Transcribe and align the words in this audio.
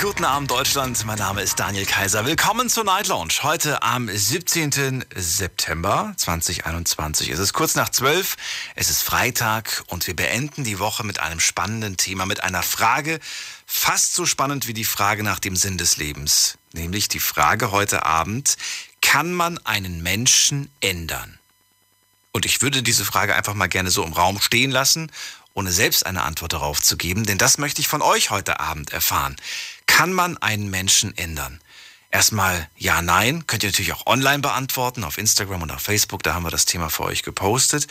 Guten 0.00 0.24
Abend, 0.24 0.48
Deutschland. 0.48 1.04
Mein 1.06 1.18
Name 1.18 1.42
ist 1.42 1.58
Daniel 1.58 1.84
Kaiser. 1.84 2.24
Willkommen 2.24 2.68
zur 2.68 2.84
Night 2.84 3.08
Lounge. 3.08 3.42
Heute 3.42 3.82
am 3.82 4.08
17. 4.08 5.04
September 5.12 6.14
2021. 6.16 7.30
Es 7.30 7.40
ist 7.40 7.52
kurz 7.52 7.74
nach 7.74 7.88
12. 7.88 8.36
Es 8.76 8.90
ist 8.90 9.02
Freitag 9.02 9.82
und 9.88 10.06
wir 10.06 10.14
beenden 10.14 10.62
die 10.62 10.78
Woche 10.78 11.04
mit 11.04 11.18
einem 11.18 11.40
spannenden 11.40 11.96
Thema, 11.96 12.26
mit 12.26 12.44
einer 12.44 12.62
Frage, 12.62 13.18
fast 13.66 14.14
so 14.14 14.24
spannend 14.24 14.68
wie 14.68 14.72
die 14.72 14.84
Frage 14.84 15.24
nach 15.24 15.40
dem 15.40 15.56
Sinn 15.56 15.78
des 15.78 15.96
Lebens. 15.96 16.58
Nämlich 16.72 17.08
die 17.08 17.18
Frage 17.18 17.72
heute 17.72 18.06
Abend, 18.06 18.56
kann 19.00 19.32
man 19.32 19.58
einen 19.66 20.00
Menschen 20.04 20.70
ändern? 20.80 21.38
Und 22.30 22.46
ich 22.46 22.62
würde 22.62 22.84
diese 22.84 23.04
Frage 23.04 23.34
einfach 23.34 23.54
mal 23.54 23.66
gerne 23.66 23.90
so 23.90 24.04
im 24.04 24.12
Raum 24.12 24.40
stehen 24.40 24.70
lassen, 24.70 25.10
ohne 25.54 25.72
selbst 25.72 26.06
eine 26.06 26.22
Antwort 26.22 26.52
darauf 26.52 26.82
zu 26.82 26.96
geben, 26.96 27.24
denn 27.24 27.38
das 27.38 27.58
möchte 27.58 27.80
ich 27.80 27.88
von 27.88 28.02
euch 28.02 28.30
heute 28.30 28.60
Abend 28.60 28.92
erfahren. 28.92 29.36
Kann 29.86 30.12
man 30.12 30.36
einen 30.38 30.70
Menschen 30.70 31.16
ändern? 31.16 31.60
Erstmal 32.10 32.70
ja, 32.76 33.02
nein. 33.02 33.46
Könnt 33.46 33.64
ihr 33.64 33.68
natürlich 33.68 33.92
auch 33.92 34.06
online 34.06 34.38
beantworten, 34.38 35.04
auf 35.04 35.18
Instagram 35.18 35.62
und 35.62 35.70
auf 35.70 35.82
Facebook, 35.82 36.22
da 36.22 36.32
haben 36.32 36.44
wir 36.44 36.50
das 36.50 36.64
Thema 36.64 36.88
für 36.88 37.04
euch 37.04 37.22
gepostet. 37.22 37.86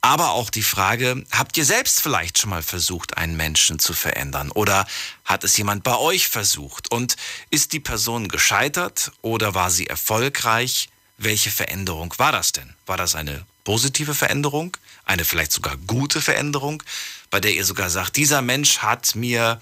Aber 0.00 0.30
auch 0.30 0.48
die 0.48 0.62
Frage, 0.62 1.22
habt 1.30 1.56
ihr 1.58 1.66
selbst 1.66 2.00
vielleicht 2.00 2.38
schon 2.38 2.48
mal 2.48 2.62
versucht, 2.62 3.18
einen 3.18 3.36
Menschen 3.36 3.78
zu 3.78 3.92
verändern? 3.92 4.50
Oder 4.52 4.86
hat 5.24 5.44
es 5.44 5.56
jemand 5.58 5.84
bei 5.84 5.96
euch 5.98 6.28
versucht? 6.28 6.90
Und 6.90 7.16
ist 7.50 7.74
die 7.74 7.80
Person 7.80 8.28
gescheitert 8.28 9.12
oder 9.20 9.54
war 9.54 9.70
sie 9.70 9.86
erfolgreich? 9.86 10.88
Welche 11.18 11.50
Veränderung 11.50 12.14
war 12.16 12.32
das 12.32 12.52
denn? 12.52 12.74
War 12.86 12.96
das 12.96 13.16
eine 13.16 13.44
positive 13.64 14.14
Veränderung? 14.14 14.78
Eine 15.08 15.24
vielleicht 15.24 15.52
sogar 15.52 15.76
gute 15.86 16.20
Veränderung, 16.20 16.82
bei 17.30 17.40
der 17.40 17.54
ihr 17.54 17.64
sogar 17.64 17.88
sagt, 17.88 18.16
dieser 18.16 18.42
Mensch 18.42 18.78
hat 18.78 19.16
mir 19.16 19.58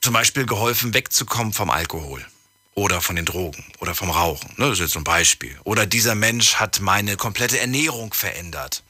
zum 0.00 0.12
Beispiel 0.12 0.46
geholfen, 0.46 0.94
wegzukommen 0.94 1.52
vom 1.52 1.70
Alkohol 1.70 2.26
oder 2.74 3.00
von 3.00 3.14
den 3.14 3.24
Drogen 3.24 3.64
oder 3.78 3.94
vom 3.94 4.10
Rauchen. 4.10 4.50
Ne, 4.56 4.68
das 4.68 4.80
ist 4.80 4.80
jetzt 4.80 4.96
ein 4.96 5.04
Beispiel. 5.04 5.56
Oder 5.62 5.86
dieser 5.86 6.16
Mensch 6.16 6.56
hat 6.56 6.80
meine 6.80 7.16
komplette 7.16 7.60
Ernährung 7.60 8.12
verändert. 8.12 8.82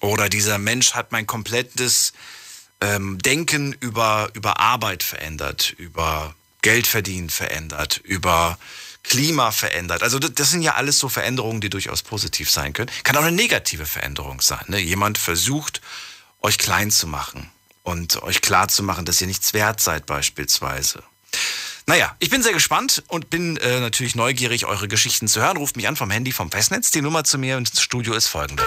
Oder 0.00 0.28
dieser 0.28 0.58
Mensch 0.58 0.94
hat 0.94 1.12
mein 1.12 1.28
komplettes 1.28 2.12
ähm, 2.80 3.18
Denken 3.18 3.74
über, 3.78 4.30
über 4.34 4.58
Arbeit 4.58 5.04
verändert, 5.04 5.70
über 5.78 6.34
Geldverdienen 6.62 7.30
verändert, 7.30 8.00
über 8.02 8.58
Klima 9.02 9.50
verändert. 9.50 10.02
Also 10.02 10.18
das, 10.18 10.50
sind 10.50 10.62
ja 10.62 10.74
alles 10.74 10.98
so 10.98 11.08
Veränderungen, 11.08 11.60
die 11.60 11.70
durchaus 11.70 12.02
positiv 12.02 12.50
sein 12.50 12.72
können. 12.72 12.90
Kann 13.02 13.16
auch 13.16 13.22
eine 13.22 13.32
negative 13.32 13.86
Veränderung 13.86 14.40
sein. 14.40 14.64
Ne? 14.68 14.78
Jemand 14.78 15.18
versucht, 15.18 15.80
euch 16.40 16.58
klein 16.58 16.90
zu 16.90 17.06
machen 17.06 17.50
und 17.82 18.22
euch 18.22 18.40
klar 18.40 18.68
zu 18.68 18.82
machen, 18.82 19.04
dass 19.04 19.20
ihr 19.20 19.26
nichts 19.26 19.54
wert 19.54 19.80
seid 19.80 20.06
beispielsweise. 20.06 21.02
Naja, 21.86 22.14
ich 22.20 22.30
bin 22.30 22.42
sehr 22.42 22.52
gespannt 22.52 23.02
und 23.08 23.28
bin 23.28 23.56
äh, 23.56 23.80
natürlich 23.80 24.14
neugierig, 24.14 24.66
eure 24.66 24.86
Geschichten 24.86 25.26
zu 25.26 25.40
hören. 25.40 25.56
Ruft 25.56 25.76
mich 25.76 25.88
an 25.88 25.96
vom 25.96 26.10
Handy, 26.10 26.30
vom 26.30 26.50
Festnetz. 26.50 26.92
Die 26.92 27.02
Nummer 27.02 27.24
zu 27.24 27.38
mir 27.38 27.58
ins 27.58 27.80
Studio 27.80 28.14
ist 28.14 28.28
folgende. 28.28 28.62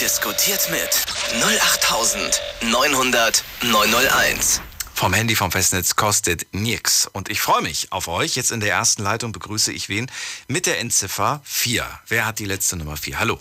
Diskutiert 0.00 0.68
mit 0.70 0.90
08900 1.40 3.44
901. 3.62 4.60
Vom 5.00 5.14
Handy, 5.14 5.34
vom 5.34 5.50
Festnetz 5.50 5.96
kostet 5.96 6.46
nix. 6.52 7.06
Und 7.06 7.30
ich 7.30 7.40
freue 7.40 7.62
mich 7.62 7.90
auf 7.90 8.06
euch. 8.06 8.36
Jetzt 8.36 8.50
in 8.50 8.60
der 8.60 8.74
ersten 8.74 9.02
Leitung 9.02 9.32
begrüße 9.32 9.72
ich 9.72 9.88
wen? 9.88 10.10
Mit 10.46 10.66
der 10.66 10.78
Endziffer 10.78 11.40
4. 11.42 12.00
Wer 12.08 12.26
hat 12.26 12.38
die 12.38 12.44
letzte 12.44 12.76
Nummer 12.76 12.98
4? 12.98 13.18
Hallo. 13.18 13.38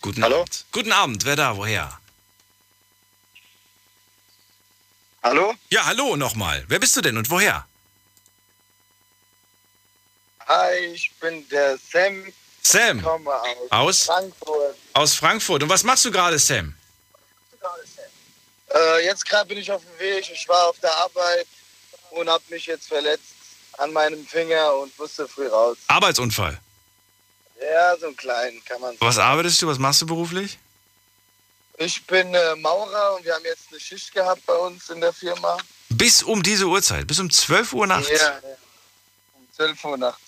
Guten 0.00 0.24
Hallo? 0.24 0.40
Abend. 0.40 0.64
Guten 0.72 0.90
Abend. 0.90 1.26
Wer 1.26 1.36
da? 1.36 1.54
Woher? 1.58 2.00
Hallo? 5.22 5.54
Ja, 5.68 5.84
hallo 5.84 6.16
nochmal. 6.16 6.64
Wer 6.68 6.78
bist 6.78 6.96
du 6.96 7.02
denn 7.02 7.18
und 7.18 7.28
woher? 7.28 7.66
Hi, 10.46 10.76
ich 10.94 11.12
bin 11.20 11.46
der 11.50 11.76
Sam. 11.92 12.24
Sam. 12.62 13.00
Ich 13.00 13.04
komme 13.04 13.30
aus, 13.34 13.68
Aus? 13.68 14.02
Frankfurt. 14.04 14.76
Aus 14.94 15.14
Frankfurt. 15.14 15.62
Und 15.62 15.68
was 15.68 15.84
machst 15.84 16.06
du 16.06 16.10
gerade, 16.10 16.38
Sam? 16.38 16.77
Äh, 18.74 19.04
jetzt 19.04 19.24
gerade 19.26 19.48
bin 19.48 19.58
ich 19.58 19.70
auf 19.70 19.82
dem 19.82 19.98
Weg. 19.98 20.30
Ich 20.30 20.48
war 20.48 20.68
auf 20.68 20.78
der 20.80 20.94
Arbeit 20.96 21.46
und 22.10 22.28
habe 22.28 22.44
mich 22.50 22.66
jetzt 22.66 22.88
verletzt 22.88 23.34
an 23.78 23.92
meinem 23.92 24.26
Finger 24.26 24.74
und 24.76 24.96
musste 24.98 25.26
früh 25.28 25.46
raus. 25.46 25.76
Arbeitsunfall. 25.86 26.58
Ja, 27.60 27.96
so 27.96 28.06
einen 28.06 28.16
kleinen 28.16 28.64
kann 28.64 28.80
man 28.80 28.90
sagen. 28.90 29.00
Was 29.06 29.18
arbeitest 29.18 29.62
du? 29.62 29.66
Was 29.68 29.78
machst 29.78 30.02
du 30.02 30.06
beruflich? 30.06 30.58
Ich 31.78 32.04
bin 32.06 32.34
äh, 32.34 32.56
Maurer 32.56 33.16
und 33.16 33.24
wir 33.24 33.34
haben 33.34 33.44
jetzt 33.44 33.68
eine 33.70 33.80
Schicht 33.80 34.12
gehabt 34.12 34.44
bei 34.46 34.54
uns 34.54 34.90
in 34.90 35.00
der 35.00 35.12
Firma. 35.12 35.58
Bis 35.90 36.22
um 36.22 36.42
diese 36.42 36.66
Uhrzeit, 36.66 37.06
bis 37.06 37.18
um 37.20 37.30
12 37.30 37.72
Uhr 37.72 37.86
nachts. 37.86 38.08
Ja, 38.10 38.16
ja. 38.16 38.40
Um 39.34 39.46
12 39.54 39.84
Uhr 39.84 39.96
nachts. 39.96 40.20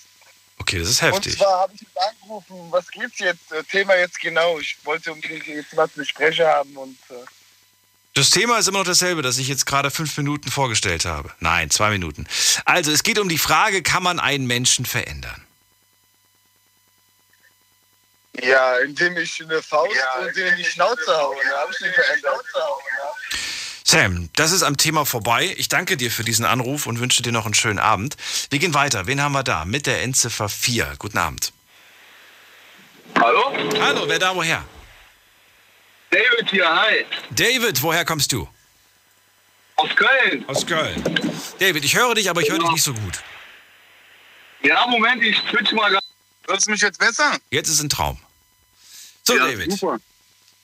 Okay, 0.58 0.78
das 0.78 0.88
ist 0.90 1.02
Und 1.02 1.12
heftig. 1.14 1.36
zwar 1.38 1.60
habe 1.60 1.74
ich 1.74 1.80
jetzt 1.80 1.98
angerufen, 1.98 2.66
was 2.70 2.88
geht's 2.90 3.18
jetzt? 3.18 3.50
Äh, 3.50 3.64
Thema 3.64 3.96
jetzt 3.96 4.20
genau. 4.20 4.58
Ich 4.60 4.76
wollte 4.84 5.12
unbedingt 5.12 5.46
jetzt 5.46 5.76
was 5.76 5.90
besprechen 5.90 6.46
haben 6.46 6.76
und 6.76 6.98
äh, 7.10 7.14
Das 8.14 8.30
Thema 8.30 8.58
ist 8.58 8.66
immer 8.66 8.80
noch 8.80 8.86
dasselbe, 8.86 9.22
das 9.22 9.38
ich 9.38 9.48
jetzt 9.48 9.66
gerade 9.66 9.90
fünf 9.90 10.16
Minuten 10.16 10.50
vorgestellt 10.50 11.04
habe. 11.04 11.32
Nein, 11.38 11.70
zwei 11.70 11.90
Minuten. 11.90 12.26
Also, 12.64 12.90
es 12.90 13.02
geht 13.02 13.18
um 13.18 13.28
die 13.28 13.38
Frage, 13.38 13.82
kann 13.82 14.02
man 14.02 14.18
einen 14.18 14.46
Menschen 14.46 14.84
verändern? 14.84 15.46
Ja, 18.42 18.78
indem 18.78 19.16
ich 19.16 19.42
eine 19.42 19.62
Faust 19.62 19.92
und 20.20 20.36
in 20.36 20.56
die 20.56 20.64
Schnauze 20.64 21.06
haue. 21.06 21.36
Da 21.50 21.60
habe 21.60 21.72
ich 21.72 21.80
nicht 21.80 21.94
verändert. 21.94 22.44
Sam, 23.84 24.28
das 24.36 24.52
ist 24.52 24.62
am 24.62 24.76
Thema 24.76 25.04
vorbei. 25.04 25.54
Ich 25.58 25.68
danke 25.68 25.96
dir 25.96 26.10
für 26.10 26.24
diesen 26.24 26.44
Anruf 26.44 26.86
und 26.86 27.00
wünsche 27.00 27.22
dir 27.22 27.32
noch 27.32 27.44
einen 27.44 27.54
schönen 27.54 27.80
Abend. 27.80 28.16
Wir 28.50 28.58
gehen 28.58 28.72
weiter. 28.72 29.06
Wen 29.06 29.20
haben 29.20 29.32
wir 29.32 29.42
da? 29.42 29.64
Mit 29.64 29.86
der 29.86 30.02
Endziffer 30.02 30.48
4. 30.48 30.94
Guten 30.98 31.18
Abend. 31.18 31.52
Hallo? 33.18 33.52
Hallo, 33.80 34.04
wer 34.06 34.18
da 34.18 34.34
woher? 34.34 34.64
David 36.10 36.50
hier, 36.50 36.68
hi. 36.68 37.04
David, 37.30 37.80
woher 37.82 38.04
kommst 38.04 38.32
du? 38.32 38.48
Aus 39.76 39.90
Köln. 39.96 40.44
Aus 40.48 40.66
Köln. 40.66 41.02
David, 41.58 41.84
ich 41.84 41.96
höre 41.96 42.14
dich, 42.14 42.28
aber 42.28 42.42
ich 42.42 42.50
höre 42.50 42.58
dich 42.58 42.70
nicht 42.70 42.82
so 42.82 42.92
gut. 42.92 43.20
Ja, 44.62 44.86
Moment, 44.88 45.22
ich 45.22 45.36
switch 45.50 45.72
mal. 45.72 45.90
grad. 45.90 46.04
Hörst 46.46 46.66
du 46.66 46.72
mich 46.72 46.80
jetzt 46.80 46.98
besser? 46.98 47.38
Jetzt 47.50 47.68
ist 47.68 47.80
ein 47.80 47.88
Traum. 47.88 48.18
So, 49.24 49.36
Ja, 49.36 49.46
David. 49.46 49.72
Super. 49.72 49.98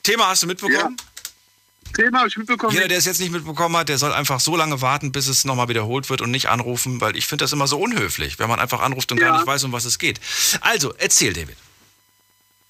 Thema 0.03 0.27
hast 0.27 0.43
du 0.43 0.47
mitbekommen? 0.47 0.97
Thema 1.95 2.19
habe 2.19 2.27
ich 2.27 2.37
mitbekommen. 2.37 2.73
Jeder, 2.73 2.87
der 2.89 2.97
es 2.97 3.05
jetzt 3.05 3.19
nicht 3.19 3.31
mitbekommen 3.31 3.75
hat, 3.77 3.89
der 3.89 3.97
soll 3.97 4.11
einfach 4.13 4.39
so 4.41 4.55
lange 4.57 4.81
warten, 4.81 5.11
bis 5.13 5.27
es 5.27 5.45
nochmal 5.45 5.69
wiederholt 5.69 6.09
wird 6.09 6.21
und 6.21 6.29
nicht 6.31 6.47
anrufen, 6.49 6.99
weil 7.01 7.15
ich 7.15 7.25
finde 7.25 7.43
das 7.45 7.53
immer 7.53 7.67
so 7.67 7.79
unhöflich, 7.79 8.37
wenn 8.39 8.49
man 8.49 8.59
einfach 8.59 8.81
anruft 8.81 9.11
und 9.11 9.19
gar 9.19 9.29
Ja. 9.29 9.37
nicht 9.37 9.47
weiß, 9.47 9.63
um 9.63 9.71
was 9.71 9.85
es 9.85 9.97
geht. 9.97 10.19
Also, 10.61 10.93
erzähl, 10.97 11.33
David. 11.33 11.57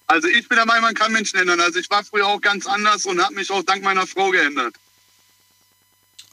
Also 0.07 0.27
ich 0.29 0.47
bin 0.47 0.55
der 0.55 0.65
Meinung, 0.65 0.83
man 0.83 0.95
kann 0.95 1.11
Menschen 1.11 1.37
ändern. 1.39 1.59
Also 1.59 1.79
ich 1.79 1.89
war 1.89 2.03
früher 2.03 2.25
auch 2.27 2.39
ganz 2.41 2.65
anders 2.65 3.05
und 3.05 3.21
habe 3.21 3.35
mich 3.35 3.51
auch 3.51 3.63
dank 3.63 3.83
meiner 3.83 4.07
Frau 4.07 4.29
geändert. 4.31 4.75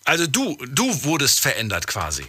Also 0.04 0.26
du, 0.26 0.56
du 0.66 1.04
wurdest 1.04 1.40
verändert 1.40 1.86
quasi. 1.86 2.26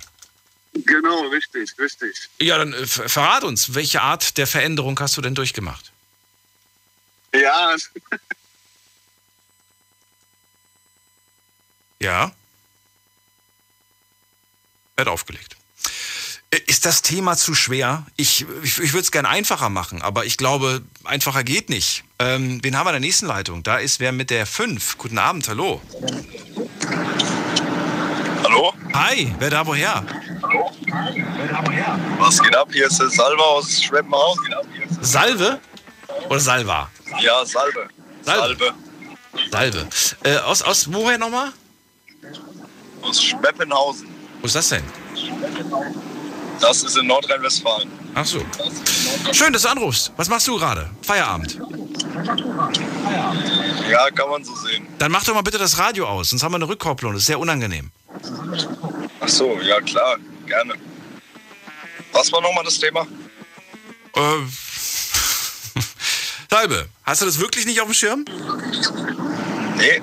Genau, 0.73 1.27
richtig, 1.27 1.73
richtig. 1.77 2.29
Ja, 2.41 2.57
dann 2.57 2.73
äh, 2.73 2.85
ver- 2.87 3.07
verrat 3.07 3.43
uns, 3.43 3.75
welche 3.75 4.01
Art 4.01 4.37
der 4.37 4.47
Veränderung 4.47 4.99
hast 4.99 5.15
du 5.17 5.21
denn 5.21 5.35
durchgemacht? 5.35 5.91
Ja, 7.33 7.75
Ja? 11.99 12.35
Er 14.97 15.01
hat 15.01 15.07
aufgelegt. 15.07 15.55
Ist 16.51 16.85
das 16.85 17.01
Thema 17.01 17.35
zu 17.35 17.53
schwer? 17.53 18.05
Ich, 18.15 18.45
ich, 18.63 18.79
ich 18.79 18.93
würde 18.93 19.03
es 19.03 19.11
gerne 19.11 19.27
einfacher 19.27 19.69
machen, 19.69 20.01
aber 20.01 20.25
ich 20.25 20.37
glaube, 20.37 20.81
einfacher 21.03 21.43
geht 21.43 21.69
nicht. 21.69 22.03
Ähm, 22.19 22.59
wen 22.63 22.77
haben 22.77 22.85
wir 22.85 22.91
in 22.91 23.01
der 23.01 23.07
nächsten 23.07 23.25
Leitung? 23.25 23.63
Da 23.63 23.77
ist 23.77 23.99
wer 23.99 24.11
mit 24.11 24.29
der 24.29 24.45
5. 24.45 24.97
Guten 24.97 25.17
Abend, 25.17 25.49
hallo. 25.49 25.81
Hallo? 28.43 28.73
Hi, 28.93 29.33
wer 29.39 29.49
da 29.49 29.65
woher? 29.65 30.05
Was 32.19 32.41
geht 32.41 32.55
ab? 32.55 32.69
Hier 32.71 32.87
ist 32.87 32.99
der 32.99 33.09
Salva 33.09 33.43
aus 33.43 33.83
Schweppenhaus. 33.83 34.37
Salve? 35.01 35.59
Oder 36.29 36.39
Salva? 36.39 36.89
Ja, 37.21 37.45
Salbe. 37.45 37.89
Salbe. 38.21 38.73
Salve. 39.51 39.87
Äh, 40.23 40.37
aus, 40.37 40.61
aus 40.61 40.91
woher 40.91 41.17
nochmal? 41.17 41.51
Aus 43.01 43.21
Schweppenhausen. 43.21 44.07
Wo 44.39 44.47
ist 44.47 44.55
das 44.55 44.69
denn? 44.69 44.83
Das 46.59 46.83
ist 46.83 46.97
in 46.97 47.07
Nordrhein-Westfalen. 47.07 47.91
Ach 48.15 48.25
so. 48.25 48.41
Schön, 49.31 49.53
dass 49.53 49.63
du 49.63 49.69
anrufst. 49.69 50.11
Was 50.17 50.29
machst 50.29 50.47
du 50.47 50.57
gerade? 50.57 50.89
Feierabend. 51.01 51.59
Ja, 53.89 54.09
kann 54.11 54.29
man 54.29 54.43
so 54.43 54.55
sehen. 54.55 54.87
Dann 54.97 55.11
mach 55.11 55.23
doch 55.23 55.33
mal 55.33 55.41
bitte 55.41 55.57
das 55.57 55.77
Radio 55.77 56.07
aus, 56.07 56.29
sonst 56.29 56.43
haben 56.43 56.53
wir 56.53 56.57
eine 56.57 56.67
Rückkopplung. 56.67 57.13
Das 57.13 57.21
ist 57.21 57.27
sehr 57.27 57.39
unangenehm. 57.39 57.91
Ach 59.19 59.27
so, 59.27 59.59
ja 59.61 59.79
klar. 59.81 60.17
gerne. 60.45 60.73
Was 62.13 62.31
war 62.31 62.41
nochmal 62.41 62.63
das 62.63 62.79
Thema? 62.79 63.05
Äh, 64.15 64.21
Salbe, 66.49 66.87
hast 67.03 67.21
du 67.21 67.25
das 67.25 67.39
wirklich 67.39 67.65
nicht 67.65 67.81
auf 67.81 67.87
dem 67.87 67.93
Schirm? 67.93 68.25
Nee, 69.77 70.01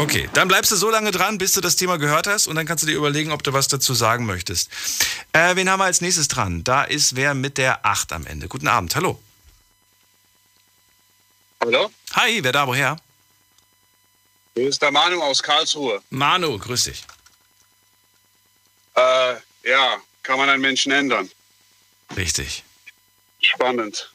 Okay, 0.00 0.30
dann 0.32 0.48
bleibst 0.48 0.72
du 0.72 0.76
so 0.76 0.88
lange 0.88 1.10
dran, 1.10 1.36
bis 1.36 1.52
du 1.52 1.60
das 1.60 1.76
Thema 1.76 1.98
gehört 1.98 2.26
hast 2.26 2.46
und 2.46 2.56
dann 2.56 2.64
kannst 2.64 2.82
du 2.82 2.86
dir 2.86 2.96
überlegen, 2.96 3.32
ob 3.32 3.42
du 3.42 3.52
was 3.52 3.68
dazu 3.68 3.92
sagen 3.92 4.24
möchtest. 4.24 4.70
Äh, 5.34 5.56
wen 5.56 5.68
haben 5.68 5.78
wir 5.78 5.84
als 5.84 6.00
nächstes 6.00 6.26
dran? 6.26 6.64
Da 6.64 6.84
ist 6.84 7.16
wer 7.16 7.34
mit 7.34 7.58
der 7.58 7.84
8 7.84 8.14
am 8.14 8.24
Ende. 8.24 8.48
Guten 8.48 8.66
Abend, 8.66 8.96
hallo. 8.96 9.20
Hallo? 11.60 11.90
Hi, 12.14 12.42
wer 12.42 12.50
da, 12.50 12.66
woher? 12.66 12.96
Hier 14.54 14.68
ist 14.70 14.80
der 14.80 14.90
Manu 14.90 15.22
aus 15.22 15.42
Karlsruhe. 15.42 16.00
Manu, 16.08 16.58
grüß 16.58 16.84
dich. 16.84 17.04
Äh, 18.94 19.34
ja, 19.64 19.98
kann 20.22 20.38
man 20.38 20.48
einen 20.48 20.62
Menschen 20.62 20.92
ändern? 20.92 21.30
Richtig. 22.16 22.64
Spannend. 23.42 24.10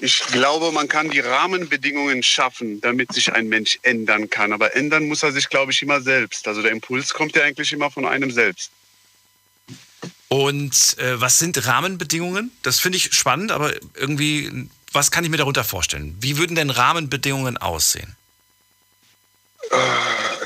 Ich 0.00 0.20
glaube, 0.26 0.70
man 0.70 0.88
kann 0.88 1.10
die 1.10 1.20
Rahmenbedingungen 1.20 2.22
schaffen, 2.22 2.80
damit 2.80 3.12
sich 3.12 3.32
ein 3.32 3.48
Mensch 3.48 3.78
ändern 3.82 4.30
kann. 4.30 4.52
Aber 4.52 4.76
ändern 4.76 5.08
muss 5.08 5.22
er 5.22 5.32
sich, 5.32 5.48
glaube 5.48 5.72
ich, 5.72 5.82
immer 5.82 6.00
selbst. 6.00 6.46
Also 6.46 6.62
der 6.62 6.70
Impuls 6.70 7.12
kommt 7.12 7.34
ja 7.34 7.42
eigentlich 7.42 7.72
immer 7.72 7.90
von 7.90 8.06
einem 8.06 8.30
selbst. 8.30 8.70
Und 10.28 10.96
äh, 10.98 11.20
was 11.20 11.38
sind 11.38 11.66
Rahmenbedingungen? 11.66 12.52
Das 12.62 12.78
finde 12.78 12.96
ich 12.96 13.12
spannend, 13.12 13.52
aber 13.52 13.74
irgendwie, 13.94 14.68
was 14.92 15.10
kann 15.10 15.24
ich 15.24 15.30
mir 15.30 15.36
darunter 15.36 15.64
vorstellen? 15.64 16.16
Wie 16.20 16.38
würden 16.38 16.56
denn 16.56 16.70
Rahmenbedingungen 16.70 17.58
aussehen? 17.58 18.16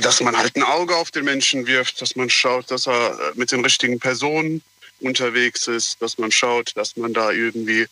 Dass 0.00 0.20
man 0.20 0.36
halt 0.36 0.56
ein 0.56 0.62
Auge 0.62 0.96
auf 0.96 1.10
den 1.10 1.24
Menschen 1.24 1.66
wirft, 1.66 2.00
dass 2.00 2.16
man 2.16 2.30
schaut, 2.30 2.70
dass 2.70 2.86
er 2.86 3.12
äh, 3.12 3.32
mit 3.34 3.52
den 3.52 3.62
richtigen 3.62 4.00
Personen 4.00 4.62
unterwegs 5.00 5.68
ist, 5.68 6.00
dass 6.00 6.18
man 6.18 6.32
schaut, 6.32 6.72
dass 6.74 6.96
man 6.96 7.14
da 7.14 7.30
irgendwie, 7.30 7.86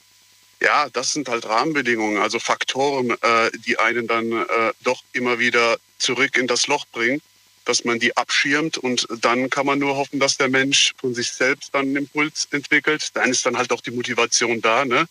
ja, 0.60 0.88
das 0.90 1.12
sind 1.12 1.28
halt 1.28 1.44
Rahmenbedingungen, 1.44 2.20
also 2.22 2.38
Faktoren, 2.38 3.10
äh, 3.10 3.50
die 3.66 3.78
einen 3.78 4.06
dann 4.06 4.32
äh, 4.32 4.72
doch 4.82 5.02
immer 5.12 5.38
wieder 5.38 5.76
zurück 5.98 6.36
in 6.36 6.46
das 6.46 6.66
Loch 6.66 6.86
bringen, 6.92 7.20
dass 7.64 7.84
man 7.84 7.98
die 7.98 8.16
abschirmt 8.16 8.78
und 8.78 9.06
dann 9.20 9.48
kann 9.50 9.66
man 9.66 9.78
nur 9.78 9.96
hoffen, 9.96 10.20
dass 10.20 10.36
der 10.36 10.48
Mensch 10.48 10.92
von 10.98 11.14
sich 11.14 11.32
selbst 11.32 11.70
dann 11.74 11.82
einen 11.86 11.96
Impuls 11.96 12.46
entwickelt. 12.50 13.10
Dann 13.14 13.30
ist 13.30 13.46
dann 13.46 13.56
halt 13.56 13.72
auch 13.72 13.80
die 13.80 13.90
Motivation 13.90 14.60
da, 14.60 14.84
ne? 14.84 15.06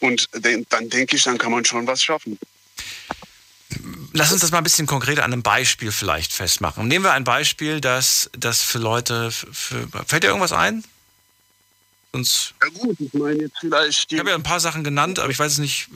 Und 0.00 0.28
den- 0.34 0.66
dann 0.68 0.88
denke 0.88 1.16
ich, 1.16 1.22
dann 1.24 1.38
kann 1.38 1.50
man 1.52 1.64
schon 1.64 1.86
was 1.86 2.02
schaffen. 2.02 2.38
Lass 4.12 4.32
uns 4.32 4.40
das 4.40 4.50
mal 4.50 4.58
ein 4.58 4.64
bisschen 4.64 4.86
konkreter 4.86 5.24
an 5.24 5.32
einem 5.32 5.42
Beispiel 5.42 5.90
vielleicht 5.92 6.32
festmachen. 6.32 6.86
Nehmen 6.88 7.04
wir 7.04 7.12
ein 7.12 7.24
Beispiel, 7.24 7.80
das, 7.80 8.30
das 8.32 8.62
für 8.62 8.78
Leute, 8.78 9.30
für, 9.30 9.88
fällt 10.06 10.22
dir 10.22 10.28
irgendwas 10.28 10.52
ein? 10.52 10.84
Sonst, 12.12 12.54
Ja 12.62 12.68
gut, 12.70 12.96
ich 12.98 13.12
meine 13.14 13.42
jetzt 13.42 13.58
vielleicht 13.60 14.10
die, 14.10 14.14
ich 14.14 14.20
habe 14.20 14.30
ja 14.30 14.36
ein 14.36 14.42
paar 14.42 14.60
Sachen 14.60 14.84
genannt, 14.84 15.18
aber 15.18 15.30
ich 15.30 15.38
weiß 15.38 15.52
es 15.52 15.58
nicht. 15.58 15.88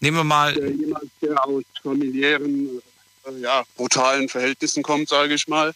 Nehmen 0.00 0.16
wir 0.16 0.24
mal, 0.24 0.54
jemand, 0.56 1.10
der 1.22 1.46
aus 1.46 1.62
familiären, 1.82 2.80
äh, 3.26 3.40
ja, 3.40 3.64
brutalen 3.76 4.28
Verhältnissen 4.28 4.82
kommt, 4.82 5.08
sage 5.08 5.34
ich 5.34 5.46
mal, 5.46 5.72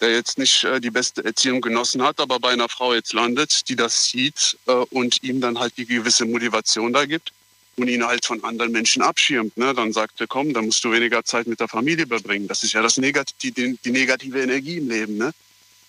der 0.00 0.12
jetzt 0.12 0.38
nicht 0.38 0.64
äh, 0.64 0.80
die 0.80 0.90
beste 0.90 1.24
Erziehung 1.24 1.60
genossen 1.60 2.02
hat, 2.02 2.20
aber 2.20 2.38
bei 2.38 2.50
einer 2.50 2.68
Frau 2.68 2.94
jetzt 2.94 3.12
landet, 3.12 3.68
die 3.68 3.76
das 3.76 4.04
sieht 4.04 4.58
äh, 4.66 4.72
und 4.72 5.22
ihm 5.22 5.40
dann 5.40 5.58
halt 5.58 5.76
die 5.76 5.86
gewisse 5.86 6.24
Motivation 6.24 6.92
da 6.92 7.04
gibt 7.04 7.32
und 7.76 7.88
ihn 7.88 8.06
halt 8.06 8.24
von 8.24 8.42
anderen 8.44 8.72
Menschen 8.72 9.02
abschirmt. 9.02 9.56
Ne? 9.56 9.72
Dann 9.74 9.92
sagt 9.92 10.20
er, 10.20 10.26
komm, 10.26 10.52
dann 10.52 10.66
musst 10.66 10.84
du 10.84 10.92
weniger 10.92 11.24
Zeit 11.24 11.46
mit 11.46 11.58
der 11.58 11.68
Familie 11.68 12.06
verbringen. 12.06 12.48
Das 12.48 12.62
ist 12.62 12.72
ja 12.72 12.82
das 12.82 12.96
Negat 12.96 13.30
die, 13.42 13.50
die, 13.50 13.78
die 13.84 13.90
negative 13.90 14.42
Energie 14.42 14.76
im 14.76 14.88
Leben. 14.88 15.16
Ne? 15.16 15.32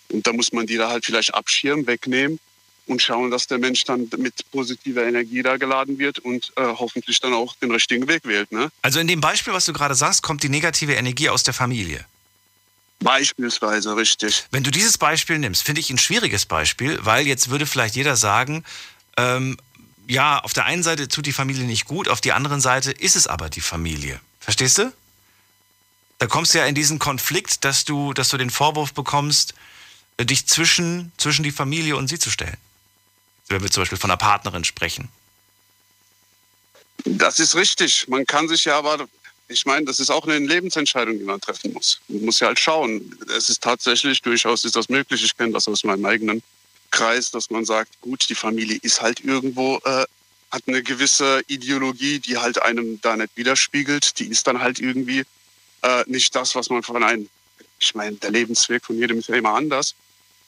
Und 0.08 0.26
da 0.26 0.32
muss 0.32 0.52
man 0.52 0.66
die 0.66 0.76
da 0.76 0.88
halt 0.88 1.04
vielleicht 1.04 1.34
abschirmen, 1.34 1.86
wegnehmen 1.86 2.38
und 2.86 3.02
schauen, 3.02 3.30
dass 3.30 3.46
der 3.46 3.58
Mensch 3.58 3.84
dann 3.84 4.08
mit 4.16 4.50
positiver 4.50 5.04
Energie 5.04 5.42
da 5.42 5.56
geladen 5.56 5.98
wird 5.98 6.18
und 6.18 6.52
äh, 6.56 6.62
hoffentlich 6.62 7.20
dann 7.20 7.32
auch 7.32 7.54
den 7.56 7.70
richtigen 7.70 8.06
Weg 8.08 8.24
wählt. 8.24 8.50
Ne? 8.52 8.70
also 8.82 9.00
in 9.00 9.06
dem 9.06 9.20
Beispiel, 9.20 9.52
was 9.52 9.64
du 9.64 9.72
gerade 9.72 9.94
sagst, 9.94 10.22
kommt 10.22 10.42
die 10.42 10.48
negative 10.48 10.94
Energie 10.94 11.28
aus 11.28 11.42
der 11.42 11.54
Familie. 11.54 12.04
Beispielsweise, 13.00 13.96
richtig. 13.96 14.44
Wenn 14.50 14.62
du 14.62 14.70
dieses 14.70 14.98
Beispiel 14.98 15.38
nimmst, 15.38 15.62
finde 15.62 15.80
ich 15.80 15.90
ein 15.90 15.98
schwieriges 15.98 16.46
Beispiel, 16.46 16.98
weil 17.02 17.26
jetzt 17.26 17.50
würde 17.50 17.66
vielleicht 17.66 17.96
jeder 17.96 18.16
sagen, 18.16 18.64
ähm, 19.16 19.56
ja, 20.06 20.38
auf 20.40 20.52
der 20.52 20.64
einen 20.64 20.82
Seite 20.82 21.08
tut 21.08 21.26
die 21.26 21.32
Familie 21.32 21.64
nicht 21.64 21.86
gut, 21.86 22.08
auf 22.08 22.20
der 22.20 22.36
anderen 22.36 22.60
Seite 22.60 22.92
ist 22.92 23.16
es 23.16 23.26
aber 23.26 23.48
die 23.48 23.60
Familie. 23.60 24.20
Verstehst 24.40 24.78
du? 24.78 24.92
Da 26.18 26.26
kommst 26.26 26.54
du 26.54 26.58
ja 26.58 26.66
in 26.66 26.74
diesen 26.74 26.98
Konflikt, 26.98 27.64
dass 27.64 27.84
du, 27.84 28.12
dass 28.12 28.28
du 28.28 28.36
den 28.36 28.50
Vorwurf 28.50 28.94
bekommst, 28.94 29.54
äh, 30.16 30.24
dich 30.24 30.46
zwischen, 30.46 31.12
zwischen 31.16 31.42
die 31.42 31.50
Familie 31.50 31.96
und 31.96 32.08
sie 32.08 32.18
zu 32.18 32.30
stellen. 32.30 32.56
Wenn 33.48 33.62
wir 33.62 33.70
zum 33.70 33.82
Beispiel 33.82 33.98
von 33.98 34.10
einer 34.10 34.16
Partnerin 34.16 34.64
sprechen. 34.64 35.08
Das 37.04 37.38
ist 37.38 37.54
richtig. 37.54 38.08
Man 38.08 38.24
kann 38.26 38.48
sich 38.48 38.64
ja 38.64 38.78
aber, 38.78 39.06
ich 39.48 39.66
meine, 39.66 39.84
das 39.84 40.00
ist 40.00 40.10
auch 40.10 40.26
eine 40.26 40.38
Lebensentscheidung, 40.38 41.18
die 41.18 41.24
man 41.24 41.40
treffen 41.40 41.72
muss. 41.72 42.00
Man 42.08 42.24
muss 42.24 42.40
ja 42.40 42.46
halt 42.46 42.58
schauen. 42.58 43.16
Es 43.36 43.50
ist 43.50 43.62
tatsächlich, 43.62 44.22
durchaus 44.22 44.64
ist 44.64 44.76
das 44.76 44.88
möglich. 44.88 45.22
Ich 45.22 45.36
kenne 45.36 45.52
das 45.52 45.68
aus 45.68 45.84
meinem 45.84 46.04
eigenen 46.06 46.42
Kreis, 46.90 47.30
dass 47.30 47.50
man 47.50 47.64
sagt, 47.64 48.00
gut, 48.00 48.26
die 48.28 48.34
Familie 48.34 48.78
ist 48.80 49.02
halt 49.02 49.20
irgendwo, 49.20 49.76
äh, 49.84 50.06
hat 50.50 50.62
eine 50.66 50.82
gewisse 50.82 51.42
Ideologie, 51.48 52.20
die 52.20 52.38
halt 52.38 52.62
einem 52.62 53.00
da 53.02 53.16
nicht 53.16 53.36
widerspiegelt. 53.36 54.18
Die 54.18 54.28
ist 54.28 54.46
dann 54.46 54.60
halt 54.60 54.78
irgendwie 54.78 55.24
äh, 55.82 56.04
nicht 56.06 56.34
das, 56.34 56.54
was 56.54 56.70
man 56.70 56.82
von 56.82 57.02
einem, 57.02 57.28
ich 57.80 57.94
meine, 57.94 58.16
der 58.16 58.30
Lebensweg 58.30 58.84
von 58.84 58.96
jedem 58.96 59.18
ist 59.18 59.28
ja 59.28 59.34
immer 59.34 59.54
anders. 59.54 59.94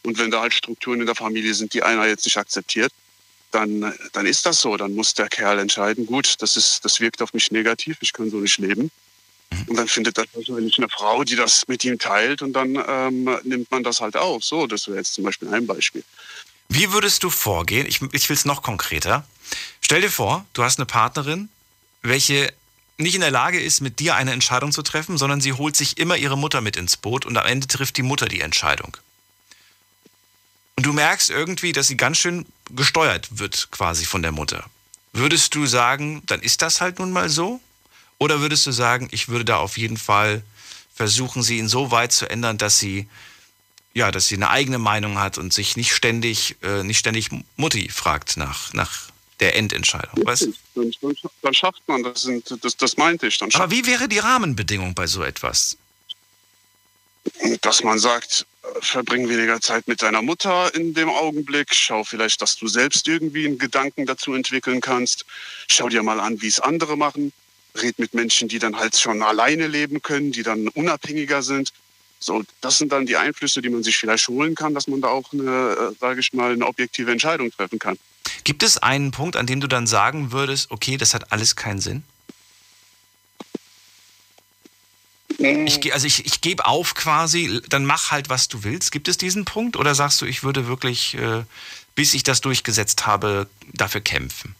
Und 0.06 0.18
wenn 0.18 0.30
da 0.30 0.40
halt 0.40 0.54
Strukturen 0.54 1.00
in 1.00 1.06
der 1.06 1.16
Familie 1.16 1.52
sind, 1.52 1.74
die 1.74 1.82
einer 1.82 2.06
jetzt 2.06 2.24
nicht 2.24 2.36
akzeptiert, 2.36 2.92
dann, 3.50 3.92
dann 4.12 4.24
ist 4.24 4.46
das 4.46 4.60
so. 4.60 4.76
Dann 4.76 4.94
muss 4.94 5.14
der 5.14 5.28
Kerl 5.28 5.58
entscheiden, 5.58 6.06
gut, 6.06 6.36
das, 6.38 6.56
ist, 6.56 6.84
das 6.84 7.00
wirkt 7.00 7.20
auf 7.22 7.32
mich 7.32 7.50
negativ, 7.50 7.96
ich 8.00 8.12
kann 8.12 8.30
so 8.30 8.36
nicht 8.36 8.58
leben. 8.58 8.92
Und 9.66 9.76
dann 9.76 9.88
findet 9.88 10.16
er 10.16 10.26
wahrscheinlich 10.32 10.78
eine 10.78 10.88
Frau, 10.88 11.24
die 11.24 11.34
das 11.34 11.66
mit 11.66 11.84
ihm 11.84 11.98
teilt 11.98 12.40
und 12.42 12.52
dann 12.52 12.80
ähm, 12.86 13.36
nimmt 13.42 13.68
man 13.72 13.82
das 13.82 14.00
halt 14.00 14.16
auf. 14.16 14.44
So, 14.44 14.68
das 14.68 14.86
wäre 14.86 14.98
jetzt 14.98 15.14
zum 15.14 15.24
Beispiel 15.24 15.52
ein 15.52 15.66
Beispiel. 15.66 16.04
Wie 16.68 16.92
würdest 16.92 17.24
du 17.24 17.30
vorgehen? 17.30 17.86
Ich, 17.88 18.00
ich 18.12 18.28
will 18.28 18.36
es 18.36 18.44
noch 18.44 18.62
konkreter. 18.62 19.26
Stell 19.80 20.02
dir 20.02 20.10
vor, 20.10 20.46
du 20.52 20.62
hast 20.62 20.78
eine 20.78 20.86
Partnerin, 20.86 21.48
welche 22.02 22.52
nicht 22.96 23.16
in 23.16 23.22
der 23.22 23.32
Lage 23.32 23.60
ist, 23.60 23.80
mit 23.80 23.98
dir 23.98 24.14
eine 24.14 24.32
Entscheidung 24.32 24.70
zu 24.70 24.82
treffen, 24.82 25.18
sondern 25.18 25.40
sie 25.40 25.52
holt 25.52 25.74
sich 25.74 25.98
immer 25.98 26.16
ihre 26.16 26.38
Mutter 26.38 26.60
mit 26.60 26.76
ins 26.76 26.96
Boot 26.96 27.26
und 27.26 27.36
am 27.36 27.46
Ende 27.46 27.66
trifft 27.66 27.96
die 27.96 28.02
Mutter 28.02 28.26
die 28.26 28.40
Entscheidung. 28.40 28.96
Und 30.76 30.84
du 30.84 30.92
merkst 30.92 31.30
irgendwie, 31.30 31.72
dass 31.72 31.88
sie 31.88 31.96
ganz 31.96 32.18
schön 32.18 32.46
gesteuert 32.70 33.38
wird 33.38 33.70
quasi 33.70 34.04
von 34.04 34.22
der 34.22 34.32
Mutter. 34.32 34.64
Würdest 35.12 35.54
du 35.54 35.66
sagen, 35.66 36.22
dann 36.26 36.40
ist 36.40 36.62
das 36.62 36.80
halt 36.80 36.98
nun 36.98 37.10
mal 37.10 37.28
so? 37.28 37.60
Oder 38.18 38.40
würdest 38.40 38.66
du 38.66 38.72
sagen, 38.72 39.08
ich 39.10 39.28
würde 39.28 39.44
da 39.44 39.56
auf 39.56 39.78
jeden 39.78 39.96
Fall 39.96 40.42
versuchen, 40.94 41.42
sie 41.42 41.58
insoweit 41.58 42.12
zu 42.12 42.28
ändern, 42.28 42.58
dass 42.58 42.78
sie 42.78 43.08
ja, 43.94 44.10
dass 44.10 44.28
sie 44.28 44.34
eine 44.34 44.50
eigene 44.50 44.76
Meinung 44.76 45.18
hat 45.18 45.38
und 45.38 45.54
sich 45.54 45.74
nicht 45.78 45.94
ständig, 45.94 46.56
äh, 46.62 46.82
nicht 46.82 46.98
ständig 46.98 47.30
Mutti 47.56 47.88
fragt 47.88 48.36
nach, 48.36 48.74
nach 48.74 49.08
der 49.40 49.56
Endentscheidung. 49.56 50.26
Weißt? 50.26 50.48
Dann, 50.74 51.54
schafft 51.54 51.80
man 51.86 52.02
das, 52.02 52.28
das. 52.60 52.76
Das 52.76 52.96
meinte 52.98 53.26
ich. 53.26 53.38
Dann 53.38 53.48
Aber 53.54 53.70
wie 53.70 53.86
wäre 53.86 54.06
die 54.06 54.18
Rahmenbedingung 54.18 54.94
bei 54.94 55.06
so 55.06 55.22
etwas? 55.22 55.78
dass 57.62 57.82
man 57.82 57.98
sagt, 57.98 58.46
verbring 58.80 59.28
weniger 59.28 59.60
Zeit 59.60 59.88
mit 59.88 60.02
deiner 60.02 60.22
Mutter 60.22 60.74
in 60.74 60.94
dem 60.94 61.08
Augenblick. 61.08 61.74
Schau 61.74 62.04
vielleicht, 62.04 62.42
dass 62.42 62.56
du 62.56 62.68
selbst 62.68 63.08
irgendwie 63.08 63.46
einen 63.46 63.58
Gedanken 63.58 64.06
dazu 64.06 64.34
entwickeln 64.34 64.80
kannst. 64.80 65.24
Schau 65.68 65.88
dir 65.88 66.02
mal 66.02 66.20
an, 66.20 66.40
wie 66.40 66.48
es 66.48 66.60
andere 66.60 66.96
machen. 66.96 67.32
Red 67.82 67.98
mit 67.98 68.14
Menschen, 68.14 68.48
die 68.48 68.58
dann 68.58 68.76
halt 68.76 68.96
schon 68.96 69.22
alleine 69.22 69.66
leben 69.66 70.02
können, 70.02 70.32
die 70.32 70.42
dann 70.42 70.68
unabhängiger 70.68 71.42
sind. 71.42 71.72
So, 72.18 72.42
das 72.60 72.78
sind 72.78 72.92
dann 72.92 73.06
die 73.06 73.16
Einflüsse, 73.16 73.60
die 73.60 73.68
man 73.68 73.82
sich 73.82 73.96
vielleicht 73.98 74.28
holen 74.28 74.54
kann, 74.54 74.74
dass 74.74 74.88
man 74.88 75.00
da 75.00 75.08
auch 75.08 75.32
eine, 75.32 75.92
äh, 75.92 75.94
sage 76.00 76.20
ich 76.20 76.32
mal, 76.32 76.52
eine 76.52 76.66
objektive 76.66 77.12
Entscheidung 77.12 77.50
treffen 77.50 77.78
kann. 77.78 77.98
Gibt 78.44 78.62
es 78.62 78.78
einen 78.78 79.10
Punkt, 79.10 79.36
an 79.36 79.46
dem 79.46 79.60
du 79.60 79.66
dann 79.66 79.86
sagen 79.86 80.32
würdest, 80.32 80.70
okay, 80.70 80.96
das 80.96 81.14
hat 81.14 81.32
alles 81.32 81.56
keinen 81.56 81.80
Sinn? 81.80 82.04
Ich, 85.38 85.92
also 85.92 86.06
ich, 86.06 86.24
ich 86.24 86.40
gebe 86.40 86.64
auf 86.64 86.94
quasi, 86.94 87.60
dann 87.68 87.84
mach 87.84 88.10
halt, 88.10 88.28
was 88.28 88.48
du 88.48 88.64
willst. 88.64 88.90
Gibt 88.90 89.08
es 89.08 89.18
diesen 89.18 89.44
Punkt 89.44 89.76
oder 89.76 89.94
sagst 89.94 90.20
du, 90.20 90.26
ich 90.26 90.42
würde 90.42 90.66
wirklich, 90.66 91.14
äh, 91.14 91.44
bis 91.94 92.14
ich 92.14 92.22
das 92.22 92.40
durchgesetzt 92.40 93.06
habe, 93.06 93.46
dafür 93.74 94.00
kämpfen? 94.00 94.54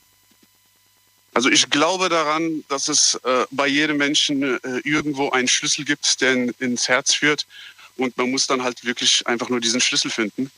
Also 1.32 1.50
ich 1.50 1.70
glaube 1.70 2.08
daran, 2.08 2.64
dass 2.68 2.88
es 2.88 3.18
äh, 3.24 3.46
bei 3.50 3.66
jedem 3.66 3.96
Menschen 3.96 4.42
äh, 4.42 4.58
irgendwo 4.84 5.30
einen 5.30 5.48
Schlüssel 5.48 5.84
gibt, 5.84 6.20
der 6.20 6.32
in, 6.32 6.54
ins 6.58 6.88
Herz 6.88 7.14
führt. 7.14 7.46
Und 7.96 8.16
man 8.18 8.30
muss 8.30 8.46
dann 8.46 8.62
halt 8.62 8.84
wirklich 8.84 9.26
einfach 9.26 9.48
nur 9.48 9.60
diesen 9.60 9.80
Schlüssel 9.80 10.10
finden. 10.10 10.50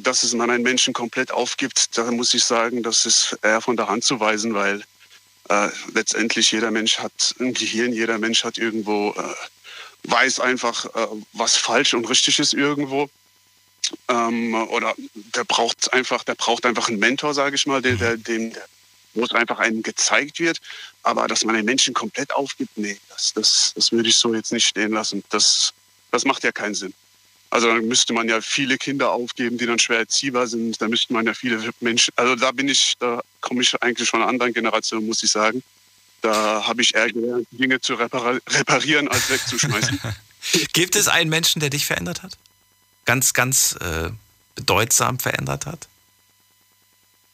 Dass 0.00 0.22
es 0.22 0.34
man 0.34 0.50
einen 0.50 0.64
Menschen 0.64 0.92
komplett 0.92 1.30
aufgibt, 1.30 1.96
da 1.96 2.10
muss 2.10 2.34
ich 2.34 2.42
sagen, 2.42 2.82
das 2.82 3.06
ist 3.06 3.38
eher 3.42 3.60
von 3.60 3.76
der 3.76 3.86
Hand 3.86 4.02
zu 4.02 4.18
weisen, 4.18 4.54
weil 4.54 4.82
äh, 5.48 5.68
letztendlich 5.94 6.52
jeder 6.52 6.70
Mensch 6.70 6.98
hat 6.98 7.34
ein 7.40 7.54
Gehirn, 7.54 7.92
jeder 7.92 8.18
Mensch 8.18 8.44
hat 8.44 8.58
irgendwo, 8.58 9.10
äh, 9.12 10.10
weiß 10.10 10.40
einfach, 10.40 10.84
äh, 10.94 11.06
was 11.32 11.56
falsch 11.56 11.94
und 11.94 12.08
richtig 12.08 12.38
ist 12.38 12.54
irgendwo. 12.54 13.08
Ähm, 14.08 14.54
oder 14.54 14.94
der 15.14 15.44
braucht 15.44 15.92
einfach, 15.92 16.24
der 16.24 16.34
braucht 16.34 16.66
einfach 16.66 16.88
einen 16.88 16.98
Mentor, 16.98 17.32
sage 17.32 17.56
ich 17.56 17.66
mal, 17.66 17.80
der, 17.80 17.96
der, 17.96 18.16
dem, 18.16 18.52
der, 18.52 18.64
wo 19.14 19.24
es 19.24 19.32
einfach 19.32 19.58
einem 19.58 19.82
gezeigt 19.82 20.38
wird. 20.38 20.58
Aber 21.02 21.26
dass 21.26 21.44
man 21.44 21.54
den 21.54 21.64
Menschen 21.64 21.94
komplett 21.94 22.32
aufgibt, 22.32 22.76
nee, 22.76 22.98
das, 23.08 23.32
das, 23.32 23.72
das 23.74 23.92
würde 23.92 24.08
ich 24.08 24.16
so 24.16 24.34
jetzt 24.34 24.52
nicht 24.52 24.66
stehen 24.66 24.92
lassen. 24.92 25.24
Das, 25.30 25.72
das 26.10 26.24
macht 26.24 26.44
ja 26.44 26.52
keinen 26.52 26.74
Sinn. 26.74 26.92
Also 27.50 27.68
dann 27.68 27.86
müsste 27.88 28.12
man 28.12 28.28
ja 28.28 28.40
viele 28.40 28.76
Kinder 28.76 29.10
aufgeben, 29.10 29.56
die 29.56 29.66
dann 29.66 29.78
schwer 29.78 29.98
erziehbar 29.98 30.46
sind. 30.46 30.80
Da 30.80 30.88
müsste 30.88 31.12
man 31.12 31.26
ja 31.26 31.32
viele 31.32 31.70
Menschen, 31.80 32.12
also 32.16 32.36
da 32.36 32.52
bin 32.52 32.68
ich, 32.68 32.94
da 32.98 33.22
komme 33.40 33.62
ich 33.62 33.82
eigentlich 33.82 34.08
von 34.08 34.20
einer 34.20 34.28
anderen 34.28 34.52
Generation, 34.52 35.06
muss 35.06 35.22
ich 35.22 35.30
sagen. 35.30 35.62
Da 36.20 36.66
habe 36.66 36.82
ich 36.82 36.94
eher 36.94 37.10
gelernt, 37.10 37.46
Dinge 37.52 37.80
zu 37.80 37.94
reparieren, 37.94 39.08
als 39.08 39.30
wegzuschmeißen. 39.30 40.00
Gibt 40.72 40.96
es 40.96 41.08
einen 41.08 41.30
Menschen, 41.30 41.60
der 41.60 41.70
dich 41.70 41.86
verändert 41.86 42.22
hat? 42.22 42.36
Ganz, 43.04 43.32
ganz 43.32 43.76
äh, 43.80 44.10
bedeutsam 44.54 45.18
verändert 45.18 45.66
hat? 45.66 45.88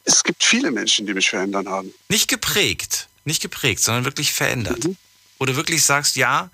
Es 0.05 0.23
gibt 0.23 0.45
viele 0.45 0.71
Menschen, 0.71 1.07
die 1.07 1.15
mich 1.15 1.31
verändert 1.31 1.67
haben. 1.67 1.93
Nicht 2.09 2.29
geprägt, 2.29 3.09
nicht 3.25 3.41
geprägt, 3.41 3.83
sondern 3.83 4.05
wirklich 4.05 4.33
verändert. 4.33 4.85
Mhm. 4.85 4.97
Wo 5.39 5.47
du 5.47 5.57
wirklich 5.57 5.83
sagst, 5.83 6.17
ja, 6.17 6.51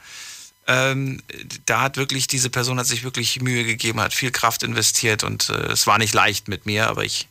ähm, 0.71 1.21
da 1.67 1.81
hat 1.83 1.97
wirklich, 1.97 2.29
diese 2.29 2.49
Person 2.49 2.79
hat 2.79 2.87
sich 2.87 3.03
wirklich 3.03 3.41
Mühe 3.41 3.65
gegeben, 3.65 4.01
hat 4.01 4.15
viel 4.15 4.31
Kraft 4.31 4.63
investiert 4.63 5.25
und 5.25 5.49
äh, 5.49 5.73
es 5.73 5.89
war 5.89 5.99
nicht 5.99 6.15
leicht 6.15 6.47
mit 6.47 6.65
mir, 6.65 6.89
aber 6.89 7.05
ich. 7.05 7.27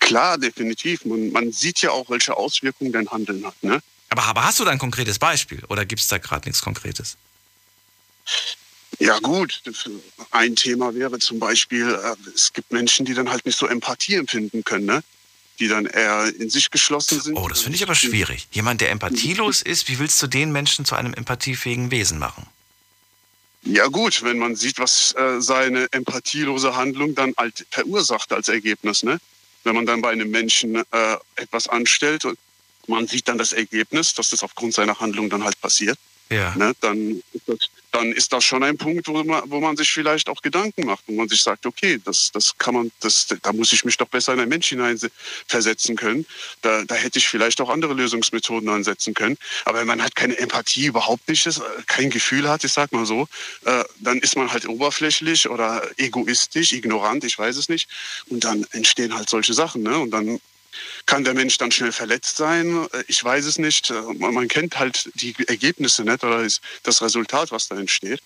Klar, 0.00 0.36
definitiv. 0.36 1.04
Man, 1.04 1.30
man 1.30 1.52
sieht 1.52 1.82
ja 1.82 1.92
auch, 1.92 2.10
welche 2.10 2.36
Auswirkungen 2.36 2.92
dein 2.92 3.08
Handeln 3.08 3.46
hat. 3.46 3.54
Ne? 3.62 3.80
Aber, 4.08 4.24
aber 4.24 4.44
hast 4.44 4.58
du 4.58 4.64
da 4.64 4.72
ein 4.72 4.78
konkretes 4.78 5.20
Beispiel 5.20 5.62
oder 5.68 5.84
gibt 5.84 6.02
es 6.02 6.08
da 6.08 6.18
gerade 6.18 6.48
nichts 6.48 6.60
Konkretes? 6.60 7.16
Ja 8.98 9.18
gut, 9.20 9.62
ein 10.32 10.56
Thema 10.56 10.92
wäre 10.94 11.18
zum 11.20 11.38
Beispiel, 11.38 11.88
äh, 11.88 12.30
es 12.34 12.52
gibt 12.52 12.72
Menschen, 12.72 13.06
die 13.06 13.14
dann 13.14 13.30
halt 13.30 13.46
nicht 13.46 13.58
so 13.58 13.66
Empathie 13.68 14.14
empfinden 14.14 14.64
können, 14.64 14.86
ne? 14.86 15.04
Die 15.56 15.68
dann 15.68 15.86
eher 15.86 16.32
in 16.38 16.50
sich 16.50 16.70
geschlossen 16.70 17.20
sind. 17.20 17.36
Oh, 17.36 17.48
das 17.48 17.62
finde 17.62 17.76
ich 17.76 17.82
aber 17.82 17.94
schwierig. 17.94 18.48
Jemand, 18.50 18.80
der 18.80 18.90
empathielos 18.90 19.62
ist, 19.62 19.88
wie 19.88 19.98
willst 19.98 20.22
du 20.22 20.26
den 20.26 20.52
Menschen 20.52 20.84
zu 20.84 20.94
einem 20.94 21.14
empathiefähigen 21.14 21.90
Wesen 21.90 22.18
machen? 22.18 22.46
Ja 23.62 23.86
gut, 23.88 24.22
wenn 24.22 24.38
man 24.38 24.54
sieht, 24.54 24.78
was 24.78 25.12
äh, 25.16 25.40
seine 25.40 25.88
empathielose 25.90 26.76
Handlung 26.76 27.14
dann 27.14 27.34
halt 27.36 27.66
verursacht 27.70 28.32
als 28.32 28.48
Ergebnis. 28.48 29.02
Ne? 29.02 29.18
Wenn 29.64 29.74
man 29.74 29.86
dann 29.86 30.00
bei 30.00 30.10
einem 30.10 30.30
Menschen 30.30 30.76
äh, 30.76 31.16
etwas 31.34 31.66
anstellt 31.66 32.24
und 32.24 32.38
man 32.86 33.08
sieht 33.08 33.26
dann 33.26 33.38
das 33.38 33.52
Ergebnis, 33.52 34.14
dass 34.14 34.30
das 34.30 34.44
aufgrund 34.44 34.74
seiner 34.74 35.00
Handlung 35.00 35.28
dann 35.28 35.42
halt 35.42 35.60
passiert, 35.60 35.98
ja. 36.30 36.54
ne, 36.54 36.72
dann, 36.80 37.22
ist 37.32 37.48
das, 37.48 37.58
dann 37.96 38.12
ist 38.12 38.30
das 38.32 38.44
schon 38.44 38.62
ein 38.62 38.76
Punkt, 38.76 39.08
wo 39.08 39.24
man, 39.24 39.42
wo 39.46 39.58
man 39.58 39.74
sich 39.74 39.90
vielleicht 39.90 40.28
auch 40.28 40.42
Gedanken 40.42 40.84
macht, 40.84 41.04
wo 41.06 41.14
man 41.14 41.28
sich 41.28 41.42
sagt, 41.42 41.64
okay, 41.64 41.98
das, 42.04 42.30
das 42.30 42.56
kann 42.58 42.74
man, 42.74 42.92
das, 43.00 43.26
da 43.42 43.52
muss 43.54 43.72
ich 43.72 43.86
mich 43.86 43.96
doch 43.96 44.08
besser 44.08 44.34
in 44.34 44.40
ein 44.40 44.50
Mensch 44.50 44.68
hineinversetzen 44.68 45.96
können. 45.96 46.26
Da, 46.60 46.84
da 46.84 46.94
hätte 46.94 47.18
ich 47.18 47.26
vielleicht 47.26 47.58
auch 47.60 47.70
andere 47.70 47.94
Lösungsmethoden 47.94 48.68
ansetzen 48.68 49.14
können. 49.14 49.38
Aber 49.64 49.80
wenn 49.80 49.86
man 49.86 50.02
halt 50.02 50.14
keine 50.14 50.36
Empathie 50.36 50.86
überhaupt 50.86 51.26
nicht 51.26 51.46
ist, 51.46 51.62
kein 51.86 52.10
Gefühl 52.10 52.50
hat, 52.50 52.64
ich 52.64 52.72
sag 52.72 52.92
mal 52.92 53.06
so, 53.06 53.28
äh, 53.64 53.84
dann 54.00 54.18
ist 54.18 54.36
man 54.36 54.52
halt 54.52 54.68
oberflächlich 54.68 55.48
oder 55.48 55.82
egoistisch, 55.96 56.72
ignorant, 56.72 57.24
ich 57.24 57.38
weiß 57.38 57.56
es 57.56 57.70
nicht. 57.70 57.88
Und 58.28 58.44
dann 58.44 58.66
entstehen 58.72 59.14
halt 59.14 59.30
solche 59.30 59.54
Sachen. 59.54 59.82
Ne? 59.82 59.98
Und 59.98 60.10
dann 60.10 60.38
kann 61.06 61.24
der 61.24 61.34
Mensch 61.34 61.58
dann 61.58 61.70
schnell 61.70 61.92
verletzt 61.92 62.36
sein? 62.36 62.88
Äh, 62.92 63.04
ich 63.08 63.22
weiß 63.22 63.44
es 63.44 63.58
nicht. 63.58 63.90
Äh, 63.90 64.02
man 64.18 64.48
kennt 64.48 64.78
halt 64.78 65.10
die 65.14 65.34
Ergebnisse 65.46 66.02
nicht 66.02 66.24
oder 66.24 66.46
das 66.82 67.02
Resultat, 67.02 67.50
was 67.52 67.68
da 67.68 67.76
entsteht. 67.76 68.20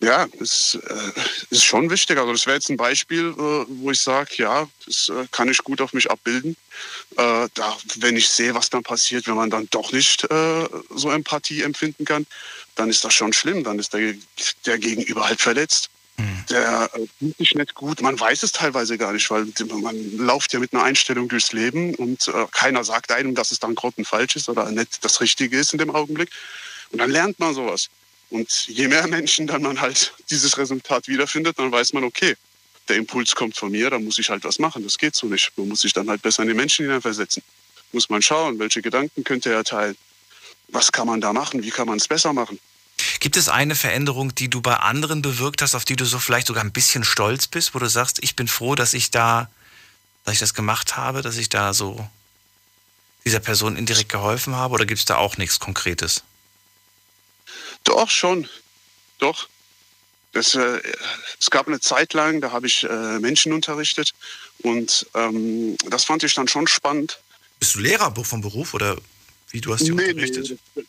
Ja, 0.00 0.26
das 0.38 0.76
äh, 0.84 1.20
ist 1.50 1.64
schon 1.64 1.88
wichtig. 1.88 2.18
Also 2.18 2.32
das 2.32 2.46
wäre 2.46 2.56
jetzt 2.56 2.68
ein 2.70 2.76
Beispiel, 2.76 3.34
wo 3.36 3.92
ich 3.92 4.00
sage, 4.00 4.34
ja, 4.38 4.68
das 4.84 5.12
kann 5.30 5.48
ich 5.48 5.58
gut 5.58 5.80
auf 5.80 5.92
mich 5.92 6.10
abbilden. 6.10 6.56
Da, 7.14 7.76
wenn 7.98 8.16
ich 8.16 8.28
sehe, 8.28 8.52
was 8.52 8.68
dann 8.68 8.82
passiert, 8.82 9.28
wenn 9.28 9.36
man 9.36 9.50
dann 9.50 9.68
doch 9.70 9.92
nicht 9.92 10.26
so 10.90 11.10
Empathie 11.10 11.62
empfinden 11.62 12.04
kann, 12.04 12.26
dann 12.74 12.90
ist 12.90 13.04
das 13.04 13.14
schon 13.14 13.32
schlimm. 13.32 13.62
Dann 13.62 13.78
ist 13.78 13.92
der, 13.92 14.14
der 14.66 14.78
Gegenüber 14.78 15.28
halt 15.28 15.40
verletzt. 15.40 15.88
Der 16.50 16.90
fühlt 17.18 17.36
sich 17.38 17.54
nicht 17.54 17.74
gut. 17.74 18.00
Man 18.02 18.18
weiß 18.18 18.42
es 18.42 18.52
teilweise 18.52 18.98
gar 18.98 19.12
nicht, 19.12 19.30
weil 19.30 19.46
man 19.68 20.16
läuft 20.16 20.52
ja 20.52 20.60
mit 20.60 20.72
einer 20.72 20.82
Einstellung 20.82 21.28
durchs 21.28 21.52
Leben 21.52 21.94
und 21.94 22.28
äh, 22.28 22.46
keiner 22.52 22.84
sagt 22.84 23.12
einem, 23.12 23.34
dass 23.34 23.52
es 23.52 23.58
dann 23.58 23.76
falsch 24.04 24.36
ist 24.36 24.48
oder 24.48 24.70
nicht 24.70 25.04
das 25.04 25.20
Richtige 25.20 25.58
ist 25.58 25.72
in 25.72 25.78
dem 25.78 25.90
Augenblick. 25.90 26.30
Und 26.90 26.98
dann 26.98 27.10
lernt 27.10 27.38
man 27.38 27.54
sowas. 27.54 27.88
Und 28.30 28.66
je 28.66 28.88
mehr 28.88 29.06
Menschen 29.08 29.46
dann 29.46 29.62
man 29.62 29.80
halt 29.80 30.14
dieses 30.30 30.56
Resultat 30.56 31.06
wiederfindet, 31.06 31.58
dann 31.58 31.70
weiß 31.70 31.92
man, 31.92 32.04
okay, 32.04 32.34
der 32.88 32.96
Impuls 32.96 33.34
kommt 33.34 33.56
von 33.56 33.70
mir, 33.70 33.90
da 33.90 33.98
muss 33.98 34.18
ich 34.18 34.30
halt 34.30 34.44
was 34.44 34.58
machen. 34.58 34.82
Das 34.82 34.98
geht 34.98 35.14
so 35.14 35.26
nicht. 35.26 35.52
Man 35.56 35.68
muss 35.68 35.82
sich 35.82 35.92
dann 35.92 36.08
halt 36.08 36.22
besser 36.22 36.42
in 36.42 36.48
die 36.48 36.54
Menschen 36.54 36.84
hineinversetzen. 36.84 37.42
Muss 37.92 38.08
man 38.08 38.22
schauen, 38.22 38.58
welche 38.58 38.82
Gedanken 38.82 39.22
könnte 39.22 39.52
er 39.52 39.64
teilen. 39.64 39.96
Was 40.68 40.90
kann 40.90 41.06
man 41.06 41.20
da 41.20 41.32
machen? 41.32 41.62
Wie 41.62 41.70
kann 41.70 41.86
man 41.86 41.98
es 41.98 42.08
besser 42.08 42.32
machen? 42.32 42.58
Gibt 43.22 43.36
es 43.36 43.48
eine 43.48 43.76
Veränderung, 43.76 44.34
die 44.34 44.50
du 44.50 44.60
bei 44.60 44.74
anderen 44.74 45.22
bewirkt 45.22 45.62
hast, 45.62 45.76
auf 45.76 45.84
die 45.84 45.94
du 45.94 46.04
so 46.04 46.18
vielleicht 46.18 46.48
sogar 46.48 46.64
ein 46.64 46.72
bisschen 46.72 47.04
stolz 47.04 47.46
bist, 47.46 47.72
wo 47.72 47.78
du 47.78 47.88
sagst, 47.88 48.18
ich 48.20 48.34
bin 48.34 48.48
froh, 48.48 48.74
dass 48.74 48.94
ich 48.94 49.12
da, 49.12 49.48
dass 50.24 50.34
ich 50.34 50.40
das 50.40 50.54
gemacht 50.54 50.96
habe, 50.96 51.22
dass 51.22 51.36
ich 51.36 51.48
da 51.48 51.72
so 51.72 52.04
dieser 53.24 53.38
Person 53.38 53.76
indirekt 53.76 54.08
geholfen 54.08 54.56
habe? 54.56 54.74
Oder 54.74 54.86
gibt 54.86 54.98
es 54.98 55.04
da 55.04 55.18
auch 55.18 55.36
nichts 55.36 55.60
Konkretes? 55.60 56.24
Doch, 57.84 58.10
schon. 58.10 58.48
Doch. 59.18 59.48
Das, 60.32 60.56
äh, 60.56 60.82
es 61.38 61.48
gab 61.48 61.68
eine 61.68 61.78
Zeit 61.78 62.14
lang, 62.14 62.40
da 62.40 62.50
habe 62.50 62.66
ich 62.66 62.82
äh, 62.82 63.20
Menschen 63.20 63.52
unterrichtet 63.52 64.14
und 64.62 65.06
ähm, 65.14 65.76
das 65.88 66.06
fand 66.06 66.24
ich 66.24 66.34
dann 66.34 66.48
schon 66.48 66.66
spannend. 66.66 67.20
Bist 67.60 67.76
du 67.76 67.78
Lehrer 67.78 68.12
vom 68.24 68.40
Beruf 68.40 68.74
oder 68.74 68.96
wie 69.52 69.60
du 69.60 69.72
hast 69.72 69.86
die 69.86 69.92
nee, 69.92 70.10
unterrichtet? 70.10 70.58
Nee, 70.74 70.82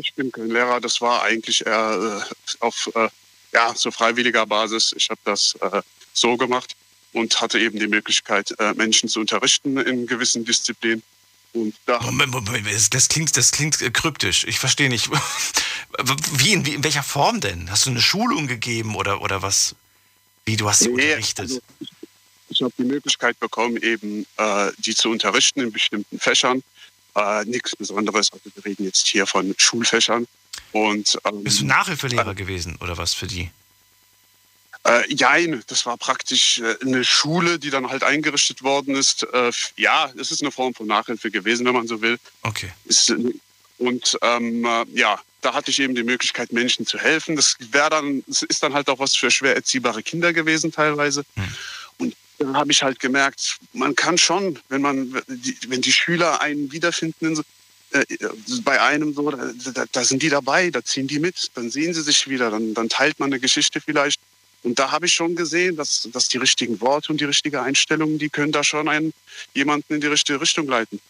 ich 0.00 0.14
bin 0.14 0.32
kein 0.32 0.50
Lehrer. 0.50 0.80
Das 0.80 1.00
war 1.00 1.22
eigentlich 1.22 1.66
eher 1.66 2.22
äh, 2.22 2.54
auf 2.60 2.90
äh, 2.94 3.08
ja, 3.52 3.74
so 3.74 3.90
freiwilliger 3.90 4.46
Basis. 4.46 4.94
Ich 4.96 5.10
habe 5.10 5.20
das 5.24 5.56
äh, 5.60 5.82
so 6.12 6.36
gemacht 6.36 6.74
und 7.12 7.40
hatte 7.40 7.58
eben 7.58 7.78
die 7.78 7.86
Möglichkeit, 7.86 8.54
Menschen 8.76 9.08
zu 9.08 9.20
unterrichten 9.20 9.78
in 9.78 10.06
gewissen 10.06 10.44
Disziplinen. 10.44 11.02
Und 11.54 11.74
da 11.86 12.00
Moment, 12.02 12.32
Moment, 12.32 12.94
das 12.94 13.08
klingt, 13.08 13.34
das 13.36 13.50
klingt 13.50 13.78
kryptisch. 13.94 14.44
Ich 14.44 14.58
verstehe 14.58 14.90
nicht. 14.90 15.08
Wie 16.32 16.52
in, 16.52 16.66
wie, 16.66 16.74
in 16.74 16.84
welcher 16.84 17.02
Form 17.02 17.40
denn? 17.40 17.70
Hast 17.70 17.86
du 17.86 17.90
eine 17.90 18.02
Schulung 18.02 18.46
gegeben 18.46 18.94
oder, 18.94 19.22
oder 19.22 19.40
was? 19.40 19.74
Wie, 20.44 20.56
du 20.56 20.68
hast 20.68 20.80
sie 20.80 20.90
nee, 20.90 21.06
unterrichtet? 21.06 21.40
Also 21.40 21.60
ich, 21.80 21.88
ich 22.50 22.62
habe 22.62 22.74
die 22.76 22.84
Möglichkeit 22.84 23.40
bekommen, 23.40 23.78
eben 23.78 24.26
äh, 24.36 24.70
die 24.78 24.94
zu 24.94 25.08
unterrichten 25.08 25.60
in 25.60 25.72
bestimmten 25.72 26.18
Fächern 26.18 26.62
äh, 27.18 27.44
nichts 27.44 27.74
Besonderes. 27.76 28.32
Also 28.32 28.50
wir 28.54 28.64
reden 28.64 28.84
jetzt 28.84 29.06
hier 29.06 29.26
von 29.26 29.54
Schulfächern. 29.58 30.26
Und, 30.72 31.18
ähm, 31.24 31.44
Bist 31.44 31.60
du 31.60 31.66
Nachhilfelehrer 31.66 32.32
äh, 32.32 32.34
gewesen 32.34 32.78
oder 32.80 32.96
was 32.96 33.14
für 33.14 33.26
die? 33.26 33.50
Äh, 34.84 35.12
jein, 35.12 35.62
das 35.66 35.86
war 35.86 35.96
praktisch 35.96 36.60
äh, 36.60 36.76
eine 36.82 37.04
Schule, 37.04 37.58
die 37.58 37.70
dann 37.70 37.90
halt 37.90 38.04
eingerichtet 38.04 38.62
worden 38.62 38.94
ist. 38.94 39.26
Äh, 39.32 39.50
ja, 39.76 40.10
es 40.18 40.30
ist 40.30 40.42
eine 40.42 40.52
Form 40.52 40.74
von 40.74 40.86
Nachhilfe 40.86 41.30
gewesen, 41.30 41.66
wenn 41.66 41.74
man 41.74 41.88
so 41.88 42.00
will. 42.00 42.18
Okay. 42.42 42.70
Ist, 42.84 43.12
und 43.78 44.18
ähm, 44.22 44.64
äh, 44.64 44.84
ja, 44.94 45.18
da 45.40 45.54
hatte 45.54 45.70
ich 45.70 45.80
eben 45.80 45.94
die 45.94 46.04
Möglichkeit, 46.04 46.52
Menschen 46.52 46.86
zu 46.86 46.98
helfen. 46.98 47.36
Das 47.36 47.56
wäre 47.58 47.90
dann, 47.90 48.22
das 48.26 48.42
ist 48.42 48.62
dann 48.62 48.74
halt 48.74 48.88
auch 48.88 48.98
was 48.98 49.16
für 49.16 49.30
schwer 49.30 49.54
erziehbare 49.54 50.02
Kinder 50.02 50.32
gewesen 50.32 50.72
teilweise. 50.72 51.24
Hm 51.34 51.54
dann 52.38 52.56
habe 52.56 52.72
ich 52.72 52.82
halt 52.82 53.00
gemerkt, 53.00 53.58
man 53.72 53.94
kann 53.94 54.16
schon, 54.16 54.58
wenn 54.68 54.80
man, 54.80 55.12
wenn 55.68 55.82
die 55.82 55.92
Schüler 55.92 56.40
einen 56.40 56.70
wiederfinden, 56.72 57.42
äh, 57.90 58.04
bei 58.62 58.80
einem 58.80 59.14
so, 59.14 59.30
da, 59.30 59.84
da, 59.90 60.04
sind 60.04 60.22
die 60.22 60.28
dabei, 60.28 60.70
da 60.70 60.84
ziehen 60.84 61.08
die 61.08 61.18
mit, 61.18 61.50
dann 61.54 61.70
sehen 61.70 61.94
sie 61.94 62.02
sich 62.02 62.28
wieder, 62.28 62.50
dann, 62.50 62.74
dann 62.74 62.88
teilt 62.88 63.18
man 63.18 63.32
eine 63.32 63.40
Geschichte 63.40 63.80
vielleicht. 63.80 64.20
Und 64.62 64.78
da 64.78 64.90
habe 64.90 65.06
ich 65.06 65.14
schon 65.14 65.36
gesehen, 65.36 65.76
dass, 65.76 66.08
dass 66.12 66.28
die 66.28 66.38
richtigen 66.38 66.80
Worte 66.80 67.12
und 67.12 67.20
die 67.20 67.24
richtige 67.24 67.62
Einstellung, 67.62 68.18
die 68.18 68.28
können 68.28 68.52
da 68.52 68.64
schon 68.64 68.88
einen, 68.88 69.14
jemanden 69.54 69.94
in 69.94 70.00
die 70.00 70.08
richtige 70.08 70.40
Richtung 70.40 70.66
leiten. 70.66 71.00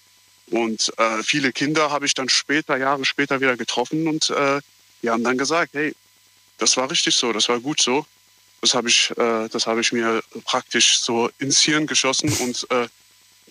Und 0.51 0.93
äh, 0.99 1.23
viele 1.23 1.53
Kinder 1.53 1.91
habe 1.91 2.07
ich 2.07 2.15
dann 2.15 2.29
später, 2.29 2.77
Jahre 2.77 3.05
später 3.05 3.41
wieder 3.41 3.57
getroffen 3.57 4.07
und 4.07 4.31
äh, 4.31 4.61
die 5.03 5.11
haben 5.11 5.25
dann 5.25 5.39
gesagt, 5.39 5.75
hey, 5.75 5.95
das 6.59 6.77
war 6.77 6.91
richtig 6.91 7.15
so, 7.15 7.33
das 7.33 7.49
war 7.49 7.61
gut 7.61 7.81
so. 7.81 8.07
Das 8.61 8.75
habe 8.75 8.89
ich, 8.89 9.11
äh, 9.17 9.49
das 9.49 9.67
ich 9.67 9.93
mir 9.93 10.23
praktisch 10.45 11.01
so 11.01 11.31
ins 11.39 11.61
Hirn 11.61 11.87
geschossen 11.87 12.33
und 12.33 12.67
äh, 12.71 12.89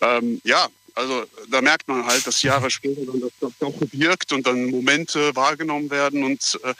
ähm, 0.01 0.41
ja, 0.43 0.67
also 0.95 1.25
da 1.49 1.61
merkt 1.61 1.87
man 1.87 2.05
halt, 2.05 2.25
dass 2.25 2.41
Jahre 2.41 2.69
später 2.69 3.05
dann 3.05 3.21
das 3.39 3.51
doch 3.59 3.73
wirkt 3.91 4.33
und 4.33 4.45
dann 4.45 4.65
Momente 4.65 5.35
wahrgenommen 5.35 5.89
werden 5.89 6.23
und 6.23 6.59
äh, 6.63 6.73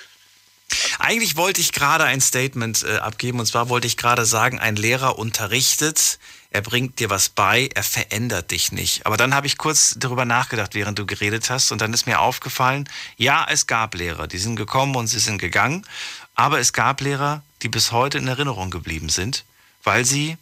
eigentlich 1.00 1.38
wollte 1.38 1.62
ich 1.62 1.72
gerade 1.72 2.04
ein 2.04 2.20
Statement 2.20 2.84
äh, 2.84 2.98
abgeben 2.98 3.40
und 3.40 3.46
zwar 3.46 3.70
wollte 3.70 3.88
ich 3.88 3.96
gerade 3.98 4.26
sagen, 4.26 4.60
ein 4.60 4.76
Lehrer 4.76 5.18
unterrichtet, 5.18 6.20
er 6.50 6.62
bringt 6.62 7.00
dir 7.00 7.10
was 7.10 7.30
bei, 7.30 7.70
er 7.76 7.84
verändert 7.84 8.52
dich 8.52 8.72
nicht. 8.72 9.06
Aber 9.06 9.18
dann 9.18 9.34
habe 9.34 9.48
ich 9.48 9.58
kurz 9.58 9.96
darüber 9.98 10.26
nachgedacht, 10.26 10.76
während 10.76 10.98
du 10.98 11.06
geredet 11.06 11.50
hast 11.50 11.72
und 11.72 11.82
dann 11.82 11.94
ist 11.94 12.08
mir 12.08 12.20
aufgefallen, 12.20 12.90
ja, 13.18 13.46
es 13.50 13.68
gab 13.68 13.96
Lehrer, 13.96 14.28
die 14.28 14.40
sind 14.40 14.56
gekommen 14.56 14.96
und 14.96 15.08
sie 15.08 15.20
sind 15.20 15.38
gegangen, 15.38 15.86
aber 16.36 16.60
es 16.60 16.74
gab 16.74 17.02
Lehrer, 17.02 17.44
die 17.62 17.70
bis 17.70 17.92
heute 17.92 18.18
in 18.18 18.28
Erinnerung 18.28 18.70
geblieben 18.70 19.10
sind, 19.10 19.44
weil 19.84 20.06
sie, 20.06 20.38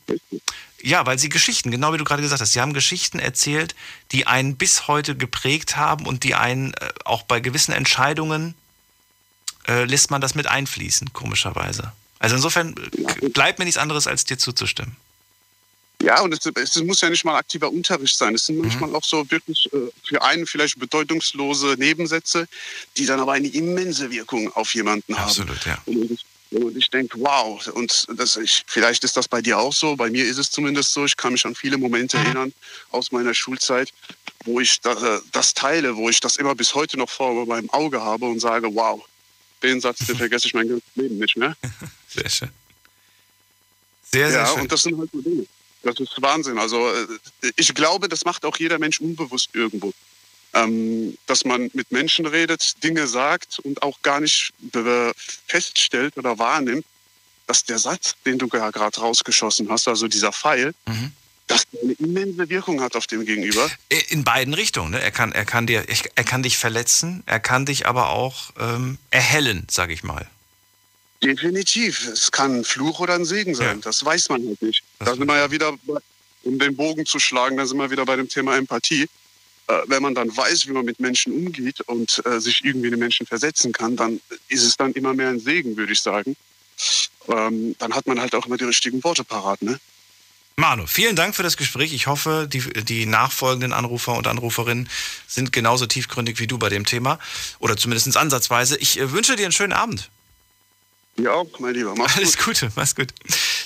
ja, 0.82 1.06
weil 1.06 1.20
sie 1.20 1.30
Geschichten, 1.30 1.72
genau 1.72 1.94
wie 1.94 1.98
du 1.98 2.04
gerade 2.04 2.22
gesagt 2.22 2.42
hast, 2.42 2.54
sie 2.54 2.62
haben 2.62 2.74
Geschichten 2.74 3.20
erzählt, 3.20 3.76
die 4.12 4.28
einen 4.28 4.56
bis 4.56 4.88
heute 4.88 5.16
geprägt 5.16 5.78
haben 5.78 6.06
und 6.06 6.24
die 6.24 6.36
einen 6.36 6.74
äh, 6.74 6.90
auch 7.06 7.24
bei 7.24 7.40
gewissen 7.40 7.72
Entscheidungen 7.72 8.56
äh, 9.68 9.86
lässt 9.86 10.12
man 10.12 10.22
das 10.22 10.36
mit 10.36 10.48
einfließen, 10.48 11.14
komischerweise. 11.14 11.92
Also 12.20 12.36
insofern 12.36 12.76
äh, 13.22 13.30
bleibt 13.30 13.60
mir 13.60 13.66
nichts 13.66 13.78
anderes, 13.78 14.08
als 14.08 14.26
dir 14.26 14.38
zuzustimmen. 14.38 14.96
Ja, 16.02 16.22
und 16.22 16.34
es, 16.34 16.76
muss 16.84 17.02
ja 17.02 17.10
nicht 17.10 17.24
mal 17.24 17.38
aktiver 17.38 17.72
Unterricht 17.72 18.18
sein. 18.18 18.36
Es 18.36 18.46
sind 18.46 18.58
manchmal 18.58 18.90
mhm. 18.90 18.96
auch 18.96 19.04
so 19.04 19.30
wirklich 19.32 19.72
äh, 19.74 19.78
für 20.04 20.22
einen 20.22 20.46
vielleicht 20.46 20.78
bedeutungslose 20.78 21.76
Nebensätze, 21.78 22.48
die 22.98 23.06
dann 23.06 23.20
aber 23.20 23.34
eine 23.34 23.48
immense 23.48 24.12
Wirkung 24.12 24.52
auf 24.56 24.74
jemanden 24.76 25.14
Absolut, 25.14 25.66
haben. 25.66 25.72
Absolut, 25.88 26.06
ja. 26.06 26.12
Und 26.12 26.26
und 26.58 26.78
ich 26.78 26.90
denke, 26.90 27.20
wow, 27.20 27.66
und 27.68 28.08
das, 28.16 28.38
ich, 28.38 28.64
vielleicht 28.68 29.04
ist 29.04 29.18
das 29.18 29.28
bei 29.28 29.42
dir 29.42 29.58
auch 29.60 29.74
so. 29.74 29.96
Bei 29.96 30.10
mir 30.10 30.26
ist 30.26 30.38
es 30.38 30.52
zumindest 30.52 30.94
so. 30.94 31.06
Ich 31.06 31.18
kann 31.18 31.34
mich 31.34 31.46
an 31.46 31.56
viele 31.56 31.78
Momente 31.78 32.18
erinnern 32.18 32.54
aus 32.92 33.12
meiner 33.12 33.34
Schulzeit, 33.34 33.92
wo 34.46 34.60
ich 34.60 34.80
das, 34.82 35.24
das 35.32 35.54
teile, 35.54 35.96
wo 35.96 36.10
ich 36.10 36.20
das 36.20 36.38
immer 36.38 36.56
bis 36.56 36.76
heute 36.76 36.98
noch 36.98 37.10
vor 37.10 37.46
meinem 37.46 37.70
Auge 37.72 38.02
habe 38.02 38.26
und 38.26 38.40
sage, 38.40 38.74
wow, 38.74 39.04
den 39.64 39.82
Satz, 39.82 40.00
den 40.06 40.18
vergesse 40.18 40.48
ich 40.48 40.54
mein 40.54 40.68
ganzes 40.68 40.96
Leben 40.96 41.18
nicht 41.18 41.38
mehr. 41.38 41.56
Sehr 42.08 42.30
schön. 42.30 42.50
Sehr, 44.12 44.30
sehr 44.30 44.40
ja, 44.40 44.48
schön. 44.48 44.62
und 44.62 44.72
das 44.72 44.84
sind 44.84 44.98
halt 44.98 45.10
so 45.12 45.20
Dinge. 45.20 45.46
Das 45.84 46.00
ist 46.00 46.22
Wahnsinn. 46.22 46.58
Also 46.58 46.90
äh, 46.90 47.52
ich 47.58 47.74
glaube, 47.74 48.08
das 48.08 48.24
macht 48.24 48.46
auch 48.46 48.58
jeder 48.58 48.80
Mensch 48.80 49.02
unbewusst 49.02 49.50
irgendwo. 49.54 49.94
Ähm, 50.56 51.18
dass 51.28 51.44
man 51.44 51.70
mit 51.74 51.92
Menschen 51.92 52.26
redet, 52.26 52.82
Dinge 52.82 53.08
sagt 53.08 53.60
und 53.60 53.84
auch 53.84 54.02
gar 54.02 54.22
nicht 54.22 54.54
feststellt 55.48 56.16
oder 56.16 56.40
wahrnimmt, 56.40 56.86
dass 57.46 57.66
der 57.66 57.78
Satz, 57.78 58.16
den 58.26 58.38
du 58.38 58.48
gerade 58.48 59.00
rausgeschossen 59.00 59.70
hast, 59.70 59.88
also 59.88 60.08
dieser 60.08 60.32
Pfeil, 60.32 60.74
mhm. 60.86 61.12
dass 61.48 61.66
der 61.70 61.82
eine 61.82 61.94
immense 61.94 62.50
Wirkung 62.50 62.82
hat 62.82 62.96
auf 62.96 63.06
dem 63.08 63.26
Gegenüber. 63.26 63.70
In 64.10 64.24
beiden 64.24 64.54
Richtungen. 64.54 64.92
Ne? 64.92 65.02
Er, 65.02 65.12
kann, 65.12 65.34
er, 65.34 65.46
kann 65.46 65.68
dir, 65.68 65.84
er 66.16 66.24
kann 66.24 66.42
dich 66.42 66.58
verletzen, 66.58 67.24
er 67.26 67.42
kann 67.42 67.66
dich 67.66 67.86
aber 67.86 68.10
auch 68.10 68.52
ähm, 68.58 68.98
erhellen, 69.10 69.68
sage 69.70 69.94
ich 69.94 70.04
mal. 70.04 70.26
Definitiv. 71.22 72.08
Es 72.08 72.32
kann 72.32 72.60
ein 72.60 72.64
Fluch 72.64 73.00
oder 73.00 73.16
ein 73.16 73.26
Segen 73.26 73.56
sein. 73.56 73.78
Ja. 73.78 73.82
Das 73.84 74.04
weiß 74.04 74.30
man 74.30 74.46
halt 74.48 74.62
nicht. 74.62 74.84
Das 75.00 75.10
da 75.10 75.16
sind 75.16 75.26
wir 75.26 75.38
ja 75.38 75.52
wieder, 75.52 75.74
um 76.44 76.60
den 76.60 76.76
Bogen 76.76 77.06
zu 77.06 77.20
schlagen, 77.20 77.58
da 77.58 77.66
sind 77.66 77.78
wir 77.78 77.90
wieder 77.90 78.06
bei 78.06 78.16
dem 78.16 78.30
Thema 78.30 78.58
Empathie. 78.58 79.08
Äh, 79.68 79.82
wenn 79.88 80.04
man 80.04 80.14
dann 80.14 80.36
weiß, 80.36 80.68
wie 80.68 80.72
man 80.72 80.86
mit 80.86 81.00
Menschen 81.00 81.34
umgeht 81.34 81.82
und 81.82 82.22
äh, 82.26 82.40
sich 82.40 82.64
irgendwie 82.64 82.90
in 82.90 83.00
Menschen 83.00 83.26
versetzen 83.26 83.72
kann, 83.72 83.96
dann 83.96 84.22
ist 84.48 84.64
es 84.64 84.78
dann 84.78 84.94
immer 84.94 85.14
mehr 85.14 85.30
ein 85.30 85.40
Segen, 85.40 85.76
würde 85.76 85.94
ich 85.94 86.02
sagen. 86.02 86.36
Ähm, 87.28 87.76
dann 87.80 87.96
hat 87.96 88.06
man 88.06 88.20
halt 88.20 88.36
auch 88.36 88.46
immer 88.46 88.58
die 88.58 88.66
richtigen 88.66 89.04
Worte 89.04 89.24
parat, 89.24 89.62
ne? 89.62 89.80
Manu, 90.58 90.88
vielen 90.88 91.18
Dank 91.18 91.36
für 91.36 91.44
das 91.44 91.58
Gespräch. 91.58 91.94
Ich 91.94 92.08
hoffe, 92.08 92.48
die, 92.50 92.62
die 92.86 93.06
nachfolgenden 93.06 93.74
Anrufer 93.74 94.14
und 94.14 94.26
Anruferinnen 94.28 94.88
sind 95.28 95.52
genauso 95.52 95.86
tiefgründig 95.86 96.40
wie 96.40 96.48
du 96.48 96.58
bei 96.58 96.70
dem 96.70 96.86
Thema. 96.86 97.20
Oder 97.60 97.76
zumindest 97.76 98.16
ansatzweise. 98.16 98.78
Ich 98.78 99.00
äh, 99.00 99.12
wünsche 99.12 99.36
dir 99.36 99.44
einen 99.44 99.52
schönen 99.52 99.74
Abend. 99.74 100.10
Ja, 101.18 101.32
auch, 101.32 101.48
mein 101.60 101.74
Lieber. 101.74 101.94
Mach's 101.96 102.16
Alles 102.18 102.38
gut. 102.38 102.46
Gute, 102.46 102.72
mach's 102.76 102.96
gut. 102.96 103.14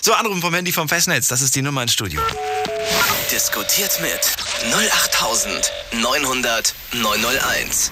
So, 0.01 0.13
Anrufen 0.13 0.41
vom 0.41 0.53
Handy 0.53 0.71
vom 0.71 0.87
Festnetz, 0.87 1.27
das 1.27 1.41
ist 1.41 1.53
die 1.55 1.61
Nummer 1.61 1.83
ins 1.83 1.91
Studio. 1.93 2.21
Diskutiert 3.31 3.99
mit 4.01 4.21
08900 4.73 6.73
901. 6.93 7.91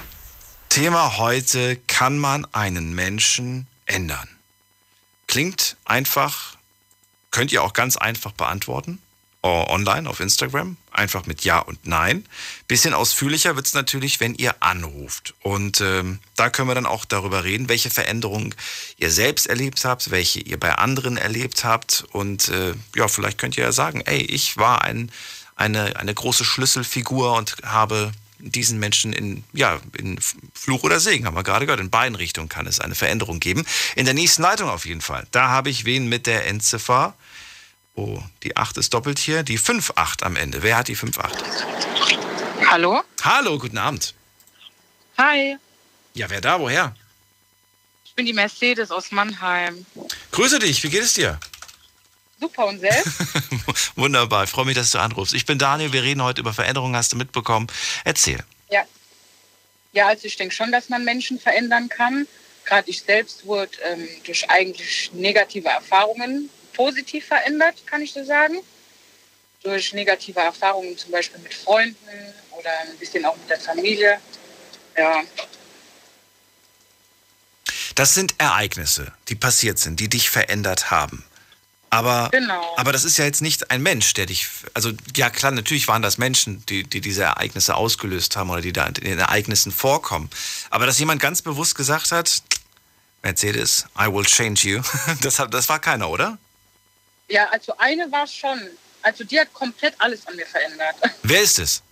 Thema 0.70 1.18
heute, 1.18 1.76
kann 1.86 2.16
man 2.18 2.46
einen 2.52 2.94
Menschen 2.94 3.66
ändern? 3.86 4.28
Klingt 5.26 5.76
einfach, 5.84 6.56
könnt 7.30 7.52
ihr 7.52 7.62
auch 7.62 7.74
ganz 7.74 7.98
einfach 7.98 8.32
beantworten 8.32 9.02
online 9.42 10.08
auf 10.08 10.20
Instagram, 10.20 10.76
einfach 10.90 11.26
mit 11.26 11.44
Ja 11.44 11.60
und 11.60 11.86
Nein. 11.86 12.24
Bisschen 12.66 12.92
ausführlicher 12.92 13.54
wird 13.56 13.66
es 13.66 13.74
natürlich, 13.74 14.18
wenn 14.20 14.34
ihr 14.34 14.62
anruft. 14.62 15.34
Und 15.42 15.80
ähm, 15.80 16.18
da 16.34 16.50
können 16.50 16.68
wir 16.68 16.74
dann 16.74 16.86
auch 16.86 17.04
darüber 17.04 17.44
reden, 17.44 17.68
welche 17.68 17.90
Veränderungen 17.90 18.54
ihr 18.96 19.10
selbst 19.10 19.46
erlebt 19.46 19.84
habt, 19.84 20.10
welche 20.10 20.40
ihr 20.40 20.58
bei 20.58 20.74
anderen 20.74 21.16
erlebt 21.16 21.64
habt. 21.64 22.04
Und 22.12 22.48
äh, 22.48 22.74
ja, 22.96 23.08
vielleicht 23.08 23.38
könnt 23.38 23.56
ihr 23.56 23.64
ja 23.64 23.72
sagen, 23.72 24.00
ey, 24.00 24.20
ich 24.20 24.56
war 24.56 24.82
ein, 24.82 25.10
eine, 25.54 25.96
eine 25.96 26.14
große 26.14 26.44
Schlüsselfigur 26.44 27.34
und 27.34 27.56
habe 27.64 28.12
diesen 28.40 28.78
Menschen 28.78 29.12
in, 29.12 29.44
ja, 29.52 29.80
in 29.96 30.18
Fluch 30.54 30.84
oder 30.84 31.00
Segen, 31.00 31.26
haben 31.26 31.36
wir 31.36 31.42
gerade 31.42 31.66
gehört. 31.66 31.80
In 31.80 31.90
beiden 31.90 32.14
Richtungen 32.14 32.48
kann 32.48 32.66
es 32.66 32.80
eine 32.80 32.94
Veränderung 32.94 33.40
geben. 33.40 33.64
In 33.96 34.04
der 34.04 34.14
nächsten 34.14 34.42
Leitung 34.42 34.68
auf 34.68 34.86
jeden 34.86 35.00
Fall. 35.00 35.26
Da 35.30 35.48
habe 35.48 35.70
ich 35.70 35.84
wen 35.84 36.08
mit 36.08 36.26
der 36.26 36.46
Endziffer 36.46 37.14
Oh, 37.98 38.22
die 38.44 38.56
8 38.56 38.76
ist 38.76 38.94
doppelt 38.94 39.18
hier. 39.18 39.42
Die 39.42 39.58
5-8 39.58 40.22
am 40.22 40.36
Ende. 40.36 40.62
Wer 40.62 40.76
hat 40.76 40.86
die 40.86 40.96
5-8? 40.96 41.32
Hallo? 42.68 43.02
Hallo, 43.24 43.58
guten 43.58 43.76
Abend. 43.76 44.14
Hi. 45.16 45.56
Ja, 46.14 46.30
wer 46.30 46.40
da? 46.40 46.60
Woher? 46.60 46.94
Ich 48.04 48.14
bin 48.14 48.24
die 48.24 48.32
Mercedes 48.32 48.92
aus 48.92 49.10
Mannheim. 49.10 49.84
Grüße 50.30 50.60
dich, 50.60 50.80
wie 50.84 50.90
geht 50.90 51.02
es 51.02 51.14
dir? 51.14 51.40
Super 52.38 52.66
und 52.66 52.78
selbst? 52.78 53.18
Wunderbar, 53.96 54.44
ich 54.44 54.50
freue 54.50 54.66
mich, 54.66 54.76
dass 54.76 54.92
du 54.92 55.00
anrufst. 55.00 55.34
Ich 55.34 55.44
bin 55.44 55.58
Daniel, 55.58 55.92
wir 55.92 56.04
reden 56.04 56.22
heute 56.22 56.40
über 56.40 56.52
Veränderungen, 56.52 56.94
hast 56.94 57.12
du 57.12 57.16
mitbekommen. 57.16 57.66
Erzähl. 58.04 58.44
Ja. 58.70 58.84
Ja, 59.92 60.06
also 60.06 60.24
ich 60.26 60.36
denke 60.36 60.54
schon, 60.54 60.70
dass 60.70 60.88
man 60.88 61.04
Menschen 61.04 61.40
verändern 61.40 61.88
kann. 61.88 62.28
Gerade 62.64 62.88
ich 62.88 63.00
selbst 63.00 63.44
wurde 63.44 63.72
ähm, 63.82 64.08
durch 64.22 64.48
eigentlich 64.48 65.10
negative 65.14 65.68
Erfahrungen 65.68 66.48
positiv 66.78 67.26
verändert, 67.26 67.74
kann 67.86 68.00
ich 68.00 68.12
so 68.12 68.24
sagen. 68.24 68.58
Durch 69.64 69.92
negative 69.92 70.38
Erfahrungen 70.38 70.96
zum 70.96 71.10
Beispiel 71.10 71.40
mit 71.40 71.52
Freunden 71.52 72.08
oder 72.56 72.70
ein 72.82 72.96
bisschen 72.98 73.24
auch 73.26 73.36
mit 73.36 73.50
der 73.50 73.58
Familie. 73.58 74.20
Ja. 74.96 75.22
Das 77.96 78.14
sind 78.14 78.36
Ereignisse, 78.38 79.12
die 79.28 79.34
passiert 79.34 79.80
sind, 79.80 79.98
die 79.98 80.08
dich 80.08 80.30
verändert 80.30 80.92
haben. 80.92 81.24
Aber, 81.90 82.28
genau. 82.30 82.74
aber 82.76 82.92
das 82.92 83.04
ist 83.04 83.16
ja 83.16 83.24
jetzt 83.24 83.42
nicht 83.42 83.70
ein 83.72 83.82
Mensch, 83.82 84.14
der 84.14 84.26
dich. 84.26 84.46
Also, 84.74 84.92
ja, 85.16 85.30
klar, 85.30 85.50
natürlich 85.52 85.88
waren 85.88 86.02
das 86.02 86.18
Menschen, 86.18 86.64
die, 86.66 86.84
die 86.84 87.00
diese 87.00 87.22
Ereignisse 87.22 87.74
ausgelöst 87.74 88.36
haben 88.36 88.50
oder 88.50 88.60
die 88.60 88.72
da 88.72 88.86
in 88.86 88.94
den 88.94 89.18
Ereignissen 89.18 89.72
vorkommen. 89.72 90.30
Aber 90.70 90.86
dass 90.86 90.98
jemand 90.98 91.20
ganz 91.20 91.42
bewusst 91.42 91.74
gesagt 91.74 92.12
hat: 92.12 92.42
Mercedes, 93.22 93.86
I 93.98 94.06
will 94.12 94.24
change 94.24 94.68
you, 94.68 94.82
das, 95.22 95.42
das 95.50 95.68
war 95.68 95.80
keiner, 95.80 96.10
oder? 96.10 96.38
Ja, 97.28 97.48
also 97.50 97.76
eine 97.78 98.10
war 98.10 98.26
schon. 98.26 98.60
Also 99.02 99.24
die 99.24 99.38
hat 99.38 99.52
komplett 99.52 99.94
alles 99.98 100.26
an 100.26 100.36
mir 100.36 100.46
verändert. 100.46 100.96
Wer 101.22 101.42
ist 101.42 101.58
es? 101.58 101.82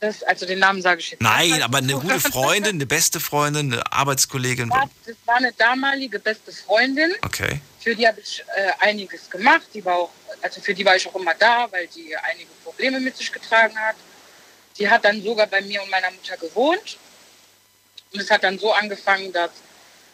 Das, 0.00 0.22
also 0.22 0.46
den 0.46 0.60
Namen 0.60 0.80
sage 0.80 1.00
ich 1.00 1.10
jetzt 1.10 1.20
Nein, 1.20 1.50
nicht. 1.50 1.62
aber 1.62 1.78
eine 1.78 1.92
gute 1.94 2.20
Freundin, 2.32 2.76
eine 2.76 2.86
beste 2.86 3.18
Freundin, 3.18 3.72
eine 3.72 3.92
Arbeitskollegin. 3.92 4.70
Ja, 4.70 4.84
das 5.04 5.16
war 5.24 5.36
eine 5.36 5.52
damalige 5.52 6.20
beste 6.20 6.52
Freundin. 6.52 7.12
Okay. 7.22 7.60
Für 7.80 7.96
die 7.96 8.06
habe 8.06 8.20
ich 8.20 8.44
äh, 8.56 8.70
einiges 8.78 9.28
gemacht. 9.28 9.66
Die 9.74 9.84
war 9.84 9.96
auch, 9.96 10.10
also 10.40 10.60
für 10.60 10.72
die 10.72 10.84
war 10.84 10.94
ich 10.94 11.06
auch 11.08 11.16
immer 11.16 11.34
da, 11.34 11.66
weil 11.72 11.88
die 11.88 12.16
einige 12.16 12.50
Probleme 12.62 13.00
mit 13.00 13.16
sich 13.16 13.32
getragen 13.32 13.76
hat. 13.78 13.96
Die 14.78 14.88
hat 14.88 15.04
dann 15.04 15.20
sogar 15.20 15.48
bei 15.48 15.60
mir 15.62 15.82
und 15.82 15.90
meiner 15.90 16.10
Mutter 16.12 16.36
gewohnt. 16.36 16.96
Und 18.12 18.20
es 18.20 18.30
hat 18.30 18.44
dann 18.44 18.58
so 18.58 18.72
angefangen, 18.72 19.32
dass 19.32 19.50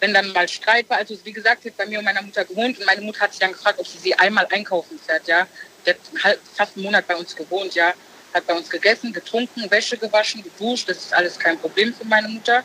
wenn 0.05 0.13
dann 0.13 0.33
mal 0.33 0.47
Streit 0.47 0.91
war, 0.91 0.99
also 0.99 1.17
wie 1.25 1.33
gesagt, 1.33 1.63
sie 1.63 1.71
hat 1.71 1.79
bei 1.79 1.87
mir 1.87 1.99
und 1.99 2.05
meiner 2.05 2.21
Mutter 2.21 2.45
gewohnt 2.45 2.79
und 2.79 2.85
meine 2.85 3.01
Mutter 3.01 3.21
hat 3.21 3.31
sich 3.31 3.41
dann 3.41 3.53
gefragt, 3.53 3.79
ob 3.79 3.87
sie 3.87 3.97
sie 3.97 4.15
einmal 4.15 4.47
einkaufen 4.51 4.99
fährt, 4.99 5.27
ja. 5.27 5.47
Die 5.87 5.91
hat 6.23 6.39
fast 6.55 6.77
einen 6.77 6.85
Monat 6.85 7.07
bei 7.07 7.17
uns 7.17 7.35
gewohnt, 7.35 7.75
ja. 7.75 7.95
Hat 8.35 8.47
bei 8.47 8.55
uns 8.55 8.69
gegessen, 8.69 9.15
getrunken, 9.15 9.71
Wäsche 9.71 9.97
gewaschen, 9.97 10.43
geduscht, 10.43 10.91
das 10.91 10.99
ist 10.99 11.15
alles 11.15 11.39
kein 11.39 11.59
Problem 11.59 11.95
für 11.95 12.05
meine 12.05 12.29
Mutter. 12.29 12.63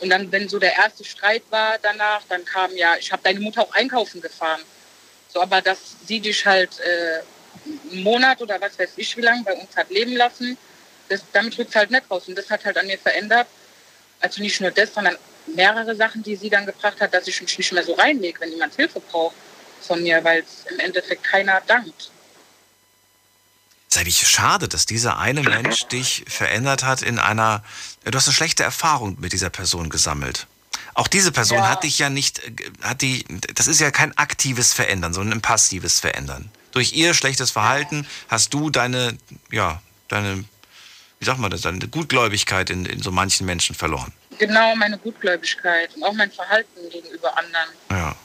Und 0.00 0.10
dann, 0.10 0.30
wenn 0.30 0.50
so 0.50 0.58
der 0.58 0.76
erste 0.76 1.02
Streit 1.02 1.44
war 1.48 1.78
danach, 1.80 2.22
dann 2.28 2.44
kam 2.44 2.76
ja, 2.76 2.96
ich 2.98 3.10
habe 3.10 3.22
deine 3.22 3.40
Mutter 3.40 3.62
auch 3.62 3.72
einkaufen 3.72 4.20
gefahren. 4.20 4.60
So, 5.32 5.40
aber 5.40 5.62
dass 5.62 5.78
sie 6.06 6.20
dich 6.20 6.44
halt 6.44 6.78
äh, 6.80 7.20
einen 7.90 8.02
Monat 8.02 8.42
oder 8.42 8.60
was 8.60 8.78
weiß 8.78 8.90
ich 8.96 9.16
wie 9.16 9.22
lange 9.22 9.44
bei 9.44 9.54
uns 9.54 9.74
hat 9.74 9.88
leben 9.88 10.14
lassen, 10.14 10.58
das, 11.08 11.22
damit 11.32 11.56
rückt 11.56 11.70
es 11.70 11.76
halt 11.76 11.90
nicht 11.90 12.10
raus. 12.10 12.24
Und 12.28 12.36
das 12.36 12.50
hat 12.50 12.66
halt 12.66 12.76
an 12.76 12.86
mir 12.86 12.98
verändert. 12.98 13.46
Also 14.20 14.42
nicht 14.42 14.60
nur 14.60 14.70
das, 14.70 14.92
sondern 14.92 15.16
mehrere 15.54 15.94
Sachen, 15.94 16.22
die 16.22 16.36
sie 16.36 16.50
dann 16.50 16.66
gebracht 16.66 17.00
hat, 17.00 17.14
dass 17.14 17.26
ich 17.26 17.40
mich 17.40 17.56
nicht 17.58 17.72
mehr 17.72 17.84
so 17.84 17.94
reinlege, 17.94 18.40
wenn 18.40 18.50
jemand 18.50 18.74
Hilfe 18.74 19.00
braucht 19.00 19.36
von 19.80 20.02
mir, 20.02 20.22
weil 20.24 20.40
es 20.40 20.70
im 20.70 20.80
Endeffekt 20.80 21.22
keiner 21.24 21.60
dankt. 21.66 22.10
Sei 23.88 24.04
wie 24.04 24.12
schade, 24.12 24.68
dass 24.68 24.84
dieser 24.84 25.18
eine 25.18 25.42
Mensch 25.42 25.84
dich 25.84 26.24
verändert 26.26 26.82
hat 26.82 27.02
in 27.02 27.18
einer. 27.18 27.62
Du 28.04 28.16
hast 28.16 28.26
eine 28.26 28.34
schlechte 28.34 28.62
Erfahrung 28.62 29.16
mit 29.20 29.32
dieser 29.32 29.50
Person 29.50 29.88
gesammelt. 29.88 30.46
Auch 30.94 31.08
diese 31.08 31.30
Person 31.30 31.58
ja. 31.58 31.68
hat 31.68 31.84
dich 31.84 31.98
ja 31.98 32.08
nicht, 32.08 32.40
hat 32.82 33.02
die, 33.02 33.24
das 33.54 33.66
ist 33.66 33.80
ja 33.80 33.90
kein 33.90 34.16
aktives 34.16 34.72
Verändern, 34.72 35.12
sondern 35.12 35.38
ein 35.38 35.42
passives 35.42 36.00
Verändern. 36.00 36.50
Durch 36.72 36.94
ihr 36.94 37.12
schlechtes 37.14 37.50
Verhalten 37.50 38.06
hast 38.28 38.54
du 38.54 38.70
deine, 38.70 39.16
ja, 39.50 39.82
deine, 40.08 40.44
wie 41.18 41.24
sagt 41.24 41.38
man 41.38 41.50
das, 41.50 41.60
deine 41.60 41.86
Gutgläubigkeit 41.88 42.70
in, 42.70 42.86
in 42.86 43.02
so 43.02 43.12
manchen 43.12 43.44
Menschen 43.44 43.74
verloren. 43.74 44.12
Genau, 44.38 44.74
meine 44.76 44.98
Gutgläubigkeit 44.98 45.94
und 45.96 46.02
auch 46.04 46.12
mein 46.12 46.30
Verhalten 46.30 46.90
gegenüber 46.90 47.36
anderen. 47.36 47.68
Ja. 47.90 48.16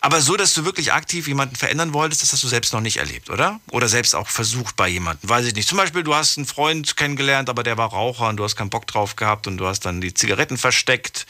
Aber 0.00 0.20
so, 0.20 0.36
dass 0.36 0.54
du 0.54 0.64
wirklich 0.64 0.92
aktiv 0.92 1.26
jemanden 1.26 1.56
verändern 1.56 1.92
wolltest, 1.92 2.22
das 2.22 2.32
hast 2.32 2.42
du 2.44 2.48
selbst 2.48 2.72
noch 2.72 2.80
nicht 2.80 2.98
erlebt, 2.98 3.30
oder? 3.30 3.60
Oder 3.70 3.88
selbst 3.88 4.14
auch 4.14 4.28
versucht 4.28 4.76
bei 4.76 4.86
jemandem, 4.86 5.28
weiß 5.28 5.46
ich 5.46 5.54
nicht. 5.54 5.68
Zum 5.68 5.76
Beispiel, 5.76 6.04
du 6.04 6.14
hast 6.14 6.38
einen 6.38 6.46
Freund 6.46 6.96
kennengelernt, 6.96 7.50
aber 7.50 7.64
der 7.64 7.76
war 7.78 7.88
Raucher 7.88 8.28
und 8.28 8.36
du 8.36 8.44
hast 8.44 8.54
keinen 8.54 8.70
Bock 8.70 8.86
drauf 8.86 9.16
gehabt 9.16 9.48
und 9.48 9.58
du 9.58 9.66
hast 9.66 9.80
dann 9.80 10.00
die 10.00 10.14
Zigaretten 10.14 10.56
versteckt. 10.56 11.26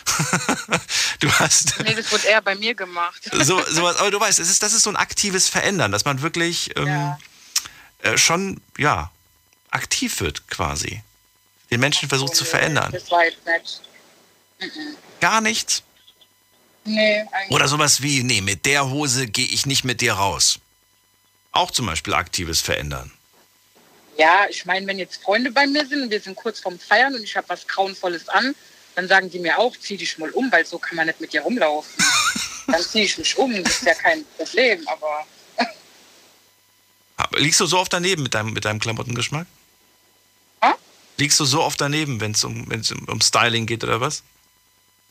du 1.21 1.33
hast. 1.33 1.81
Nee, 1.83 1.95
das 1.95 2.13
wurde 2.13 2.27
eher 2.27 2.43
bei 2.43 2.57
mir 2.57 2.75
gemacht. 2.75 3.23
so, 3.33 3.63
sowas, 3.71 3.97
aber 3.97 4.11
du 4.11 4.21
weißt, 4.21 4.39
es 4.39 4.51
ist, 4.51 4.63
das 4.63 4.75
ist 4.75 4.83
so 4.83 4.91
ein 4.91 4.97
aktives 4.97 5.49
Verändern, 5.49 5.91
dass 5.91 6.05
man 6.05 6.21
wirklich 6.21 6.77
ähm, 6.77 6.87
Ja. 6.89 7.19
äh, 8.03 8.19
schon, 8.19 8.61
ja, 8.77 9.11
aktiv 9.71 10.21
wird 10.21 10.47
quasi. 10.49 11.03
Den 11.71 11.81
Menschen 11.81 12.09
versucht 12.09 12.35
zu 12.35 12.45
verändern. 12.45 12.91
Das 12.93 13.11
war 13.11 13.25
jetzt 13.25 13.45
nicht. 13.47 13.81
Gar 15.21 15.41
nichts. 15.41 15.83
Nee, 16.85 17.21
eigentlich. 17.21 17.51
Oder 17.51 17.69
sowas 17.69 18.03
wie, 18.03 18.23
nee, 18.23 18.41
mit 18.41 18.65
der 18.65 18.89
Hose 18.91 19.27
gehe 19.27 19.47
ich 19.47 19.67
nicht 19.67 19.85
mit 19.85 20.01
dir 20.01 20.15
raus. 20.15 20.59
Auch 21.53 21.71
zum 21.71 21.87
Beispiel 21.87 22.15
aktives 22.15 22.61
Verändern. 22.61 23.13
Ja, 24.17 24.47
ich 24.49 24.65
meine, 24.65 24.87
wenn 24.87 24.99
jetzt 24.99 25.23
Freunde 25.23 25.51
bei 25.51 25.67
mir 25.67 25.87
sind 25.87 26.03
und 26.03 26.11
wir 26.11 26.21
sind 26.21 26.35
kurz 26.35 26.61
vorm 26.61 26.79
Feiern 26.79 27.15
und 27.15 27.23
ich 27.23 27.37
habe 27.37 27.49
was 27.49 27.67
Grauenvolles 27.67 28.29
an, 28.29 28.55
dann 28.95 29.07
sagen 29.07 29.31
die 29.31 29.39
mir 29.39 29.59
auch, 29.59 29.77
zieh 29.77 29.97
dich 29.97 30.19
mal 30.19 30.31
um, 30.31 30.51
weil 30.51 30.67
so 30.67 30.79
kann 30.79 30.97
man 30.97 31.07
nicht 31.07 31.21
mit 31.21 31.33
dir 31.33 31.43
rumlaufen. 31.43 31.93
dann 32.67 32.83
ziehe 32.83 33.05
ich 33.05 33.17
mich 33.17 33.37
um, 33.39 33.63
das 33.63 33.75
ist 33.75 33.87
ja 33.87 33.95
kein 33.95 34.25
Problem, 34.37 34.87
aber 34.89 35.27
Aber 37.19 37.41
Liegst 37.41 37.61
du 37.61 37.67
so 37.67 37.79
oft 37.79 37.93
daneben 37.93 38.23
mit 38.23 38.35
deinem, 38.35 38.53
mit 38.53 38.65
deinem 38.65 38.79
Klamottengeschmack? 38.79 39.47
Liegst 41.19 41.39
du 41.41 41.45
so 41.45 41.63
oft 41.63 41.81
daneben, 41.81 42.21
wenn 42.21 42.33
es 42.33 42.45
um, 42.45 42.71
wenn's 42.71 42.91
um, 42.93 43.05
um 43.09 43.21
Styling 43.21 43.67
geht 43.67 43.85
oder 43.85 44.01
was? 44.01 44.23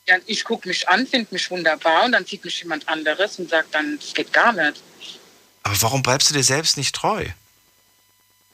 ja, 0.07 0.17
ich 0.25 0.43
gucke 0.43 0.67
mich 0.67 0.87
an, 0.87 1.05
finde 1.05 1.27
mich 1.31 1.51
wunderbar 1.51 2.05
und 2.05 2.13
dann 2.13 2.25
sieht 2.25 2.43
mich 2.45 2.61
jemand 2.61 2.87
anderes 2.87 3.39
und 3.39 3.49
sagt 3.49 3.75
dann, 3.75 3.99
das 3.99 4.13
geht 4.13 4.31
gar 4.31 4.53
nicht. 4.53 4.81
Aber 5.63 5.81
warum 5.81 6.01
bleibst 6.01 6.29
du 6.29 6.33
dir 6.33 6.43
selbst 6.43 6.77
nicht 6.77 6.95
treu? 6.95 7.25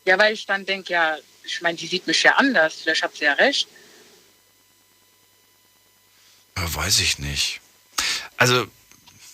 Ja, 0.05 0.17
weil 0.17 0.33
ich 0.33 0.45
dann 0.45 0.65
denke, 0.65 0.93
ja, 0.93 1.17
ich 1.43 1.61
meine, 1.61 1.77
die 1.77 1.87
sieht 1.87 2.07
mich 2.07 2.23
ja 2.23 2.35
anders, 2.35 2.75
vielleicht 2.81 3.03
hat 3.03 3.15
sie 3.15 3.25
ja 3.25 3.33
recht. 3.33 3.67
Ja, 6.57 6.73
weiß 6.73 6.99
ich 6.99 7.19
nicht. 7.19 7.61
Also, 8.37 8.65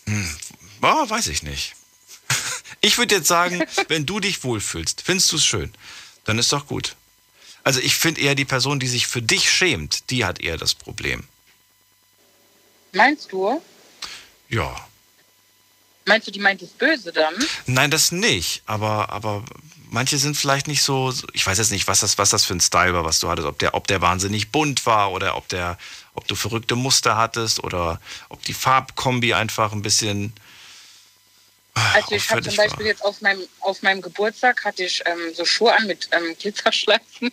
hm, 0.05 0.37
oh, 0.81 1.09
weiß 1.09 1.27
ich 1.27 1.43
nicht. 1.43 1.75
Ich 2.81 2.97
würde 2.97 3.15
jetzt 3.15 3.27
sagen, 3.27 3.65
wenn 3.89 4.05
du 4.05 4.21
dich 4.21 4.41
wohlfühlst, 4.45 5.01
findest 5.01 5.33
du 5.33 5.35
es 5.35 5.45
schön, 5.45 5.73
dann 6.23 6.39
ist 6.39 6.53
doch 6.53 6.65
gut. 6.65 6.95
Also 7.63 7.79
ich 7.79 7.95
finde 7.95 8.21
eher 8.21 8.35
die 8.35 8.45
Person, 8.45 8.79
die 8.79 8.87
sich 8.87 9.07
für 9.07 9.21
dich 9.21 9.51
schämt, 9.51 10.09
die 10.09 10.25
hat 10.25 10.41
eher 10.41 10.57
das 10.57 10.75
Problem. 10.75 11.23
Meinst 12.93 13.31
du? 13.31 13.61
Ja. 14.49 14.75
Meinst 16.05 16.27
du, 16.27 16.31
die 16.31 16.39
meint 16.39 16.61
es 16.61 16.69
böse 16.69 17.11
dann? 17.11 17.35
Nein, 17.67 17.91
das 17.91 18.11
nicht. 18.11 18.63
Aber, 18.65 19.11
aber 19.11 19.43
manche 19.91 20.17
sind 20.17 20.35
vielleicht 20.35 20.67
nicht 20.67 20.81
so. 20.81 21.13
Ich 21.33 21.45
weiß 21.45 21.57
jetzt 21.59 21.71
nicht, 21.71 21.87
was 21.87 21.99
das, 21.99 22.17
was 22.17 22.31
das 22.31 22.45
für 22.45 22.55
ein 22.55 22.61
Style 22.61 22.93
war, 22.93 23.05
was 23.05 23.19
du 23.19 23.29
hattest. 23.29 23.47
Ob 23.47 23.59
der, 23.59 23.75
ob 23.75 23.85
der 23.87 24.01
wahnsinnig 24.01 24.51
bunt 24.51 24.85
war 24.85 25.11
oder 25.11 25.37
ob 25.37 25.47
der, 25.49 25.77
ob 26.15 26.27
du 26.27 26.35
verrückte 26.35 26.75
Muster 26.75 27.15
hattest 27.15 27.63
oder 27.63 28.01
ob 28.29 28.43
die 28.43 28.53
Farbkombi 28.53 29.33
einfach 29.33 29.71
ein 29.71 29.81
bisschen. 29.81 30.33
Ah, 31.79 31.93
Also 31.95 32.15
ich 32.15 32.29
habe 32.29 32.41
zum 32.41 32.55
Beispiel 32.55 32.85
war. 32.85 32.91
jetzt 32.91 33.03
auf 33.03 33.21
meinem, 33.21 33.47
auf 33.61 33.81
meinem 33.81 34.01
Geburtstag 34.01 34.63
hatte 34.65 34.83
ich 34.83 35.01
ähm, 35.05 35.33
so 35.33 35.45
Schuhe 35.45 35.73
an 35.73 35.87
mit 35.87 36.09
ähm, 36.11 36.35
Glitzerschleifen. 36.37 37.31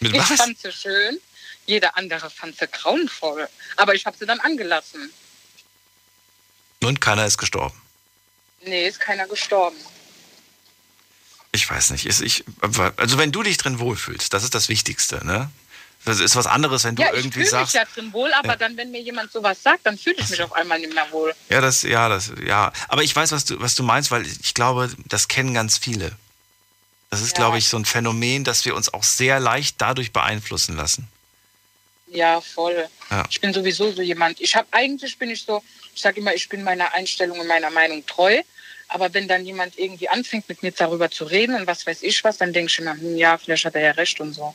Mit 0.00 0.14
Ich 0.14 0.30
was? 0.30 0.38
fand 0.38 0.58
sie 0.58 0.72
schön. 0.72 1.20
Jeder 1.66 1.96
andere 1.96 2.28
fand 2.30 2.58
sie 2.58 2.66
grauenvoll. 2.68 3.48
Aber 3.76 3.94
ich 3.94 4.04
habe 4.06 4.16
sie 4.18 4.26
dann 4.26 4.40
angelassen. 4.40 5.10
Und 6.82 7.00
keiner 7.00 7.24
ist 7.26 7.38
gestorben. 7.38 7.80
Nee, 8.62 8.86
ist 8.88 9.00
keiner 9.00 9.26
gestorben. 9.26 9.76
Ich 11.52 11.70
weiß 11.70 11.90
nicht. 11.90 12.06
Ist 12.06 12.20
ich, 12.20 12.44
also 12.96 13.18
wenn 13.18 13.30
du 13.32 13.42
dich 13.42 13.56
drin 13.56 13.78
wohlfühlst, 13.78 14.32
das 14.32 14.42
ist 14.44 14.54
das 14.54 14.68
Wichtigste, 14.68 15.24
ne? 15.24 15.50
Das 16.04 16.20
ist 16.20 16.36
was 16.36 16.46
anderes, 16.46 16.84
wenn 16.84 16.96
du 16.96 17.02
ja, 17.02 17.08
ich 17.10 17.16
irgendwie 17.16 17.44
fühle 17.44 17.62
mich 17.62 17.70
sagst. 17.70 17.74
ja 17.74 17.84
drin 17.86 18.12
wohl, 18.12 18.30
aber 18.34 18.48
Ja. 18.48 18.56
dann, 18.56 18.76
wenn 18.76 18.90
mir 18.90 19.00
jemand 19.00 19.32
sowas 19.32 19.62
sagt, 19.62 19.86
dann 19.86 19.96
fühle 19.96 20.16
ich 20.18 20.28
mich 20.28 20.42
auf 20.42 20.52
einmal 20.52 20.78
nicht 20.78 20.92
mehr 20.92 21.10
wohl. 21.12 21.34
Ja, 21.48 21.60
das, 21.62 21.82
ja, 21.82 22.08
das, 22.10 22.30
ja. 22.46 22.72
Aber 22.88 23.02
ich 23.02 23.14
weiß, 23.16 23.32
was 23.32 23.46
du, 23.46 23.58
was 23.60 23.74
du 23.74 23.82
meinst, 23.82 24.10
weil 24.10 24.26
ich 24.26 24.52
glaube, 24.52 24.90
das 25.06 25.28
kennen 25.28 25.54
ganz 25.54 25.78
viele. 25.78 26.12
Das 27.10 27.22
ist, 27.22 27.30
Ja. 27.32 27.36
glaube 27.44 27.58
ich, 27.58 27.68
so 27.68 27.78
ein 27.78 27.84
Phänomen, 27.86 28.44
dass 28.44 28.64
wir 28.66 28.74
uns 28.74 28.92
auch 28.92 29.02
sehr 29.04 29.40
leicht 29.40 29.76
dadurch 29.80 30.12
beeinflussen 30.12 30.76
lassen. 30.76 31.08
Ja, 32.08 32.40
voll. 32.40 32.86
Ja. 33.10 33.24
Ich 33.30 33.40
bin 33.40 33.52
sowieso 33.54 33.90
so 33.92 34.02
jemand. 34.02 34.40
Ich 34.40 34.54
habe 34.56 34.68
eigentlich 34.72 35.18
bin 35.18 35.30
ich 35.30 35.42
so, 35.44 35.62
ich 35.94 36.02
sage 36.02 36.20
immer, 36.20 36.34
ich 36.34 36.48
bin 36.48 36.62
meiner 36.62 36.92
Einstellung 36.92 37.40
und 37.40 37.46
meiner 37.46 37.70
Meinung 37.70 38.04
treu. 38.06 38.40
Aber 38.88 39.12
wenn 39.14 39.26
dann 39.26 39.44
jemand 39.46 39.78
irgendwie 39.78 40.08
anfängt, 40.10 40.48
mit 40.48 40.62
mir 40.62 40.70
darüber 40.70 41.10
zu 41.10 41.24
reden 41.24 41.54
und 41.56 41.66
was 41.66 41.86
weiß 41.86 42.02
ich 42.02 42.22
was, 42.22 42.36
dann 42.36 42.52
denke 42.52 42.70
ich 42.70 42.78
immer, 42.78 42.92
hm, 42.92 43.16
ja, 43.16 43.38
vielleicht 43.38 43.64
hat 43.64 43.74
er 43.74 43.80
ja 43.80 43.90
recht 43.92 44.20
und 44.20 44.34
so. 44.34 44.54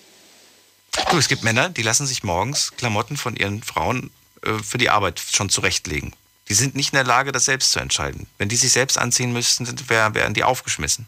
Du, 1.12 1.18
es 1.18 1.28
gibt 1.28 1.44
Männer, 1.44 1.70
die 1.70 1.82
lassen 1.82 2.06
sich 2.06 2.24
morgens 2.24 2.72
Klamotten 2.78 3.18
von 3.18 3.36
ihren 3.36 3.64
Frauen 3.64 4.12
äh, 4.44 4.54
für 4.64 4.78
die 4.78 4.90
Arbeit 4.90 5.20
schon 5.20 5.50
zurechtlegen. 5.50 6.14
Die 6.50 6.54
sind 6.54 6.76
nicht 6.76 6.94
in 6.94 6.98
der 6.98 7.04
Lage, 7.06 7.32
das 7.32 7.46
selbst 7.46 7.72
zu 7.72 7.80
entscheiden. 7.80 8.28
Wenn 8.38 8.50
die 8.50 8.56
sich 8.56 8.72
selbst 8.72 8.98
anziehen 8.98 9.32
müssten, 9.34 9.68
wär, 9.90 10.14
wären 10.16 10.34
die 10.34 10.44
aufgeschmissen. 10.44 11.06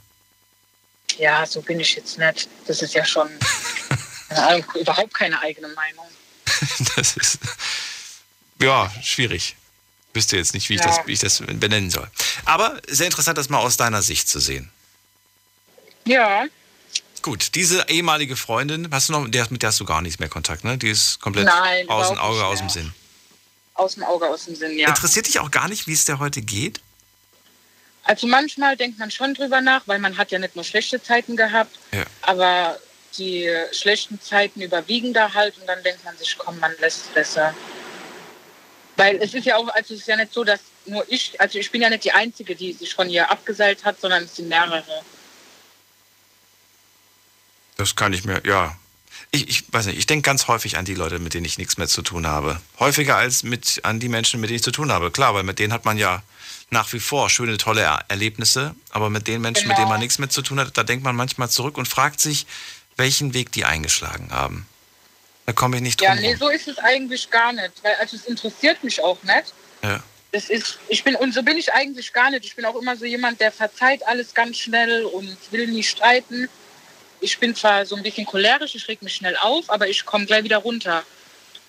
Ja, 1.18 1.46
so 1.46 1.62
bin 1.62 1.80
ich 1.80 1.96
jetzt 1.96 2.18
nicht. 2.18 2.48
Das 2.68 2.82
ist 2.82 2.94
ja 2.94 3.04
schon 3.06 3.30
Ahnung, 4.30 4.64
überhaupt 4.80 5.14
keine 5.14 5.40
eigene 5.40 5.68
Meinung. 5.70 6.06
Das 6.96 7.18
ist 7.18 7.40
ja 8.62 8.92
schwierig. 9.02 9.56
Wüsste 10.14 10.38
jetzt 10.38 10.54
nicht, 10.54 10.70
wie 10.70 10.76
ich, 10.76 10.82
Ja. 10.82 10.88
das, 10.88 11.08
wie 11.08 11.14
ich 11.14 11.20
das 11.20 11.40
benennen 11.40 11.90
soll. 11.90 12.08
Aber 12.46 12.80
sehr 12.88 13.08
interessant, 13.08 13.38
das 13.38 13.50
mal 13.50 13.60
aus 13.60 13.78
deiner 13.78 14.02
Sicht 14.02 14.28
zu 14.30 14.40
sehen. 14.40 14.70
Ja, 16.06 16.46
Gut, 17.22 17.54
diese 17.56 17.86
ehemalige 17.88 18.36
Freundin, 18.36 18.90
hast 18.92 19.10
du 19.10 19.14
noch, 19.14 19.28
der, 19.30 19.46
mit 19.52 19.62
der 19.62 19.68
hast 19.70 19.80
du 19.80 19.86
gar 19.86 20.02
nichts 20.02 20.20
mehr 20.20 20.30
Kontakt, 20.30 20.64
ne? 20.64 20.78
Die 20.78 20.90
ist 20.90 21.20
komplett 21.20 21.46
Nein, 21.46 21.88
aus 21.90 22.10
dem 22.10 22.18
Auge, 22.18 22.44
aus 22.46 22.60
dem. 22.60 22.70
Sinn. 22.70 22.94
aus 23.76 23.94
dem 23.96 24.04
Auge, 24.04 24.28
aus 24.28 24.46
dem 24.46 24.56
Sinn, 24.56 24.78
ja. 24.78 24.90
Interessiert 24.90 25.28
dich 25.28 25.40
auch 25.40 25.52
gar 25.52 25.68
nicht, 25.68 25.88
wie 25.88 25.94
es 25.94 26.06
der 26.06 26.20
heute 26.20 26.42
geht? 26.42 26.82
Also 28.04 28.26
manchmal 28.26 28.76
denkt 28.76 28.98
man 28.98 29.12
schon 29.12 29.36
drüber 29.36 29.62
nach, 29.62 29.84
weil 29.86 30.00
man 30.00 30.18
hat 30.18 30.32
ja 30.32 30.40
nicht 30.40 30.56
nur 30.56 30.66
schlechte 30.66 31.02
Zeiten 31.02 31.36
gehabt, 31.38 31.78
Ja. 31.92 32.04
aber 32.24 32.80
die 33.18 33.48
schlechten 33.72 34.20
Zeiten 34.20 34.62
überwiegen 34.62 35.14
da 35.14 35.32
halt 35.34 35.58
und 35.60 35.68
dann 35.68 35.84
denkt 35.84 36.04
man 36.04 36.18
sich, 36.18 36.36
komm, 36.38 36.60
man 36.60 36.72
lässt 36.80 37.06
es 37.06 37.08
besser. 37.14 37.54
Weil 38.98 39.18
es 39.18 39.34
ist 39.34 39.46
ja 39.46 39.58
auch, 39.58 39.68
also 39.70 39.94
es 39.94 40.02
ist 40.02 40.08
ja 40.08 40.16
nicht 40.16 40.34
so, 40.34 40.44
dass 40.44 40.62
nur 40.86 41.04
ich, 41.08 41.40
also 41.40 41.60
ich 41.60 41.70
bin 41.70 41.82
ja 41.82 41.90
nicht 41.90 42.04
die 42.04 42.12
Einzige, 42.12 42.56
die 42.56 42.74
sich 42.74 42.96
von 42.96 43.10
ihr 43.10 43.30
abgeseilt 43.30 43.86
hat, 43.86 44.02
sondern 44.02 44.24
es 44.24 44.36
sind 44.36 44.50
mehrere. 44.50 45.04
Das 47.82 47.96
kann 47.96 48.14
ich 48.14 48.26
mir, 48.26 48.44
ja. 48.46 48.78
Ich, 49.32 49.50
ich 49.50 49.74
weiß 49.74 49.88
nicht, 49.88 49.98
ich 49.98 50.06
denke 50.06 50.22
ganz 50.22 50.48
häufig 50.48 50.78
an 50.78 50.86
die 50.86 50.94
Leute, 50.94 51.18
mit 51.18 51.34
denen 51.34 51.46
ich 51.46 51.58
nichts 51.58 51.78
mehr 51.78 51.88
zu 51.88 52.04
tun 52.04 52.28
habe. 52.28 52.62
Häufiger 52.80 53.16
als 53.18 53.42
mit, 53.42 53.80
an 53.84 54.00
die 54.00 54.08
Menschen, 54.08 54.40
mit 54.40 54.52
denen 54.52 54.58
ich 54.58 54.64
zu 54.64 54.72
tun 54.72 54.92
habe. 54.92 55.10
Klar, 55.10 55.34
weil 55.34 55.42
mit 55.42 55.58
denen 55.58 55.74
hat 55.74 55.84
man 55.84 55.98
ja 55.98 56.22
nach 56.70 56.94
wie 56.94 57.00
vor 57.00 57.32
schöne, 57.32 57.58
tolle 57.58 57.82
er 57.82 58.06
Erlebnisse. 58.08 58.76
Aber 58.92 59.10
mit 59.10 59.28
den 59.28 59.42
Menschen, 59.42 59.68
mit 59.68 59.78
Genau. 59.78 59.88
denen 59.88 59.90
man 59.90 60.00
nichts 60.00 60.20
mehr 60.20 60.30
zu 60.30 60.44
tun 60.44 60.60
hat, 60.60 60.78
da 60.78 60.84
denkt 60.84 61.04
man 61.04 61.16
manchmal 61.16 61.50
zurück 61.50 61.80
und 61.80 61.88
fragt 61.88 62.20
sich, 62.20 62.46
welchen 62.98 63.34
Weg 63.34 63.52
die 63.52 63.66
eingeschlagen 63.66 64.32
haben. 64.32 64.68
Da 65.48 65.54
komme 65.54 65.78
ich 65.78 65.82
nicht 65.82 66.00
drum 66.00 66.10
Ja, 66.10 66.16
nee, 66.16 66.36
so 66.36 66.50
ist 66.50 66.68
es 66.68 66.78
eigentlich 66.78 67.32
gar 67.32 67.52
nicht. 67.52 67.72
Weil, 67.82 67.96
also 67.96 68.16
es 68.16 68.26
interessiert 68.26 68.84
mich 68.84 69.04
auch 69.04 69.24
nicht. 69.24 69.54
Ja. 69.82 70.04
Das 70.34 70.52
ist, 70.52 70.78
ich 70.88 71.04
bin, 71.04 71.16
und 71.16 71.34
so 71.34 71.42
bin 71.42 71.58
ich 71.58 71.74
eigentlich 71.74 72.14
gar 72.14 72.30
nicht. 72.30 72.46
Ich 72.46 72.56
bin 72.56 72.64
auch 72.66 72.76
immer 72.76 72.96
so 72.96 73.06
jemand, 73.06 73.42
der 73.42 73.52
verzeiht 73.52 74.06
alles 74.08 74.36
ganz 74.36 74.60
schnell 74.60 75.04
und 75.06 75.36
will 75.50 75.68
nie 75.68 75.84
streiten. 75.84 76.48
Ich 77.22 77.38
bin 77.38 77.56
zwar 77.56 77.86
so 77.86 77.96
ein 77.96 78.04
bisschen 78.04 78.26
cholerisch, 78.26 78.76
ich 78.76 78.88
reg 78.88 79.02
mich 79.02 79.16
schnell 79.16 79.38
auf, 79.38 79.70
aber 79.70 79.88
ich 79.88 80.06
komme 80.06 80.26
gleich 80.26 80.44
wieder 80.44 80.58
runter. 80.58 81.04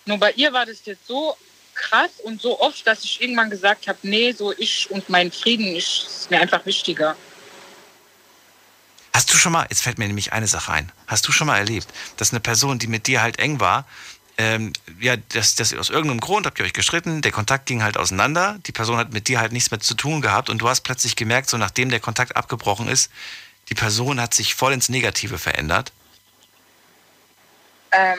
Nur 0.07 0.19
bei 0.19 0.33
ihr 0.33 0.53
war 0.53 0.67
das 0.67 0.79
jetzt 0.85 1.07
so 1.07 1.37
krass 1.75 2.11
und 2.25 2.41
so 2.41 2.61
oft, 2.61 2.87
dass 2.87 3.05
ich 3.05 3.21
irgendwann 3.21 3.51
gesagt 3.51 3.87
habe, 3.87 3.99
nee, 4.03 4.33
so 4.33 4.53
ich 4.57 4.91
und 4.91 5.09
mein 5.09 5.31
Frieden 5.31 5.67
ich, 5.67 6.07
ist 6.07 6.31
mir 6.31 6.41
einfach 6.41 6.65
wichtiger. 6.67 7.17
Hast 9.13 9.33
du 9.33 9.37
schon 9.37 9.53
mal, 9.53 9.67
jetzt 9.69 9.83
fällt 9.83 9.99
mir 9.99 10.07
nämlich 10.07 10.33
eine 10.33 10.47
Sache 10.47 10.73
ein, 10.73 10.91
hast 11.07 11.29
du 11.29 11.33
schon 11.33 11.47
mal 11.47 11.59
erlebt, 11.59 11.87
dass 12.17 12.33
eine 12.33 12.41
Person, 12.41 12.79
die 12.79 12.87
mit 12.87 13.07
dir 13.07 13.21
halt 13.21 13.39
eng 13.39 13.61
war, 13.61 13.87
ähm, 14.39 14.73
ja, 14.99 15.17
dass, 15.17 15.55
dass 15.55 15.75
aus 15.75 15.91
irgendeinem 15.91 16.21
Grund 16.21 16.47
habt 16.47 16.59
ihr 16.59 16.65
euch 16.65 16.73
gestritten, 16.73 17.21
der 17.21 17.33
Kontakt 17.33 17.67
ging 17.67 17.83
halt 17.83 17.99
auseinander, 17.99 18.59
die 18.67 18.73
Person 18.73 18.97
hat 18.97 19.13
mit 19.13 19.29
dir 19.29 19.39
halt 19.39 19.53
nichts 19.53 19.71
mehr 19.71 19.81
zu 19.81 19.95
tun 19.95 20.23
gehabt 20.23 20.49
und 20.49 20.59
du 20.59 20.69
hast 20.69 20.81
plötzlich 20.81 21.17
gemerkt, 21.17 21.51
so 21.51 21.59
nachdem 21.59 21.91
der 21.91 22.01
Kontakt 22.01 22.37
abgebrochen 22.37 22.89
ist, 22.89 23.11
die 23.73 23.81
Person 23.81 24.21
hat 24.21 24.35
sich 24.35 24.55
voll 24.55 24.75
ins 24.75 24.91
Negative 24.91 25.39
verändert. 25.39 25.93
Ähm, 27.91 28.19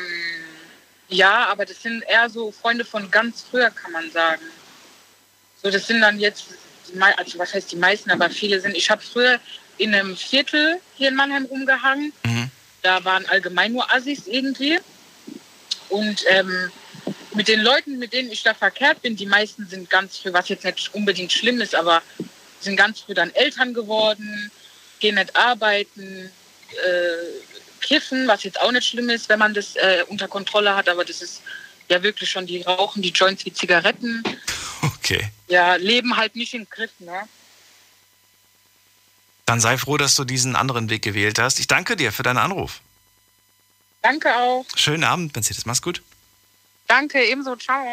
ja, 1.10 1.46
aber 1.46 1.64
das 1.64 1.80
sind 1.84 2.02
eher 2.10 2.28
so 2.28 2.52
Freunde 2.52 2.84
von 2.84 3.12
ganz 3.12 3.46
früher, 3.52 3.70
kann 3.70 3.92
man 3.92 4.10
sagen. 4.10 4.42
So, 5.62 5.70
das 5.70 5.86
sind 5.86 6.02
dann 6.02 6.20
jetzt, 6.20 6.46
also 7.18 7.38
was 7.38 7.54
heißt 7.54 7.72
die 7.72 7.76
meisten, 7.76 8.10
aber 8.10 8.32
viele 8.32 8.60
sind. 8.60 8.76
Ich 8.76 8.90
habe 8.90 9.04
früher 9.04 9.40
in 9.78 9.94
einem 9.94 10.18
Viertel 10.18 10.82
hier 10.96 11.10
in 11.10 11.16
Mannheim 11.16 11.46
rumgehangen. 11.46 12.12
Mhm. 12.26 12.50
Da 12.82 13.06
waren 13.06 13.28
allgemein 13.28 13.74
nur 13.74 13.94
Assis 13.94 14.26
irgendwie. 14.26 14.80
Und 15.90 16.26
ähm, 16.30 16.72
mit 17.36 17.48
den 17.48 17.62
Leuten, 17.62 18.00
mit 18.00 18.12
denen 18.12 18.32
ich 18.32 18.42
da 18.42 18.56
verkehrt 18.56 19.04
bin, 19.04 19.16
die 19.16 19.28
meisten 19.28 19.68
sind 19.68 19.88
ganz 19.92 20.18
früh, 20.18 20.34
was 20.34 20.50
jetzt 20.50 20.66
nicht 20.66 20.96
unbedingt 20.96 21.32
schlimm 21.32 21.62
ist, 21.62 21.76
aber 21.76 22.02
sind 22.60 22.76
ganz 22.76 23.02
früh 23.02 23.14
dann 23.14 23.30
Eltern 23.36 23.76
geworden, 23.76 24.52
gehen 25.04 25.16
nicht 25.16 25.36
arbeiten, 25.36 26.32
äh, 26.72 27.82
kiffen, 27.82 28.26
was 28.26 28.44
jetzt 28.44 28.60
auch 28.62 28.72
nicht 28.72 28.88
schlimm 28.88 29.10
ist, 29.10 29.28
wenn 29.28 29.38
man 29.38 29.54
das 29.54 29.76
äh, 29.76 30.06
unter 30.08 30.30
Kontrolle 30.30 30.74
hat, 30.76 30.88
aber 30.88 31.04
das 31.04 31.22
ist 31.22 31.42
ja 31.90 32.02
wirklich 32.02 32.32
schon, 32.32 32.48
die 32.48 32.62
rauchen 32.62 33.02
die 33.02 33.10
Joints 33.10 33.46
wie 33.46 33.52
Zigaretten. 33.52 34.24
Okay. 34.82 35.30
Ja, 35.50 35.76
leben 35.76 36.16
halt 36.16 36.38
nicht 36.38 36.54
im 36.54 36.66
Griff, 36.70 36.92
ne? 37.00 37.28
Dann 39.46 39.60
sei 39.60 39.78
froh, 39.78 39.98
dass 39.98 40.16
du 40.16 40.24
diesen 40.24 40.56
anderen 40.56 40.90
Weg 40.90 41.02
gewählt 41.02 41.38
hast. 41.38 41.60
Ich 41.60 41.68
danke 41.68 41.98
dir 41.98 42.14
für 42.14 42.24
deinen 42.24 42.38
Anruf. 42.38 42.80
Danke 44.02 44.34
auch. 44.34 44.66
Schönen 44.76 45.04
Abend, 45.04 45.36
Mercedes. 45.36 45.66
Mach's 45.66 45.82
gut. 45.82 46.02
Danke, 46.94 47.26
ebenso. 47.26 47.56
Ciao. 47.56 47.84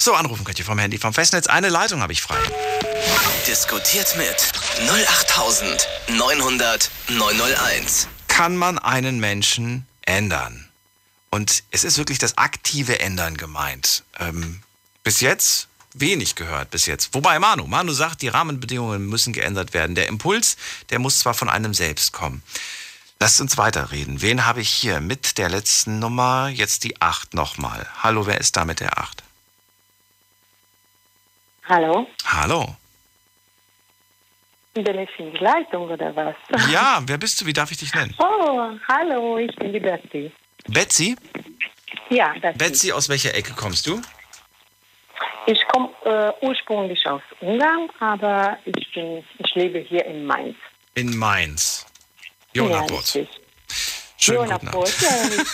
So, 0.00 0.14
anrufen 0.14 0.42
könnt 0.42 0.58
ihr 0.58 0.64
vom 0.64 0.76
Handy, 0.76 0.98
vom 0.98 1.14
Festnetz. 1.14 1.46
Eine 1.46 1.68
Leitung 1.68 2.00
habe 2.00 2.12
ich 2.12 2.22
frei. 2.22 2.40
Diskutiert 3.46 4.16
mit 4.16 4.34
08900 4.90 6.90
901. 7.06 8.08
Kann 8.26 8.56
man 8.56 8.80
einen 8.80 9.20
Menschen 9.20 9.86
ändern? 10.04 10.68
Und 11.30 11.62
es 11.70 11.84
ist 11.84 11.98
wirklich 11.98 12.18
das 12.18 12.36
aktive 12.36 12.98
Ändern 12.98 13.36
gemeint. 13.36 14.02
Ähm, 14.18 14.64
bis 15.04 15.20
jetzt 15.20 15.68
wenig 15.94 16.34
gehört 16.34 16.70
bis 16.70 16.86
jetzt. 16.86 17.14
Wobei 17.14 17.38
Manu, 17.38 17.68
Manu 17.68 17.92
sagt, 17.92 18.22
die 18.22 18.28
Rahmenbedingungen 18.28 19.06
müssen 19.06 19.32
geändert 19.32 19.72
werden. 19.72 19.94
Der 19.94 20.08
Impuls, 20.08 20.56
der 20.90 20.98
muss 20.98 21.20
zwar 21.20 21.34
von 21.34 21.48
einem 21.48 21.74
selbst 21.74 22.12
kommen. 22.12 22.42
Lasst 23.22 23.40
uns 23.40 23.56
weiterreden. 23.56 24.20
Wen 24.20 24.46
habe 24.46 24.62
ich 24.62 24.68
hier 24.68 25.00
mit 25.00 25.38
der 25.38 25.48
letzten 25.48 26.00
Nummer? 26.00 26.48
Jetzt 26.48 26.82
die 26.82 27.00
8 27.00 27.34
nochmal. 27.34 27.86
Hallo, 28.02 28.26
wer 28.26 28.40
ist 28.40 28.56
da 28.56 28.64
mit 28.64 28.80
der 28.80 28.98
8? 28.98 29.22
Hallo, 31.68 32.08
Hallo. 32.24 32.74
bin 34.74 34.98
ich 34.98 35.08
in 35.20 35.30
die 35.30 35.38
Leitung 35.38 35.88
oder 35.88 36.16
was? 36.16 36.34
Ja, 36.72 37.00
wer 37.06 37.16
bist 37.16 37.40
du? 37.40 37.46
Wie 37.46 37.52
darf 37.52 37.70
ich 37.70 37.76
dich 37.76 37.94
nennen? 37.94 38.12
Oh, 38.18 38.72
hallo, 38.88 39.38
ich 39.38 39.54
bin 39.54 39.72
die 39.72 39.78
Betty. 39.78 40.32
Betsy? 40.66 41.14
Ja, 42.10 42.34
Betty. 42.40 42.58
Betsy, 42.58 42.90
aus 42.90 43.08
welcher 43.08 43.36
Ecke 43.36 43.52
kommst 43.52 43.86
du? 43.86 44.02
Ich 45.46 45.60
komme 45.68 45.90
äh, 46.06 46.44
ursprünglich 46.44 47.06
aus 47.06 47.22
Ungarn, 47.38 47.88
aber 48.00 48.58
ich, 48.64 48.92
bin, 48.92 49.24
ich 49.38 49.54
lebe 49.54 49.78
hier 49.78 50.04
in 50.06 50.26
Mainz. 50.26 50.56
In 50.96 51.16
Mainz. 51.16 51.86
Ja, 52.54 52.62
Jonapot. 52.62 52.98
richtig. 52.98 53.28
Schönen 54.16 54.48
guten 54.48 54.66
Jonapot, 54.66 54.88
Abend. 54.88 55.46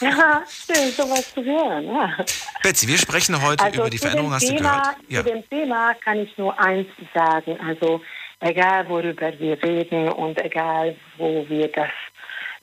ja. 0.00 0.08
ja, 0.08 0.42
schön, 0.48 0.90
sowas 0.92 1.34
zu 1.34 1.44
hören. 1.44 1.86
Ja. 1.86 2.16
Betsy, 2.62 2.88
wir 2.88 2.96
sprechen 2.96 3.42
heute 3.42 3.62
Also 3.62 3.80
über 3.80 3.90
die 3.90 3.98
Veränderung, 3.98 4.32
hast 4.32 4.48
du 4.48 4.56
Thema, 4.56 4.80
gehört? 4.80 4.96
Ja. 5.08 5.22
Zu 5.22 5.30
dem 5.30 5.50
Thema 5.50 5.94
kann 5.94 6.20
ich 6.20 6.38
nur 6.38 6.58
eins 6.58 6.88
sagen. 7.12 7.58
Also 7.60 8.00
egal, 8.40 8.88
worüber 8.88 9.38
wir 9.38 9.62
reden 9.62 10.08
und 10.08 10.40
egal, 10.42 10.96
wo 11.18 11.44
wir 11.48 11.68
das 11.68 11.90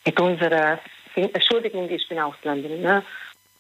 mit 0.04 0.19
unserer, 0.19 0.80
Entschuldigung, 1.13 1.89
ich 1.91 2.08
bin 2.10 2.19
Ausländerin, 2.19 2.82
ne? 2.82 3.04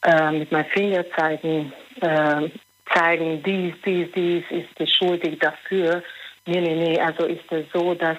äh, 0.03 0.31
mit 0.31 0.51
meinem 0.51 0.65
Finger 0.71 1.05
zeigen, 1.15 1.71
äh, 2.01 2.49
zeigen, 2.93 3.43
dies, 3.43 3.73
dies, 3.85 4.07
dies 4.15 4.43
ist 4.49 4.69
die 4.79 4.87
schuldig 4.87 5.39
dafür. 5.39 6.03
Nee, 6.45 6.61
nee, 6.61 6.75
nee, 6.75 6.99
also 6.99 7.25
ist 7.25 7.51
es 7.51 7.65
so, 7.71 7.93
dass 7.93 8.17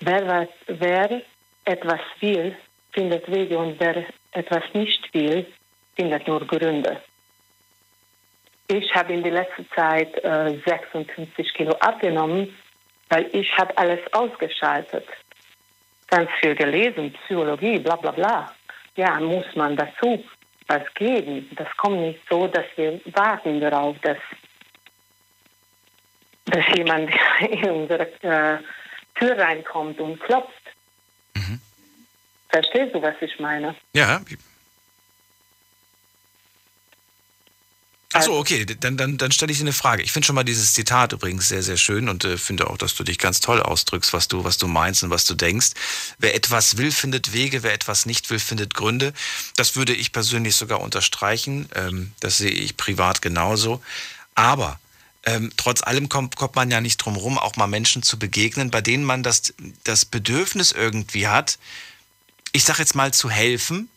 wer, 0.00 0.26
was, 0.26 0.48
wer 0.66 1.22
etwas 1.66 2.00
will, 2.20 2.56
findet 2.92 3.30
Wege 3.30 3.58
und 3.58 3.78
wer 3.78 4.04
etwas 4.32 4.62
nicht 4.72 5.12
will, 5.12 5.46
findet 5.94 6.26
nur 6.26 6.46
Gründe. 6.46 7.00
Ich 8.68 8.94
habe 8.94 9.12
in 9.12 9.22
der 9.22 9.32
letzten 9.32 9.68
Zeit 9.74 10.12
äh, 10.24 10.58
56 10.66 11.54
Kilo 11.54 11.72
abgenommen, 11.80 12.56
weil 13.08 13.28
ich 13.32 13.56
habe 13.56 13.76
alles 13.78 14.00
ausgeschaltet. 14.12 15.06
Ganz 16.08 16.30
viel 16.40 16.54
gelesen, 16.54 17.12
Psychologie, 17.12 17.78
bla 17.78 17.96
bla 17.96 18.10
bla. 18.10 18.52
Ja, 18.96 19.20
muss 19.20 19.46
man 19.54 19.76
dazu 19.76 20.24
was 20.68 20.82
geben. 20.94 21.48
Das 21.56 21.68
kommt 21.76 22.00
nicht 22.00 22.20
so, 22.28 22.46
dass 22.48 22.64
wir 22.76 23.00
warten 23.06 23.60
darauf, 23.60 23.96
dass, 24.00 24.18
dass 26.46 26.64
jemand 26.76 27.10
in 27.50 27.70
unsere 27.70 28.08
äh, 28.22 28.58
Tür 29.14 29.38
reinkommt 29.38 30.00
und 30.00 30.20
klopft. 30.20 30.65
Verstehst 32.48 32.94
du, 32.94 33.02
was 33.02 33.14
ich 33.20 33.38
meine? 33.38 33.74
Ja. 33.92 34.20
Achso, 38.12 38.38
okay, 38.38 38.64
dann, 38.64 38.96
dann, 38.96 39.18
dann 39.18 39.32
stelle 39.32 39.52
ich 39.52 39.58
dir 39.58 39.64
eine 39.64 39.72
Frage. 39.72 40.02
Ich 40.02 40.12
finde 40.12 40.26
schon 40.26 40.36
mal 40.36 40.44
dieses 40.44 40.72
Zitat 40.72 41.12
übrigens 41.12 41.48
sehr, 41.48 41.62
sehr 41.62 41.76
schön 41.76 42.08
und 42.08 42.24
äh, 42.24 42.38
finde 42.38 42.70
auch, 42.70 42.78
dass 42.78 42.94
du 42.94 43.04
dich 43.04 43.18
ganz 43.18 43.40
toll 43.40 43.60
ausdrückst, 43.60 44.12
was 44.12 44.28
du, 44.28 44.44
was 44.44 44.56
du 44.58 44.68
meinst 44.68 45.02
und 45.02 45.10
was 45.10 45.26
du 45.26 45.34
denkst. 45.34 45.72
Wer 46.18 46.34
etwas 46.34 46.78
will, 46.78 46.92
findet 46.92 47.34
Wege, 47.34 47.62
wer 47.62 47.74
etwas 47.74 48.06
nicht 48.06 48.30
will, 48.30 48.38
findet 48.38 48.74
Gründe. 48.74 49.12
Das 49.56 49.76
würde 49.76 49.92
ich 49.92 50.12
persönlich 50.12 50.56
sogar 50.56 50.80
unterstreichen. 50.80 51.68
Ähm, 51.74 52.12
das 52.20 52.38
sehe 52.38 52.50
ich 52.50 52.76
privat 52.76 53.20
genauso. 53.20 53.82
Aber 54.34 54.78
ähm, 55.24 55.52
trotz 55.56 55.82
allem 55.82 56.08
kommt, 56.08 56.36
kommt 56.36 56.54
man 56.54 56.70
ja 56.70 56.80
nicht 56.80 56.98
drum 56.98 57.16
rum, 57.16 57.36
auch 57.36 57.56
mal 57.56 57.66
Menschen 57.66 58.02
zu 58.02 58.18
begegnen, 58.18 58.70
bei 58.70 58.80
denen 58.80 59.04
man 59.04 59.24
das, 59.24 59.52
das 59.84 60.04
Bedürfnis 60.04 60.72
irgendwie 60.72 61.26
hat, 61.26 61.58
ich 62.56 62.64
sag 62.64 62.78
jetzt 62.78 62.94
mal 62.94 63.12
zu 63.12 63.28
helfen, 63.30 63.90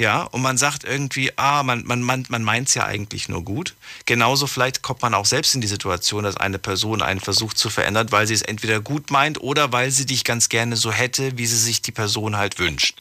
ja, 0.00 0.22
und 0.22 0.40
man 0.40 0.56
sagt 0.56 0.82
irgendwie, 0.82 1.30
ah, 1.36 1.62
man, 1.62 1.84
man, 1.84 2.00
man, 2.00 2.24
man 2.30 2.42
meint 2.42 2.68
es 2.68 2.74
ja 2.74 2.86
eigentlich 2.86 3.28
nur 3.28 3.44
gut. 3.44 3.74
Genauso 4.06 4.46
vielleicht 4.46 4.80
kommt 4.80 5.02
man 5.02 5.12
auch 5.12 5.26
selbst 5.26 5.54
in 5.54 5.60
die 5.60 5.66
Situation, 5.66 6.24
dass 6.24 6.38
eine 6.38 6.58
Person 6.58 7.02
einen 7.02 7.20
versucht 7.20 7.58
zu 7.58 7.68
verändern, 7.68 8.10
weil 8.10 8.26
sie 8.26 8.32
es 8.32 8.40
entweder 8.40 8.80
gut 8.80 9.10
meint 9.10 9.42
oder 9.42 9.74
weil 9.74 9.90
sie 9.90 10.06
dich 10.06 10.24
ganz 10.24 10.48
gerne 10.48 10.76
so 10.76 10.90
hätte, 10.90 11.36
wie 11.36 11.44
sie 11.44 11.58
sich 11.58 11.82
die 11.82 11.92
Person 11.92 12.38
halt 12.38 12.58
wünscht. 12.58 12.98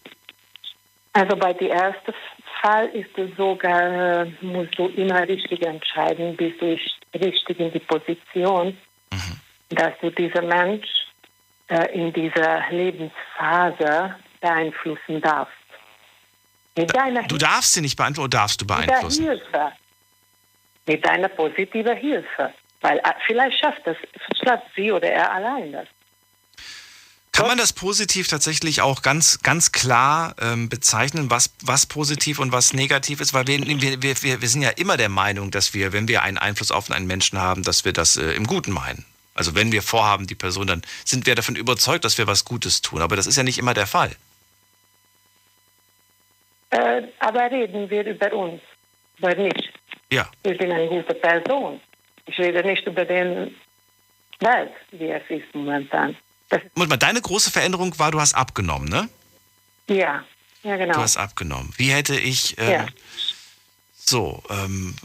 Also 1.13 1.38
bei 1.38 1.54
dem 1.54 1.72
ersten 1.72 2.13
Fall 2.62 2.88
ist 2.88 3.17
es 3.17 3.30
sogar, 3.38 4.26
musst 4.41 4.78
du 4.78 4.88
immer 4.88 5.26
richtig 5.26 5.65
entscheiden, 5.65 6.36
bist 6.36 6.62
du 6.62 6.78
richtig 7.17 7.60
in 7.62 7.72
die 7.72 7.80
Position, 7.80 8.78
dass 9.69 9.93
du 10.02 10.10
diesen 10.10 10.50
Mensch 10.50 10.86
äh, 11.69 11.98
in 11.98 12.12
dieser 12.12 12.69
Lebensphase 12.72 14.15
beeinflussen 14.41 15.21
darfst. 15.21 15.54
Mit 16.75 16.95
deiner, 16.95 17.23
Du 17.23 17.38
darfst 17.38 17.73
sie 17.73 17.82
nicht 17.82 17.99
oder 17.99 18.28
darfst 18.28 18.62
du 18.62 18.65
mit 18.65 18.71
der 18.71 18.86
beeinflussen? 18.86 19.25
Hilfe. 19.25 19.71
Mit 20.86 21.06
deiner 21.06 21.28
positiven 21.28 21.97
Hilfe. 21.97 22.54
Weil 22.82 22.97
äh, 22.99 23.12
vielleicht 23.28 23.60
schafft 23.60 23.86
das, 23.86 23.97
schafft 24.43 24.65
sie 24.75 24.91
oder 24.91 25.10
er 25.10 25.32
allein 25.34 25.71
das. 25.73 25.88
Kann 27.32 27.47
man 27.47 27.58
das 27.58 27.71
positiv 27.71 28.28
tatsächlich 28.28 28.82
auch 28.82 29.02
ganz, 29.02 29.39
ganz 29.41 29.71
klar 29.71 30.36
ähm, 30.41 30.67
bezeichnen, 30.67 31.30
was, 31.30 31.54
was 31.62 31.86
positiv 31.86 32.39
und 32.39 32.52
was 32.52 32.73
negativ 32.73 33.21
ist? 33.21 33.34
Weil 33.34 33.47
wir, 33.47 33.65
wir, 33.65 34.02
wir, 34.02 34.21
wir 34.23 34.41
wir 34.41 34.49
sind 34.49 34.62
ja 34.62 34.71
immer 34.71 34.97
der 34.97 35.10
Meinung, 35.10 35.49
dass 35.52 35.73
wir, 35.73 35.93
wenn 35.93 36.08
wir 36.08 36.21
einen 36.23 36.38
Einfluss 36.38 36.71
auf 36.71 36.91
einen 36.91 37.08
Menschen 37.08 37.39
haben, 37.39 37.63
dass 37.63 37.86
wir 37.86 37.93
das 37.93 38.17
äh, 38.17 38.32
im 38.32 38.45
Guten 38.45 38.71
meinen. 38.71 39.06
Also 39.36 39.56
wenn 39.56 39.71
wir 39.71 39.82
vorhaben, 39.82 40.28
die 40.28 40.36
Person, 40.36 40.67
dann 40.67 40.82
sind 41.06 41.25
wir 41.28 41.36
davon 41.36 41.56
überzeugt, 41.56 42.04
dass 42.04 42.17
wir 42.17 42.28
was 42.28 42.43
Gutes 42.43 42.82
tun. 42.82 43.02
Aber 43.02 43.15
das 43.15 43.25
ist 43.25 43.38
ja 43.38 43.43
nicht 43.43 43.58
immer 43.58 43.73
der 43.73 43.88
Fall. 43.88 44.13
Äh, 46.71 47.03
aber 47.19 47.49
reden 47.51 47.89
wir 47.89 48.05
über 48.05 48.32
uns, 48.34 48.62
über 49.17 49.36
mich. 49.36 49.71
Ja. 50.12 50.29
Ich 50.43 50.58
bin 50.58 50.71
eine 50.71 50.88
gute 50.88 51.13
Person. 51.15 51.79
Ich 52.25 52.38
rede 52.38 52.63
nicht 52.63 52.86
über 52.86 53.05
den 53.05 53.55
Welt, 54.39 54.71
wie 54.91 55.10
es 55.10 55.23
ist 55.29 55.53
momentan. 55.53 56.15
Das, 56.49 56.62
Moment 56.75 56.89
mal, 56.91 56.97
deine 56.97 57.21
große 57.21 57.51
Veränderung 57.51 57.97
war, 57.99 58.12
du 58.12 58.19
hast 58.19 58.34
abgenommen, 58.34 58.88
ne? 58.89 59.10
ja, 59.88 60.23
ja 60.63 60.77
genau. 60.77 60.93
Du 60.93 60.99
hast 61.01 61.17
abgenommen. 61.17 61.73
Wie 61.77 61.91
hätte 61.91 62.19
ich. 62.19 62.58
Äh, 62.58 62.71
Ja. 62.73 62.88
So, 63.95 64.41
ähm, 64.49 64.95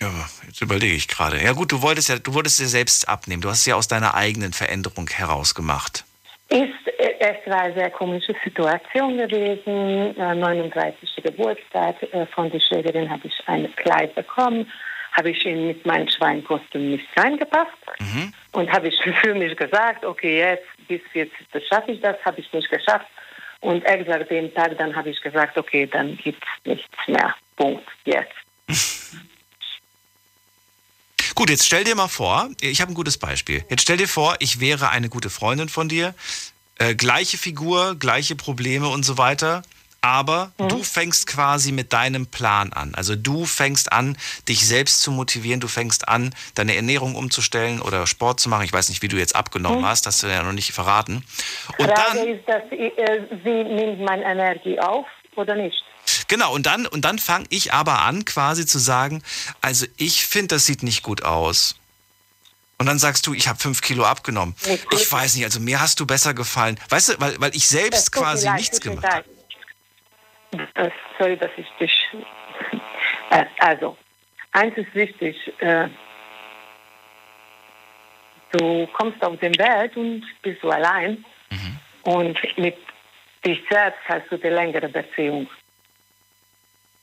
ja, 0.00 0.10
jetzt 0.46 0.62
überlege 0.62 0.94
ich 0.94 1.08
gerade. 1.08 1.42
Ja 1.42 1.52
gut, 1.52 1.72
du 1.72 1.82
wolltest 1.82 2.08
ja, 2.08 2.18
du 2.18 2.32
wolltest 2.32 2.58
dir 2.58 2.68
selbst 2.68 3.06
abnehmen. 3.06 3.42
Du 3.42 3.50
hast 3.50 3.60
es 3.60 3.66
ja 3.66 3.74
aus 3.74 3.86
deiner 3.86 4.14
eigenen 4.14 4.54
Veränderung 4.54 5.08
herausgemacht. 5.10 6.05
Ist, 6.48 6.86
äh, 6.98 7.14
es 7.18 7.50
war 7.50 7.62
eine 7.62 7.74
sehr 7.74 7.90
komische 7.90 8.34
Situation 8.44 9.16
gewesen. 9.16 10.16
Äh, 10.16 10.34
39. 10.34 11.22
Geburtstag 11.22 12.00
äh, 12.12 12.26
von 12.26 12.50
der 12.50 12.60
Schwägerin 12.60 13.10
habe 13.10 13.26
ich 13.26 13.34
ein 13.46 13.74
Kleid 13.76 14.14
bekommen. 14.14 14.70
Habe 15.12 15.30
ich 15.30 15.44
in, 15.44 15.66
mit 15.66 15.84
meinem 15.84 16.08
Schweinkostüm 16.08 16.90
nicht 16.90 17.06
reingepasst. 17.16 17.72
Und 18.52 18.70
habe 18.72 18.88
ich 18.88 19.00
für 19.22 19.34
mich 19.34 19.56
gesagt, 19.56 20.04
okay, 20.04 20.38
jetzt 20.38 20.66
bis 20.86 21.00
jetzt 21.14 21.34
schaffe 21.68 21.92
ich 21.92 22.00
das, 22.00 22.16
habe 22.24 22.40
ich 22.40 22.52
nicht 22.52 22.70
geschafft. 22.70 23.06
Und 23.60 23.84
exakt 23.84 24.30
den 24.30 24.54
Tag, 24.54 24.78
dann 24.78 24.94
habe 24.94 25.10
ich 25.10 25.20
gesagt, 25.20 25.58
okay, 25.58 25.86
dann 25.86 26.16
gibt 26.18 26.42
es 26.42 26.66
nichts 26.70 27.08
mehr. 27.08 27.34
Punkt. 27.56 27.88
Jetzt. 28.04 28.34
Gut, 31.36 31.50
jetzt 31.50 31.66
stell 31.66 31.84
dir 31.84 31.94
mal 31.94 32.08
vor, 32.08 32.48
ich 32.62 32.80
habe 32.80 32.90
ein 32.90 32.94
gutes 32.94 33.18
Beispiel. 33.18 33.62
Jetzt 33.68 33.82
stell 33.82 33.98
dir 33.98 34.08
vor, 34.08 34.36
ich 34.38 34.58
wäre 34.58 34.88
eine 34.88 35.10
gute 35.10 35.28
Freundin 35.28 35.68
von 35.68 35.86
dir, 35.86 36.14
äh, 36.78 36.94
gleiche 36.94 37.36
Figur, 37.36 37.94
gleiche 37.94 38.36
Probleme 38.36 38.88
und 38.88 39.04
so 39.04 39.18
weiter, 39.18 39.60
aber 40.00 40.52
du 40.56 40.82
fängst 40.82 41.26
quasi 41.26 41.72
mit 41.72 41.92
deinem 41.92 42.26
Plan 42.26 42.72
an. 42.72 42.94
Also 42.94 43.16
du 43.16 43.44
fängst 43.44 43.92
an, 43.92 44.16
dich 44.48 44.66
selbst 44.66 45.02
zu 45.02 45.10
motivieren, 45.10 45.60
du 45.60 45.68
fängst 45.68 46.08
an, 46.08 46.34
deine 46.54 46.74
Ernährung 46.74 47.14
umzustellen 47.14 47.82
oder 47.82 48.06
Sport 48.06 48.40
zu 48.40 48.48
machen. 48.48 48.64
Ich 48.64 48.72
weiß 48.72 48.88
nicht, 48.88 49.02
wie 49.02 49.08
du 49.08 49.18
jetzt 49.18 49.36
abgenommen 49.36 49.84
hast, 49.84 50.06
hast 50.06 50.22
du 50.22 50.28
ja 50.28 50.42
noch 50.42 50.52
nicht 50.52 50.72
verraten. 50.72 51.22
Und 51.76 51.90
Frage 51.90 52.18
dann, 52.18 52.28
ist, 52.28 52.48
dass 52.48 52.62
äh, 52.70 53.20
sie 53.44 53.74
nimmt 53.74 54.00
meine 54.00 54.24
Energie 54.24 54.80
auf 54.80 55.06
oder 55.36 55.54
nicht? 55.54 55.82
genau, 56.28 56.54
und 56.54 56.66
dann, 56.66 56.86
und 56.86 57.04
dann 57.04 57.18
fange 57.18 57.46
ich 57.50 57.72
aber 57.72 58.02
an, 58.02 58.24
quasi 58.24 58.66
zu 58.66 58.78
sagen, 58.78 59.22
also 59.60 59.86
ich 59.96 60.26
finde, 60.26 60.56
das 60.56 60.66
sieht 60.66 60.82
nicht 60.82 61.02
gut 61.02 61.22
aus. 61.22 61.78
Und 62.78 62.86
dann 62.86 62.98
sagst 62.98 63.26
du, 63.26 63.32
ich 63.32 63.48
habe 63.48 63.58
fünf 63.58 63.80
Kilo 63.80 64.04
abgenommen. 64.04 64.54
Nicht. 64.66 64.86
Ich 64.92 65.10
weiß 65.10 65.34
nicht, 65.36 65.44
also 65.44 65.60
mir 65.60 65.80
hast 65.80 65.98
du 65.98 66.06
besser 66.06 66.34
gefallen. 66.34 66.78
Weißt 66.90 67.08
du, 67.08 67.20
weil, 67.20 67.40
weil 67.40 67.56
ich 67.56 67.66
selbst 67.66 68.12
quasi 68.12 68.50
nichts 68.50 68.80
gemacht 68.80 69.06
habe. 69.06 69.24
sorry, 71.18 71.36
dass 71.38 71.50
ich 71.56 71.66
dich. 71.80 71.92
Äh, 73.30 73.46
also, 73.58 73.96
eins 74.52 74.76
ist 74.76 74.94
wichtig. 74.94 75.36
Äh, 75.58 75.88
du 78.52 78.86
kommst 78.88 79.22
auf 79.24 79.38
die 79.40 79.58
Welt 79.58 79.96
und 79.96 80.22
bist 80.42 80.62
du 80.62 80.70
allein. 80.70 81.24
Mhm. 81.50 81.78
Und 82.02 82.38
mit 82.58 82.76
dich 83.44 83.62
selbst 83.70 83.98
hast 84.08 84.30
du 84.30 84.36
die 84.36 84.48
längere 84.48 84.88
Beziehung. 84.88 85.48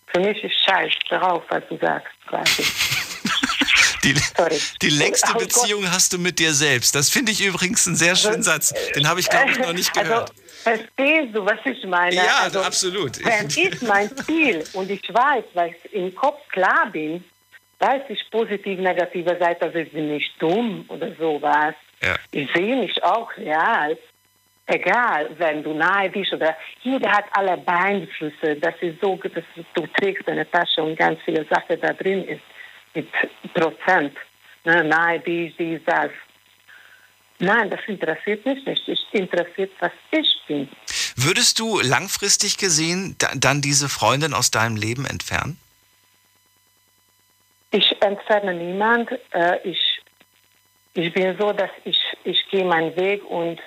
Für 0.07 0.19
mich 0.19 0.43
ist 0.43 0.55
Scheiß 0.65 0.93
darauf, 1.09 1.43
was 1.49 1.63
du 1.69 1.77
sagst, 1.77 2.13
quasi. 2.27 2.63
Die, 4.03 4.13
die 4.81 4.89
längste 4.89 5.31
Oh. 5.33 5.37
Beziehung 5.39 5.89
hast 5.89 6.11
du 6.11 6.17
mit 6.19 6.37
dir 6.37 6.53
selbst. 6.53 6.93
Das 6.93 7.09
finde 7.09 7.31
ich 7.31 7.41
übrigens 7.43 7.87
einen 7.87 7.95
sehr 7.95 8.15
schönen 8.17 8.43
Satz. 8.43 8.73
Den 8.95 9.07
habe 9.07 9.21
ich, 9.21 9.29
glaube 9.29 9.51
ich, 9.51 9.59
noch 9.59 9.71
nicht 9.71 9.93
gehört. 9.93 10.31
Also, 10.65 10.83
verstehst 10.97 11.33
du, 11.33 11.45
was 11.45 11.59
ich 11.65 11.83
meine? 11.85 12.15
Ja, 12.15 12.39
also, 12.41 12.61
absolut. 12.61 13.23
Wenn 13.23 13.47
ich 13.47 13.81
mein 13.81 14.15
Ziel 14.25 14.63
und 14.73 14.91
ich 14.91 15.01
weiß, 15.13 15.45
weil 15.53 15.73
ich 15.85 15.93
im 15.93 16.13
Kopf 16.13 16.45
klar 16.49 16.87
bin, 16.91 17.23
weiß 17.79 18.01
ich 18.09 18.19
positiv, 18.29 18.77
negative 18.79 19.37
Seite, 19.39 19.65
also 19.65 19.77
ich 19.77 19.91
bin 19.91 20.09
nicht 20.13 20.33
dumm 20.39 20.83
oder 20.89 21.15
sowas. 21.15 21.73
Ja. 22.01 22.15
Ich 22.31 22.49
sehe 22.53 22.75
mich 22.75 23.01
auch 23.03 23.29
real. 23.37 23.97
Egal, 24.65 25.29
wenn 25.37 25.61
du 25.61 25.73
nahe 25.73 26.09
bist 26.09 26.31
oder 26.31 26.55
jeder 26.81 27.11
hat 27.11 27.25
alle 27.31 27.57
Beeinflüsse. 27.57 28.55
Das 28.55 28.75
ist 28.79 29.01
so, 29.01 29.15
dass 29.17 29.43
du 29.73 29.87
trägst 29.87 30.27
eine 30.29 30.49
Tasche 30.49 30.81
und 30.81 30.95
ganz 30.97 31.19
viele 31.25 31.45
Sachen 31.45 31.81
da 31.81 31.91
drin 31.91 32.23
ist 32.25 32.41
mit 32.93 33.07
Prozent. 33.53 34.15
Ne, 34.63 34.83
nahe 34.85 35.19
bist, 35.19 35.59
dies, 35.59 35.81
das. 35.85 36.11
Nein, 37.39 37.69
das 37.69 37.81
interessiert 37.87 38.45
mich 38.45 38.65
nicht. 38.65 38.87
Ich 38.87 39.05
interessiert, 39.11 39.71
was 39.79 39.91
ich 40.11 40.41
bin. 40.47 40.69
Würdest 41.17 41.59
du 41.59 41.81
langfristig 41.81 42.57
gesehen 42.57 43.15
da, 43.19 43.31
dann 43.35 43.61
diese 43.61 43.89
Freundin 43.89 44.33
aus 44.33 44.49
deinem 44.49 44.77
Leben 44.77 45.05
entfernen? 45.05 45.59
Ich 47.71 48.01
entferne 48.01 48.53
niemand. 48.53 49.11
Äh, 49.31 49.57
ich, 49.67 49.99
ich 50.93 51.13
bin 51.13 51.35
so, 51.37 51.51
dass 51.51 51.71
ich, 51.83 51.99
ich 52.23 52.47
gehe 52.49 52.63
meinen 52.63 52.95
Weg 52.95 53.25
und 53.25 53.59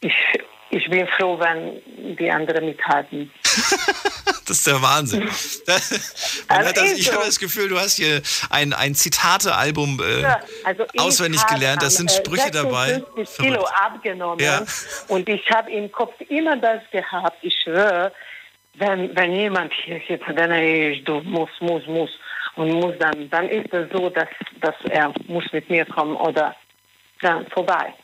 ich, 0.00 0.14
ich 0.70 0.88
bin 0.90 1.06
froh, 1.08 1.38
wenn 1.38 2.16
die 2.16 2.30
anderen 2.30 2.66
mithalten. 2.66 3.30
Das 4.46 4.58
ist 4.58 4.66
der 4.66 4.82
Wahnsinn. 4.82 5.28
Also 6.48 6.72
das, 6.72 6.92
ich 6.98 7.06
so. 7.06 7.12
habe 7.12 7.24
das 7.24 7.38
Gefühl, 7.38 7.68
du 7.68 7.78
hast 7.78 7.94
hier 7.94 8.20
ein, 8.50 8.72
ein 8.72 8.96
Zitate-Album 8.96 10.00
äh, 10.02 10.22
Ja, 10.22 10.40
also 10.64 10.84
ich 10.92 11.00
auswendig 11.00 11.46
gelernt. 11.46 11.82
Da 11.82 11.86
am, 11.86 11.92
sind 11.92 12.10
äh, 12.10 12.14
Sprüche 12.14 12.50
dabei. 12.50 12.94
56 13.14 13.36
Kilo 13.38 13.60
Verrückt. 13.60 13.72
abgenommen 13.80 14.44
Ja. 14.44 14.64
und 15.06 15.28
ich 15.28 15.48
habe 15.52 15.70
im 15.70 15.92
Kopf 15.92 16.14
immer 16.28 16.56
das 16.56 16.80
gehabt. 16.90 17.36
Ich 17.42 17.54
schwöre, 17.62 18.12
wenn, 18.74 19.14
wenn 19.14 19.32
jemand 19.32 19.72
hier 19.84 20.00
wenn 20.08 20.50
er 20.50 20.92
ist, 20.92 21.06
du 21.06 21.20
musst, 21.20 21.60
musst, 21.60 21.86
musst 21.86 22.14
und 22.56 22.72
muss 22.72 22.94
dann, 22.98 23.30
dann 23.30 23.48
ist 23.48 23.72
es 23.72 23.88
so, 23.92 24.10
dass, 24.10 24.28
dass 24.60 24.74
er 24.90 25.12
muss 25.28 25.44
mit 25.52 25.70
mir 25.70 25.84
kommen 25.84 26.16
oder 26.16 26.56
dann 27.20 27.46
vorbei. 27.48 27.94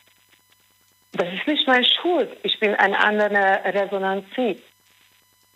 Das 1.17 1.33
ist 1.33 1.47
nicht 1.47 1.67
meine 1.67 1.85
Schuld. 1.85 2.29
Ich 2.43 2.59
bin 2.59 2.75
eine 2.75 2.99
andere 2.99 3.61
Resonanz. 3.65 4.25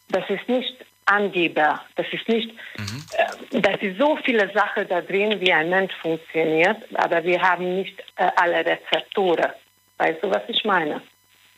Das 0.10 0.30
ist 0.30 0.50
nicht 0.50 0.76
Angeber. 1.06 1.82
Das 1.96 2.06
ist 2.12 2.28
nicht, 2.28 2.52
äh, 2.78 3.60
das 3.60 3.82
ist 3.82 3.98
so 4.00 4.18
viele 4.24 4.52
Sachen 4.54 4.88
da 4.88 5.02
drin, 5.02 5.40
wie 5.42 5.52
ein 5.52 5.70
Mensch 5.70 5.94
funktioniert, 6.02 6.78
aber 6.94 7.24
wir 7.24 7.42
haben 7.42 7.76
nicht 7.78 8.00
äh, 8.16 8.30
alle 8.36 8.66
Rezeptoren. 8.66 9.52
Weißt 9.98 10.24
du, 10.24 10.30
was 10.30 10.44
ich 10.48 10.64
meine? 10.64 11.02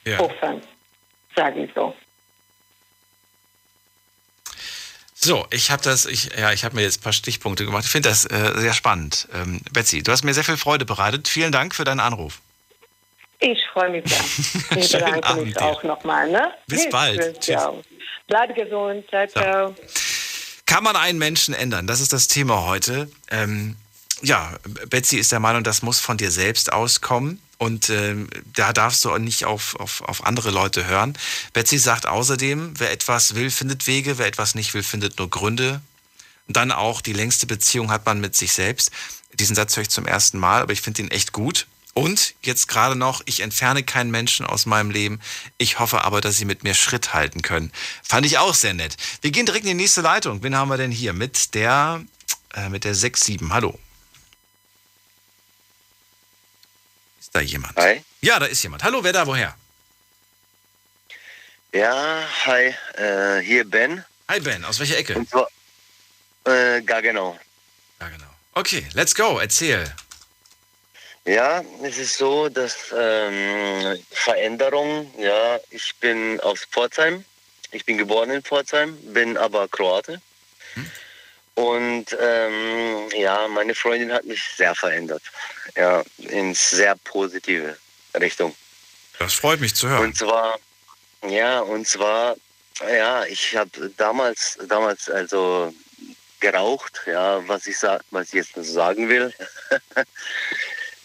Ja. 0.06 0.20
Offen, 0.20 0.62
sage 1.36 1.66
ich 1.66 1.72
so. 1.76 1.96
So, 5.14 5.46
ich 5.52 5.72
habe 5.72 5.82
das, 5.84 6.06
ich, 6.06 6.38
ja, 6.38 6.52
ich 6.52 6.66
habe 6.66 6.76
mir 6.76 6.82
jetzt 6.82 7.00
ein 7.00 7.04
paar 7.04 7.14
Stichpunkte 7.14 7.64
gemacht. 7.64 7.86
Ich 7.86 7.92
finde 7.92 8.10
das 8.10 8.26
äh, 8.26 8.60
sehr 8.60 8.74
spannend. 8.74 9.28
Ähm, 9.34 9.62
Betsy, 9.72 10.04
du 10.04 10.12
hast 10.12 10.24
mir 10.24 10.34
sehr 10.34 10.44
viel 10.44 10.58
Freude 10.58 10.84
bereitet. 10.86 11.28
Vielen 11.30 11.54
Dank 11.54 11.76
für 11.76 11.86
deinen 11.86 12.02
Anruf. 12.02 12.42
Ich 13.44 13.60
freue 13.74 13.90
mich 13.90 14.06
sehr. 14.08 14.78
Ich 14.78 14.92
bedanke 14.92 15.24
Abend 15.26 15.46
mich 15.46 15.54
dir. 15.54 15.62
auch 15.64 15.84
nochmal. 15.84 16.32
Ne? 16.32 16.54
Bis 16.68 16.90
bald. 16.90 17.40
Bleib 18.28 18.56
gesund. 18.56 19.06
Ciao, 19.10 19.28
ciao. 19.28 19.76
Kann 20.66 20.84
man 20.84 20.96
einen 20.96 21.20
Menschen 21.20 21.54
ändern? 21.54 21.86
Das 21.86 22.00
ist 22.00 22.14
das 22.14 22.30
Thema 22.30 22.66
heute. 22.66 23.12
Ähm, 23.30 23.76
ja, 24.22 24.54
Betsy 24.90 25.18
ist 25.18 25.34
der 25.34 25.42
Meinung, 25.42 25.64
das 25.64 25.82
muss 25.82 26.00
von 26.00 26.18
dir 26.18 26.32
selbst 26.32 26.72
auskommen. 26.72 27.42
Und 27.58 27.90
ähm, 27.90 28.30
da 28.56 28.72
darfst 28.72 29.04
du 29.04 29.12
auch 29.12 29.18
nicht 29.18 29.44
auf, 29.44 29.76
auf, 29.78 30.02
auf 30.02 30.26
andere 30.26 30.52
Leute 30.52 30.88
hören. 30.88 31.18
Betsy 31.52 31.78
sagt 31.78 32.08
außerdem, 32.08 32.76
wer 32.78 32.92
etwas 32.92 33.36
will, 33.36 33.52
findet 33.52 33.88
Wege, 33.88 34.18
wer 34.18 34.28
etwas 34.28 34.56
nicht 34.56 34.74
will, 34.74 34.84
findet 34.84 35.20
nur 35.20 35.30
Gründe. 35.30 35.82
Und 36.48 36.56
dann 36.56 36.72
auch, 36.72 37.02
die 37.02 37.14
längste 37.14 37.46
Beziehung 37.46 37.92
hat 37.92 38.06
man 38.06 38.22
mit 38.22 38.36
sich 38.36 38.54
selbst. 38.54 38.92
Diesen 39.34 39.56
Satz 39.56 39.76
höre 39.76 39.84
ich 39.84 39.90
zum 39.90 40.06
ersten 40.06 40.40
Mal, 40.40 40.62
aber 40.62 40.72
ich 40.72 40.82
finde 40.82 41.02
ihn 41.02 41.12
echt 41.12 41.34
gut. 41.34 41.68
Und 41.94 42.34
jetzt 42.42 42.68
gerade 42.68 42.96
noch, 42.96 43.22
ich 43.26 43.42
entferne 43.42 43.84
keinen 43.84 44.10
Menschen 44.10 44.46
aus 44.46 44.66
meinem 44.66 44.90
Leben. 44.90 45.22
Ich 45.60 45.78
hoffe 45.78 46.04
aber, 46.04 46.22
dass 46.22 46.38
sie 46.38 46.46
mit 46.46 46.64
mir 46.64 46.74
Schritt 46.74 47.14
halten 47.14 47.44
können. 47.44 47.72
Fand 48.02 48.26
ich 48.26 48.40
auch 48.40 48.56
sehr 48.56 48.74
nett. 48.74 48.98
Wir 49.22 49.32
gehen 49.32 49.46
direkt 49.46 49.66
in 49.66 49.78
die 49.78 49.84
nächste 49.84 50.02
Leitung. 50.02 50.42
Wen 50.42 50.56
haben 50.56 50.70
wir 50.70 50.78
denn 50.78 50.92
hier? 50.92 51.14
Mit 51.14 51.54
der, 51.54 52.04
äh, 52.56 52.70
mit 52.70 52.84
der 52.84 52.96
6-7. 52.96 53.54
Hallo. 53.54 53.80
Ist 57.20 57.36
da 57.36 57.42
jemand? 57.42 57.78
Hi. 57.78 58.04
Ja, 58.22 58.40
da 58.40 58.48
ist 58.48 58.64
jemand. 58.64 58.84
Hallo, 58.84 59.04
wer 59.04 59.14
da, 59.14 59.28
woher? 59.28 59.56
Ja, 61.74 62.24
hi, 62.46 62.74
äh, 63.02 63.42
hier 63.42 63.70
Ben. 63.70 64.04
Hi 64.30 64.40
Ben, 64.40 64.64
aus 64.64 64.80
welcher 64.80 64.98
Ecke? 64.98 65.16
Und 65.16 65.30
zwar, 65.30 65.48
äh, 66.46 66.82
gar 66.82 67.02
genau. 67.02 67.38
Ja, 68.00 68.10
genau. 68.10 68.28
Okay, 68.54 68.86
let's 68.94 69.16
go, 69.16 69.40
erzähl. 69.40 69.92
Ja, 71.26 71.64
es 71.84 71.98
ist 71.98 72.18
so, 72.18 72.50
dass 72.50 72.94
ähm, 72.98 73.98
Veränderung, 74.12 75.14
ja, 75.18 75.60
ich 75.70 75.96
bin 75.96 76.40
aus 76.42 76.66
Pforzheim. 76.66 77.24
Ich 77.72 77.86
bin 77.86 77.98
geboren 77.98 78.30
in 78.30 78.44
Pforzheim, 78.44 78.98
bin 79.14 79.38
aber 79.38 79.68
Kroate. 79.68 80.22
Und 81.56 82.06
ähm, 82.20 83.10
ja, 83.16 83.48
meine 83.48 83.76
Freundin 83.76 84.12
hat 84.12 84.26
mich 84.26 84.44
sehr 84.58 84.74
verändert. 84.76 85.22
Ja, 85.76 86.04
in 86.18 86.54
sehr 86.54 86.96
positive 87.04 87.78
Richtung. 88.20 88.56
Das 89.20 89.34
freut 89.36 89.60
mich 89.60 89.76
zu 89.76 89.88
hören. 89.88 90.04
Und 90.04 90.18
zwar, 90.18 90.60
ja, 91.28 91.60
und 91.60 91.88
zwar, 91.88 92.36
ja, 92.82 93.24
ich 93.26 93.56
habe 93.56 93.92
damals, 93.98 94.58
damals 94.68 95.10
also 95.10 95.74
geraucht, 96.40 97.02
ja, 97.06 97.48
was 97.48 97.68
ich 97.68 97.78
was 98.12 98.28
ich 98.28 98.34
jetzt 98.34 98.56
sagen 98.56 99.08
will. 99.08 99.34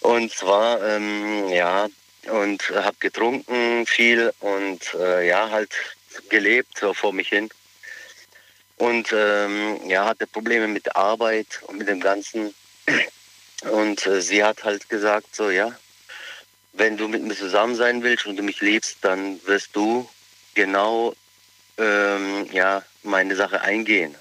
und 0.01 0.33
zwar, 0.33 0.83
ähm, 0.87 1.49
ja, 1.49 1.89
und 2.31 2.71
habe 2.71 2.97
getrunken 3.01 3.87
viel 3.87 4.33
und 4.41 4.95
äh, 4.95 5.27
ja, 5.27 5.51
halt 5.51 5.71
gelebt 6.29 6.79
so 6.79 6.95
vor 6.95 7.13
mich 7.13 7.29
hin. 7.29 7.49
Und 8.77 9.13
ähm, 9.13 9.81
ja, 9.89 10.07
hatte 10.07 10.27
Probleme 10.27 10.69
mit 10.69 10.95
Arbeit 10.95 11.61
und 11.67 11.79
mit 11.79 11.89
dem 11.89 12.01
Ganzen. 12.01 12.55
Und 13.71 14.07
äh, 14.07 14.21
sie 14.21 14.45
hat 14.45 14.63
halt 14.63 14.89
gesagt, 14.89 15.35
so, 15.35 15.51
ja, 15.51 15.77
wenn 16.75 16.97
du 16.97 17.09
mit 17.09 17.23
mir 17.23 17.35
zusammen 17.35 17.75
sein 17.75 18.05
willst 18.05 18.27
und 18.27 18.37
du 18.37 18.43
mich 18.43 18.61
liebst, 18.61 18.99
dann 19.01 19.41
wirst 19.47 19.75
du 19.75 20.09
genau 20.55 21.15
ähm, 21.77 22.49
ja, 22.53 22.85
meine 23.03 23.35
Sache 23.35 23.61
eingehen. 23.63 24.15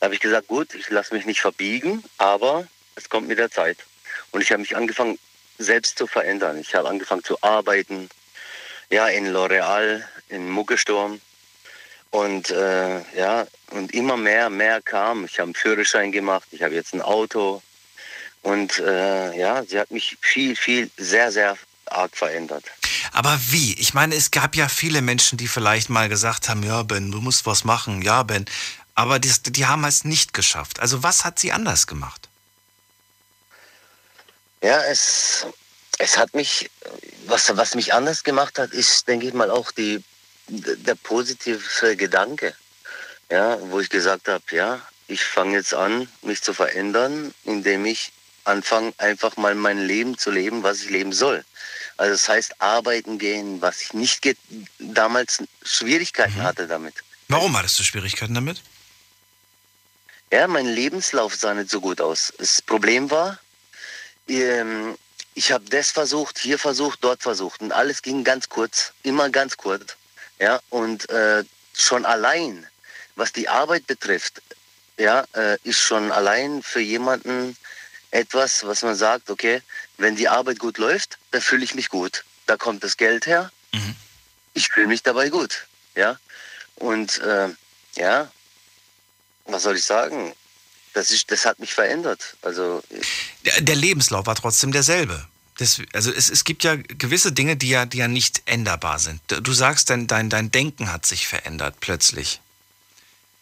Da 0.00 0.06
habe 0.06 0.14
ich 0.14 0.20
gesagt, 0.20 0.48
gut, 0.48 0.74
ich 0.74 0.90
lasse 0.90 1.14
mich 1.14 1.26
nicht 1.26 1.40
verbiegen, 1.40 2.02
aber 2.18 2.66
es 2.96 3.08
kommt 3.08 3.28
mit 3.28 3.38
der 3.38 3.52
Zeit. 3.52 3.78
Und 4.32 4.42
ich 4.42 4.50
habe 4.50 4.60
mich 4.60 4.76
angefangen, 4.76 5.18
selbst 5.58 5.98
zu 5.98 6.06
verändern. 6.06 6.58
Ich 6.58 6.74
habe 6.74 6.88
angefangen 6.88 7.22
zu 7.24 7.40
arbeiten, 7.42 8.08
ja, 8.90 9.08
in 9.08 9.28
L'Oreal, 9.28 10.02
in 10.28 10.50
Muggelsturm. 10.50 11.20
Und 12.10 12.50
äh, 12.50 13.00
ja, 13.16 13.46
und 13.70 13.94
immer 13.94 14.16
mehr, 14.16 14.50
mehr 14.50 14.82
kam. 14.82 15.24
Ich 15.24 15.38
habe 15.38 15.48
einen 15.48 15.54
Führerschein 15.54 16.12
gemacht, 16.12 16.46
ich 16.50 16.62
habe 16.62 16.74
jetzt 16.74 16.92
ein 16.94 17.00
Auto. 17.00 17.62
Und 18.42 18.78
äh, 18.80 19.38
ja, 19.38 19.64
sie 19.64 19.78
hat 19.78 19.90
mich 19.90 20.18
viel, 20.20 20.56
viel, 20.56 20.90
sehr, 20.96 21.32
sehr 21.32 21.56
arg 21.86 22.16
verändert. 22.16 22.64
Aber 23.12 23.38
wie? 23.48 23.74
Ich 23.74 23.94
meine, 23.94 24.14
es 24.14 24.30
gab 24.30 24.56
ja 24.56 24.68
viele 24.68 25.00
Menschen, 25.00 25.38
die 25.38 25.48
vielleicht 25.48 25.90
mal 25.90 26.08
gesagt 26.08 26.48
haben, 26.48 26.62
ja, 26.62 26.82
Ben, 26.82 27.10
du 27.10 27.20
musst 27.20 27.46
was 27.46 27.64
machen, 27.64 28.02
ja, 28.02 28.22
Ben. 28.22 28.44
Aber 28.94 29.18
die, 29.18 29.32
die 29.46 29.66
haben 29.66 29.84
es 29.84 30.04
nicht 30.04 30.34
geschafft. 30.34 30.80
Also 30.80 31.02
was 31.02 31.24
hat 31.24 31.38
sie 31.38 31.52
anders 31.52 31.86
gemacht? 31.86 32.28
Ja, 34.62 34.80
es, 34.84 35.46
es 35.98 36.16
hat 36.16 36.34
mich, 36.34 36.70
was, 37.26 37.56
was 37.56 37.74
mich 37.74 37.92
anders 37.92 38.22
gemacht 38.22 38.58
hat, 38.58 38.72
ist, 38.72 39.08
denke 39.08 39.26
ich 39.26 39.34
mal, 39.34 39.50
auch 39.50 39.72
die, 39.72 40.02
der 40.48 40.94
positive 40.94 41.96
Gedanke. 41.96 42.54
Ja, 43.30 43.58
wo 43.70 43.80
ich 43.80 43.88
gesagt 43.88 44.28
habe, 44.28 44.44
ja, 44.50 44.80
ich 45.08 45.24
fange 45.24 45.56
jetzt 45.56 45.74
an, 45.74 46.08
mich 46.22 46.42
zu 46.42 46.54
verändern, 46.54 47.34
indem 47.44 47.86
ich 47.86 48.12
anfange, 48.44 48.92
einfach 48.98 49.36
mal 49.36 49.54
mein 49.54 49.78
Leben 49.78 50.18
zu 50.18 50.30
leben, 50.30 50.62
was 50.62 50.82
ich 50.82 50.90
leben 50.90 51.12
soll. 51.12 51.44
Also 51.96 52.12
das 52.12 52.28
heißt, 52.28 52.60
arbeiten 52.60 53.18
gehen, 53.18 53.60
was 53.60 53.80
ich 53.82 53.94
nicht 53.94 54.36
damals 54.78 55.42
Schwierigkeiten 55.62 56.38
mhm. 56.38 56.42
hatte 56.42 56.66
damit. 56.66 56.94
Warum 57.28 57.56
hattest 57.56 57.78
du 57.78 57.84
Schwierigkeiten 57.84 58.34
damit? 58.34 58.62
Ja, 60.30 60.46
mein 60.46 60.66
Lebenslauf 60.66 61.34
sah 61.34 61.54
nicht 61.54 61.70
so 61.70 61.80
gut 61.80 62.00
aus. 62.00 62.32
Das 62.38 62.62
Problem 62.62 63.10
war, 63.10 63.38
ähm, 64.28 64.96
ich 65.34 65.52
habe 65.52 65.64
das 65.70 65.90
versucht, 65.90 66.38
hier 66.38 66.58
versucht, 66.58 66.98
dort 67.02 67.22
versucht 67.22 67.60
und 67.60 67.72
alles 67.72 68.02
ging 68.02 68.24
ganz 68.24 68.48
kurz, 68.48 68.92
immer 69.02 69.30
ganz 69.30 69.56
kurz. 69.56 69.96
Ja, 70.38 70.60
und 70.70 71.08
äh, 71.10 71.44
schon 71.72 72.04
allein, 72.04 72.66
was 73.14 73.32
die 73.32 73.48
Arbeit 73.48 73.86
betrifft, 73.86 74.42
ja, 74.98 75.24
äh, 75.34 75.56
ist 75.64 75.80
schon 75.80 76.12
allein 76.12 76.62
für 76.62 76.80
jemanden 76.80 77.56
etwas, 78.10 78.64
was 78.66 78.82
man 78.82 78.94
sagt, 78.94 79.30
okay, 79.30 79.62
wenn 79.96 80.16
die 80.16 80.28
Arbeit 80.28 80.58
gut 80.58 80.78
läuft, 80.78 81.18
dann 81.30 81.40
fühle 81.40 81.64
ich 81.64 81.74
mich 81.74 81.88
gut. 81.88 82.24
Da 82.46 82.56
kommt 82.56 82.84
das 82.84 82.96
Geld 82.96 83.26
her. 83.26 83.50
Mhm. 83.72 83.96
Ich 84.54 84.68
fühle 84.68 84.88
mich 84.88 85.02
dabei 85.02 85.30
gut. 85.30 85.66
Ja. 85.94 86.18
Und 86.76 87.20
äh, 87.20 87.48
ja, 87.96 88.30
was 89.46 89.62
soll 89.62 89.76
ich 89.76 89.84
sagen? 89.84 90.34
Das, 90.94 91.10
ist, 91.10 91.30
das 91.30 91.46
hat 91.46 91.58
mich 91.58 91.72
verändert. 91.72 92.36
Also 92.42 92.82
der, 93.44 93.60
der 93.60 93.76
Lebenslauf 93.76 94.26
war 94.26 94.34
trotzdem 94.34 94.72
derselbe. 94.72 95.26
Das, 95.58 95.80
also 95.92 96.10
es, 96.12 96.30
es 96.30 96.44
gibt 96.44 96.64
ja 96.64 96.76
gewisse 96.76 97.32
Dinge, 97.32 97.56
die 97.56 97.68
ja, 97.68 97.86
die 97.86 97.98
ja 97.98 98.08
nicht 98.08 98.42
änderbar 98.46 98.98
sind. 98.98 99.20
Du 99.28 99.52
sagst, 99.52 99.90
dein, 99.90 100.06
dein, 100.06 100.30
dein 100.30 100.50
Denken 100.50 100.92
hat 100.92 101.06
sich 101.06 101.28
verändert 101.28 101.76
plötzlich. 101.80 102.40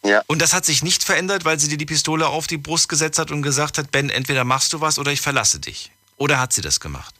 Ja. 0.03 0.23
Und 0.27 0.41
das 0.41 0.53
hat 0.53 0.65
sich 0.65 0.83
nicht 0.83 1.03
verändert, 1.03 1.45
weil 1.45 1.59
sie 1.59 1.67
dir 1.67 1.77
die 1.77 1.85
Pistole 1.85 2.27
auf 2.27 2.47
die 2.47 2.57
Brust 2.57 2.89
gesetzt 2.89 3.19
hat 3.19 3.31
und 3.31 3.43
gesagt 3.43 3.77
hat, 3.77 3.91
Ben, 3.91 4.09
entweder 4.09 4.43
machst 4.43 4.73
du 4.73 4.81
was 4.81 4.97
oder 4.97 5.11
ich 5.11 5.21
verlasse 5.21 5.59
dich. 5.59 5.91
Oder 6.17 6.39
hat 6.39 6.53
sie 6.53 6.61
das 6.61 6.79
gemacht? 6.79 7.13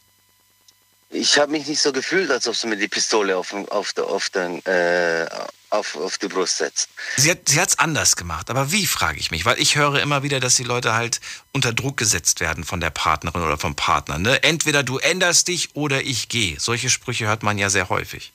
Ich 1.10 1.38
habe 1.38 1.52
mich 1.52 1.68
nicht 1.68 1.82
so 1.82 1.92
gefühlt, 1.92 2.32
als 2.32 2.48
ob 2.48 2.56
sie 2.56 2.68
mir 2.68 2.78
die 2.78 2.88
Pistole 2.88 3.36
auf, 3.36 3.54
auf, 3.54 3.96
auf, 3.98 4.30
den, 4.30 4.66
äh, 4.66 5.28
auf, 5.72 5.96
auf 5.96 6.18
die 6.18 6.28
Brust 6.28 6.58
setzt. 6.58 6.90
Sie 7.18 7.32
hat 7.32 7.50
es 7.50 7.80
anders 7.80 8.16
gemacht. 8.16 8.50
Aber 8.50 8.72
wie, 8.72 8.86
frage 8.86 9.20
ich 9.20 9.32
mich? 9.32 9.46
Weil 9.46 9.60
ich 9.60 9.76
höre 9.76 10.00
immer 10.02 10.22
wieder, 10.22 10.40
dass 10.40 10.56
die 10.56 10.64
Leute 10.64 10.94
halt 10.94 11.20
unter 11.54 11.74
Druck 11.74 11.98
gesetzt 11.98 12.40
werden 12.40 12.64
von 12.64 12.80
der 12.80 12.90
Partnerin 12.90 13.42
oder 13.42 13.58
vom 13.58 13.76
Partner. 13.76 14.20
Ne? 14.20 14.44
Entweder 14.44 14.84
du 14.84 15.00
änderst 15.00 15.48
dich 15.48 15.76
oder 15.76 16.02
ich 16.02 16.30
gehe. 16.30 16.60
Solche 16.60 16.90
Sprüche 16.90 17.28
hört 17.28 17.42
man 17.42 17.58
ja 17.58 17.70
sehr 17.70 17.90
häufig. 17.90 18.32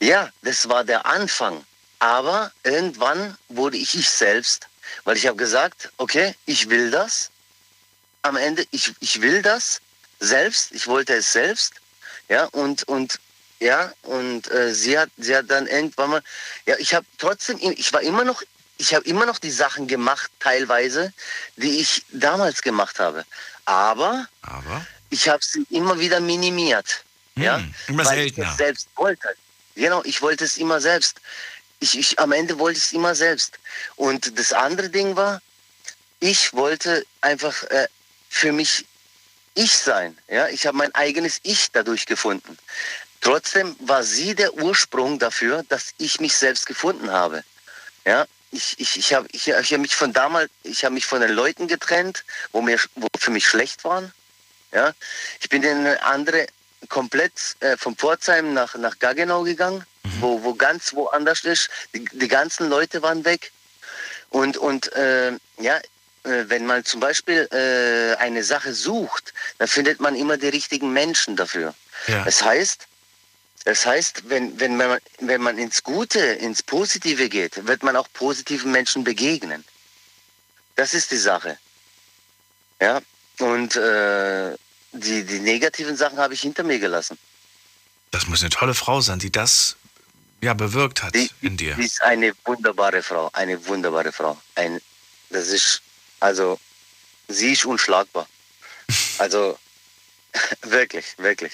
Ja, 0.00 0.30
das 0.42 0.68
war 0.68 0.82
der 0.82 1.06
Anfang. 1.06 1.64
Aber 1.98 2.50
irgendwann 2.64 3.36
wurde 3.48 3.76
ich 3.76 3.94
ich 3.94 4.10
selbst, 4.10 4.66
weil 5.04 5.16
ich 5.16 5.26
habe 5.26 5.36
gesagt, 5.36 5.92
okay, 5.98 6.34
ich 6.46 6.68
will 6.68 6.90
das. 6.90 7.30
Am 8.22 8.36
Ende, 8.36 8.66
ich, 8.70 8.92
ich 9.00 9.20
will 9.20 9.42
das 9.42 9.80
selbst, 10.18 10.72
ich 10.72 10.86
wollte 10.86 11.14
es 11.14 11.32
selbst. 11.32 11.74
Ja, 12.28 12.46
und, 12.46 12.84
und 12.84 13.20
ja, 13.62 13.92
und 14.02 14.50
äh, 14.50 14.74
sie 14.74 14.98
hat 14.98 15.10
sie 15.16 15.36
hat 15.36 15.50
dann 15.50 15.66
irgendwann 15.66 16.10
mal, 16.10 16.22
ja, 16.66 16.76
ich 16.78 16.94
habe 16.94 17.06
trotzdem, 17.18 17.58
ich 17.60 17.92
war 17.92 18.02
immer 18.02 18.24
noch, 18.24 18.42
ich 18.78 18.94
habe 18.94 19.04
immer 19.06 19.26
noch 19.26 19.38
die 19.38 19.50
Sachen 19.50 19.86
gemacht, 19.86 20.30
teilweise, 20.40 21.12
die 21.56 21.80
ich 21.80 22.04
damals 22.10 22.62
gemacht 22.62 22.98
habe. 22.98 23.24
Aber, 23.64 24.26
Aber? 24.42 24.86
ich 25.10 25.28
habe 25.28 25.42
sie 25.44 25.64
immer 25.70 25.98
wieder 25.98 26.20
minimiert. 26.20 27.04
Hm, 27.36 27.42
ja, 27.42 27.62
immer 27.86 28.04
weil 28.04 28.16
seltener. 28.16 28.46
ich 28.46 28.52
es 28.52 28.56
selbst 28.58 28.88
wollte. 28.96 29.28
Genau, 29.74 30.02
ich 30.04 30.20
wollte 30.20 30.44
es 30.44 30.58
immer 30.58 30.80
selbst 30.80 31.20
ich, 31.82 31.98
ich, 31.98 32.18
am 32.18 32.32
Ende 32.32 32.58
wollte 32.58 32.78
ich 32.78 32.84
es 32.86 32.92
immer 32.92 33.14
selbst. 33.14 33.58
Und 33.96 34.38
das 34.38 34.52
andere 34.52 34.88
Ding 34.88 35.16
war, 35.16 35.42
ich 36.20 36.54
wollte 36.54 37.04
einfach 37.20 37.64
äh, 37.64 37.88
für 38.30 38.52
mich 38.52 38.86
ich 39.54 39.72
sein. 39.72 40.16
Ja? 40.28 40.48
Ich 40.48 40.66
habe 40.66 40.76
mein 40.78 40.94
eigenes 40.94 41.40
Ich 41.42 41.70
dadurch 41.72 42.06
gefunden. 42.06 42.56
Trotzdem 43.22 43.74
war 43.80 44.02
sie 44.02 44.34
der 44.34 44.54
Ursprung 44.54 45.18
dafür, 45.18 45.64
dass 45.68 45.94
ich 45.96 46.20
mich 46.20 46.36
selbst 46.36 46.66
gefunden 46.66 47.10
habe. 47.10 47.42
Ja? 48.04 48.26
Ich, 48.50 48.78
ich, 48.78 48.98
ich 48.98 49.14
habe 49.14 49.26
ich, 49.32 49.48
ich 49.48 49.72
hab 49.72 49.80
mich 49.80 49.94
von 49.94 50.12
damals, 50.12 50.50
ich 50.62 50.84
habe 50.84 50.92
mich 50.94 51.06
von 51.06 51.22
den 51.22 51.30
Leuten 51.30 51.68
getrennt, 51.68 52.24
wo, 52.52 52.60
mir, 52.60 52.78
wo 52.96 53.08
für 53.18 53.30
mich 53.30 53.46
schlecht 53.46 53.84
waren. 53.84 54.12
Ja? 54.72 54.92
Ich 55.40 55.48
bin 55.48 55.62
in 55.62 55.78
eine 55.78 56.02
andere, 56.04 56.46
komplett 56.88 57.32
äh, 57.60 57.76
von 57.78 57.96
Pforzheim 57.96 58.52
nach, 58.52 58.74
nach 58.74 58.98
Gaggenau 58.98 59.44
gegangen 59.44 59.86
wo, 60.20 60.42
wo 60.42 60.54
ganz 60.54 60.94
woanders 60.94 61.44
ist. 61.44 61.68
Die, 61.94 62.04
die 62.12 62.28
ganzen 62.28 62.68
Leute 62.68 63.02
waren 63.02 63.24
weg. 63.24 63.52
Und, 64.30 64.56
und 64.56 64.92
äh, 64.94 65.32
ja, 65.58 65.76
äh, 66.24 66.44
wenn 66.46 66.64
man 66.64 66.84
zum 66.84 67.00
Beispiel 67.00 67.48
äh, 67.52 68.16
eine 68.20 68.42
Sache 68.42 68.72
sucht, 68.72 69.34
dann 69.58 69.68
findet 69.68 70.00
man 70.00 70.14
immer 70.14 70.38
die 70.38 70.48
richtigen 70.48 70.92
Menschen 70.92 71.36
dafür. 71.36 71.74
Ja. 72.06 72.24
Das 72.24 72.42
heißt, 72.42 72.86
das 73.64 73.86
heißt, 73.86 74.28
wenn, 74.28 74.58
wenn, 74.58 74.76
man, 74.76 74.98
wenn 75.20 75.40
man 75.40 75.58
ins 75.58 75.82
Gute, 75.82 76.18
ins 76.18 76.62
Positive 76.62 77.28
geht, 77.28 77.66
wird 77.66 77.82
man 77.82 77.96
auch 77.96 78.08
positiven 78.12 78.72
Menschen 78.72 79.04
begegnen. 79.04 79.64
Das 80.74 80.94
ist 80.94 81.10
die 81.12 81.16
Sache. 81.16 81.58
Ja, 82.80 83.00
und 83.38 83.76
äh, 83.76 84.56
die, 84.92 85.24
die 85.24 85.38
negativen 85.38 85.96
Sachen 85.96 86.18
habe 86.18 86.34
ich 86.34 86.40
hinter 86.40 86.64
mir 86.64 86.78
gelassen. 86.78 87.16
Das 88.10 88.26
muss 88.26 88.40
eine 88.42 88.50
tolle 88.50 88.74
Frau 88.74 89.00
sein, 89.00 89.18
die 89.18 89.30
das 89.30 89.76
ja, 90.42 90.54
bewirkt 90.54 91.02
hat 91.02 91.14
die, 91.14 91.30
in 91.40 91.56
dir. 91.56 91.76
Sie 91.76 91.84
ist 91.84 92.02
eine 92.02 92.32
wunderbare 92.44 93.02
Frau, 93.02 93.30
eine 93.32 93.64
wunderbare 93.66 94.12
Frau. 94.12 94.36
Ein, 94.56 94.80
das 95.30 95.48
ist, 95.48 95.80
also, 96.18 96.58
sie 97.28 97.52
ist 97.52 97.64
unschlagbar. 97.64 98.26
Also, 99.18 99.58
wirklich, 100.62 101.14
wirklich. 101.18 101.52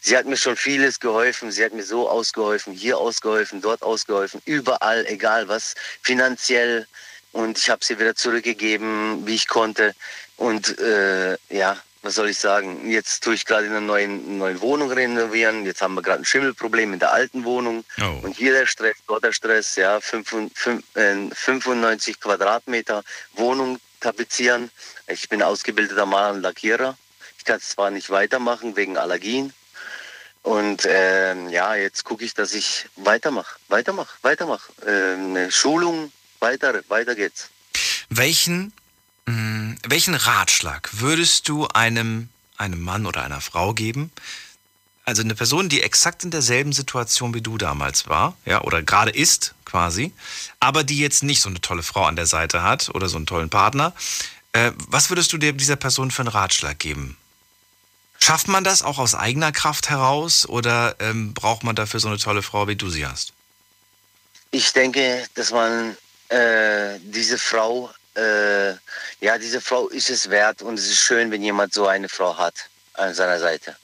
Sie 0.00 0.16
hat 0.16 0.26
mir 0.26 0.36
schon 0.36 0.56
vieles 0.56 1.00
geholfen. 1.00 1.50
Sie 1.50 1.64
hat 1.64 1.72
mir 1.72 1.82
so 1.82 2.08
ausgeholfen, 2.08 2.72
hier 2.72 2.98
ausgeholfen, 2.98 3.60
dort 3.60 3.82
ausgeholfen, 3.82 4.40
überall, 4.44 5.04
egal 5.06 5.48
was, 5.48 5.74
finanziell. 6.02 6.86
Und 7.32 7.58
ich 7.58 7.70
habe 7.70 7.84
sie 7.84 7.98
wieder 7.98 8.14
zurückgegeben, 8.14 9.26
wie 9.26 9.34
ich 9.34 9.48
konnte. 9.48 9.94
Und 10.36 10.78
äh, 10.78 11.36
ja, 11.48 11.76
was 12.02 12.16
soll 12.16 12.28
ich 12.28 12.38
sagen, 12.38 12.90
jetzt 12.90 13.22
tue 13.24 13.34
ich 13.34 13.46
gerade 13.46 13.66
in 13.66 13.72
einer 13.72 13.80
neuen, 13.80 14.38
neuen 14.38 14.60
Wohnung 14.60 14.90
renovieren. 14.90 15.64
Jetzt 15.64 15.80
haben 15.82 15.94
wir 15.94 16.02
gerade 16.02 16.22
ein 16.22 16.24
Schimmelproblem 16.24 16.92
in 16.92 16.98
der 16.98 17.12
alten 17.12 17.44
Wohnung. 17.44 17.84
Oh. 18.00 18.18
Und 18.26 18.36
hier 18.36 18.52
der 18.52 18.66
Stress, 18.66 18.96
dort 19.06 19.24
der 19.24 19.32
Stress, 19.32 19.76
ja, 19.76 20.00
95 20.00 20.84
äh, 20.94 22.18
Quadratmeter 22.18 23.02
Wohnung 23.34 23.78
tapezieren. 24.00 24.70
Ich 25.06 25.28
bin 25.28 25.42
ausgebildeter 25.42 26.06
Maler 26.06 26.34
und 26.34 26.42
Lackierer. 26.42 26.96
Ich 27.42 27.44
kann 27.44 27.58
es 27.58 27.70
zwar 27.70 27.90
nicht 27.90 28.10
weitermachen 28.10 28.76
wegen 28.76 28.96
Allergien. 28.96 29.52
Und 30.42 30.86
ähm, 30.88 31.48
ja, 31.50 31.74
jetzt 31.74 32.04
gucke 32.04 32.24
ich, 32.24 32.34
dass 32.34 32.54
ich 32.54 32.86
weitermache, 32.96 33.56
weitermache, 33.68 34.16
weitermache. 34.22 34.72
Äh, 34.86 35.14
eine 35.14 35.52
Schulung, 35.52 36.12
weiter, 36.40 36.82
weiter 36.88 37.14
geht's. 37.14 37.50
Welchen 38.08 38.72
Mm, 39.26 39.74
welchen 39.86 40.14
Ratschlag 40.14 40.88
würdest 40.92 41.48
du 41.48 41.68
einem, 41.68 42.28
einem 42.56 42.80
Mann 42.80 43.06
oder 43.06 43.24
einer 43.24 43.40
Frau 43.40 43.72
geben? 43.72 44.10
Also 45.04 45.22
eine 45.22 45.34
Person, 45.34 45.68
die 45.68 45.82
exakt 45.82 46.24
in 46.24 46.30
derselben 46.30 46.72
Situation 46.72 47.34
wie 47.34 47.40
du 47.40 47.58
damals 47.58 48.08
war, 48.08 48.36
ja, 48.44 48.62
oder 48.62 48.82
gerade 48.82 49.10
ist 49.10 49.54
quasi, 49.64 50.12
aber 50.60 50.84
die 50.84 50.98
jetzt 50.98 51.22
nicht 51.22 51.40
so 51.40 51.48
eine 51.48 51.60
tolle 51.60 51.82
Frau 51.82 52.04
an 52.04 52.16
der 52.16 52.26
Seite 52.26 52.62
hat 52.62 52.90
oder 52.94 53.08
so 53.08 53.16
einen 53.16 53.26
tollen 53.26 53.50
Partner. 53.50 53.94
Äh, 54.52 54.72
was 54.88 55.10
würdest 55.10 55.32
du 55.32 55.38
dir 55.38 55.52
dieser 55.52 55.76
Person 55.76 56.10
für 56.10 56.22
einen 56.22 56.28
Ratschlag 56.28 56.78
geben? 56.78 57.16
Schafft 58.22 58.46
man 58.46 58.62
das 58.62 58.82
auch 58.82 58.98
aus 58.98 59.16
eigener 59.16 59.50
Kraft 59.50 59.90
heraus 59.90 60.48
oder 60.48 60.94
ähm, 61.00 61.34
braucht 61.34 61.64
man 61.64 61.74
dafür 61.74 61.98
so 61.98 62.06
eine 62.06 62.18
tolle 62.18 62.42
Frau, 62.42 62.68
wie 62.68 62.76
du 62.76 62.88
sie 62.88 63.04
hast? 63.04 63.32
Ich 64.52 64.72
denke, 64.72 65.26
dass 65.34 65.50
man 65.50 65.96
äh, 66.28 67.00
diese 67.00 67.36
Frau 67.36 67.90
äh, 68.14 68.74
ja, 69.20 69.38
diese 69.38 69.60
Frau 69.60 69.88
ist 69.88 70.08
es 70.08 70.30
wert 70.30 70.62
und 70.62 70.78
es 70.78 70.86
ist 70.86 71.00
schön, 71.00 71.32
wenn 71.32 71.42
jemand 71.42 71.74
so 71.74 71.88
eine 71.88 72.08
Frau 72.08 72.38
hat 72.38 72.54
an 72.94 73.12
seiner 73.12 73.40
Seite. 73.40 73.74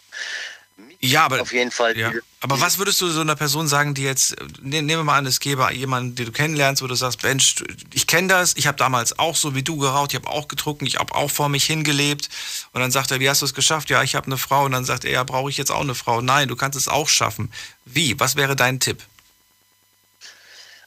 Ja, 1.00 1.24
aber, 1.24 1.40
auf 1.40 1.52
jeden 1.52 1.70
Fall. 1.70 1.96
ja. 1.96 2.12
aber 2.40 2.60
was 2.60 2.78
würdest 2.78 3.00
du 3.00 3.08
so 3.08 3.20
einer 3.20 3.36
Person 3.36 3.68
sagen, 3.68 3.94
die 3.94 4.02
jetzt, 4.02 4.36
ne, 4.60 4.82
nehmen 4.82 4.88
wir 5.00 5.04
mal 5.04 5.18
an, 5.18 5.26
es 5.26 5.40
gäbe 5.40 5.72
jemanden, 5.72 6.14
den 6.14 6.26
du 6.26 6.32
kennenlernst, 6.32 6.82
wo 6.82 6.86
du 6.86 6.94
sagst, 6.94 7.22
Mensch, 7.22 7.56
ich 7.92 8.06
kenne 8.06 8.28
das, 8.28 8.54
ich 8.56 8.66
habe 8.66 8.76
damals 8.78 9.18
auch 9.18 9.36
so 9.36 9.54
wie 9.54 9.62
du 9.62 9.76
geraucht, 9.76 10.12
ich 10.12 10.18
habe 10.18 10.28
auch 10.28 10.48
getrunken, 10.48 10.86
ich 10.86 10.96
habe 10.96 11.14
auch 11.14 11.30
vor 11.30 11.48
mich 11.48 11.64
hingelebt. 11.64 12.28
Und 12.72 12.80
dann 12.80 12.90
sagt 12.90 13.10
er, 13.10 13.20
wie 13.20 13.28
hast 13.28 13.42
du 13.42 13.46
es 13.46 13.54
geschafft? 13.54 13.90
Ja, 13.90 14.02
ich 14.02 14.14
habe 14.14 14.26
eine 14.26 14.38
Frau. 14.38 14.64
Und 14.64 14.72
dann 14.72 14.84
sagt 14.84 15.04
er, 15.04 15.10
ja, 15.10 15.24
brauche 15.24 15.50
ich 15.50 15.56
jetzt 15.56 15.70
auch 15.70 15.80
eine 15.80 15.94
Frau? 15.94 16.20
Nein, 16.20 16.48
du 16.48 16.56
kannst 16.56 16.78
es 16.78 16.88
auch 16.88 17.08
schaffen. 17.08 17.52
Wie? 17.84 18.18
Was 18.18 18.36
wäre 18.36 18.56
dein 18.56 18.80
Tipp? 18.80 19.02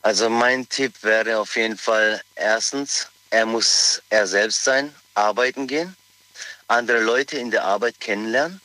Also 0.02 0.30
mein 0.30 0.68
Tipp 0.68 0.94
wäre 1.04 1.40
auf 1.40 1.56
jeden 1.56 1.78
Fall 1.78 2.22
erstens, 2.36 3.08
er 3.30 3.46
muss 3.46 4.02
er 4.10 4.26
selbst 4.26 4.64
sein, 4.64 4.94
arbeiten 5.14 5.68
gehen, 5.68 5.96
andere 6.68 7.02
Leute 7.02 7.38
in 7.38 7.52
der 7.52 7.66
Arbeit 7.66 8.00
kennenlernen. 8.00 8.60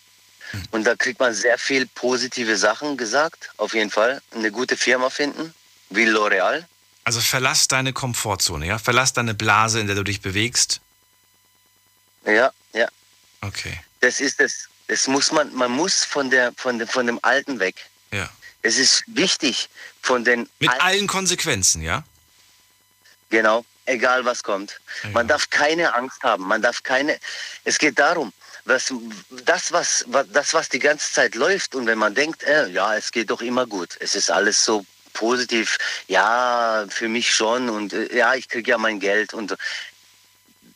Und 0.71 0.85
da 0.85 0.95
kriegt 0.95 1.21
man 1.21 1.35
sehr 1.35 1.59
viel 1.59 1.87
positive 1.87 2.57
Sachen 2.57 2.97
gesagt, 2.97 3.51
auf 3.57 3.75
jeden 3.75 3.91
Fall. 3.91 4.23
Eine 4.33 4.51
gute 4.51 4.77
Firma 4.77 5.11
finden, 5.11 5.55
wie 5.91 6.05
L'Oreal. 6.05 6.65
Also 7.05 7.21
verlass 7.21 7.69
deine 7.69 7.93
Komfortzone, 7.93 8.67
ja? 8.67 8.79
Verlass 8.79 9.13
deine 9.13 9.35
Blase, 9.35 9.81
in 9.81 9.87
der 9.87 9.97
du 9.97 10.03
dich 10.03 10.21
bewegst. 10.21 10.81
Ja, 12.25 12.51
ja. 12.73 12.89
Okay. 13.41 13.81
Das 14.01 14.21
ist 14.21 14.41
es. 14.41 14.69
Das 14.89 15.09
muss 15.09 15.33
man, 15.33 15.53
man 15.55 15.73
muss 15.73 16.05
von 16.05 16.31
der, 16.31 16.53
von 16.57 16.79
dem, 16.79 16.89
von 16.89 17.07
dem 17.07 17.19
Alten 17.23 17.59
weg. 17.59 17.75
Ja. 18.13 18.29
Es 18.63 18.79
ist 18.79 19.05
wichtig 19.07 19.69
von 20.03 20.25
den 20.25 20.49
Mit 20.59 20.71
Alten, 20.71 20.83
allen 20.83 21.07
Konsequenzen, 21.07 21.83
ja? 21.83 22.05
genau, 23.31 23.65
egal 23.85 24.25
was 24.25 24.43
kommt. 24.43 24.81
Man 25.13 25.29
darf 25.29 25.51
keine 25.51 25.95
Angst 25.95 26.23
haben. 26.23 26.45
Man 26.45 26.63
darf 26.63 26.83
keine. 26.83 27.19
Es 27.65 27.79
geht 27.79 27.99
darum, 27.99 28.33
was, 28.67 28.93
das, 29.45 29.73
was, 29.73 30.05
was, 30.09 30.27
das, 30.33 30.53
was 30.53 30.69
die 30.69 30.79
ganze 30.79 31.13
Zeit 31.13 31.35
läuft 31.35 31.75
und 31.75 31.87
wenn 31.87 31.99
man 31.99 32.15
denkt, 32.15 32.43
äh, 32.43 32.69
ja, 32.69 32.97
es 32.97 33.13
geht 33.13 33.31
doch 33.31 33.41
immer 33.41 33.67
gut. 33.67 33.97
Es 34.01 34.15
ist 34.15 34.31
alles 34.31 34.65
so 34.65 34.85
positiv. 35.13 35.79
Ja, 36.09 36.85
für 36.89 37.09
mich 37.09 37.35
schon 37.35 37.71
und 37.71 37.93
äh, 37.93 38.15
ja, 38.17 38.35
ich 38.35 38.49
kriege 38.49 38.73
ja 38.73 38.79
mein 38.79 39.01
Geld 39.01 39.33
und. 39.33 39.57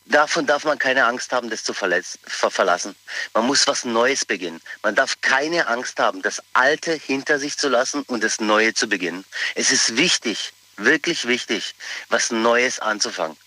Davon 0.05 0.45
darf 0.45 0.65
man 0.65 0.77
keine 0.77 1.05
Angst 1.05 1.31
haben, 1.31 1.49
das 1.49 1.63
zu 1.63 1.73
ver 1.73 2.03
verlassen. 2.51 2.95
Man 3.33 3.45
muss 3.45 3.65
was 3.67 3.85
Neues 3.85 4.25
beginnen. 4.25 4.59
Man 4.83 4.93
darf 4.93 5.21
keine 5.21 5.67
Angst 5.67 5.99
haben, 5.99 6.21
das 6.21 6.43
Alte 6.51 6.91
hinter 6.91 7.39
sich 7.39 7.57
zu 7.57 7.69
lassen 7.69 8.01
und 8.07 8.21
das 8.21 8.41
Neue 8.41 8.73
zu 8.73 8.87
beginnen. 8.87 9.23
Es 9.55 9.71
ist 9.71 9.95
wichtig, 9.95 10.51
wirklich 10.75 11.27
wichtig, 11.29 11.75
was 12.09 12.29
Neues 12.29 12.79
anzufangen. 12.79 13.37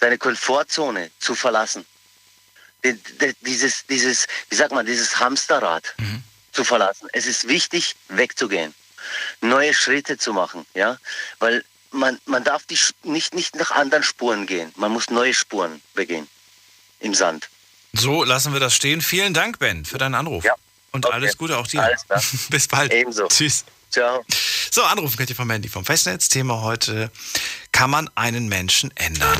Seine 0.00 0.18
Komfortzone 0.18 1.12
zu 1.20 1.36
verlassen. 1.36 1.86
Die- 2.84 2.94
die- 2.94 3.34
Dieses, 3.40 3.86
dieses, 3.86 4.26
wie 4.50 4.56
sagt 4.56 4.72
man, 4.72 4.86
dieses 4.86 5.18
Hamsterrad 5.18 5.94
zu 6.52 6.64
verlassen. 6.64 7.08
Es 7.12 7.26
ist 7.26 7.48
wichtig, 7.48 7.94
wegzugehen. 8.08 8.74
Neue 9.40 9.72
Schritte 9.74 10.18
zu 10.18 10.32
machen, 10.32 10.66
ja, 10.74 10.98
weil 11.38 11.64
man, 11.92 12.18
man 12.26 12.42
darf 12.44 12.64
die, 12.66 12.78
nicht, 13.04 13.34
nicht 13.34 13.54
nach 13.54 13.70
anderen 13.70 14.02
Spuren 14.02 14.46
gehen. 14.46 14.72
Man 14.76 14.90
muss 14.92 15.08
neue 15.10 15.32
Spuren 15.34 15.80
begehen. 15.94 16.28
Im 17.00 17.14
Sand. 17.14 17.48
So 17.92 18.24
lassen 18.24 18.52
wir 18.52 18.60
das 18.60 18.74
stehen. 18.74 19.00
Vielen 19.00 19.32
Dank, 19.34 19.58
Ben, 19.58 19.84
für 19.84 19.98
deinen 19.98 20.14
Anruf. 20.14 20.44
Ja. 20.44 20.54
Und 20.92 21.06
alles 21.12 21.36
Gute 21.36 21.56
auch 21.58 21.66
dir. 21.66 21.82
Alles 21.82 22.04
klar. 22.06 22.22
Bis 22.48 22.66
bald. 22.68 22.92
Ebenso. 22.92 23.26
Tschüss. 23.28 23.64
Ciao. 23.90 24.24
So, 24.70 24.82
anrufen 24.82 25.16
könnt 25.16 25.30
ihr 25.30 25.36
vom 25.36 25.50
Handy 25.50 25.68
vom 25.68 25.84
Festnetz. 25.84 26.28
Thema 26.28 26.62
heute, 26.62 27.10
kann 27.76 27.90
man 27.90 28.10
einen 28.14 28.48
Menschen 28.48 28.90
ändern? 28.96 29.38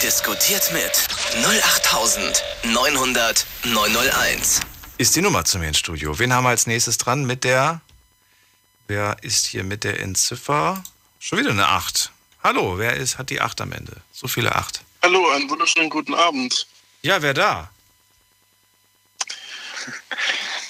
Diskutiert 0.00 0.72
mit 0.72 1.08
08900 1.44 3.44
901. 3.64 4.60
Ist 4.96 5.16
die 5.16 5.22
Nummer 5.22 5.44
zu 5.44 5.58
mir 5.58 5.66
ins 5.66 5.78
Studio. 5.78 6.16
Wen 6.20 6.32
haben 6.32 6.44
wir 6.44 6.50
als 6.50 6.68
nächstes 6.68 6.98
dran 6.98 7.24
mit 7.24 7.42
der, 7.42 7.80
wer 8.86 9.16
ist 9.22 9.48
hier 9.48 9.64
mit 9.64 9.82
der 9.82 9.98
Endziffer? 9.98 10.84
Schon 11.18 11.40
wieder 11.40 11.50
eine 11.50 11.66
8. 11.66 12.12
Hallo, 12.44 12.78
wer 12.78 12.94
ist, 12.94 13.18
hat 13.18 13.30
die 13.30 13.40
8 13.40 13.62
am 13.62 13.72
Ende? 13.72 13.96
So 14.12 14.28
viele 14.28 14.54
8. 14.54 14.80
Hallo, 15.02 15.28
einen 15.30 15.50
wunderschönen 15.50 15.90
guten 15.90 16.14
Abend. 16.14 16.68
Ja, 17.02 17.22
wer 17.22 17.34
da? 17.34 17.72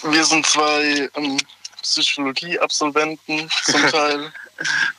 Wir 0.04 0.24
sind 0.24 0.46
zwei 0.46 1.10
ähm, 1.16 1.36
Psychologie-Absolventen 1.82 3.50
zum 3.64 3.86
Teil 3.88 4.32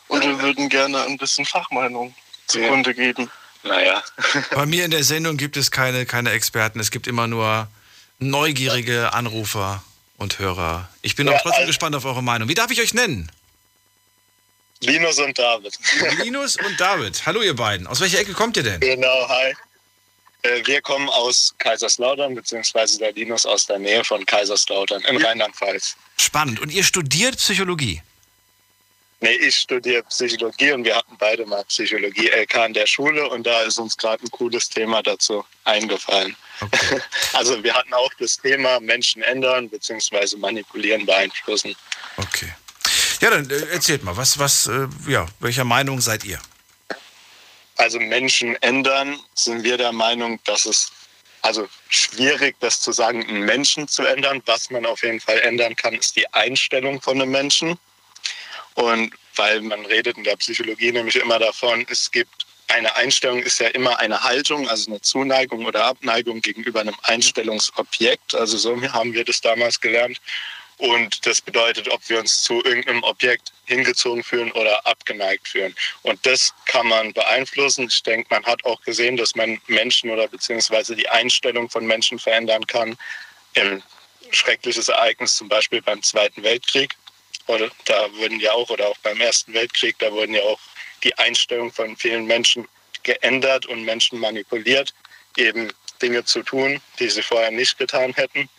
und 0.08 0.22
wir 0.24 0.42
würden 0.42 0.70
gerne 0.70 1.02
ein 1.04 1.18
bisschen 1.18 1.46
Fachmeinung 1.46 2.14
zugrunde 2.48 2.94
geben. 2.94 3.30
Naja. 3.64 4.04
Bei 4.52 4.66
mir 4.66 4.84
in 4.86 4.92
der 4.92 5.04
Sendung 5.04 5.38
gibt 5.38 5.56
es 5.58 5.72
keine, 5.72 6.06
keine 6.06 6.32
Experten. 6.32 6.80
Es 6.80 6.92
gibt 6.92 7.08
immer 7.08 7.28
nur 7.28 7.68
neugierige 8.20 9.14
Anrufer 9.14 9.84
und 10.18 10.38
Hörer. 10.40 10.90
Ich 11.02 11.16
bin 11.16 11.28
Ja, 11.28 11.34
auch 11.34 11.42
trotzdem 11.42 11.62
also- 11.62 11.68
gespannt 11.68 11.96
auf 11.96 12.06
eure 12.06 12.22
Meinung. 12.24 12.50
Wie 12.50 12.54
darf 12.56 12.72
ich 12.72 12.82
euch 12.82 12.94
nennen? 12.94 13.32
Linus 14.82 15.18
und 15.20 15.40
David. 15.40 15.80
Linus 16.22 16.58
und 16.58 16.78
David. 16.80 17.26
Hallo 17.26 17.42
ihr 17.42 17.56
beiden. 17.56 17.88
Aus 17.88 18.02
welcher 18.02 18.20
Ecke 18.20 18.34
kommt 18.34 18.58
ihr 18.58 18.64
denn? 18.64 18.82
Genau, 18.82 19.30
hi. 19.30 19.54
Äh, 20.44 20.66
Wir 20.66 20.82
kommen 20.82 21.10
aus 21.10 21.54
Kaiserslautern, 21.58 22.36
beziehungsweise 22.36 23.00
der 23.00 23.12
Linus 23.14 23.46
aus 23.46 23.66
der 23.66 23.80
Nähe 23.80 24.04
von 24.04 24.26
Kaiserslautern 24.26 25.02
in 25.04 25.18
Rheinland-Pfalz. 25.18 25.96
Spannend. 26.18 26.60
Und 26.60 26.72
ihr 26.72 26.84
studiert 26.84 27.38
Psychologie? 27.38 28.02
Nee, 29.22 29.36
ich 29.36 29.56
studiere 29.56 30.04
Psychologie 30.04 30.74
und 30.74 30.84
wir 30.84 30.98
hatten 30.98 31.16
beide 31.18 31.46
mal 31.46 31.64
Psychologie 31.66 32.28
LK 32.28 32.66
in 32.68 32.74
der 32.74 32.86
Schule 32.86 33.30
und 33.30 33.48
da 33.48 33.62
ist 33.62 33.78
uns 33.78 33.96
gerade 33.96 34.22
ein 34.22 34.30
cooles 34.32 34.68
Thema 34.68 35.02
dazu 35.02 35.46
eingefallen. 35.64 36.36
Also 37.34 37.62
wir 37.64 37.74
hatten 37.74 37.94
auch 37.94 38.12
das 38.20 38.38
Thema 38.38 38.80
Menschen 38.80 39.22
ändern 39.24 39.70
beziehungsweise 39.70 40.38
manipulieren, 40.38 41.06
beeinflussen. 41.06 41.76
Okay. 42.18 42.54
Ja, 43.22 43.32
dann 43.32 43.50
äh, 43.50 43.72
erzählt 43.72 44.04
mal, 44.04 44.16
was, 44.16 44.38
was, 44.38 44.68
äh, 44.68 44.88
ja, 45.08 45.26
welcher 45.40 45.64
Meinung 45.64 46.00
seid 46.00 46.24
ihr? 46.26 46.40
Also 47.78 48.00
Menschen 48.00 48.56
ändern, 48.62 49.20
sind 49.34 49.64
wir 49.64 49.78
der 49.78 49.92
Meinung, 49.92 50.40
dass 50.46 50.66
es 50.66 50.92
also 51.42 51.68
schwierig, 51.90 52.56
das 52.62 52.80
zu 52.80 52.92
sagen, 52.94 53.28
einen 53.28 53.42
Menschen 53.42 53.88
zu 53.88 54.04
ändern. 54.04 54.42
Was 54.46 54.70
man 54.70 54.86
auf 54.86 55.04
jeden 55.04 55.20
Fall 55.20 55.40
ändern 55.40 55.76
kann, 55.76 55.94
ist 55.94 56.16
die 56.16 56.32
Einstellung 56.34 57.02
von 57.02 57.22
einem 57.22 57.32
Menschen. 57.32 57.78
Und 58.76 59.14
weil 59.36 59.62
man 59.62 59.86
redet 59.86 60.18
in 60.18 60.24
der 60.24 60.38
Psychologie 60.38 60.92
nämlich 60.92 61.18
immer 61.18 61.40
davon, 61.40 61.86
es 61.90 62.12
gibt 62.12 62.46
eine 62.70 62.96
Einstellung 62.96 63.44
ist 63.44 63.60
ja 63.60 63.68
immer 63.68 64.00
eine 64.00 64.24
Haltung, 64.24 64.68
also 64.70 64.90
eine 64.90 65.02
Zuneigung 65.02 65.66
oder 65.66 65.86
Abneigung 65.86 66.42
gegenüber 66.42 66.82
einem 66.82 66.96
Einstellungsobjekt. 67.04 68.34
Also 68.36 68.58
so 68.58 68.82
haben 68.94 69.14
wir 69.14 69.26
das 69.26 69.42
damals 69.42 69.80
gelernt. 69.80 70.20
Und 70.78 71.26
das 71.26 71.42
bedeutet, 71.42 71.88
ob 71.90 72.08
wir 72.10 72.20
uns 72.20 72.44
zu 72.44 72.64
irgendeinem 72.64 73.04
Objekt 73.04 73.54
hingezogen 73.66 74.24
fühlen 74.24 74.52
oder 74.54 74.86
abgeneigt 74.86 75.48
fühlen. 75.48 75.76
Und 76.02 76.26
das 76.26 76.54
kann 76.66 76.88
man 76.88 77.14
beeinflussen. 77.14 77.88
Ich 77.88 78.04
denke, 78.04 78.28
man 78.30 78.44
hat 78.46 78.66
auch 78.66 78.82
gesehen, 78.82 79.18
dass 79.18 79.36
man 79.36 79.62
Menschen 79.68 80.10
oder 80.10 80.28
beziehungsweise 80.28 80.96
die 80.96 81.08
Einstellung 81.10 81.70
von 81.70 81.86
Menschen 81.86 82.20
verändern 82.20 82.66
kann. 82.68 82.98
Im 83.54 83.84
schreckliches 84.32 84.90
Ereignis 84.90 85.36
zum 85.36 85.48
Beispiel 85.48 85.82
beim 85.82 86.02
Zweiten 86.02 86.44
Weltkrieg. 86.44 86.96
Oder 87.48 87.70
da 87.86 88.12
wurden 88.14 88.40
ja 88.40 88.54
auch, 88.54 88.70
oder 88.70 88.88
auch 88.88 88.98
beim 89.00 89.20
Ersten 89.20 89.54
Weltkrieg, 89.54 89.98
da 90.00 90.12
wurden 90.12 90.34
ja 90.34 90.42
auch 90.44 90.60
die 91.04 91.18
Einstellung 91.18 91.72
von 91.72 91.96
vielen 91.98 92.26
Menschen 92.26 92.68
geändert 93.04 93.66
und 93.66 93.84
Menschen 93.84 94.20
manipuliert, 94.20 94.94
eben 95.38 95.72
Dinge 96.02 96.24
zu 96.24 96.42
tun, 96.42 96.82
die 97.00 97.10
sie 97.10 97.22
vorher 97.22 97.52
nicht 97.52 97.78
getan 97.78 98.14
hätten. 98.14 98.50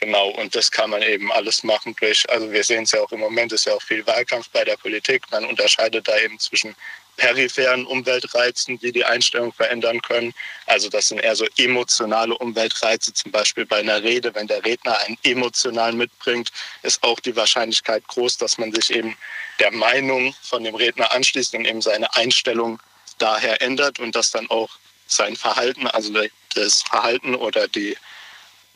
Genau, 0.00 0.28
und 0.28 0.54
das 0.54 0.70
kann 0.70 0.90
man 0.90 1.02
eben 1.02 1.32
alles 1.32 1.64
machen 1.64 1.96
durch, 1.98 2.28
also 2.30 2.52
wir 2.52 2.62
sehen 2.62 2.84
es 2.84 2.92
ja 2.92 3.00
auch 3.00 3.10
im 3.10 3.18
Moment, 3.18 3.52
ist 3.52 3.66
ja 3.66 3.74
auch 3.74 3.82
viel 3.82 4.06
Wahlkampf 4.06 4.48
bei 4.50 4.64
der 4.64 4.76
Politik. 4.76 5.22
Man 5.32 5.44
unterscheidet 5.44 6.06
da 6.06 6.16
eben 6.18 6.38
zwischen 6.38 6.76
peripheren 7.16 7.84
Umweltreizen, 7.84 8.78
die 8.78 8.92
die 8.92 9.04
Einstellung 9.04 9.52
verändern 9.52 10.00
können. 10.00 10.32
Also 10.66 10.88
das 10.88 11.08
sind 11.08 11.18
eher 11.18 11.34
so 11.34 11.46
emotionale 11.56 12.38
Umweltreize, 12.38 13.12
zum 13.12 13.32
Beispiel 13.32 13.66
bei 13.66 13.78
einer 13.78 14.02
Rede, 14.02 14.34
wenn 14.36 14.46
der 14.46 14.64
Redner 14.64 14.98
einen 15.00 15.18
emotional 15.24 15.92
mitbringt, 15.92 16.50
ist 16.84 17.02
auch 17.02 17.18
die 17.18 17.34
Wahrscheinlichkeit 17.34 18.06
groß, 18.06 18.38
dass 18.38 18.56
man 18.56 18.72
sich 18.72 18.90
eben 18.94 19.16
der 19.58 19.72
Meinung 19.72 20.32
von 20.42 20.62
dem 20.62 20.76
Redner 20.76 21.12
anschließt 21.12 21.54
und 21.54 21.64
eben 21.64 21.82
seine 21.82 22.14
Einstellung 22.14 22.80
daher 23.18 23.60
ändert 23.60 23.98
und 23.98 24.14
dass 24.14 24.30
dann 24.30 24.48
auch 24.48 24.70
sein 25.08 25.34
Verhalten, 25.34 25.88
also 25.88 26.12
das 26.54 26.82
Verhalten 26.82 27.34
oder 27.34 27.66
die 27.66 27.96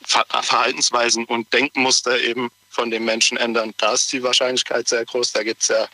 Ver 0.06 0.24
Verhaltensweisen 0.42 1.24
und 1.24 1.52
Denkmuster 1.52 2.20
eben 2.20 2.50
von 2.68 2.90
den 2.90 3.04
Menschen 3.04 3.36
ändern. 3.36 3.74
Da 3.78 3.92
ist 3.92 4.12
die 4.12 4.22
Wahrscheinlichkeit 4.22 4.88
sehr 4.88 5.04
groß. 5.04 5.32
Da 5.32 5.42
gibt 5.42 5.62
es 5.62 5.68
ja 5.68 5.88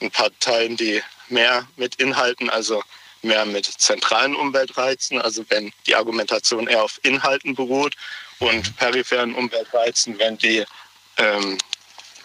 ein 0.00 0.10
paar 0.10 0.30
Teilen, 0.40 0.76
die 0.76 1.02
mehr 1.28 1.66
mit 1.76 1.96
Inhalten, 1.96 2.50
also 2.50 2.82
mehr 3.22 3.44
mit 3.46 3.66
zentralen 3.66 4.34
Umweltreizen, 4.34 5.20
also 5.20 5.44
wenn 5.48 5.72
die 5.86 5.94
Argumentation 5.94 6.66
eher 6.66 6.82
auf 6.82 6.98
Inhalten 7.02 7.54
beruht 7.54 7.94
und 8.40 8.76
peripheren 8.76 9.34
Umweltreizen, 9.34 10.18
wenn 10.18 10.36
die, 10.38 10.64
ähm, 11.18 11.58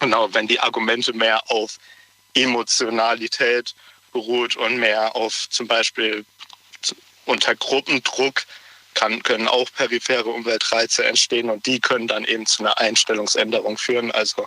genau, 0.00 0.32
wenn 0.34 0.48
die 0.48 0.58
Argumente 0.60 1.12
mehr 1.12 1.40
auf 1.50 1.78
Emotionalität 2.34 3.74
beruht 4.12 4.56
und 4.56 4.78
mehr 4.78 5.14
auf 5.14 5.48
zum 5.50 5.68
Beispiel 5.68 6.24
unter 7.26 7.54
Gruppendruck 7.54 8.44
kann, 8.94 9.22
können 9.22 9.48
auch 9.48 9.68
periphere 9.72 10.28
Umweltreize 10.28 11.04
entstehen 11.04 11.50
und 11.50 11.66
die 11.66 11.80
können 11.80 12.08
dann 12.08 12.24
eben 12.24 12.46
zu 12.46 12.62
einer 12.62 12.78
Einstellungsänderung 12.78 13.78
führen. 13.78 14.10
Also 14.10 14.46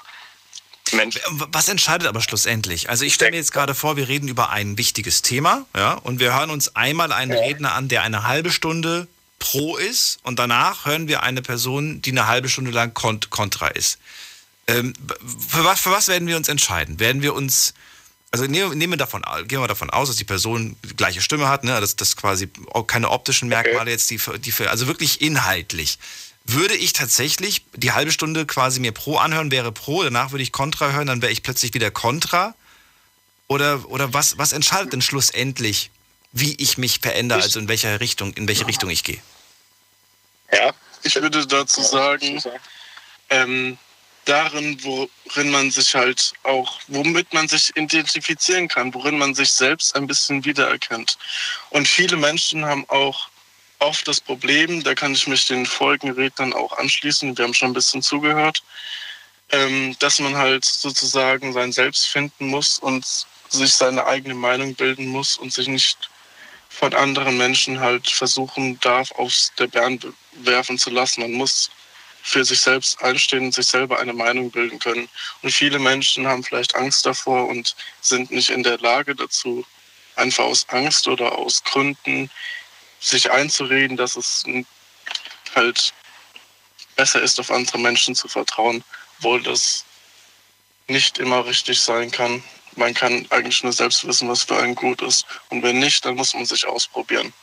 Mensch. 0.93 1.19
Was 1.29 1.69
entscheidet 1.69 2.07
aber 2.07 2.21
schlussendlich? 2.21 2.89
Also 2.89 3.05
ich 3.05 3.13
stelle 3.13 3.31
mir 3.31 3.37
jetzt 3.37 3.53
gerade 3.53 3.75
vor, 3.75 3.95
wir 3.97 4.07
reden 4.07 4.27
über 4.27 4.49
ein 4.49 4.77
wichtiges 4.77 5.21
Thema, 5.21 5.65
ja, 5.75 5.93
und 5.93 6.19
wir 6.19 6.35
hören 6.35 6.49
uns 6.49 6.75
einmal 6.75 7.11
einen. 7.11 7.31
Redner 7.31 7.73
an, 7.73 7.87
der 7.87 8.03
eine 8.03 8.27
halbe 8.27 8.51
Stunde 8.51 9.07
pro 9.39 9.77
ist, 9.77 10.19
und 10.23 10.37
danach 10.37 10.85
hören 10.85 11.07
wir 11.07 11.23
eine 11.23 11.41
Person, 11.41 12.01
die 12.01 12.11
eine 12.11 12.27
halbe 12.27 12.49
Stunde 12.49 12.71
lang 12.71 12.93
kont 12.93 13.29
kontra 13.29 13.69
ist. 13.69 13.99
Ähm, 14.67 14.93
für, 15.49 15.63
was, 15.63 15.79
für 15.79 15.91
was 15.91 16.07
werden 16.07 16.27
wir 16.27 16.37
uns 16.37 16.49
entscheiden? 16.49 16.99
Werden 16.99 17.21
wir 17.21 17.33
uns 17.33 17.73
also 18.32 18.45
nehmen 18.45 18.89
wir 18.89 18.97
davon, 18.97 19.23
gehen 19.47 19.59
wir 19.59 19.67
davon 19.67 19.89
aus, 19.89 20.07
dass 20.07 20.15
die 20.15 20.23
Person 20.23 20.77
die 20.84 20.95
gleiche 20.95 21.21
Stimme 21.21 21.49
hat, 21.49 21.65
ne? 21.65 21.79
dass 21.82 21.97
das 21.97 22.15
quasi 22.15 22.49
keine 22.88 23.09
optischen 23.09 23.49
Merkmale 23.49 23.82
okay. 23.82 23.91
jetzt, 23.91 24.09
die, 24.09 24.19
die, 24.39 24.67
also 24.67 24.88
wirklich 24.88 25.21
inhaltlich 25.21 25.99
würde 26.45 26.75
ich 26.75 26.93
tatsächlich 26.93 27.65
die 27.75 27.91
halbe 27.91 28.11
Stunde 28.11 28.45
quasi 28.45 28.79
mir 28.79 28.93
pro 28.93 29.17
anhören, 29.17 29.51
wäre 29.51 29.71
pro, 29.71 30.03
danach 30.03 30.32
würde 30.32 30.43
ich 30.43 30.51
kontra 30.51 30.91
hören, 30.91 31.07
dann 31.07 31.21
wäre 31.21 31.32
ich 31.32 31.43
plötzlich 31.43 31.73
wieder 31.73 31.91
kontra? 31.91 32.55
Oder, 33.47 33.88
oder 33.89 34.13
was, 34.13 34.38
was 34.38 34.53
entscheidet 34.53 34.93
denn 34.93 35.01
schlussendlich, 35.01 35.91
wie 36.32 36.55
ich 36.55 36.77
mich 36.77 36.99
verändere, 36.99 37.39
ich, 37.39 37.45
also 37.45 37.59
in 37.59 37.67
welcher 37.67 37.99
Richtung, 37.99 38.34
in 38.34 38.47
welche 38.47 38.65
Richtung 38.65 38.89
ich 38.89 39.03
gehe? 39.03 39.21
Ja, 40.51 40.73
ich 41.03 41.15
würde 41.15 41.45
dazu 41.45 41.82
sagen, 41.82 42.41
ähm, 43.29 43.77
darin, 44.26 44.78
worin 44.84 45.49
man 45.49 45.72
sich 45.72 45.95
halt 45.95 46.34
auch, 46.43 46.80
womit 46.88 47.34
man 47.34 47.47
sich 47.47 47.76
identifizieren 47.76 48.67
kann, 48.67 48.93
worin 48.93 49.17
man 49.17 49.34
sich 49.34 49.51
selbst 49.51 49.95
ein 49.95 50.07
bisschen 50.07 50.45
wiedererkennt. 50.45 51.17
Und 51.69 51.88
viele 51.88 52.17
Menschen 52.17 52.65
haben 52.65 52.88
auch 52.89 53.30
oft 53.80 54.07
das 54.07 54.22
Problem, 54.22 54.84
da 54.84 54.93
kann 54.93 55.13
ich 55.13 55.28
mich 55.28 55.47
den 55.47 55.65
folgenden 55.65 56.15
Rednern 56.15 56.53
auch 56.53 56.78
anschließen, 56.78 57.36
wir 57.38 57.45
haben 57.45 57.53
schon 57.53 57.72
ein 57.72 57.74
bisschen 57.74 58.01
zugehört, 58.01 58.63
ähm, 59.51 59.95
dass 59.99 60.19
man 60.19 60.36
halt 60.38 60.65
sozusagen 60.65 61.51
sein 61.51 61.72
Selbst 61.72 62.07
finden 62.07 62.47
muss 62.47 62.80
und 62.80 63.05
sich 63.49 63.74
seine 63.74 64.05
eigene 64.05 64.36
Meinung 64.36 64.76
bilden 64.76 65.07
muss 65.07 65.36
und 65.36 65.51
sich 65.51 65.67
nicht 65.67 66.09
von 66.69 66.93
anderen 66.93 67.38
Menschen 67.38 67.80
halt 67.80 68.09
versuchen 68.09 68.80
darf, 68.80 69.11
aufs 69.11 69.51
der 69.59 69.67
Bären 69.67 69.99
werfen 70.34 70.78
zu 70.78 70.89
lassen. 70.89 71.22
Man 71.22 71.34
muss 71.34 71.69
für 72.24 72.45
sich 72.45 72.61
selbst 72.61 73.01
einstehen 73.01 73.45
und 73.45 73.53
sich 73.53 73.67
selber 73.67 73.99
eine 73.99 74.13
Meinung 74.13 74.51
bilden 74.51 74.80
können. 74.80 75.09
Und 75.41 75.51
viele 75.51 75.80
Menschen 75.80 76.28
haben 76.28 76.43
vielleicht 76.43 76.76
Angst 76.76 77.05
davor 77.05 77.47
und 77.47 77.76
sind 78.01 78.32
nicht 78.32 78.49
in 78.49 78.63
der 78.63 78.78
Lage 78.80 79.15
dazu, 79.15 79.65
einfach 80.15 80.45
aus 80.45 80.67
Angst 80.69 81.07
oder 81.07 81.38
aus 81.38 81.63
Gründen 81.63 82.30
sich 82.99 83.32
einzureden, 83.32 83.97
dass 83.97 84.15
es 84.15 84.43
halt 85.55 85.93
besser 86.95 87.22
ist, 87.22 87.39
auf 87.39 87.49
andere 87.51 87.80
Menschen 87.80 88.15
zu 88.15 88.28
vertrauen, 88.28 88.84
obwohl 89.17 89.41
das 89.41 89.86
nicht 90.88 91.17
immer 91.17 91.45
richtig 91.45 91.80
sein 91.80 92.11
kann. 92.11 92.43
Man 92.76 92.93
kann 92.93 93.26
eigentlich 93.32 93.63
nur 93.63 93.74
selbst 93.74 94.05
wissen, 94.05 94.30
was 94.30 94.43
für 94.43 94.57
einen 94.57 94.76
gut 94.76 95.01
ist. 95.01 95.26
Und 95.49 95.63
wenn 95.63 95.80
nicht, 95.80 96.05
dann 96.05 96.15
muss 96.15 96.34
man 96.34 96.45
sich 96.45 96.65
ausprobieren. 96.65 97.34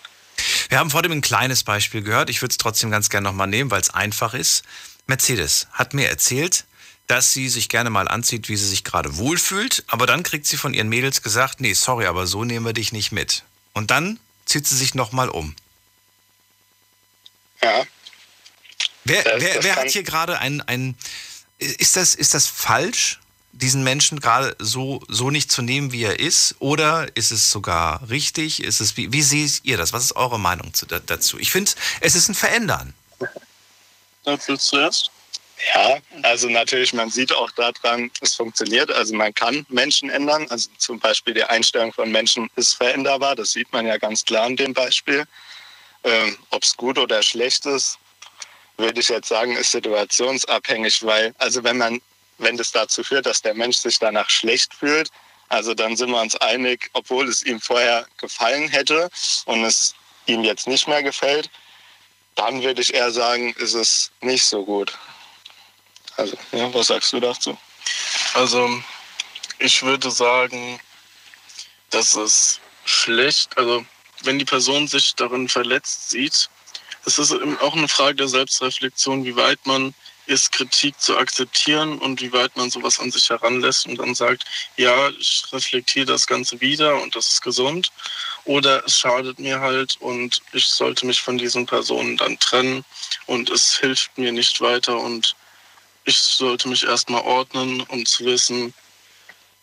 Wir 0.69 0.79
haben 0.79 0.91
vor 0.91 1.03
dem 1.03 1.13
ein 1.13 1.21
kleines 1.21 1.65
Beispiel 1.65 2.03
gehört. 2.03 2.31
Ich 2.31 2.43
würde 2.43 2.53
es 2.53 2.59
trotzdem 2.59 2.91
ganz 2.91 3.09
gerne 3.09 3.29
nochmal 3.29 3.47
nehmen, 3.47 3.71
weil 3.71 3.81
es 3.81 3.91
einfach 3.91 4.35
ist. 4.35 4.63
Mercedes 5.07 5.67
hat 5.73 5.95
mir 5.95 6.09
erzählt, 6.09 6.65
dass 7.07 7.33
sie 7.33 7.49
sich 7.49 7.69
gerne 7.69 7.91
mal 7.91 8.07
anzieht, 8.07 8.49
wie 8.49 8.57
sie 8.57 8.69
sich 8.69 8.85
gerade 8.85 9.17
wohlfühlt. 9.17 9.85
Aber 9.89 10.07
dann 10.07 10.23
kriegt 10.23 10.47
sie 10.47 10.57
von 10.57 10.75
ihren 10.75 10.89
Mädels 10.89 11.23
gesagt, 11.23 11.61
nee, 11.61 11.73
sorry, 11.73 12.07
aber 12.07 12.27
so 12.27 12.45
nehmen 12.45 12.67
wir 12.67 12.75
dich 12.75 12.93
nicht 12.93 13.13
mit. 13.13 13.45
Und 13.73 13.91
dann 13.91 14.21
zieht 14.45 14.67
sie 14.67 14.77
sich 14.77 14.95
nochmal 14.95 15.31
um. 15.31 15.57
Ja. 17.63 17.85
Wer, 19.05 19.23
das, 19.25 19.41
wer, 19.41 19.55
das 19.55 19.65
wer 19.65 19.77
hat 19.77 19.91
hier 19.91 20.03
gerade 20.03 20.39
ein, 20.39 20.61
ein 20.61 20.97
ist 21.59 21.97
das, 21.97 22.15
ist 22.15 22.35
das 22.35 22.47
falsch, 22.47 23.19
diesen 23.53 23.83
Menschen 23.83 24.21
gerade 24.21 24.55
so, 24.59 25.03
so 25.09 25.31
nicht 25.31 25.51
zu 25.51 25.63
nehmen, 25.63 25.93
wie 25.93 26.05
er 26.05 26.21
ist? 26.21 26.57
Oder 26.59 27.09
ist 27.17 27.31
es 27.31 27.51
sogar 27.51 28.09
richtig? 28.09 28.63
Ist 28.63 28.81
es, 28.81 28.97
wie, 28.97 29.13
wie 29.13 29.23
seht 29.23 29.61
ihr 29.65 29.77
das? 29.77 29.93
Was 29.93 30.05
ist 30.05 30.17
eure 30.17 30.39
Meinung 30.39 30.75
zu, 30.75 30.87
dazu? 30.87 31.39
Ich 31.39 31.51
finde, 31.51 31.73
es 32.01 32.15
ist 32.15 32.29
ein 32.29 32.35
Verändern. 32.35 32.95
Dazu 34.25 34.57
zuerst? 34.57 35.11
Ja, 35.75 35.99
also 36.23 36.49
natürlich, 36.49 36.93
man 36.93 37.11
sieht 37.11 37.33
auch 37.33 37.51
daran, 37.53 38.11
es 38.21 38.35
funktioniert. 38.35 38.93
Also 38.93 39.15
man 39.15 39.35
kann 39.35 39.67
Menschen 39.69 40.09
ändern. 40.09 40.47
Also 40.51 40.69
zum 40.79 41.01
Beispiel 41.01 41.35
die 41.35 41.43
Einstellung 41.43 41.93
von 41.93 42.13
Menschen 42.13 42.49
ist 42.55 42.75
veränderbar. 42.75 43.35
Das 43.35 43.53
sieht 43.53 43.73
man 43.73 43.87
ja 43.87 43.97
ganz 43.97 44.25
klar 44.25 44.47
in 44.47 44.57
dem 44.57 44.73
Beispiel. 44.73 45.25
Ähm, 46.05 46.39
Ob 46.51 46.63
es 46.63 46.77
gut 46.77 46.97
oder 46.97 47.23
schlecht 47.23 47.67
ist, 47.67 47.99
würde 48.77 49.01
ich 49.01 49.09
jetzt 49.09 49.29
sagen, 49.29 49.57
ist 49.57 49.73
situationsabhängig, 49.73 51.03
weil, 51.05 51.35
also 51.39 51.65
wenn 51.65 51.79
man, 51.79 52.01
wenn 52.39 52.57
das 52.57 52.73
dazu 52.73 53.05
führt, 53.05 53.27
dass 53.27 53.43
der 53.43 53.55
Mensch 53.55 53.77
sich 53.77 53.99
danach 53.99 54.31
schlecht 54.31 54.75
fühlt, 54.75 55.11
also 55.49 55.75
dann 55.75 55.97
sind 55.97 56.11
wir 56.11 56.21
uns 56.21 56.37
einig, 56.37 56.91
obwohl 56.93 57.29
es 57.29 57.43
ihm 57.43 57.61
vorher 57.61 58.07
gefallen 58.19 58.69
hätte 58.69 59.11
und 59.47 59.65
es 59.65 59.95
ihm 60.27 60.45
jetzt 60.45 60.67
nicht 60.67 60.87
mehr 60.89 61.03
gefällt, 61.03 61.51
dann 62.35 62.63
würde 62.63 62.83
ich 62.83 62.95
eher 62.95 63.11
sagen, 63.11 63.53
ist 63.55 63.75
es 63.75 64.13
nicht 64.21 64.45
so 64.45 64.65
gut. 64.65 64.97
Also, 66.17 66.37
ja, 66.53 66.73
was 66.75 66.89
sagst 66.89 67.13
du 67.13 67.21
dazu? 67.21 67.57
Also, 68.35 68.83
ich 69.59 69.83
würde 69.83 70.11
sagen, 70.11 70.79
dass 71.91 72.15
es 72.15 72.61
schlecht, 72.85 73.57
also 73.57 73.85
wenn 74.23 74.39
die 74.39 74.45
Person 74.45 74.87
sich 74.87 75.15
darin 75.15 75.49
verletzt 75.49 76.11
sieht, 76.11 76.49
es 77.05 77.19
ist 77.19 77.33
auch 77.61 77.75
eine 77.75 77.89
Frage 77.89 78.17
der 78.17 78.29
Selbstreflexion, 78.29 79.25
wie 79.25 79.37
weit 79.37 79.65
man 79.65 79.95
ist, 80.29 80.53
Kritik 80.53 81.01
zu 81.01 81.17
akzeptieren 81.17 81.99
und 81.99 82.21
wie 82.21 82.33
weit 82.33 82.57
man 82.57 82.71
sowas 82.71 83.01
an 83.01 83.11
sich 83.11 83.29
heranlässt 83.31 83.87
und 83.87 83.99
dann 83.99 84.15
sagt, 84.15 84.45
ja, 84.77 85.09
ich 85.11 85.45
reflektiere 85.53 86.07
das 86.07 86.27
Ganze 86.27 86.61
wieder 86.61 87.01
und 87.03 87.17
das 87.17 87.31
ist 87.31 87.43
gesund. 87.43 87.91
Oder 88.45 88.85
es 88.85 88.99
schadet 88.99 89.39
mir 89.39 89.61
halt 89.61 89.97
und 90.01 90.41
ich 90.53 90.67
sollte 90.67 91.07
mich 91.07 91.21
von 91.21 91.39
diesen 91.39 91.67
Personen 91.67 92.17
dann 92.17 92.39
trennen 92.39 92.85
und 93.27 93.51
es 93.51 93.79
hilft 93.79 94.17
mir 94.19 94.33
nicht 94.33 94.61
weiter 94.61 94.99
und 94.99 95.35
ich 96.05 96.19
sollte 96.19 96.69
mich 96.69 96.85
erstmal 96.85 97.23
ordnen, 97.23 97.81
um 97.83 98.05
zu 98.07 98.25
wissen, 98.25 98.73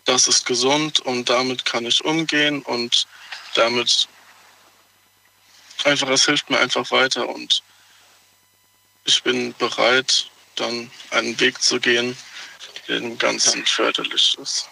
das 0.05 0.27
ist 0.27 0.45
gesund 0.45 0.99
und 0.99 1.29
damit 1.29 1.65
kann 1.65 1.85
ich 1.85 2.03
umgehen 2.05 2.61
und 2.63 3.07
damit 3.55 4.07
einfach, 5.83 6.09
es 6.09 6.25
hilft 6.25 6.49
mir 6.49 6.59
einfach 6.59 6.89
weiter 6.91 7.27
und 7.27 7.63
ich 9.05 9.21
bin 9.23 9.53
bereit, 9.57 10.29
dann 10.55 10.89
einen 11.11 11.39
Weg 11.39 11.61
zu 11.61 11.79
gehen, 11.79 12.17
der 12.87 12.99
dem 12.99 13.17
Ganzen 13.17 13.65
förderlich 13.65 14.37
ist. 14.39 14.69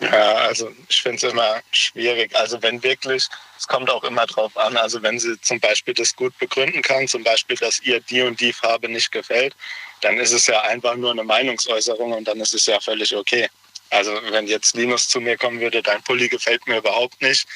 Ja, 0.00 0.34
also 0.34 0.72
ich 0.88 1.00
finde 1.00 1.26
es 1.26 1.32
immer 1.32 1.62
schwierig. 1.70 2.34
Also 2.34 2.60
wenn 2.60 2.82
wirklich, 2.82 3.24
es 3.56 3.68
kommt 3.68 3.88
auch 3.88 4.02
immer 4.02 4.26
drauf 4.26 4.56
an, 4.56 4.76
also 4.76 5.00
wenn 5.02 5.20
sie 5.20 5.40
zum 5.40 5.60
Beispiel 5.60 5.94
das 5.94 6.16
gut 6.16 6.36
begründen 6.38 6.82
kann, 6.82 7.06
zum 7.06 7.22
Beispiel, 7.22 7.56
dass 7.56 7.80
ihr 7.82 8.00
die 8.00 8.22
und 8.22 8.40
die 8.40 8.52
Farbe 8.52 8.88
nicht 8.88 9.12
gefällt, 9.12 9.54
dann 10.00 10.18
ist 10.18 10.32
es 10.32 10.48
ja 10.48 10.60
einfach 10.62 10.96
nur 10.96 11.12
eine 11.12 11.22
Meinungsäußerung 11.22 12.12
und 12.12 12.26
dann 12.26 12.40
ist 12.40 12.54
es 12.54 12.66
ja 12.66 12.80
völlig 12.80 13.14
okay. 13.14 13.48
Also 13.90 14.18
wenn 14.30 14.48
jetzt 14.48 14.74
Linus 14.74 15.08
zu 15.08 15.20
mir 15.20 15.36
kommen 15.36 15.60
würde, 15.60 15.82
dein 15.82 16.02
Pulli 16.02 16.28
gefällt 16.28 16.66
mir 16.66 16.78
überhaupt 16.78 17.20
nicht 17.22 17.46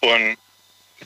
und 0.00 0.36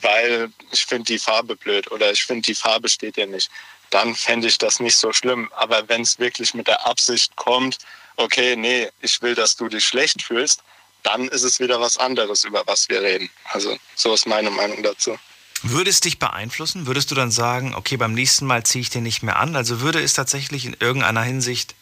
weil 0.01 0.51
ich 0.73 0.85
finde 0.85 1.05
die 1.05 1.19
Farbe 1.19 1.57
blöd 1.57 1.91
oder 1.93 2.11
ich 2.11 2.25
finde 2.25 2.43
die 2.43 2.55
Farbe 2.55 2.89
steht 2.89 3.17
dir 3.17 3.27
nicht, 3.27 3.49
dann 3.95 4.17
fände 4.17 4.49
ich 4.49 4.59
das 4.59 4.81
nicht 4.81 4.97
so 4.97 5.13
schlimm. 5.13 5.49
Aber 5.55 5.89
wenn 5.89 6.03
es 6.03 6.19
wirklich 6.19 6.53
mit 6.53 6.67
der 6.67 6.85
Absicht 6.85 7.37
kommt, 7.37 7.79
okay, 8.17 8.57
nee, 8.57 8.91
ich 9.01 9.23
will, 9.23 9.37
dass 9.37 9.55
du 9.55 9.69
dich 9.69 9.85
schlecht 9.85 10.21
fühlst, 10.21 10.65
dann 11.05 11.29
ist 11.29 11.45
es 11.45 11.61
wieder 11.61 11.81
was 11.81 11.97
anderes, 11.97 12.43
über 12.43 12.67
was 12.67 12.89
wir 12.89 13.03
reden. 13.03 13.31
Also 13.53 13.79
so 13.95 14.13
ist 14.13 14.27
meine 14.27 14.51
Meinung 14.51 14.83
dazu. 14.83 15.17
Würde 15.63 15.91
es 15.91 16.01
dich 16.01 16.19
beeinflussen? 16.19 16.89
Würdest 16.89 17.11
du 17.13 17.15
dann 17.15 17.31
sagen, 17.31 17.73
okay, 17.75 17.97
beim 17.97 18.15
nächsten 18.15 18.47
Mal 18.47 18.65
ziehe 18.65 18.83
ich 18.83 18.91
den 18.91 19.05
nicht 19.05 19.23
mehr 19.23 19.39
an? 19.39 19.55
Also 19.55 19.81
würde 19.81 20.03
es 20.03 20.13
tatsächlich 20.13 20.67
in 20.67 20.77
irgendeiner 20.81 21.23
Hinsicht 21.23 21.77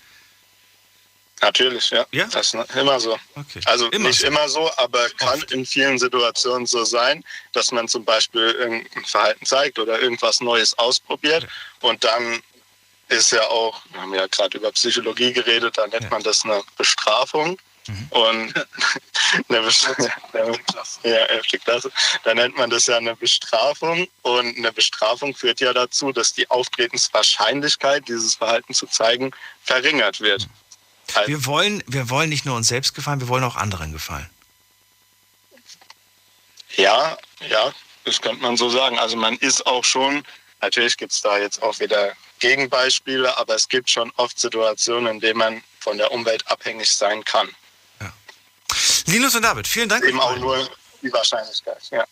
Natürlich, 1.42 1.90
ja. 1.90 2.06
ja? 2.12 2.26
Das 2.26 2.54
ist 2.54 2.76
immer 2.76 3.00
so. 3.00 3.18
Okay. 3.34 3.60
Also 3.64 3.88
immer 3.90 4.08
nicht 4.08 4.20
so. 4.20 4.28
immer 4.28 4.48
so, 4.48 4.70
aber 4.76 5.08
kann 5.10 5.40
Oft. 5.40 5.50
in 5.50 5.66
vielen 5.66 5.98
Situationen 5.98 6.66
so 6.66 6.84
sein, 6.84 7.24
dass 7.50 7.72
man 7.72 7.88
zum 7.88 8.04
Beispiel 8.04 8.52
irgendein 8.52 9.04
Verhalten 9.04 9.44
zeigt 9.44 9.80
oder 9.80 10.00
irgendwas 10.00 10.40
Neues 10.40 10.78
ausprobiert 10.78 11.42
okay. 11.42 11.88
und 11.90 12.04
dann 12.04 12.40
ist 13.08 13.32
ja 13.32 13.42
auch, 13.48 13.82
wir 13.90 14.00
haben 14.00 14.14
ja 14.14 14.26
gerade 14.28 14.56
über 14.56 14.70
Psychologie 14.70 15.32
geredet, 15.32 15.76
da 15.76 15.86
nennt 15.88 16.04
ja. 16.04 16.10
man 16.10 16.22
das 16.22 16.44
eine 16.44 16.62
Bestrafung. 16.78 17.58
Mhm. 17.88 18.06
Und 18.10 18.54
eine 19.48 20.58
ja, 21.02 21.16
elfte 21.24 21.58
Klasse. 21.58 21.90
Da 22.22 22.32
nennt 22.32 22.56
man 22.56 22.70
das 22.70 22.86
ja 22.86 22.96
eine 22.96 23.16
Bestrafung. 23.16 24.06
Und 24.22 24.56
eine 24.56 24.72
Bestrafung 24.72 25.34
führt 25.34 25.60
ja 25.60 25.72
dazu, 25.72 26.12
dass 26.12 26.32
die 26.32 26.48
Auftretenswahrscheinlichkeit, 26.48 28.06
dieses 28.06 28.36
Verhalten 28.36 28.72
zu 28.72 28.86
zeigen, 28.86 29.32
verringert 29.64 30.20
wird. 30.20 30.42
Mhm. 30.42 30.61
Halt. 31.14 31.28
Wir 31.28 31.46
wollen, 31.46 31.82
wir 31.86 32.10
wollen 32.10 32.30
nicht 32.30 32.44
nur 32.44 32.56
uns 32.56 32.68
selbst 32.68 32.94
gefallen, 32.94 33.20
wir 33.20 33.28
wollen 33.28 33.44
auch 33.44 33.56
anderen 33.56 33.92
gefallen. 33.92 34.28
Ja, 36.76 37.18
ja, 37.48 37.72
das 38.04 38.20
könnte 38.20 38.42
man 38.42 38.56
so 38.56 38.70
sagen. 38.70 38.98
Also 38.98 39.16
man 39.16 39.36
ist 39.36 39.66
auch 39.66 39.84
schon, 39.84 40.24
Natürlich 40.62 40.96
gibt 40.96 41.12
es 41.12 41.20
da 41.20 41.38
jetzt 41.38 41.60
auch 41.60 41.78
wieder 41.80 42.12
Gegenbeispiele, 42.38 43.36
aber 43.36 43.56
es 43.56 43.68
gibt 43.68 43.90
schon 43.90 44.12
oft 44.16 44.38
Situationen, 44.38 45.14
in 45.14 45.20
denen 45.20 45.38
man 45.38 45.64
von 45.80 45.98
der 45.98 46.12
Umwelt 46.12 46.48
abhängig 46.48 46.88
sein 46.88 47.24
kann. 47.24 47.48
Linus 49.06 49.34
und 49.34 49.42
David, 49.42 49.66
vielen 49.66 49.88
Dank. 49.88 50.04
Eben 50.04 50.20
auch 50.20 50.36
nur 50.36 50.70
die 51.02 51.12
Wahrscheinlichkeit, 51.12 51.82
ja. 51.90 52.04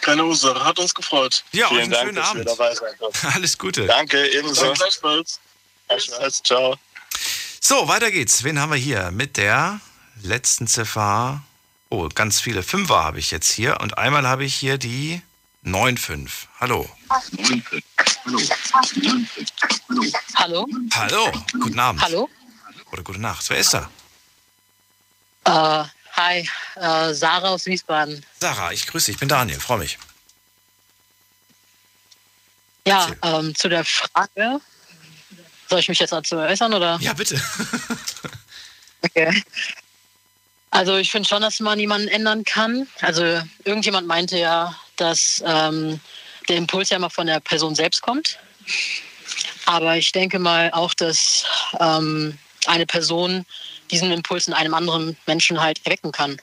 Keine 0.00 0.24
Ursache, 0.24 0.64
hat 0.64 0.78
uns 0.80 0.92
gefreut. 0.92 1.44
Ja, 1.52 1.68
Vielen 1.68 1.84
und 1.84 1.94
einen 1.94 2.14
Dank, 2.16 2.26
schönen 2.28 2.44
dass 2.46 2.58
wir 2.58 2.60
Abend. 2.60 2.60
dabei 2.60 2.74
sein 2.74 2.98
durften. 2.98 3.26
Alles 3.34 3.56
Gute. 3.56 3.86
Danke, 3.86 4.26
ebenso. 4.32 4.66
Ja, 4.66 4.72
gleichfalls. 4.72 5.40
Gleichfalls, 5.86 6.42
ciao. 6.42 6.76
So, 7.62 7.88
weiter 7.88 8.10
geht's. 8.10 8.42
Wen 8.42 8.58
haben 8.58 8.70
wir 8.70 8.78
hier? 8.78 9.10
Mit 9.10 9.36
der 9.36 9.80
letzten 10.22 10.66
Ziffer. 10.66 11.42
Oh, 11.90 12.08
ganz 12.08 12.40
viele. 12.40 12.62
Fünfer 12.62 13.04
habe 13.04 13.18
ich 13.18 13.30
jetzt 13.30 13.50
hier. 13.52 13.80
Und 13.80 13.98
einmal 13.98 14.26
habe 14.26 14.44
ich 14.44 14.54
hier 14.54 14.78
die 14.78 15.20
9,5. 15.64 16.30
Hallo. 16.58 16.88
Hallo? 20.36 20.66
Hallo. 20.94 21.32
Guten 21.52 21.78
Abend. 21.78 22.00
Hallo? 22.00 22.30
Oder 22.92 23.02
gute 23.02 23.20
Nacht. 23.20 23.48
Wer 23.50 23.58
ist 23.58 23.74
da? 23.74 23.90
Äh, 25.44 25.84
hi, 26.16 26.48
äh, 26.76 27.12
Sarah 27.12 27.50
aus 27.50 27.66
Wiesbaden. 27.66 28.24
Sarah, 28.40 28.72
ich 28.72 28.86
grüße 28.86 29.06
dich. 29.06 29.16
Ich 29.16 29.20
bin 29.20 29.28
Daniel. 29.28 29.60
Freue 29.60 29.78
mich. 29.80 29.98
Ja, 32.86 33.10
ähm, 33.22 33.54
zu 33.54 33.68
der 33.68 33.84
Frage. 33.84 34.60
Soll 35.70 35.78
ich 35.78 35.88
mich 35.88 36.00
jetzt 36.00 36.12
dazu 36.12 36.36
äußern 36.36 36.74
oder? 36.74 36.98
Ja, 37.00 37.12
bitte. 37.12 37.40
Okay. 39.02 39.42
Also 40.70 40.96
ich 40.98 41.10
finde 41.10 41.26
schon, 41.26 41.40
dass 41.40 41.58
man 41.58 41.78
niemanden 41.78 42.08
ändern 42.08 42.44
kann. 42.44 42.86
Also 43.00 43.22
irgendjemand 43.64 44.06
meinte 44.06 44.38
ja, 44.38 44.74
dass 44.96 45.42
ähm, 45.46 46.00
der 46.48 46.56
Impuls 46.56 46.90
ja 46.90 46.98
immer 46.98 47.08
von 47.08 47.26
der 47.26 47.40
Person 47.40 47.74
selbst 47.74 48.02
kommt. 48.02 48.38
Aber 49.64 49.96
ich 49.96 50.12
denke 50.12 50.38
mal 50.38 50.70
auch, 50.72 50.92
dass 50.92 51.44
ähm, 51.80 52.36
eine 52.66 52.84
Person 52.84 53.46
diesen 53.90 54.12
Impuls 54.12 54.48
in 54.48 54.52
einem 54.52 54.74
anderen 54.74 55.16
Menschen 55.26 55.60
halt 55.60 55.80
erwecken 55.86 56.12
kann. 56.12 56.36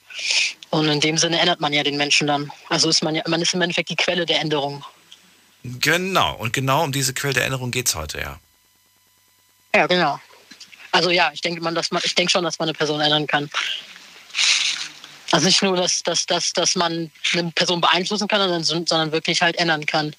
Und 0.71 0.87
in 0.87 0.99
dem 0.99 1.17
Sinne 1.17 1.39
ändert 1.39 1.61
man 1.61 1.73
ja 1.73 1.83
den 1.83 1.97
Menschen 1.97 2.25
dann. 2.25 2.51
Also 2.69 2.89
ist 2.89 3.03
man 3.03 3.13
ja, 3.13 3.23
man 3.27 3.41
ist 3.41 3.53
im 3.53 3.61
Endeffekt 3.61 3.89
die 3.89 3.95
Quelle 3.95 4.25
der 4.25 4.41
Änderung. 4.41 4.83
Genau. 5.63 6.35
Und 6.37 6.53
genau 6.53 6.83
um 6.83 6.91
diese 6.91 7.13
Quelle 7.13 7.33
der 7.33 7.43
Erinnerung 7.43 7.71
geht's 7.71 7.93
heute, 7.93 8.19
ja. 8.19 8.39
Ja, 9.75 9.87
genau. 9.87 10.19
Also 10.91 11.09
ja, 11.11 11.31
ich 11.33 11.41
denke 11.41 11.61
man, 11.61 11.75
dass 11.75 11.91
man, 11.91 12.01
ich 12.05 12.15
denke 12.15 12.31
schon, 12.31 12.43
dass 12.43 12.59
man 12.59 12.69
eine 12.69 12.77
Person 12.77 13.01
ändern 13.01 13.27
kann. 13.27 13.49
Also 15.31 15.45
nicht 15.45 15.61
nur, 15.61 15.75
dass, 15.75 16.03
dass, 16.03 16.25
dass, 16.25 16.53
dass 16.53 16.75
man 16.75 17.11
eine 17.33 17.51
Person 17.51 17.81
beeinflussen 17.81 18.27
kann, 18.27 18.39
sondern, 18.39 18.63
sondern 18.63 19.11
wirklich 19.11 19.41
halt 19.41 19.57
ändern 19.57 19.85
kann. 19.85 20.15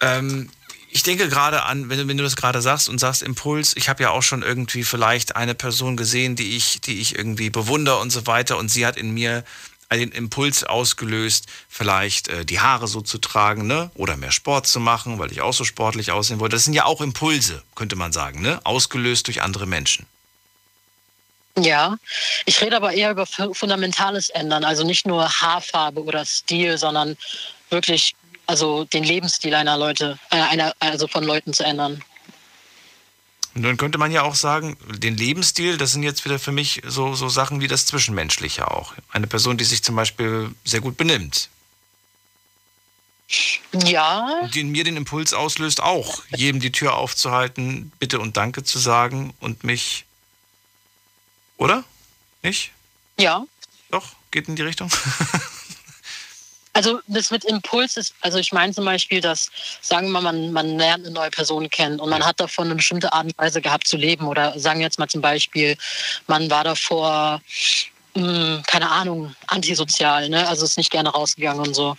Ähm, 0.00 0.50
ich 0.90 1.04
denke 1.04 1.28
gerade 1.28 1.62
an, 1.62 1.88
wenn 1.88 1.98
du, 1.98 2.08
wenn 2.08 2.18
du 2.18 2.24
das 2.24 2.36
gerade 2.36 2.60
sagst 2.60 2.88
und 2.88 2.98
sagst 2.98 3.22
Impuls, 3.22 3.74
ich 3.76 3.88
habe 3.88 4.02
ja 4.02 4.10
auch 4.10 4.22
schon 4.22 4.42
irgendwie 4.42 4.82
vielleicht 4.82 5.36
eine 5.36 5.54
Person 5.54 5.96
gesehen, 5.96 6.36
die 6.36 6.56
ich, 6.56 6.80
die 6.82 7.00
ich 7.00 7.16
irgendwie 7.16 7.48
bewundere 7.48 7.98
und 7.98 8.10
so 8.10 8.26
weiter 8.26 8.58
und 8.58 8.68
sie 8.68 8.84
hat 8.84 8.96
in 8.96 9.12
mir 9.12 9.44
den 9.98 10.12
Impuls 10.12 10.64
ausgelöst, 10.64 11.46
vielleicht 11.68 12.28
äh, 12.28 12.44
die 12.44 12.60
Haare 12.60 12.88
so 12.88 13.00
zu 13.00 13.18
tragen, 13.18 13.66
ne? 13.66 13.90
Oder 13.94 14.16
mehr 14.16 14.32
Sport 14.32 14.66
zu 14.66 14.80
machen, 14.80 15.18
weil 15.18 15.32
ich 15.32 15.40
auch 15.40 15.52
so 15.52 15.64
sportlich 15.64 16.10
aussehen 16.10 16.40
wollte. 16.40 16.56
Das 16.56 16.64
sind 16.64 16.74
ja 16.74 16.84
auch 16.84 17.00
Impulse, 17.00 17.62
könnte 17.74 17.96
man 17.96 18.12
sagen, 18.12 18.42
ne? 18.42 18.60
Ausgelöst 18.64 19.26
durch 19.26 19.42
andere 19.42 19.66
Menschen. 19.66 20.06
Ja, 21.58 21.96
ich 22.46 22.60
rede 22.62 22.76
aber 22.76 22.92
eher 22.92 23.10
über 23.10 23.26
fu- 23.26 23.52
fundamentales 23.52 24.30
Ändern, 24.30 24.64
also 24.64 24.84
nicht 24.84 25.06
nur 25.06 25.28
Haarfarbe 25.28 26.02
oder 26.02 26.24
Stil, 26.24 26.78
sondern 26.78 27.16
wirklich 27.68 28.14
also 28.46 28.84
den 28.84 29.04
Lebensstil 29.04 29.54
einer 29.54 29.76
Leute, 29.76 30.18
äh, 30.30 30.36
einer, 30.40 30.74
also 30.80 31.06
von 31.06 31.24
Leuten 31.24 31.52
zu 31.52 31.64
ändern. 31.64 32.02
Und 33.54 33.62
dann 33.62 33.76
könnte 33.76 33.98
man 33.98 34.10
ja 34.10 34.22
auch 34.22 34.34
sagen, 34.34 34.76
den 34.88 35.16
Lebensstil, 35.16 35.76
das 35.76 35.92
sind 35.92 36.02
jetzt 36.02 36.24
wieder 36.24 36.38
für 36.38 36.52
mich 36.52 36.82
so, 36.86 37.14
so 37.14 37.28
Sachen 37.28 37.60
wie 37.60 37.68
das 37.68 37.84
Zwischenmenschliche 37.84 38.70
auch. 38.70 38.94
Eine 39.10 39.26
Person, 39.26 39.58
die 39.58 39.64
sich 39.64 39.82
zum 39.82 39.94
Beispiel 39.94 40.54
sehr 40.64 40.80
gut 40.80 40.96
benimmt, 40.96 41.50
Ja, 43.72 44.46
die 44.54 44.60
in 44.60 44.70
mir 44.70 44.84
den 44.84 44.96
Impuls 44.96 45.32
auslöst, 45.34 45.82
auch 45.82 46.22
jedem 46.34 46.60
die 46.60 46.72
Tür 46.72 46.94
aufzuhalten, 46.94 47.92
Bitte 47.98 48.20
und 48.20 48.36
Danke 48.36 48.64
zu 48.64 48.78
sagen 48.78 49.34
und 49.40 49.64
mich. 49.64 50.06
Oder? 51.56 51.84
Nicht? 52.42 52.72
ja. 53.18 53.44
Doch? 53.90 54.14
Geht 54.30 54.48
in 54.48 54.56
die 54.56 54.62
Richtung? 54.62 54.90
Also 56.74 57.00
das 57.06 57.30
mit 57.30 57.44
Impuls 57.44 57.96
ist, 57.96 58.14
also 58.22 58.38
ich 58.38 58.52
meine 58.52 58.72
zum 58.72 58.86
Beispiel, 58.86 59.20
dass, 59.20 59.50
sagen 59.82 60.10
wir 60.10 60.20
mal, 60.20 60.32
man, 60.32 60.52
man 60.52 60.78
lernt 60.78 61.04
eine 61.04 61.14
neue 61.14 61.30
Person 61.30 61.68
kennen 61.68 62.00
und 62.00 62.08
man 62.08 62.24
hat 62.24 62.40
davon 62.40 62.66
eine 62.66 62.76
bestimmte 62.76 63.12
Art 63.12 63.26
und 63.26 63.38
Weise 63.38 63.60
gehabt 63.60 63.86
zu 63.86 63.98
leben. 63.98 64.26
Oder 64.26 64.58
sagen 64.58 64.80
wir 64.80 64.86
jetzt 64.86 64.98
mal 64.98 65.08
zum 65.08 65.20
Beispiel, 65.20 65.76
man 66.28 66.48
war 66.50 66.64
davor, 66.64 67.42
mh, 68.14 68.62
keine 68.66 68.90
Ahnung, 68.90 69.34
antisozial, 69.48 70.30
ne? 70.30 70.48
also 70.48 70.64
ist 70.64 70.78
nicht 70.78 70.90
gerne 70.90 71.10
rausgegangen 71.10 71.66
und 71.66 71.74
so. 71.74 71.96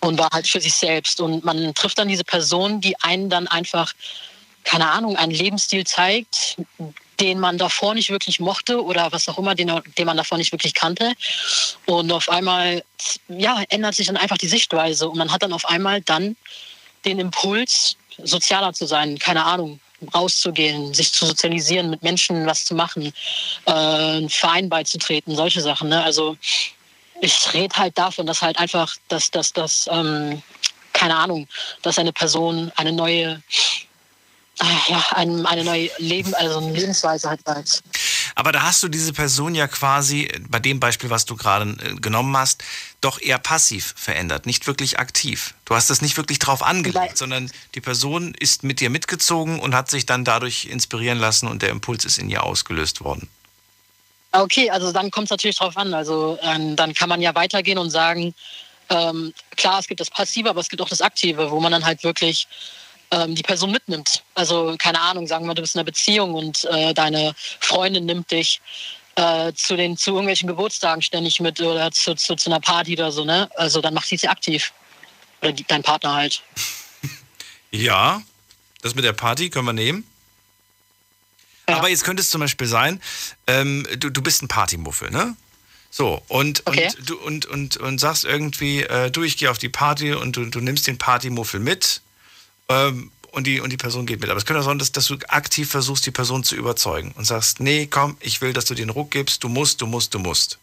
Und 0.00 0.18
war 0.18 0.30
halt 0.32 0.48
für 0.48 0.60
sich 0.60 0.74
selbst. 0.74 1.20
Und 1.20 1.44
man 1.44 1.74
trifft 1.74 1.98
dann 1.98 2.08
diese 2.08 2.24
Person, 2.24 2.80
die 2.80 2.98
einen 3.02 3.28
dann 3.28 3.46
einfach, 3.48 3.92
keine 4.64 4.90
Ahnung, 4.90 5.16
einen 5.16 5.32
Lebensstil 5.32 5.84
zeigt, 5.84 6.56
den 7.20 7.38
man 7.38 7.58
davor 7.58 7.94
nicht 7.94 8.10
wirklich 8.10 8.40
mochte 8.40 8.82
oder 8.82 9.12
was 9.12 9.28
auch 9.28 9.38
immer, 9.38 9.54
den, 9.54 9.70
den 9.98 10.06
man 10.06 10.16
davor 10.16 10.38
nicht 10.38 10.52
wirklich 10.52 10.74
kannte. 10.74 11.12
Und 11.86 12.10
auf 12.12 12.28
einmal, 12.28 12.82
ja, 13.28 13.62
ändert 13.68 13.94
sich 13.94 14.06
dann 14.06 14.16
einfach 14.16 14.38
die 14.38 14.48
Sichtweise 14.48 15.08
und 15.08 15.18
man 15.18 15.32
hat 15.32 15.42
dann 15.42 15.52
auf 15.52 15.68
einmal 15.68 16.00
dann 16.00 16.36
den 17.04 17.18
Impuls, 17.18 17.96
sozialer 18.22 18.72
zu 18.72 18.86
sein, 18.86 19.18
keine 19.18 19.44
Ahnung, 19.44 19.80
rauszugehen, 20.14 20.92
sich 20.94 21.12
zu 21.12 21.26
sozialisieren, 21.26 21.90
mit 21.90 22.02
Menschen 22.02 22.46
was 22.46 22.64
zu 22.64 22.74
machen, 22.74 23.12
äh, 23.66 24.28
Verein 24.28 24.68
beizutreten, 24.68 25.36
solche 25.36 25.60
Sachen. 25.60 25.88
Ne? 25.88 26.02
Also 26.02 26.36
ich 27.20 27.54
rede 27.54 27.76
halt 27.76 27.96
davon, 27.96 28.26
dass 28.26 28.42
halt 28.42 28.58
einfach, 28.58 28.96
dass, 29.08 29.30
dass, 29.30 29.52
dass 29.52 29.88
ähm, 29.90 30.42
keine 30.92 31.16
Ahnung, 31.16 31.48
dass 31.82 31.98
eine 31.98 32.12
Person 32.12 32.72
eine 32.76 32.92
neue 32.92 33.42
ja, 34.60 35.04
ein, 35.12 35.46
eine 35.46 35.64
neue 35.64 35.90
Leben, 35.98 36.34
also 36.34 36.58
eine 36.58 36.72
Lebensweise 36.72 37.30
hat 37.30 37.40
weiß. 37.44 37.82
Aber 38.34 38.52
da 38.52 38.62
hast 38.62 38.82
du 38.82 38.88
diese 38.88 39.12
Person 39.12 39.54
ja 39.54 39.66
quasi, 39.66 40.28
bei 40.48 40.58
dem 40.58 40.80
Beispiel, 40.80 41.10
was 41.10 41.24
du 41.24 41.36
gerade 41.36 41.70
äh, 41.70 41.94
genommen 41.96 42.36
hast, 42.36 42.62
doch 43.00 43.20
eher 43.20 43.38
passiv 43.38 43.94
verändert, 43.96 44.46
nicht 44.46 44.66
wirklich 44.66 44.98
aktiv. 44.98 45.54
Du 45.64 45.74
hast 45.74 45.90
das 45.90 46.02
nicht 46.02 46.16
wirklich 46.16 46.38
drauf 46.38 46.62
angelegt, 46.62 47.18
sondern 47.18 47.50
die 47.74 47.80
Person 47.80 48.34
ist 48.34 48.62
mit 48.62 48.80
dir 48.80 48.90
mitgezogen 48.90 49.60
und 49.60 49.74
hat 49.74 49.90
sich 49.90 50.06
dann 50.06 50.24
dadurch 50.24 50.66
inspirieren 50.66 51.18
lassen 51.18 51.48
und 51.48 51.62
der 51.62 51.70
Impuls 51.70 52.04
ist 52.04 52.18
in 52.18 52.30
ihr 52.30 52.42
ausgelöst 52.42 53.02
worden. 53.02 53.28
Okay, 54.32 54.70
also 54.70 54.92
dann 54.92 55.10
kommt 55.10 55.26
es 55.26 55.30
natürlich 55.30 55.56
drauf 55.56 55.76
an. 55.76 55.92
Also 55.92 56.38
ähm, 56.42 56.74
dann 56.76 56.94
kann 56.94 57.08
man 57.08 57.20
ja 57.20 57.34
weitergehen 57.34 57.78
und 57.78 57.90
sagen, 57.90 58.34
ähm, 58.88 59.34
klar, 59.56 59.78
es 59.78 59.86
gibt 59.86 60.00
das 60.00 60.10
Passive, 60.10 60.48
aber 60.48 60.60
es 60.60 60.68
gibt 60.68 60.80
auch 60.80 60.88
das 60.88 61.02
Aktive, 61.02 61.50
wo 61.50 61.60
man 61.60 61.72
dann 61.72 61.84
halt 61.84 62.02
wirklich 62.02 62.48
ähm, 63.12 63.34
die 63.34 63.42
Person 63.42 63.70
mitnimmt. 63.70 64.24
Also 64.34 64.74
keine 64.78 65.00
Ahnung, 65.00 65.26
sagen 65.26 65.46
wir, 65.46 65.54
du 65.54 65.62
bist 65.62 65.74
in 65.74 65.78
einer 65.78 65.84
Beziehung 65.84 66.34
und 66.34 66.64
äh, 66.64 66.92
deine 66.94 67.34
Freundin 67.60 68.06
nimmt 68.06 68.30
dich 68.30 68.60
äh, 69.14 69.52
zu 69.52 69.76
den 69.76 69.96
zu 69.96 70.10
irgendwelchen 70.12 70.48
Geburtstagen 70.48 71.02
ständig 71.02 71.38
mit 71.38 71.60
oder 71.60 71.92
zu, 71.92 72.14
zu, 72.14 72.34
zu 72.34 72.50
einer 72.50 72.60
Party 72.60 72.94
oder 72.94 73.12
so, 73.12 73.24
ne? 73.24 73.48
Also 73.56 73.80
dann 73.80 73.94
macht 73.94 74.08
sie 74.08 74.16
sie 74.16 74.28
aktiv. 74.28 74.72
Oder 75.42 75.52
die, 75.52 75.64
dein 75.64 75.82
Partner 75.82 76.14
halt. 76.14 76.42
Ja, 77.74 78.20
das 78.82 78.94
mit 78.94 79.02
der 79.02 79.14
Party 79.14 79.48
können 79.48 79.64
wir 79.64 79.72
nehmen. 79.72 80.06
Aber 81.64 81.88
jetzt 81.88 82.04
könnte 82.04 82.20
es 82.20 82.28
zum 82.28 82.42
Beispiel 82.42 82.66
sein, 82.66 83.00
ähm, 83.46 83.86
du, 83.96 84.10
du 84.10 84.20
bist 84.20 84.42
ein 84.42 84.48
Partymuffel, 84.48 85.10
ne? 85.10 85.34
So, 85.90 86.20
und, 86.28 86.62
Okay. 86.66 86.90
und, 86.98 87.08
du, 87.08 87.18
und, 87.18 87.46
und, 87.46 87.76
und 87.78 87.98
sagst 87.98 88.26
irgendwie, 88.26 88.82
äh, 88.82 89.10
du, 89.10 89.22
ich 89.22 89.38
gehe 89.38 89.50
auf 89.50 89.56
die 89.56 89.70
Party 89.70 90.12
und 90.12 90.36
du, 90.36 90.44
du 90.44 90.60
nimmst 90.60 90.86
den 90.86 90.98
Partymuffel 90.98 91.60
mit 91.60 92.02
ähm, 92.68 93.10
und, 93.32 93.46
die, 93.46 93.60
und 93.60 93.70
die 93.70 93.76
Person 93.76 94.06
geht 94.06 94.20
mit. 94.20 94.30
Aber 94.30 94.38
es 94.38 94.44
könnte 94.44 94.60
auch 94.60 94.64
sein, 94.64 94.78
dass, 94.78 94.92
dass 94.92 95.06
du 95.06 95.16
aktiv 95.28 95.70
versuchst, 95.70 96.04
die 96.06 96.10
Person 96.10 96.44
zu 96.44 96.54
überzeugen 96.54 97.12
und 97.16 97.24
sagst, 97.24 97.60
nee, 97.60 97.86
komm, 97.86 98.16
ich 98.20 98.40
will, 98.40 98.52
dass 98.52 98.66
du 98.66 98.74
den 98.74 98.90
Ruck 98.90 99.10
gibst, 99.10 99.42
du 99.44 99.48
musst, 99.48 99.80
du 99.80 99.86
musst, 99.86 100.14
du 100.14 100.18
musst. 100.18 100.58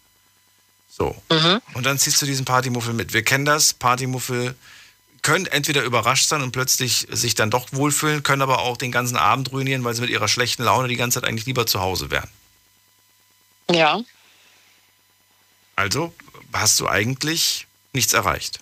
So. 0.90 1.16
Und 1.74 1.86
dann 1.86 1.98
ziehst 1.98 2.22
du 2.22 2.26
diesen 2.26 2.46
Partymuffel 2.46 2.94
mit. 2.94 3.14
Wir 3.14 3.24
kennen 3.24 3.46
das, 3.46 3.74
Partymuffel 3.74 4.56
können 5.22 5.46
entweder 5.48 5.84
überrascht 5.84 6.28
sein 6.28 6.42
und 6.42 6.52
plötzlich 6.52 7.08
sich 7.10 7.36
dann 7.36 7.50
doch 7.50 7.68
wohlfühlen, 7.72 8.24
können 8.24 8.42
aber 8.42 8.60
auch 8.60 8.78
den 8.78 8.92
ganzen 8.92 9.18
Abend 9.18 9.52
ruinieren, 9.52 9.84
weil 9.84 9.94
sie 9.94 10.02
mit 10.02 10.10
ihrer 10.10 10.28
schlechten 10.28 10.64
Laune 10.64 10.88
die 10.88 10.96
ganze 10.96 11.20
Zeit 11.20 11.30
eigentlich 11.30 11.46
lieber 11.46 11.66
zu 11.66 11.82
Hause 11.82 12.10
wären. 12.10 12.30
Ja. 13.70 14.00
Also 15.76 16.14
hast 16.54 16.80
du 16.80 16.88
eigentlich 16.88 17.68
nichts 17.94 18.14
erreicht. 18.14 18.60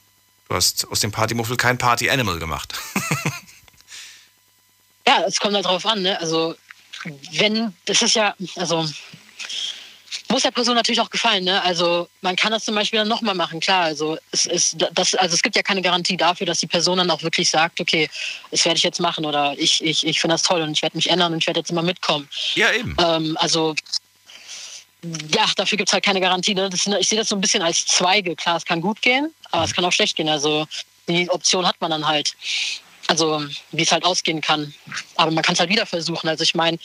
Du 0.48 0.56
hast 0.56 0.88
aus 0.90 1.00
dem 1.02 1.12
Partymuffel 1.12 1.58
kein 1.58 1.78
Party-Animal 1.78 2.40
gemacht. 2.40 2.74
Ja, 5.08 5.24
es 5.26 5.40
kommt 5.40 5.56
halt 5.56 5.66
drauf 5.66 5.86
an, 5.86 6.02
ne? 6.02 6.20
Also, 6.20 6.54
wenn, 7.32 7.74
das 7.86 8.02
ist 8.02 8.16
ja, 8.16 8.36
also, 8.58 8.86
muss 10.30 10.44
der 10.44 10.52
Person 10.52 10.76
natürlich 10.76 11.00
auch 11.00 11.10
gefallen. 11.10 11.46
Ne? 11.46 11.62
Also 11.64 12.10
man 12.22 12.36
kann 12.36 12.52
das 12.52 12.66
zum 12.66 12.76
Beispiel 12.76 13.00
dann 13.00 13.08
nochmal 13.08 13.36
machen, 13.36 13.60
klar. 13.60 13.84
Also 13.84 14.18
es, 14.32 14.46
ist, 14.46 14.76
das, 14.94 15.16
also 15.16 15.36
es 15.36 15.42
gibt 15.42 15.56
ja 15.56 15.62
keine 15.62 15.82
Garantie 15.82 16.18
dafür, 16.18 16.46
dass 16.46 16.60
die 16.60 16.68
Person 16.68 16.98
dann 16.98 17.10
auch 17.10 17.24
wirklich 17.24 17.50
sagt, 17.50 17.80
okay, 17.80 18.10
das 18.52 18.66
werde 18.66 18.78
ich 18.78 18.84
jetzt 18.84 19.00
machen 19.00 19.26
oder 19.26 19.56
ich, 19.58 19.82
ich, 19.84 20.06
ich 20.06 20.20
finde 20.20 20.34
das 20.34 20.44
toll 20.44 20.62
und 20.62 20.72
ich 20.72 20.82
werde 20.82 20.98
mich 20.98 21.10
ändern 21.10 21.34
und 21.34 21.40
ich 21.40 21.48
werde 21.48 21.62
jetzt 21.62 21.72
immer 21.72 21.84
mitkommen. 21.84 22.28
Ja, 22.56 22.72
eben. 22.74 22.96
Ähm, 23.00 23.38
also 23.40 23.76
ja, 25.34 25.46
dafür 25.56 25.78
gibt 25.78 25.90
es 25.90 25.94
halt 25.94 26.04
keine 26.04 26.22
Garantie. 26.22 26.54
Ne? 26.54 26.70
Das, 26.70 26.86
ich 26.86 27.08
sehe 27.08 27.18
das 27.18 27.30
so 27.30 27.36
ein 27.36 27.42
bisschen 27.42 27.62
als 27.62 27.86
Zweige. 27.86 28.36
Klar, 28.36 28.58
es 28.58 28.66
kann 28.66 28.82
gut 28.82 29.02
gehen, 29.02 29.34
aber 29.52 29.64
es 29.64 29.74
kann 29.74 29.86
auch 29.86 29.92
schlecht 29.92 30.16
gehen. 30.16 30.30
Also 30.30 30.68
die 31.08 31.30
Option 31.30 31.66
hat 31.66 31.80
man 31.80 31.92
dann 31.92 32.08
halt. 32.08 32.34
Also 33.10 33.42
wie 33.72 33.84
es 33.84 33.92
halt 33.94 34.04
ausgehen 34.04 34.42
kann. 34.42 34.74
Aber 35.16 35.32
man 35.32 35.42
kann 35.42 35.54
es 35.54 35.62
halt 35.62 35.70
wieder 35.70 35.86
versuchen. 35.86 36.28
Also 36.28 36.44
ich 36.44 36.54
meine, 36.56 36.78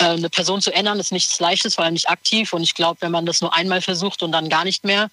äh, 0.00 0.06
eine 0.06 0.28
Person 0.28 0.60
zu 0.60 0.74
ändern 0.74 0.98
ist 0.98 1.12
nichts 1.12 1.38
Leichtes, 1.38 1.76
vor 1.76 1.84
allem 1.84 1.92
nicht 1.92 2.10
aktiv. 2.10 2.52
Und 2.52 2.64
ich 2.64 2.74
glaube, 2.74 3.00
wenn 3.00 3.12
man 3.12 3.26
das 3.26 3.40
nur 3.40 3.54
einmal 3.54 3.80
versucht 3.80 4.24
und 4.24 4.32
dann 4.32 4.48
gar 4.48 4.64
nicht 4.64 4.82
mehr, 4.82 5.08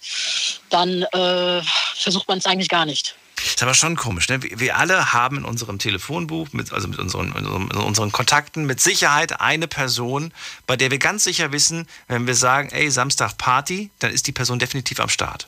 dann 0.72 1.04
äh, 1.04 1.62
versucht 1.94 2.28
man 2.28 2.40
es 2.40 2.48
eigentlich 2.48 2.70
gar 2.70 2.88
nicht. 2.88 3.16
Ist 3.44 3.62
aber 3.62 3.74
schon 3.74 3.96
komisch, 3.96 4.30
ne? 4.30 4.42
Wir 4.42 4.78
alle 4.78 5.14
haben 5.14 5.38
in 5.38 5.46
unserem 5.46 5.80
Telefonbuch, 5.80 6.54
mit, 6.54 6.72
also 6.72 6.88
mit 6.88 7.00
unseren, 7.00 7.36
in 7.36 7.46
unseren 7.46 8.12
Kontakten, 8.12 8.66
mit 8.66 8.80
Sicherheit 8.80 9.42
eine 9.42 9.68
Person, 9.68 10.34
bei 10.68 10.78
der 10.78 10.92
wir 10.92 11.00
ganz 11.00 11.24
sicher 11.24 11.52
wissen, 11.52 11.88
wenn 12.08 12.28
wir 12.28 12.36
sagen, 12.36 12.70
ey, 12.70 12.90
Samstag 12.90 13.38
Party, 13.38 13.90
dann 14.00 14.12
ist 14.12 14.28
die 14.28 14.32
Person 14.32 14.60
definitiv 14.60 15.00
am 15.00 15.10
Start. 15.10 15.48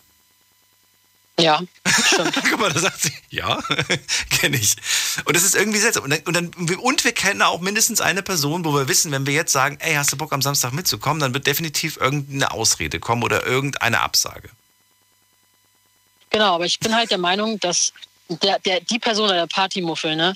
Ja, 1.39 1.61
Guck 2.49 2.59
mal, 2.59 2.71
da 2.73 2.79
sagt 2.79 2.99
sie, 2.99 3.13
ja, 3.29 3.61
kenne 4.31 4.57
ich. 4.57 4.75
Und 5.25 5.35
das 5.35 5.43
ist 5.43 5.55
irgendwie 5.55 5.77
seltsam. 5.77 6.05
Und, 6.05 6.09
dann, 6.09 6.21
und, 6.21 6.33
dann, 6.33 6.77
und 6.77 7.03
wir 7.03 7.11
kennen 7.11 7.43
auch 7.43 7.61
mindestens 7.61 8.01
eine 8.01 8.23
Person, 8.23 8.65
wo 8.65 8.73
wir 8.73 8.87
wissen, 8.87 9.11
wenn 9.11 9.27
wir 9.27 9.35
jetzt 9.35 9.51
sagen, 9.51 9.77
ey, 9.79 9.93
hast 9.93 10.11
du 10.11 10.17
Bock 10.17 10.33
am 10.33 10.41
Samstag 10.41 10.73
mitzukommen, 10.73 11.19
dann 11.19 11.35
wird 11.35 11.45
definitiv 11.45 11.97
irgendeine 11.97 12.51
Ausrede 12.51 12.99
kommen 12.99 13.21
oder 13.21 13.45
irgendeine 13.45 14.01
Absage. 14.01 14.49
Genau, 16.29 16.55
aber 16.55 16.65
ich 16.65 16.79
bin 16.79 16.95
halt 16.95 17.11
der 17.11 17.17
Meinung, 17.17 17.59
dass 17.59 17.93
der, 18.29 18.59
der, 18.59 18.81
die 18.81 18.99
Person 18.99 19.25
oder 19.25 19.35
der 19.35 19.47
Partymuffel, 19.47 20.15
ne, 20.15 20.35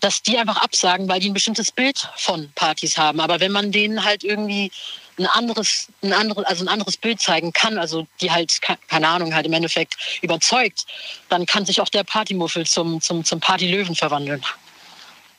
dass 0.00 0.22
die 0.22 0.38
einfach 0.38 0.56
absagen, 0.56 1.08
weil 1.08 1.20
die 1.20 1.28
ein 1.30 1.34
bestimmtes 1.34 1.70
Bild 1.70 2.08
von 2.16 2.50
Partys 2.54 2.96
haben. 2.96 3.20
Aber 3.20 3.40
wenn 3.40 3.52
man 3.52 3.70
denen 3.70 4.04
halt 4.04 4.24
irgendwie 4.24 4.72
ein 5.18 5.26
anderes, 5.26 5.88
ein 6.02 6.12
anderes, 6.12 6.44
also 6.44 6.64
ein 6.64 6.68
anderes 6.68 6.96
Bild 6.96 7.20
zeigen 7.20 7.52
kann, 7.52 7.78
also 7.78 8.06
die 8.20 8.30
halt, 8.30 8.60
keine 8.88 9.08
Ahnung, 9.08 9.34
halt 9.34 9.46
im 9.46 9.52
Endeffekt 9.52 9.96
überzeugt, 10.22 10.86
dann 11.28 11.44
kann 11.44 11.66
sich 11.66 11.80
auch 11.80 11.88
der 11.88 12.04
Partymuffel 12.04 12.66
zum, 12.66 13.00
zum, 13.00 13.24
zum 13.24 13.40
Partylöwen 13.40 13.94
verwandeln. 13.94 14.42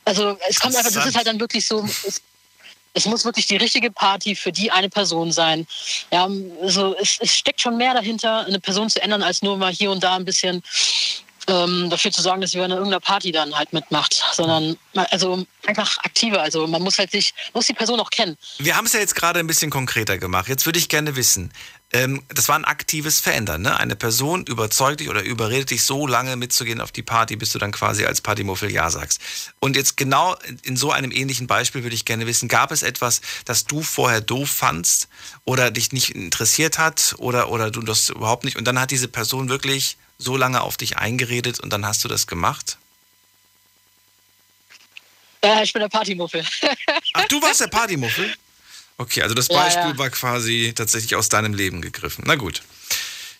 Also 0.04 0.36
es 0.48 0.60
kommt 0.60 0.76
einfach, 0.76 0.92
das 0.92 1.06
ist 1.06 1.16
halt 1.16 1.26
dann 1.26 1.40
wirklich 1.40 1.66
so, 1.66 1.84
es, 2.06 2.22
es 2.94 3.06
muss 3.06 3.24
wirklich 3.24 3.46
die 3.46 3.56
richtige 3.56 3.90
Party 3.90 4.34
für 4.34 4.52
die 4.52 4.70
eine 4.70 4.88
Person 4.88 5.32
sein. 5.32 5.66
Ja, 6.10 6.28
also 6.60 6.96
es, 7.00 7.18
es 7.20 7.34
steckt 7.34 7.60
schon 7.60 7.76
mehr 7.76 7.94
dahinter, 7.94 8.46
eine 8.46 8.60
Person 8.60 8.90
zu 8.90 9.02
ändern, 9.02 9.22
als 9.22 9.42
nur 9.42 9.56
mal 9.56 9.72
hier 9.72 9.90
und 9.90 10.02
da 10.02 10.16
ein 10.16 10.24
bisschen 10.24 10.62
ähm, 11.48 11.90
dafür 11.90 12.12
zu 12.12 12.22
sorgen, 12.22 12.40
dass 12.40 12.52
sie 12.52 12.58
bei 12.58 12.68
irgendeiner 12.68 13.00
Party 13.00 13.32
dann 13.32 13.54
halt 13.54 13.72
mitmacht, 13.72 14.22
sondern 14.32 14.76
also 14.94 15.44
einfach 15.66 15.98
aktiver. 15.98 16.40
Also 16.40 16.66
man 16.66 16.82
muss 16.82 16.98
halt 16.98 17.10
sich, 17.10 17.34
muss 17.52 17.66
die 17.66 17.72
Person 17.72 17.98
auch 18.00 18.10
kennen. 18.10 18.36
Wir 18.58 18.76
haben 18.76 18.86
es 18.86 18.92
ja 18.92 19.00
jetzt 19.00 19.14
gerade 19.14 19.40
ein 19.40 19.46
bisschen 19.46 19.70
konkreter 19.70 20.18
gemacht. 20.18 20.48
Jetzt 20.48 20.66
würde 20.66 20.78
ich 20.78 20.88
gerne 20.88 21.16
wissen, 21.16 21.52
ähm, 21.92 22.22
das 22.28 22.48
war 22.48 22.56
ein 22.56 22.64
aktives 22.64 23.20
Verändern. 23.20 23.62
Ne? 23.62 23.76
Eine 23.78 23.96
Person 23.96 24.44
überzeugt 24.46 25.00
dich 25.00 25.10
oder 25.10 25.22
überredet 25.22 25.70
dich 25.70 25.82
so 25.82 26.06
lange 26.06 26.36
mitzugehen 26.36 26.80
auf 26.80 26.90
die 26.90 27.02
Party, 27.02 27.36
bis 27.36 27.50
du 27.50 27.58
dann 27.58 27.72
quasi 27.72 28.06
als 28.06 28.22
Partymuffel 28.22 28.72
Ja 28.72 28.88
sagst. 28.90 29.20
Und 29.60 29.76
jetzt 29.76 29.98
genau 29.98 30.34
in 30.62 30.76
so 30.76 30.90
einem 30.90 31.12
ähnlichen 31.12 31.46
Beispiel 31.46 31.82
würde 31.82 31.94
ich 31.94 32.06
gerne 32.06 32.26
wissen, 32.26 32.48
gab 32.48 32.72
es 32.72 32.82
etwas, 32.82 33.20
das 33.44 33.66
du 33.66 33.82
vorher 33.82 34.22
doof 34.22 34.48
fandst 34.48 35.08
oder 35.44 35.70
dich 35.70 35.92
nicht 35.92 36.14
interessiert 36.14 36.78
hat 36.78 37.14
oder, 37.18 37.50
oder 37.50 37.70
du 37.70 37.82
das 37.82 38.08
überhaupt 38.08 38.44
nicht 38.44 38.56
und 38.56 38.64
dann 38.64 38.80
hat 38.80 38.90
diese 38.90 39.08
Person 39.08 39.50
wirklich 39.50 39.98
so 40.18 40.36
lange 40.36 40.62
auf 40.62 40.78
dich 40.78 40.96
eingeredet 40.96 41.60
und 41.60 41.72
dann 41.72 41.84
hast 41.84 42.04
du 42.04 42.08
das 42.08 42.26
gemacht? 42.26 42.78
Ja, 45.44 45.62
ich 45.62 45.72
bin 45.72 45.80
der 45.80 45.88
Partymuffel. 45.88 46.44
Ach, 47.14 47.24
du 47.26 47.42
warst 47.42 47.60
der 47.60 47.66
Partymuffel? 47.66 48.32
Okay, 49.02 49.22
also 49.22 49.34
das 49.34 49.48
Beispiel 49.48 49.82
ja, 49.82 49.90
ja. 49.90 49.98
war 49.98 50.10
quasi 50.10 50.72
tatsächlich 50.76 51.16
aus 51.16 51.28
deinem 51.28 51.54
Leben 51.54 51.82
gegriffen. 51.82 52.22
Na 52.24 52.36
gut. 52.36 52.62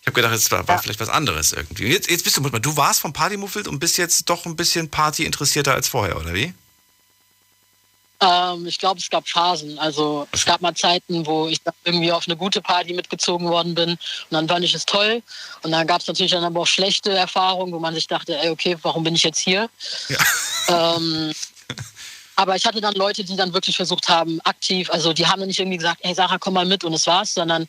Ich 0.01 0.09
habe 0.09 0.15
gedacht, 0.15 0.35
es 0.35 0.51
war, 0.51 0.67
war 0.67 0.77
ja. 0.77 0.83
vielleicht 0.83 0.99
was 0.99 1.09
anderes 1.09 1.53
irgendwie. 1.53 1.87
Jetzt, 1.87 2.11
jetzt 2.11 2.25
bist 2.25 2.37
du, 2.37 2.41
du 2.43 2.77
warst 2.77 3.01
vom 3.01 3.13
Partymuffel 3.13 3.69
und 3.69 3.79
bist 3.79 3.97
jetzt 3.97 4.29
doch 4.29 4.45
ein 4.45 4.57
bisschen 4.57 4.91
Party 4.91 5.25
interessierter 5.25 5.75
als 5.75 5.87
vorher, 5.87 6.17
oder 6.17 6.35
wie? 6.35 6.53
Ähm, 8.21 8.67
ich 8.67 8.81
glaube, 8.81 8.99
es 8.99 9.09
gab 9.09 9.29
Phasen. 9.29 9.79
Also 9.79 10.27
es 10.33 10.45
gab 10.45 10.61
mal 10.61 10.75
Zeiten, 10.75 11.25
wo 11.25 11.47
ich 11.47 11.61
irgendwie 11.85 12.11
auf 12.11 12.27
eine 12.27 12.37
gute 12.37 12.61
Party 12.61 12.93
mitgezogen 12.93 13.49
worden 13.49 13.77
bin 13.77 13.91
und 13.91 13.99
dann 14.31 14.49
fand 14.49 14.65
ich 14.65 14.75
es 14.75 14.85
toll. 14.85 15.23
Und 15.63 15.71
dann 15.71 15.87
gab 15.87 16.01
es 16.01 16.09
natürlich 16.09 16.33
dann 16.33 16.43
aber 16.43 16.61
auch 16.61 16.67
schlechte 16.67 17.13
Erfahrungen, 17.13 17.73
wo 17.73 17.79
man 17.79 17.95
sich 17.95 18.09
dachte, 18.09 18.37
ey, 18.37 18.51
okay, 18.51 18.77
warum 18.83 19.05
bin 19.05 19.15
ich 19.15 19.23
jetzt 19.23 19.39
hier? 19.39 19.71
Ja. 20.09 20.97
Ähm, 20.97 21.33
aber 22.37 22.57
ich 22.57 22.67
hatte 22.67 22.81
dann 22.81 22.95
Leute, 22.95 23.25
die 23.25 23.37
dann 23.37 23.53
wirklich 23.53 23.77
versucht 23.77 24.09
haben, 24.09 24.41
aktiv, 24.43 24.91
also 24.91 25.13
die 25.13 25.27
haben 25.27 25.41
dann 25.41 25.49
nicht 25.49 25.61
irgendwie 25.61 25.79
gesagt, 25.79 26.01
hey 26.03 26.15
Sarah, 26.15 26.39
komm 26.39 26.55
mal 26.55 26.67
mit 26.67 26.85
und 26.85 26.95
es 26.95 27.07
war's, 27.07 27.35
sondern 27.35 27.69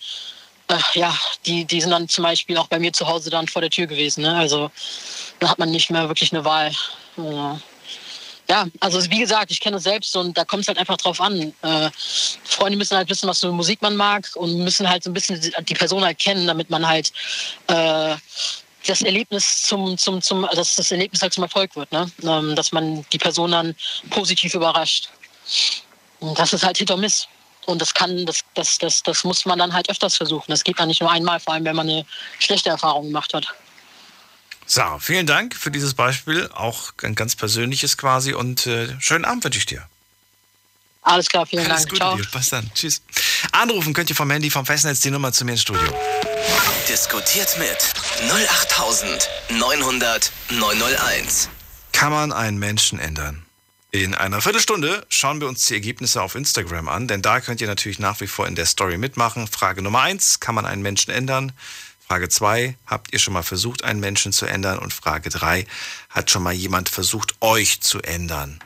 äh, 0.67 0.77
ja, 0.93 1.15
die, 1.45 1.65
die 1.65 1.81
sind 1.81 1.91
dann 1.91 2.07
zum 2.07 2.23
Beispiel 2.23 2.57
auch 2.57 2.67
bei 2.67 2.79
mir 2.79 2.93
zu 2.93 3.07
Hause 3.07 3.29
dann 3.29 3.47
vor 3.47 3.61
der 3.61 3.71
Tür 3.71 3.87
gewesen. 3.87 4.21
Ne? 4.21 4.35
Also 4.35 4.71
da 5.39 5.49
hat 5.49 5.59
man 5.59 5.71
nicht 5.71 5.89
mehr 5.89 6.07
wirklich 6.07 6.31
eine 6.33 6.45
Wahl. 6.45 6.71
Ja 7.17 7.59
ja, 8.49 8.67
also 8.81 8.99
wie 9.09 9.19
gesagt, 9.19 9.51
ich 9.51 9.59
kenne 9.59 9.77
es 9.77 9.83
selbst 9.83 10.15
und 10.15 10.37
da 10.37 10.43
kommt 10.43 10.63
es 10.63 10.67
halt 10.67 10.77
einfach 10.77 10.97
drauf 10.97 11.21
an. 11.21 11.53
Äh, 11.61 11.89
Freunde 12.43 12.77
müssen 12.77 12.97
halt 12.97 13.09
wissen, 13.09 13.27
was 13.29 13.39
für 13.39 13.51
Musik 13.51 13.81
man 13.81 13.95
mag 13.95 14.29
und 14.35 14.57
müssen 14.57 14.89
halt 14.89 15.03
so 15.03 15.09
ein 15.09 15.13
bisschen 15.13 15.39
die 15.61 15.73
Person 15.73 16.03
halt 16.03 16.19
kennen, 16.19 16.47
damit 16.47 16.69
man 16.69 16.87
halt 16.87 17.11
äh, 17.67 18.15
das 18.85 19.01
Erlebnis 19.01 19.63
zum, 19.63 19.97
zum, 19.97 20.21
zum, 20.21 20.47
dass 20.53 20.75
das 20.75 20.91
Erlebnis 20.91 21.21
halt 21.21 21.33
zum 21.33 21.43
Erfolg 21.43 21.75
wird, 21.75 21.91
ne? 21.91 22.11
Ähm, 22.23 22.55
dass 22.55 22.71
man 22.71 23.05
die 23.11 23.17
Person 23.17 23.51
dann 23.51 23.75
positiv 24.09 24.53
überrascht. 24.53 25.09
Und 26.19 26.37
das 26.37 26.53
ist 26.53 26.63
halt 26.63 26.77
Hit 26.77 26.91
or 26.91 26.97
Miss. 26.97 27.27
Und 27.65 27.81
das 27.81 27.93
kann, 27.93 28.25
das, 28.25 28.41
das, 28.55 28.77
das, 28.77 29.03
das 29.03 29.23
muss 29.23 29.45
man 29.45 29.57
dann 29.57 29.73
halt 29.73 29.89
öfters 29.89 30.17
versuchen. 30.17 30.45
Das 30.47 30.63
geht 30.63 30.79
dann 30.79 30.89
nicht 30.89 31.01
nur 31.01 31.11
einmal, 31.11 31.39
vor 31.39 31.53
allem 31.53 31.63
wenn 31.63 31.75
man 31.75 31.89
eine 31.89 32.05
schlechte 32.39 32.69
Erfahrung 32.69 33.05
gemacht 33.07 33.33
hat. 33.33 33.47
Sarah, 34.65 34.99
vielen 34.99 35.25
Dank 35.25 35.55
für 35.55 35.71
dieses 35.71 35.93
Beispiel, 35.93 36.49
auch 36.53 36.93
ein 37.03 37.15
ganz 37.15 37.35
persönliches 37.35 37.97
quasi 37.97 38.33
und 38.33 38.65
äh, 38.65 38.99
schönen 38.99 39.25
Abend 39.25 39.43
wünsche 39.43 39.59
ich 39.59 39.65
dir. 39.65 39.87
Alles 41.01 41.27
klar, 41.27 41.45
vielen 41.45 41.65
Alles 41.69 41.81
Dank. 41.81 41.89
Gute 41.89 41.99
Ciao. 41.99 42.15
Dir. 42.15 42.25
Bis 42.31 42.49
dann. 42.49 42.71
Tschüss. 42.73 43.01
Anrufen 43.51 43.93
könnt 43.93 44.09
ihr 44.09 44.15
vom 44.15 44.29
Handy 44.31 44.49
vom 44.49 44.65
Festnetz 44.65 45.01
die 45.01 45.11
Nummer 45.11 45.33
zu 45.33 45.43
mir 45.43 45.51
ins 45.51 45.61
Studio. 45.61 45.93
Diskutiert 46.93 47.57
mit 47.57 47.91
08900 48.29 50.31
901. 50.51 51.49
Kann 51.91 52.11
man 52.11 52.31
einen 52.31 52.59
Menschen 52.59 52.99
ändern? 52.99 53.43
In 53.89 54.13
einer 54.13 54.41
Viertelstunde 54.41 55.03
schauen 55.09 55.41
wir 55.41 55.47
uns 55.47 55.65
die 55.65 55.73
Ergebnisse 55.73 56.21
auf 56.21 56.35
Instagram 56.35 56.89
an, 56.89 57.07
denn 57.07 57.23
da 57.23 57.39
könnt 57.39 57.61
ihr 57.61 57.67
natürlich 57.67 57.97
nach 57.97 58.21
wie 58.21 58.27
vor 58.27 58.45
in 58.45 58.53
der 58.53 58.67
Story 58.67 58.99
mitmachen. 58.99 59.47
Frage 59.47 59.81
Nummer 59.81 60.01
eins: 60.01 60.39
Kann 60.39 60.53
man 60.53 60.67
einen 60.67 60.83
Menschen 60.83 61.11
ändern? 61.11 61.53
Frage 62.07 62.29
2, 62.29 62.75
habt 62.85 63.11
ihr 63.11 63.17
schon 63.17 63.33
mal 63.33 63.41
versucht, 63.41 63.83
einen 63.83 63.99
Menschen 63.99 64.31
zu 64.31 64.45
ändern? 64.45 64.77
Und 64.77 64.93
Frage 64.93 65.31
3, 65.31 65.65
hat 66.11 66.29
schon 66.29 66.43
mal 66.43 66.53
jemand 66.53 66.89
versucht, 66.89 67.33
euch 67.41 67.81
zu 67.81 68.03
ändern? 68.03 68.59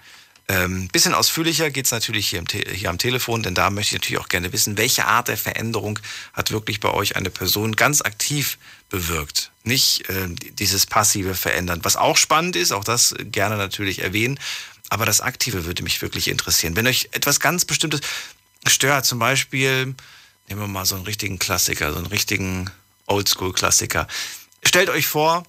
Ähm, 0.50 0.88
bisschen 0.88 1.14
ausführlicher 1.14 1.72
geht 1.72 1.86
es 1.86 1.92
natürlich 1.92 2.30
hier, 2.30 2.42
hier, 2.52 2.90
am 2.90 2.98
Telefon, 2.98 3.44
denn 3.44 3.54
da 3.54 3.70
möchte 3.70 3.96
ich 3.96 4.02
natürlich 4.02 4.22
auch 4.22 4.30
gerne 4.30 4.54
wissen, 4.54 4.78
welche 4.78 5.06
Art 5.06 5.28
der 5.28 5.38
Veränderung 5.38 6.00
hat 6.32 6.52
wirklich 6.52 6.80
bei 6.80 6.90
euch 6.90 7.18
eine 7.18 7.30
Person 7.30 7.76
ganz 7.76 8.02
aktiv 8.02 8.58
bewirkt. 8.90 9.52
Nicht 9.64 10.10
äh, 10.10 10.30
dieses 10.54 10.86
passive 10.86 11.36
Verändern, 11.36 11.84
was 11.84 11.98
auch 11.98 12.16
spannend 12.16 12.56
ist, 12.56 12.72
auch 12.72 12.86
das 12.86 13.14
gerne 13.20 13.58
natürlich 13.58 14.00
erwähnen, 14.00 14.40
aber 14.90 15.06
das 15.06 15.20
Aktive 15.20 15.66
würde 15.66 15.84
mich 15.84 16.02
wirklich 16.02 16.30
interessieren. 16.30 16.78
Wenn 16.78 16.88
euch 16.88 17.10
etwas 17.12 17.42
ganz 17.42 17.66
Bestimmtes 17.66 18.00
stört, 18.66 19.06
zum 19.06 19.20
Beispiel, 19.20 19.96
nehmen 20.48 20.62
wir 20.62 20.68
mal 20.68 20.86
so 20.86 20.96
einen 20.96 21.04
richtigen 21.04 21.40
Klassiker, 21.40 21.92
so 21.92 21.98
einen 21.98 22.08
richtigen 22.08 22.72
Oldschool-Klassiker. 23.08 24.08
Stellt 24.64 24.90
euch 24.90 25.08
vor, 25.08 25.44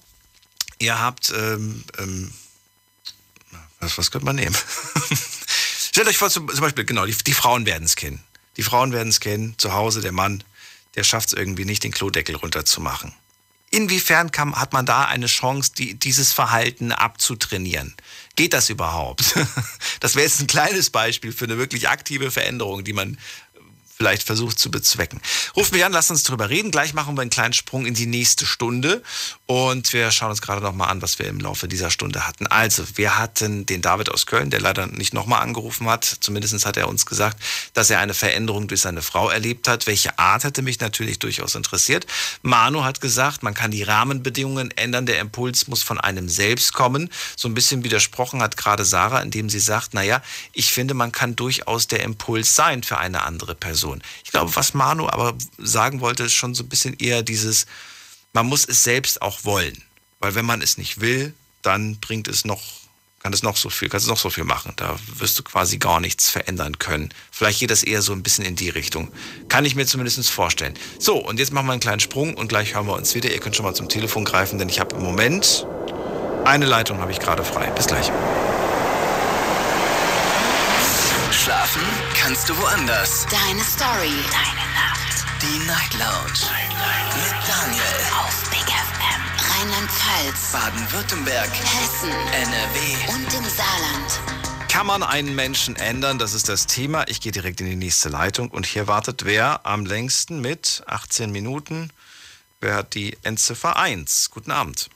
ihr 0.81 1.01
habt, 1.01 1.33
ähm, 1.37 1.85
ähm, 1.99 2.33
was, 3.81 3.99
was 3.99 4.11
könnte 4.11 4.25
man 4.25 4.37
nehmen? 4.37 4.57
Stellt 5.93 6.09
euch 6.09 6.19
vor, 6.19 6.31
zum, 6.31 6.47
Beispiel, 6.47 6.85
genau, 6.85 7.07
die, 7.07 7.17
die 7.17 7.33
Frauen 7.33 7.67
werden 7.67 7.85
es 7.85 7.97
kennen. 7.97 8.23
Die 8.57 8.63
Frauen 8.63 8.93
werden 8.93 9.09
es 9.09 9.21
kennen, 9.21 9.55
zu 9.59 9.73
Hause, 9.73 10.01
der 10.01 10.13
Mann, 10.13 10.43
der 10.97 11.05
schafft 11.05 11.29
es 11.29 11.35
irgendwie 11.35 11.65
nicht, 11.65 11.85
den 11.85 11.93
Klodeckel 11.93 12.37
runterzumachen. 12.37 13.13
Inwiefern 13.71 14.33
kann, 14.33 14.55
hat 14.55 14.73
man 14.73 14.87
da 14.87 15.05
eine 15.05 15.27
Chance, 15.27 15.73
die, 15.77 15.95
dieses 15.95 16.33
Verhalten 16.33 16.91
abzutrainieren? 16.91 17.95
Geht 18.35 18.53
das 18.53 18.71
überhaupt? 18.71 19.35
Das 20.01 20.15
wäre 20.15 20.25
jetzt 20.25 20.41
ein 20.41 20.47
kleines 20.47 20.91
Beispiel 20.91 21.33
für 21.33 21.47
eine 21.47 21.59
wirklich 21.59 21.89
aktive 21.89 22.31
Veränderung, 22.31 22.85
die 22.85 22.93
man 22.93 23.19
vielleicht 23.99 24.23
versucht 24.23 24.59
zu 24.61 24.71
bezwecken. 24.71 25.21
Ruf 25.57 25.73
mich 25.73 25.85
an, 25.85 25.93
lass 25.93 26.11
uns 26.11 26.23
drüber 26.23 26.49
reden. 26.49 26.71
Gleich 26.71 26.95
machen 26.95 27.17
wir 27.17 27.23
einen 27.23 27.31
kleinen 27.31 27.53
Sprung 27.53 27.85
in 27.85 27.95
die 27.95 28.07
nächste 28.07 28.47
Stunde 28.47 29.03
und 29.47 29.93
wir 29.93 30.13
schauen 30.13 30.31
uns 30.31 30.41
gerade 30.41 30.63
nochmal 30.63 30.89
an, 30.89 31.03
was 31.03 31.19
wir 31.19 31.27
im 31.27 31.41
Laufe 31.41 31.67
dieser 31.67 31.91
Stunde 31.91 32.27
hatten. 32.27 32.47
Also, 32.47 32.85
wir 32.95 33.19
hatten 33.19 33.67
den 33.67 33.83
David 33.83 34.11
aus 34.11 34.27
Köln, 34.27 34.51
der 34.51 34.61
leider 34.61 34.87
nicht 34.87 35.15
nochmal 35.15 35.43
angerufen 35.43 35.89
hat. 35.89 36.05
Zumindest 36.21 36.65
hat 36.65 36.77
er 36.77 36.89
uns 36.89 37.07
gesagt, 37.07 37.43
dass 37.75 37.91
er 37.91 37.99
eine 37.99 38.15
Veränderung 38.15 38.69
durch 38.69 38.83
seine 38.83 39.03
Frau 39.03 39.31
erlebt 39.31 39.67
hat. 39.67 39.87
Welche 39.89 40.17
Art 40.19 40.45
hätte 40.45 40.63
mich 40.63 40.79
natürlich 40.79 41.19
durchaus 41.19 41.57
interessiert. 41.57 42.07
Manu 42.43 42.85
hat 42.85 43.01
gesagt, 43.01 43.43
man 43.43 43.55
kann 43.55 43.73
die 43.73 43.83
Rahmenbedingungen 43.83 44.71
ändern. 44.77 45.07
Der 45.07 45.19
Impuls 45.19 45.67
muss 45.67 45.83
von 45.83 45.99
einem 45.99 46.29
selbst 46.29 46.73
kommen. 46.73 47.11
So 47.37 47.49
ein 47.49 47.55
bisschen 47.55 47.83
widersprochen 47.83 48.43
hat 48.43 48.57
gerade 48.57 48.85
Sarah, 48.85 49.23
indem 49.23 49.51
sie 49.51 49.61
sagt, 49.61 49.93
naja, 49.95 50.23
ich 50.53 50.71
finde, 50.71 50.95
man 50.95 51.11
kann 51.11 51.35
durchaus 51.35 51.89
der 51.89 52.03
Impuls 52.03 52.55
sein 52.55 52.83
für 52.83 52.99
eine 52.99 53.23
andere 53.23 53.55
Person. 53.55 53.88
Person. 53.89 54.03
Ich 54.25 54.31
glaube, 54.31 54.55
was 54.55 54.75
Manu 54.75 55.09
aber 55.09 55.35
sagen 55.59 56.01
wollte, 56.01 56.25
ist 56.25 56.35
schon 56.35 56.55
so 56.55 56.63
ein 56.63 56.69
bisschen 56.69 56.95
eher 56.95 57.23
dieses, 57.23 57.67
man 58.33 58.47
muss 58.47 58.67
es 58.67 58.83
selbst 58.83 59.23
auch 59.23 59.45
wollen. 59.45 59.83
Weil 60.21 60.35
wenn 60.35 60.45
man 60.45 60.63
es 60.63 60.79
nicht 60.79 61.01
will, 61.01 61.33
dann 61.63 61.99
bringt 62.01 62.29
es 62.29 62.45
noch, 62.45 62.61
kann 63.23 63.33
es 63.33 63.43
noch 63.43 63.57
so 63.57 63.71
viel, 63.71 63.89
kann 63.89 63.99
es 63.99 64.07
noch 64.07 64.19
so 64.19 64.31
viel 64.31 64.45
machen. 64.45 64.73
Da 64.77 64.99
wirst 65.15 65.39
du 65.39 65.43
quasi 65.43 65.79
gar 65.79 66.01
nichts 66.01 66.31
verändern 66.31 66.79
können. 66.79 67.13
Vielleicht 67.31 67.61
geht 67.61 67.71
das 67.71 67.83
eher 67.83 68.03
so 68.03 68.13
ein 68.13 68.23
bisschen 68.23 68.45
in 68.45 68.57
die 68.57 68.69
Richtung. 68.69 69.13
Kann 69.49 69.65
ich 69.65 69.75
mir 69.75 69.87
zumindest 69.87 70.29
vorstellen. 70.31 70.75
So, 70.99 71.17
und 71.17 71.39
jetzt 71.39 71.53
machen 71.53 71.67
wir 71.67 71.73
einen 71.73 71.81
kleinen 71.81 72.01
Sprung 72.01 72.35
und 72.35 72.49
gleich 72.49 72.75
hören 72.75 72.87
wir 72.87 72.95
uns 72.95 73.15
wieder. 73.15 73.31
Ihr 73.31 73.39
könnt 73.39 73.57
schon 73.57 73.65
mal 73.65 73.75
zum 73.75 73.89
Telefon 73.89 74.25
greifen, 74.25 74.59
denn 74.59 74.69
ich 74.69 74.81
habe 74.81 74.97
im 74.97 75.03
Moment 75.03 75.67
eine 76.45 76.67
Leitung 76.67 76.99
habe 76.99 77.13
ich 77.13 77.21
gerade 77.21 77.45
frei. 77.45 77.71
Bis 77.71 77.87
gleich. 77.87 78.11
Schlafen 81.31 81.83
kannst 82.29 82.51
du 82.51 82.59
woanders. 82.59 83.27
Deine 83.31 83.65
Story. 83.65 84.13
Deine 84.31 84.67
Nacht. 84.75 85.25
Die 85.41 85.67
Night 85.67 85.95
Lounge. 85.95 86.45
Night, 86.53 86.69
Night. 86.77 87.17
Mit 87.17 87.49
Daniel. 87.49 87.83
Auf 88.21 88.51
Big 88.51 88.69
FM. 88.69 89.23
Rheinland-Pfalz. 89.49 90.53
Baden-Württemberg. 90.53 91.49
Hessen. 91.49 92.11
NRW. 92.11 93.15
Und 93.15 93.33
im 93.33 93.45
Saarland. 93.49 94.21
Kann 94.69 94.87
man 94.87 95.03
einen 95.03 95.35
Menschen 95.35 95.77
ändern? 95.77 96.19
Das 96.19 96.35
ist 96.35 96.51
das 96.51 96.67
Thema. 96.67 97.09
Ich 97.09 97.23
gehe 97.23 97.33
direkt 97.33 97.63
in 97.63 97.67
die 97.67 97.77
nächste 97.77 98.11
Leitung 98.11 98.51
und 98.51 98.67
hier 98.67 98.87
wartet 98.87 99.25
wer 99.25 99.65
am 99.65 99.87
längsten 99.87 100.43
mit 100.43 100.83
18 100.87 101.33
Minuten. 101.33 101.91
Wer 102.61 102.75
hat 102.75 102.93
die 102.95 103.17
Endziffer 103.23 103.77
1? 103.79 104.31
Guten 104.33 104.51
Abend. 104.51 104.91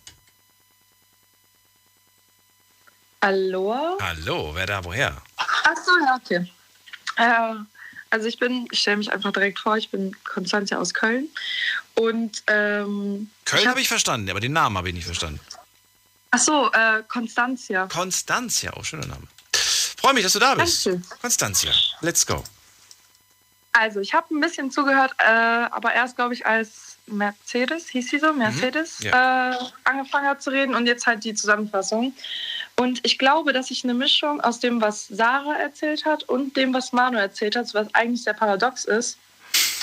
Hallo? 3.23 3.97
Hallo, 4.03 4.51
wer 4.55 4.67
da 4.67 4.85
woher? 4.85 5.17
Ach 5.39 5.77
so, 5.83 5.93
ja, 6.05 6.21
okay. 6.23 6.53
Äh, 7.23 7.55
also 8.11 8.27
ich 8.27 8.39
bin, 8.39 8.67
ich 8.71 8.81
stelle 8.81 8.99
mich 8.99 9.11
einfach 9.13 9.33
direkt 9.33 9.59
vor, 9.59 9.77
ich 9.77 9.89
bin 9.91 10.15
Konstanze 10.25 10.79
aus 10.79 10.93
Köln. 10.93 11.29
Und 11.95 12.43
ähm, 12.47 13.31
Köln 13.45 13.69
habe 13.69 13.81
ich 13.81 13.89
verstanden, 13.89 14.29
aber 14.31 14.41
den 14.41 14.53
Namen 14.53 14.77
habe 14.77 14.89
ich 14.89 14.95
nicht 14.95 15.07
verstanden. 15.07 15.41
Ach 16.31 16.39
so, 16.39 16.71
äh, 16.73 17.03
Konstanzia. 17.09 17.87
Konstanzia, 17.87 18.73
oh, 18.77 18.83
schöner 18.83 19.07
Name. 19.07 19.27
Freue 19.55 20.15
mich, 20.15 20.25
dass 20.25 20.33
du 20.33 20.39
da 20.41 20.55
bist. 20.55 20.85
Dankeschön. 20.87 21.19
Konstanzia, 21.21 21.73
let's 22.01 22.27
go. 22.27 22.43
Also 23.73 24.01
ich 24.01 24.13
habe 24.13 24.35
ein 24.35 24.41
bisschen 24.41 24.71
zugehört, 24.71 25.13
äh, 25.19 25.25
aber 25.25 25.95
erst 25.95 26.17
glaube 26.17 26.35
ich 26.35 26.45
als 26.45 26.97
Mercedes, 27.07 27.89
hieß 27.89 28.11
sie 28.11 28.19
so, 28.19 28.33
Mercedes, 28.33 29.01
Mhm, 29.01 29.07
ja. 29.07 29.53
äh, 29.53 29.57
angefangen 29.85 30.27
hat 30.27 30.43
zu 30.43 30.51
reden 30.51 30.75
und 30.75 30.87
jetzt 30.87 31.07
halt 31.07 31.25
die 31.25 31.35
Zusammenfassung. 31.35 32.13
Und 32.83 32.99
ich 33.05 33.17
glaube, 33.17 33.53
dass 33.53 33.71
ich 33.71 33.85
eine 33.85 33.95
Mischung 33.95 34.41
aus 34.41 34.59
dem, 34.59 34.81
was 34.81 35.07
Sarah 35.07 35.55
erzählt 35.55 36.05
hat 36.05 36.25
und 36.25 36.57
dem, 36.57 36.75
was 36.75 36.93
Manu 36.93 37.17
erzählt 37.17 37.55
hat, 37.55 37.73
was 37.75 37.95
eigentlich 37.95 38.25
sehr 38.25 38.33
paradox 38.35 38.85
ist. 38.85 39.19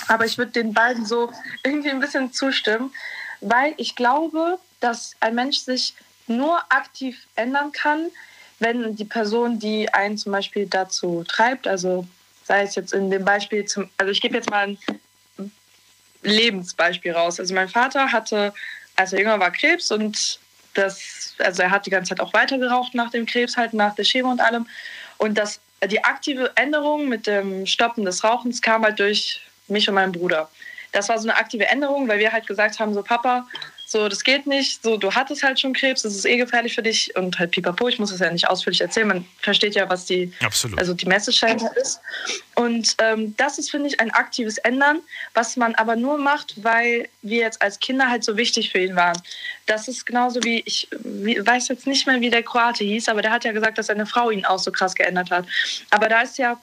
Aber 0.10 0.26
ich 0.26 0.38
würde 0.38 0.52
den 0.52 0.74
beiden 0.74 1.06
so 1.06 1.32
irgendwie 1.64 1.92
ein 1.92 2.02
bisschen 2.02 2.34
zustimmen, 2.34 2.94
weil 3.40 3.74
ich 3.78 3.96
glaube, 3.96 4.60
dass 4.82 5.16
ein 5.22 5.34
Mensch 5.34 5.60
sich 5.60 5.94
nur 6.28 6.60
aktiv 6.68 7.26
ändern 7.38 7.72
kann, 7.72 8.08
wenn 8.60 8.98
die 8.98 9.06
Person, 9.06 9.60
die 9.60 9.88
einen 9.94 10.18
zum 10.18 10.34
Beispiel 10.34 10.66
dazu 10.66 11.24
treibt, 11.26 11.70
also 11.70 12.06
sei 12.44 12.64
es 12.64 12.76
jetzt 12.76 12.92
in 12.92 13.10
dem 13.10 13.24
Beispiel, 13.24 13.64
zum, 13.64 13.90
also 13.96 14.12
ich 14.12 14.20
gebe 14.20 14.36
jetzt 14.36 14.50
mal 14.50 14.76
ein 15.38 15.52
Lebensbeispiel 16.22 17.14
raus. 17.14 17.40
Also 17.40 17.54
mein 17.54 17.70
Vater 17.70 18.12
hatte, 18.12 18.54
als 18.98 19.14
er 19.14 19.20
jünger 19.20 19.40
war, 19.40 19.52
Krebs 19.52 19.90
und 19.90 20.42
das, 20.80 21.36
also 21.40 21.62
er 21.64 21.72
hat 21.72 21.86
die 21.86 21.90
ganze 21.90 22.10
Zeit 22.10 22.20
auch 22.20 22.34
weiter 22.34 22.58
geraucht 22.58 22.94
nach 22.94 23.12
dem 23.12 23.26
Krebs, 23.26 23.58
halt 23.58 23.74
nach 23.74 23.96
der 23.96 24.06
Chemo 24.06 24.30
und 24.30 24.42
allem. 24.42 24.68
Und 25.18 25.38
das, 25.38 25.60
die 25.86 26.04
aktive 26.04 26.52
Änderung 26.56 27.08
mit 27.08 27.28
dem 27.28 27.66
Stoppen 27.66 28.06
des 28.06 28.24
Rauchens 28.24 28.62
kam 28.62 28.84
halt 28.84 29.00
durch 29.00 29.42
mich 29.68 29.88
und 29.88 29.96
meinen 29.96 30.12
Bruder. 30.12 30.50
Das 30.92 31.10
war 31.10 31.20
so 31.20 31.30
eine 31.30 31.38
aktive 31.38 31.68
Änderung, 31.68 32.08
weil 32.08 32.20
wir 32.20 32.32
halt 32.32 32.48
gesagt 32.48 32.80
haben, 32.80 32.94
so 32.94 33.04
Papa, 33.04 33.48
so 33.92 34.08
das 34.08 34.24
geht 34.24 34.46
nicht, 34.46 34.84
so 34.84 34.98
du 34.98 35.12
hattest 35.12 35.42
halt 35.42 35.60
schon 35.60 35.74
Krebs, 35.74 36.04
das 36.04 36.14
ist 36.16 36.26
eh 36.26 36.38
gefährlich 36.38 36.76
für 36.76 36.84
dich 36.84 37.16
und 37.16 37.40
halt 37.40 37.50
pipapo, 37.50 37.88
ich 37.88 37.98
muss 37.98 38.12
das 38.12 38.20
ja 38.20 38.32
nicht 38.32 38.48
ausführlich 38.48 38.82
erzählen, 38.82 39.08
man 39.08 39.26
versteht 39.42 39.74
ja, 39.74 39.90
was 39.90 40.06
die, 40.06 40.32
Absolut. 40.44 40.78
also 40.78 40.94
die 40.94 41.08
Message 41.08 41.40
dahinter 41.42 41.76
ist. 41.76 42.00
Und 42.54 42.96
ähm, 43.00 43.36
das 43.38 43.58
ist, 43.58 43.72
finde 43.72 43.88
ich, 43.88 44.00
ein 44.00 44.12
aktives 44.12 44.60
Ändern, 44.60 45.00
was 45.34 45.58
man 45.58 45.74
aber 45.74 45.96
nur 45.96 46.20
macht, 46.20 46.64
weil 46.64 47.10
wir 47.24 47.40
jetzt 47.40 47.64
als 47.64 47.80
Kinder 47.80 48.08
halt 48.08 48.24
so 48.24 48.38
wichtig 48.38 48.72
für 48.72 48.78
ihn 48.78 48.96
waren. 48.96 49.20
Das 49.66 49.88
ist 49.88 50.06
genauso 50.06 50.44
wie, 50.44 50.62
ich 50.68 50.88
wie, 50.92 51.44
weiß 51.44 51.70
jetzt 51.70 51.88
nicht 51.88 52.06
mehr, 52.06 52.22
wie 52.22 52.30
der 52.30 52.44
Kroate 52.44 52.84
hieß, 52.84 53.10
aber 53.10 53.24
der 53.24 53.32
hat 53.32 53.44
ja 53.44 53.54
gesagt, 53.54 53.80
dass 53.80 53.88
seine 53.88 54.06
Frau 54.06 54.30
ihn 54.30 54.46
auch 54.46 54.60
so 54.60 54.72
krass 54.72 54.94
geändert 54.94 55.32
hat. 55.32 55.48
Aber 55.90 56.10
da 56.10 56.22
ist 56.22 56.38
ja, 56.38 56.62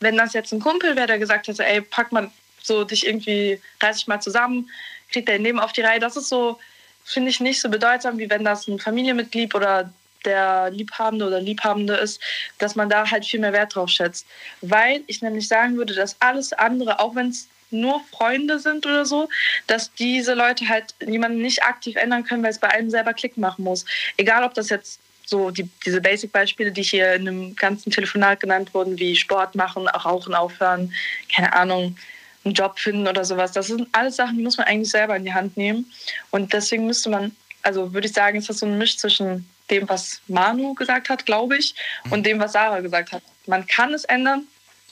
wenn 0.00 0.18
das 0.18 0.34
jetzt 0.34 0.52
ein 0.52 0.60
Kumpel 0.60 0.96
wäre, 0.96 1.06
der 1.06 1.18
gesagt 1.18 1.48
hätte, 1.48 1.64
ey, 1.64 1.80
pack 1.80 2.12
mal 2.12 2.30
so 2.62 2.84
dich 2.84 3.06
irgendwie, 3.06 3.58
reiß 3.80 3.96
dich 3.96 4.06
mal 4.06 4.20
zusammen, 4.20 4.68
kriegt 5.12 5.28
dein 5.28 5.42
Leben 5.42 5.60
auf 5.60 5.72
die 5.72 5.82
Reihe, 5.82 6.00
das 6.00 6.16
ist 6.16 6.28
so, 6.28 6.58
finde 7.04 7.30
ich, 7.30 7.40
nicht 7.40 7.60
so 7.60 7.68
bedeutsam, 7.68 8.18
wie 8.18 8.30
wenn 8.30 8.44
das 8.44 8.66
ein 8.68 8.78
Familienmitglied 8.78 9.54
oder 9.54 9.92
der 10.24 10.70
Liebhabende 10.70 11.26
oder 11.26 11.40
Liebhabende 11.40 11.94
ist, 11.94 12.20
dass 12.58 12.76
man 12.76 12.88
da 12.88 13.10
halt 13.10 13.24
viel 13.24 13.40
mehr 13.40 13.52
Wert 13.52 13.74
drauf 13.74 13.90
schätzt. 13.90 14.26
Weil 14.60 15.02
ich 15.06 15.20
nämlich 15.20 15.48
sagen 15.48 15.76
würde, 15.76 15.94
dass 15.94 16.16
alles 16.20 16.52
andere, 16.52 17.00
auch 17.00 17.14
wenn 17.14 17.28
es 17.28 17.48
nur 17.70 18.00
Freunde 18.10 18.58
sind 18.58 18.86
oder 18.86 19.06
so, 19.06 19.28
dass 19.66 19.92
diese 19.94 20.34
Leute 20.34 20.68
halt 20.68 20.94
jemanden 21.04 21.40
nicht 21.40 21.64
aktiv 21.64 21.96
ändern 21.96 22.24
können, 22.24 22.42
weil 22.42 22.50
es 22.50 22.58
bei 22.58 22.68
einem 22.68 22.90
selber 22.90 23.14
Klick 23.14 23.36
machen 23.38 23.64
muss. 23.64 23.84
Egal, 24.16 24.44
ob 24.44 24.54
das 24.54 24.68
jetzt 24.68 25.00
so 25.24 25.50
die, 25.50 25.68
diese 25.84 26.00
Basic-Beispiele, 26.00 26.70
die 26.70 26.82
hier 26.82 27.14
in 27.14 27.26
einem 27.26 27.56
ganzen 27.56 27.90
Telefonat 27.90 28.40
genannt 28.40 28.74
wurden, 28.74 28.98
wie 28.98 29.16
Sport 29.16 29.54
machen, 29.54 29.88
auch 29.88 30.04
Rauchen 30.04 30.34
aufhören, 30.34 30.92
keine 31.34 31.52
Ahnung, 31.54 31.96
einen 32.44 32.54
Job 32.54 32.78
finden 32.78 33.06
oder 33.06 33.24
sowas. 33.24 33.52
Das 33.52 33.68
sind 33.68 33.88
alles 33.92 34.16
Sachen, 34.16 34.36
die 34.36 34.42
muss 34.42 34.58
man 34.58 34.66
eigentlich 34.66 34.90
selber 34.90 35.16
in 35.16 35.24
die 35.24 35.32
Hand 35.32 35.56
nehmen. 35.56 35.90
Und 36.30 36.52
deswegen 36.52 36.86
müsste 36.86 37.10
man, 37.10 37.34
also 37.62 37.92
würde 37.92 38.06
ich 38.06 38.12
sagen, 38.12 38.38
ist 38.38 38.48
das 38.48 38.58
so 38.58 38.66
ein 38.66 38.78
Misch 38.78 38.98
zwischen 38.98 39.48
dem, 39.70 39.88
was 39.88 40.20
Manu 40.28 40.74
gesagt 40.74 41.08
hat, 41.08 41.24
glaube 41.24 41.56
ich, 41.56 41.74
und 42.10 42.26
dem, 42.26 42.38
was 42.40 42.52
Sarah 42.52 42.80
gesagt 42.80 43.12
hat. 43.12 43.22
Man 43.46 43.66
kann 43.66 43.94
es 43.94 44.04
ändern, 44.04 44.46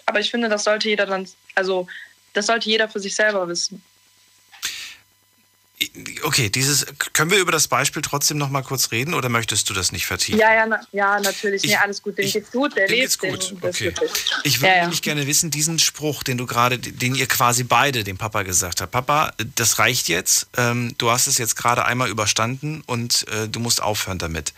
aber 0.07 0.21
ich 0.21 0.31
finde, 0.31 0.49
das 0.49 0.65
sollte 0.65 0.89
jeder 0.89 1.07
dann, 1.07 1.29
also 1.55 1.87
das 2.33 2.47
sollte 2.47 2.71
jeder 2.71 2.89
für 2.89 3.01
sich 3.01 3.15
selber 3.15 3.47
wissen. 3.49 3.83
Okay, 6.25 6.51
dieses, 6.51 6.85
können 7.15 7.31
wir 7.31 7.39
über 7.39 7.53
das 7.53 7.67
Beispiel 7.67 8.03
trotzdem 8.03 8.37
noch 8.37 8.51
mal 8.51 8.61
kurz 8.63 8.91
reden 8.91 9.15
oder 9.15 9.31
möchtest 9.31 9.71
du 9.71 9.75
das 9.75 9.93
nicht 9.93 10.05
vertiefen? 10.05 10.39
Ja, 10.39 10.53
ja, 10.53 10.67
na, 10.67 10.81
ja 10.93 11.19
natürlich. 11.21 11.65
Ich- 11.65 11.71
nee, 11.71 11.77
alles 11.77 12.03
gut. 12.03 12.19
Dem 12.19 12.27
ich- 12.27 12.35
geht's 12.35 12.51
gut, 12.51 12.77
der 12.77 12.87
lebt. 12.87 13.01
geht's 13.01 13.19
gut, 13.19 13.55
das 13.63 13.77
okay. 13.77 13.95
Ich 14.45 14.61
würde 14.61 14.69
ja, 14.69 14.75
ja. 14.77 14.81
nämlich 14.83 15.01
gerne 15.01 15.27
wissen, 15.27 15.51
diesen 15.51 15.79
Spruch, 15.79 16.23
den 16.23 16.37
du 16.37 16.45
gerade, 16.45 16.79
den 16.79 17.15
ihr 17.15 17.27
quasi 17.27 17.65
beide 17.65 18.05
dem 18.05 18.19
Papa 18.19 18.43
gesagt 18.43 18.83
habt. 18.83 18.93
Papa, 18.93 19.33
das 19.55 19.79
reicht 19.79 20.09
jetzt. 20.09 20.49
Ähm, 20.59 20.95
du 20.99 21.11
hast 21.11 21.27
es 21.27 21.39
jetzt 21.39 21.57
gerade 21.57 21.87
einmal 21.87 22.11
überstanden 22.11 22.83
und 22.87 23.27
äh, 23.29 23.49
du 23.49 23.59
musst 23.59 23.81
aufhören 23.83 24.19
damit. 24.19 24.53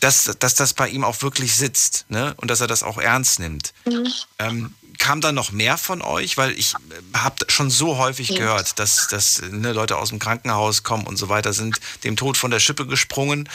Dass, 0.00 0.30
dass 0.38 0.54
das 0.54 0.74
bei 0.74 0.88
ihm 0.90 1.04
auch 1.04 1.22
wirklich 1.22 1.56
sitzt 1.56 2.04
ne? 2.08 2.34
und 2.36 2.50
dass 2.50 2.60
er 2.60 2.66
das 2.68 2.82
auch 2.82 2.98
ernst 2.98 3.40
nimmt. 3.40 3.72
Mhm. 3.86 4.06
Ähm, 4.38 4.74
kam 4.98 5.20
da 5.20 5.32
noch 5.32 5.52
mehr 5.52 5.78
von 5.78 6.02
euch? 6.02 6.36
Weil 6.36 6.52
ich 6.58 6.74
habe 7.14 7.44
schon 7.48 7.70
so 7.70 7.96
häufig 7.98 8.28
Ja. 8.30 8.36
gehört, 8.38 8.78
dass, 8.78 9.08
dass 9.08 9.40
ne, 9.50 9.72
Leute 9.72 9.96
aus 9.96 10.10
dem 10.10 10.18
Krankenhaus 10.18 10.82
kommen 10.82 11.06
und 11.06 11.16
so 11.16 11.28
weiter, 11.28 11.52
sind 11.52 11.78
dem 12.04 12.16
Tod 12.16 12.36
von 12.36 12.50
der 12.50 12.60
Schippe 12.60 12.86
gesprungen. 12.86 13.48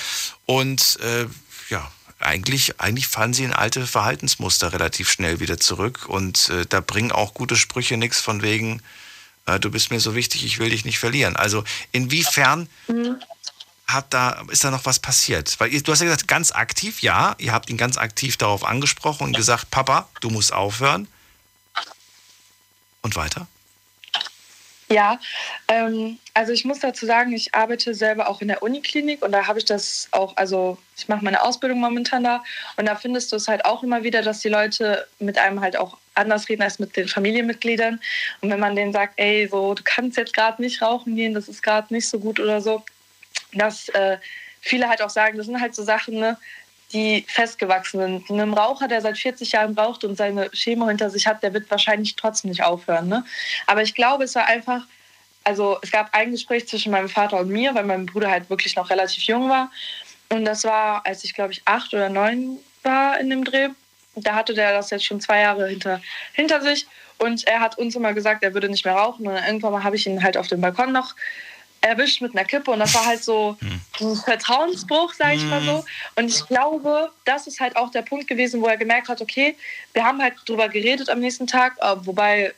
Und 0.45 0.99
äh, 1.01 1.27
ja, 1.69 1.91
eigentlich, 2.19 2.79
eigentlich 2.79 3.07
fallen 3.07 3.33
sie 3.33 3.43
in 3.43 3.53
alte 3.53 3.85
Verhaltensmuster 3.85 4.71
relativ 4.73 5.11
schnell 5.11 5.39
wieder 5.39 5.59
zurück. 5.59 6.05
Und 6.07 6.49
äh, 6.49 6.65
da 6.67 6.79
bringen 6.79 7.11
auch 7.11 7.33
gute 7.33 7.55
Sprüche 7.57 7.97
nichts 7.97 8.19
von 8.21 8.41
wegen, 8.41 8.81
äh, 9.45 9.59
du 9.59 9.69
bist 9.69 9.91
mir 9.91 9.99
so 9.99 10.15
wichtig, 10.15 10.45
ich 10.45 10.59
will 10.59 10.69
dich 10.69 10.85
nicht 10.85 10.99
verlieren. 10.99 11.35
Also 11.35 11.63
inwiefern 11.91 12.69
Mhm. 12.87 13.17
hat 13.87 14.13
da, 14.13 14.41
ist 14.49 14.63
da 14.63 14.71
noch 14.71 14.85
was 14.85 14.99
passiert? 14.99 15.59
Weil 15.59 15.73
ihr, 15.73 15.83
du 15.83 15.91
hast 15.91 15.99
ja 15.99 16.05
gesagt, 16.05 16.27
ganz 16.29 16.51
aktiv, 16.51 17.01
ja, 17.01 17.35
ihr 17.37 17.51
habt 17.51 17.69
ihn 17.69 17.77
ganz 17.77 17.97
aktiv 17.97 18.37
darauf 18.37 18.63
angesprochen 18.63 19.25
und 19.27 19.35
gesagt, 19.35 19.69
Papa, 19.71 20.07
du 20.21 20.29
musst 20.29 20.53
aufhören. 20.53 21.07
Und 23.03 23.15
weiter? 23.15 23.47
Ja, 24.89 25.19
ähm, 25.69 26.19
also 26.33 26.51
ich 26.51 26.65
muss 26.65 26.79
dazu 26.79 27.05
sagen, 27.05 27.31
ich 27.33 27.55
arbeite 27.55 27.95
selber 27.95 28.29
auch 28.29 28.41
in 28.41 28.47
der 28.47 28.61
Uniklinik 28.61 29.23
und 29.23 29.31
da 29.31 29.47
habe 29.47 29.57
ich 29.57 29.65
das 29.65 30.07
auch, 30.11 30.37
also 30.37 30.77
ich 30.95 31.07
mache 31.07 31.23
meine 31.23 31.41
Ausbildung 31.41 31.79
momentan 31.79 32.23
da 32.23 32.43
und 32.77 32.85
da 32.85 32.95
findest 32.95 33.31
du 33.31 33.37
es 33.37 33.47
halt 33.47 33.65
auch 33.65 33.81
immer 33.81 34.03
wieder, 34.03 34.21
dass 34.21 34.41
die 34.41 34.49
Leute 34.49 35.07
mit 35.19 35.37
einem 35.37 35.61
halt 35.61 35.77
auch 35.77 35.97
anders 36.13 36.47
reden 36.47 36.61
als 36.61 36.79
mit 36.79 36.95
den 36.95 37.07
Familienmitgliedern. 37.07 37.99
Und 38.41 38.49
wenn 38.51 38.59
man 38.59 38.75
denen 38.75 38.93
sagt, 38.93 39.13
ey, 39.17 39.47
so, 39.47 39.73
du 39.73 39.81
kannst 39.83 40.17
jetzt 40.17 40.33
gerade 40.33 40.61
nicht 40.61 40.81
rauchen 40.81 41.15
gehen, 41.15 41.33
das 41.33 41.47
ist 41.47 41.63
gerade 41.63 41.91
nicht 41.91 42.07
so 42.07 42.19
gut 42.19 42.39
oder 42.39 42.61
so, 42.61 42.83
dass 43.53 43.89
äh, 43.89 44.17
viele 44.61 44.89
halt 44.89 45.01
auch 45.01 45.09
sagen, 45.09 45.37
das 45.37 45.47
sind 45.47 45.59
halt 45.59 45.73
so 45.73 45.83
Sachen, 45.83 46.19
ne, 46.19 46.37
die 46.93 47.25
festgewachsen 47.27 47.99
sind. 47.99 48.29
Ein 48.29 48.53
Raucher, 48.53 48.87
der 48.87 49.01
seit 49.01 49.17
40 49.17 49.51
Jahren 49.51 49.77
raucht 49.77 50.03
und 50.03 50.15
seine 50.15 50.49
Chemo 50.51 50.87
hinter 50.87 51.09
sich 51.09 51.27
hat, 51.27 51.43
der 51.43 51.53
wird 51.53 51.69
wahrscheinlich 51.69 52.15
trotzdem 52.15 52.51
nicht 52.51 52.63
aufhören. 52.63 53.07
Ne? 53.07 53.25
Aber 53.67 53.81
ich 53.81 53.95
glaube, 53.95 54.23
es 54.23 54.35
war 54.35 54.45
einfach, 54.45 54.85
also 55.43 55.79
es 55.81 55.91
gab 55.91 56.13
ein 56.13 56.31
Gespräch 56.31 56.67
zwischen 56.67 56.91
meinem 56.91 57.09
Vater 57.09 57.39
und 57.39 57.49
mir, 57.49 57.73
weil 57.75 57.83
mein 57.83 58.05
Bruder 58.05 58.29
halt 58.29 58.49
wirklich 58.49 58.75
noch 58.75 58.89
relativ 58.89 59.23
jung 59.23 59.49
war. 59.49 59.71
Und 60.29 60.45
das 60.45 60.63
war, 60.63 61.05
als 61.05 61.23
ich 61.23 61.33
glaube 61.33 61.51
ich 61.51 61.61
acht 61.65 61.93
oder 61.93 62.09
neun 62.09 62.59
war 62.83 63.19
in 63.19 63.29
dem 63.29 63.43
Dreh. 63.43 63.69
Da 64.15 64.35
hatte 64.35 64.53
der 64.53 64.73
das 64.73 64.91
jetzt 64.91 65.05
schon 65.05 65.19
zwei 65.19 65.41
Jahre 65.41 65.67
hinter, 65.67 66.01
hinter 66.33 66.61
sich. 66.61 66.85
Und 67.17 67.47
er 67.47 67.59
hat 67.61 67.77
uns 67.77 67.95
immer 67.95 68.13
gesagt, 68.13 68.43
er 68.43 68.53
würde 68.53 68.69
nicht 68.69 68.85
mehr 68.85 68.95
rauchen. 68.95 69.27
Und 69.27 69.35
irgendwann 69.35 69.83
habe 69.83 69.95
ich 69.95 70.05
ihn 70.05 70.23
halt 70.23 70.37
auf 70.37 70.47
dem 70.47 70.61
Balkon 70.61 70.91
noch 70.91 71.15
erwischt 71.83 72.21
mit 72.21 72.35
einer 72.35 72.45
Kippe 72.45 72.71
und 72.71 72.79
das 72.79 72.93
war 72.93 73.05
halt 73.05 73.23
so 73.23 73.57
ein 73.99 74.15
Vertrauensbruch, 74.15 75.13
sage 75.13 75.35
ich 75.35 75.43
mal 75.43 75.61
so. 75.61 75.83
Und 76.15 76.29
ich 76.29 76.45
glaube, 76.47 77.11
das 77.25 77.45
ist 77.45 77.59
halt 77.59 77.75
auch 77.75 77.91
der 77.91 78.03
Punkt 78.03 78.27
gewesen, 78.27 78.61
wo 78.61 78.67
er 78.67 78.77
gemerkt 78.77 79.09
hat, 79.09 79.21
okay, 79.21 79.55
wir 79.93 80.05
haben 80.05 80.21
halt 80.21 80.35
drüber 80.45 80.69
geredet 80.69 81.09
am 81.09 81.19
nächsten 81.19 81.45
Tag, 81.45 81.75
äh, 81.81 81.95
wobei, 82.05 82.53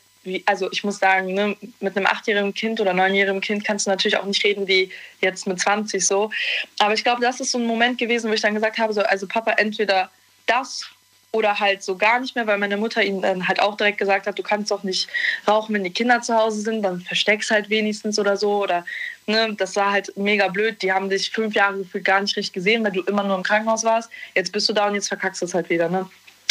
also 0.45 0.71
ich 0.71 0.84
muss 0.84 0.99
sagen, 0.99 1.34
ne, 1.34 1.57
mit 1.80 1.97
einem 1.97 2.05
achtjährigen 2.05 2.53
Kind 2.53 2.80
oder 2.80 2.93
neunjährigen 2.93 3.41
Kind 3.41 3.65
kannst 3.65 3.88
du 3.88 3.89
natürlich 3.89 4.17
auch 4.17 4.26
nicht 4.26 4.43
reden 4.43 4.67
wie 4.67 4.91
jetzt 5.21 5.47
mit 5.47 5.59
20 5.59 6.05
so. 6.05 6.30
Aber 6.78 6.93
ich 6.93 7.03
glaube, 7.03 7.21
das 7.21 7.39
ist 7.39 7.51
so 7.51 7.57
ein 7.57 7.65
Moment 7.65 7.97
gewesen, 7.97 8.30
wo 8.30 8.34
ich 8.34 8.41
dann 8.41 8.53
gesagt 8.53 8.78
habe, 8.78 8.93
so, 8.93 9.01
also 9.01 9.28
Papa, 9.28 9.51
entweder 9.53 10.11
das 10.45 10.86
oder 11.36 11.59
halt 11.59 11.83
so 11.83 11.97
gar 11.97 12.19
nicht 12.19 12.36
mehr, 12.36 12.47
weil 12.47 12.57
meine 12.57 12.77
Mutter 12.77 13.03
ihm 13.03 13.21
dann 13.21 13.47
halt 13.47 13.59
auch 13.59 13.75
direkt 13.75 13.97
gesagt 13.97 14.25
hat, 14.25 14.39
du 14.39 14.43
kannst 14.43 14.71
doch 14.71 14.83
nicht 14.83 15.09
rauchen, 15.47 15.75
wenn 15.75 15.83
die 15.83 15.91
Kinder 15.91 16.21
zu 16.21 16.36
Hause 16.36 16.61
sind, 16.61 16.81
dann 16.81 17.01
versteckst 17.01 17.51
halt 17.51 17.69
wenigstens 17.69 18.17
oder 18.17 18.38
so 18.38 18.63
oder 18.63 18.86
ne, 19.27 19.53
das 19.57 19.75
war 19.75 19.91
halt 19.91 20.15
mega 20.15 20.47
blöd. 20.47 20.81
Die 20.81 20.91
haben 20.91 21.09
dich 21.09 21.29
fünf 21.29 21.53
Jahre 21.53 21.79
gefühlt 21.79 22.05
gar 22.05 22.21
nicht 22.21 22.38
richtig 22.38 22.53
gesehen, 22.53 22.83
weil 22.83 22.93
du 22.93 23.01
immer 23.01 23.23
nur 23.23 23.36
im 23.36 23.43
Krankenhaus 23.43 23.83
warst. 23.83 24.09
Jetzt 24.33 24.51
bist 24.51 24.69
du 24.69 24.73
da 24.73 24.88
und 24.88 24.95
jetzt 24.95 25.09
verkackst 25.09 25.41
du 25.41 25.45
es 25.45 25.53
halt 25.53 25.69
wieder, 25.69 25.89
ne? 25.89 26.09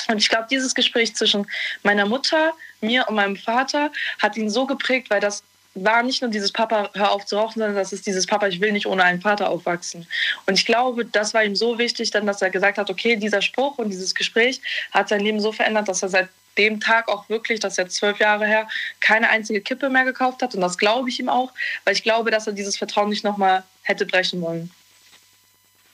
Und 0.09 0.19
ich 0.19 0.29
glaube, 0.29 0.47
dieses 0.51 0.75
Gespräch 0.75 1.17
zwischen 1.17 1.47
meiner 1.83 2.05
Mutter, 2.05 2.53
mir 2.83 3.07
und 3.09 3.15
meinem 3.15 3.37
Vater 3.37 3.91
hat 4.21 4.37
ihn 4.37 4.51
so 4.51 4.67
geprägt, 4.67 5.09
weil 5.09 5.21
das 5.21 5.43
war 5.75 6.03
nicht 6.03 6.23
nur 6.23 6.31
dieses 6.31 6.53
Papa, 6.53 6.91
hör 6.95 7.11
auf 7.11 7.27
zu 7.27 7.37
rauchen, 7.37 7.59
sondern 7.59 7.75
das 7.75 7.93
ist 7.93 8.07
dieses 8.07 8.27
Papa, 8.27 8.47
ich 8.47 8.61
will 8.61 8.73
nicht 8.73 8.87
ohne 8.87 9.03
einen 9.03 9.21
Vater 9.21 9.51
aufwachsen. 9.51 10.07
Und 10.47 10.55
ich 10.55 10.67
glaube, 10.67 11.05
das 11.05 11.35
war 11.35 11.45
ihm 11.45 11.57
so 11.57 11.79
wichtig, 11.79 12.11
dann, 12.11 12.27
dass 12.27 12.43
er 12.43 12.51
gesagt 12.51 12.79
hat, 12.79 12.91
okay, 12.91 13.17
dieser 13.17 13.43
Spruch 13.43 13.79
und 13.79 13.91
dieses 13.91 14.15
Gespräch 14.15 14.61
hat 14.93 15.09
sein 15.09 15.21
Leben 15.21 15.41
so 15.41 15.53
verändert, 15.53 15.89
dass 15.89 16.03
er 16.03 16.09
seit 16.09 16.29
dem 16.57 16.79
Tag 16.79 17.09
auch 17.09 17.29
wirklich, 17.29 17.59
das 17.59 17.73
ist 17.73 17.79
jetzt 17.79 17.97
zwölf 17.97 18.21
Jahre 18.21 18.47
her, 18.47 18.69
keine 19.01 19.29
einzige 19.29 19.61
Kippe 19.61 19.91
mehr 19.91 20.05
gekauft 20.05 20.43
hat. 20.43 20.55
Und 20.55 20.61
das 20.61 20.79
glaube 20.79 21.09
ich 21.09 21.19
ihm 21.19 21.29
auch, 21.29 21.53
weil 21.85 21.95
ich 21.95 22.05
glaube, 22.05 22.31
dass 22.31 22.47
er 22.47 22.53
dieses 22.53 22.77
Vertrauen 22.77 23.09
nicht 23.09 23.25
nochmal 23.25 23.65
hätte 23.83 24.07
brechen 24.07 24.41
wollen. 24.41 24.71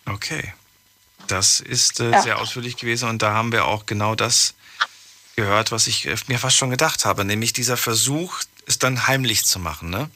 Okay. 0.06 0.52
Das 1.26 1.60
ist 1.60 2.00
äh, 2.00 2.10
ja. 2.10 2.22
sehr 2.22 2.38
ausführlich 2.38 2.76
gewesen 2.76 3.08
und 3.08 3.22
da 3.22 3.32
haben 3.32 3.52
wir 3.52 3.66
auch 3.66 3.86
genau 3.86 4.14
das 4.14 4.54
gehört, 5.36 5.70
was 5.70 5.86
ich 5.86 6.06
äh, 6.06 6.16
mir 6.26 6.38
fast 6.38 6.56
schon 6.56 6.70
gedacht 6.70 7.04
habe, 7.04 7.24
nämlich 7.24 7.52
dieser 7.52 7.76
Versuch, 7.76 8.40
es 8.66 8.78
dann 8.78 9.06
heimlich 9.06 9.44
zu 9.44 9.58
machen, 9.58 9.90
ne? 9.90 10.10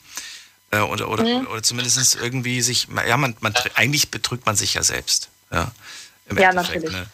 Äh, 0.71 0.81
oder, 0.81 1.09
oder, 1.09 1.25
mhm. 1.25 1.47
oder 1.47 1.63
zumindest 1.63 2.17
irgendwie 2.17 2.63
sich, 2.63 2.89
ja, 3.07 3.17
man, 3.17 3.37
man, 3.41 3.55
eigentlich 3.75 4.11
betrügt 4.11 4.47
man 4.47 4.57
sich 4.57 4.75
ja 4.75 4.83
selbst. 4.83 5.29
Ja, 5.53 5.71
ja 6.37 6.53
natürlich. 6.53 6.91
Ne? 6.91 7.07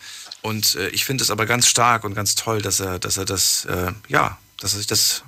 Und 0.43 0.75
äh, 0.77 0.89
ich 0.89 1.05
finde 1.05 1.23
es 1.23 1.31
aber 1.31 1.47
ganz 1.47 1.67
stark 1.67 2.05
und 2.05 2.15
ganz 2.15 2.35
toll, 2.35 2.63
dass 2.63 2.81
er, 2.81 2.99
dass 2.99 3.17
er 3.17 3.25
das, 3.25 3.67
äh, 3.67 3.93
ja, 4.09 4.39
dass 4.59 4.73
er 4.73 4.79
sich 4.79 4.87
das 4.87 5.25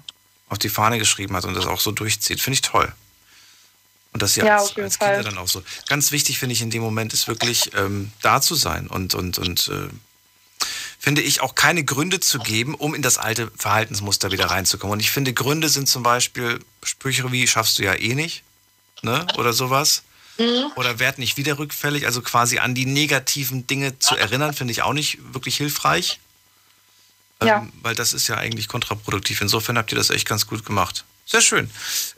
auf 0.48 0.58
die 0.58 0.68
Fahne 0.68 0.98
geschrieben 0.98 1.36
hat 1.36 1.44
und 1.44 1.54
das 1.54 1.66
auch 1.66 1.80
so 1.80 1.92
durchzieht. 1.92 2.40
Finde 2.40 2.54
ich 2.54 2.62
toll. 2.62 2.92
Und 4.12 4.22
dass 4.22 4.34
sie 4.34 4.40
ja, 4.40 4.58
als, 4.58 4.76
als 4.76 4.98
Kinder 4.98 5.22
dann 5.22 5.38
auch 5.38 5.48
so. 5.48 5.62
Ganz 5.88 6.12
wichtig 6.12 6.38
finde 6.38 6.52
ich 6.54 6.62
in 6.62 6.70
dem 6.70 6.82
Moment 6.82 7.14
ist 7.14 7.28
wirklich 7.28 7.70
ähm, 7.74 8.12
da 8.20 8.40
zu 8.40 8.54
sein 8.54 8.86
und, 8.86 9.14
und, 9.14 9.38
und 9.38 9.68
äh, 9.68 9.88
finde 11.02 11.20
ich, 11.20 11.40
auch 11.40 11.56
keine 11.56 11.82
Gründe 11.82 12.20
zu 12.20 12.38
geben, 12.38 12.76
um 12.76 12.94
in 12.94 13.02
das 13.02 13.18
alte 13.18 13.50
Verhaltensmuster 13.58 14.30
wieder 14.30 14.46
reinzukommen. 14.46 14.92
Und 14.92 15.00
ich 15.00 15.10
finde, 15.10 15.32
Gründe 15.32 15.68
sind 15.68 15.88
zum 15.88 16.04
Beispiel 16.04 16.60
Sprüche 16.84 17.32
wie, 17.32 17.48
schaffst 17.48 17.80
du 17.80 17.82
ja 17.82 17.94
eh 17.94 18.14
nicht, 18.14 18.44
ne? 19.02 19.26
Oder 19.36 19.52
sowas. 19.52 20.04
Mhm. 20.38 20.70
Oder 20.76 21.00
werd 21.00 21.18
nicht 21.18 21.36
wieder 21.36 21.58
rückfällig, 21.58 22.06
also 22.06 22.22
quasi 22.22 22.60
an 22.60 22.76
die 22.76 22.86
negativen 22.86 23.66
Dinge 23.66 23.98
zu 23.98 24.14
erinnern, 24.14 24.54
finde 24.54 24.70
ich 24.70 24.82
auch 24.82 24.92
nicht 24.92 25.18
wirklich 25.34 25.56
hilfreich. 25.56 26.20
Ähm, 27.40 27.48
ja. 27.48 27.58
Ähm, 27.58 27.72
weil 27.82 27.96
das 27.96 28.12
ist 28.12 28.28
ja 28.28 28.36
eigentlich 28.36 28.68
kontraproduktiv. 28.68 29.40
Insofern 29.40 29.76
habt 29.78 29.90
ihr 29.90 29.98
das 29.98 30.10
echt 30.10 30.28
ganz 30.28 30.46
gut 30.46 30.64
gemacht. 30.64 31.04
Sehr 31.26 31.40
schön. 31.40 31.68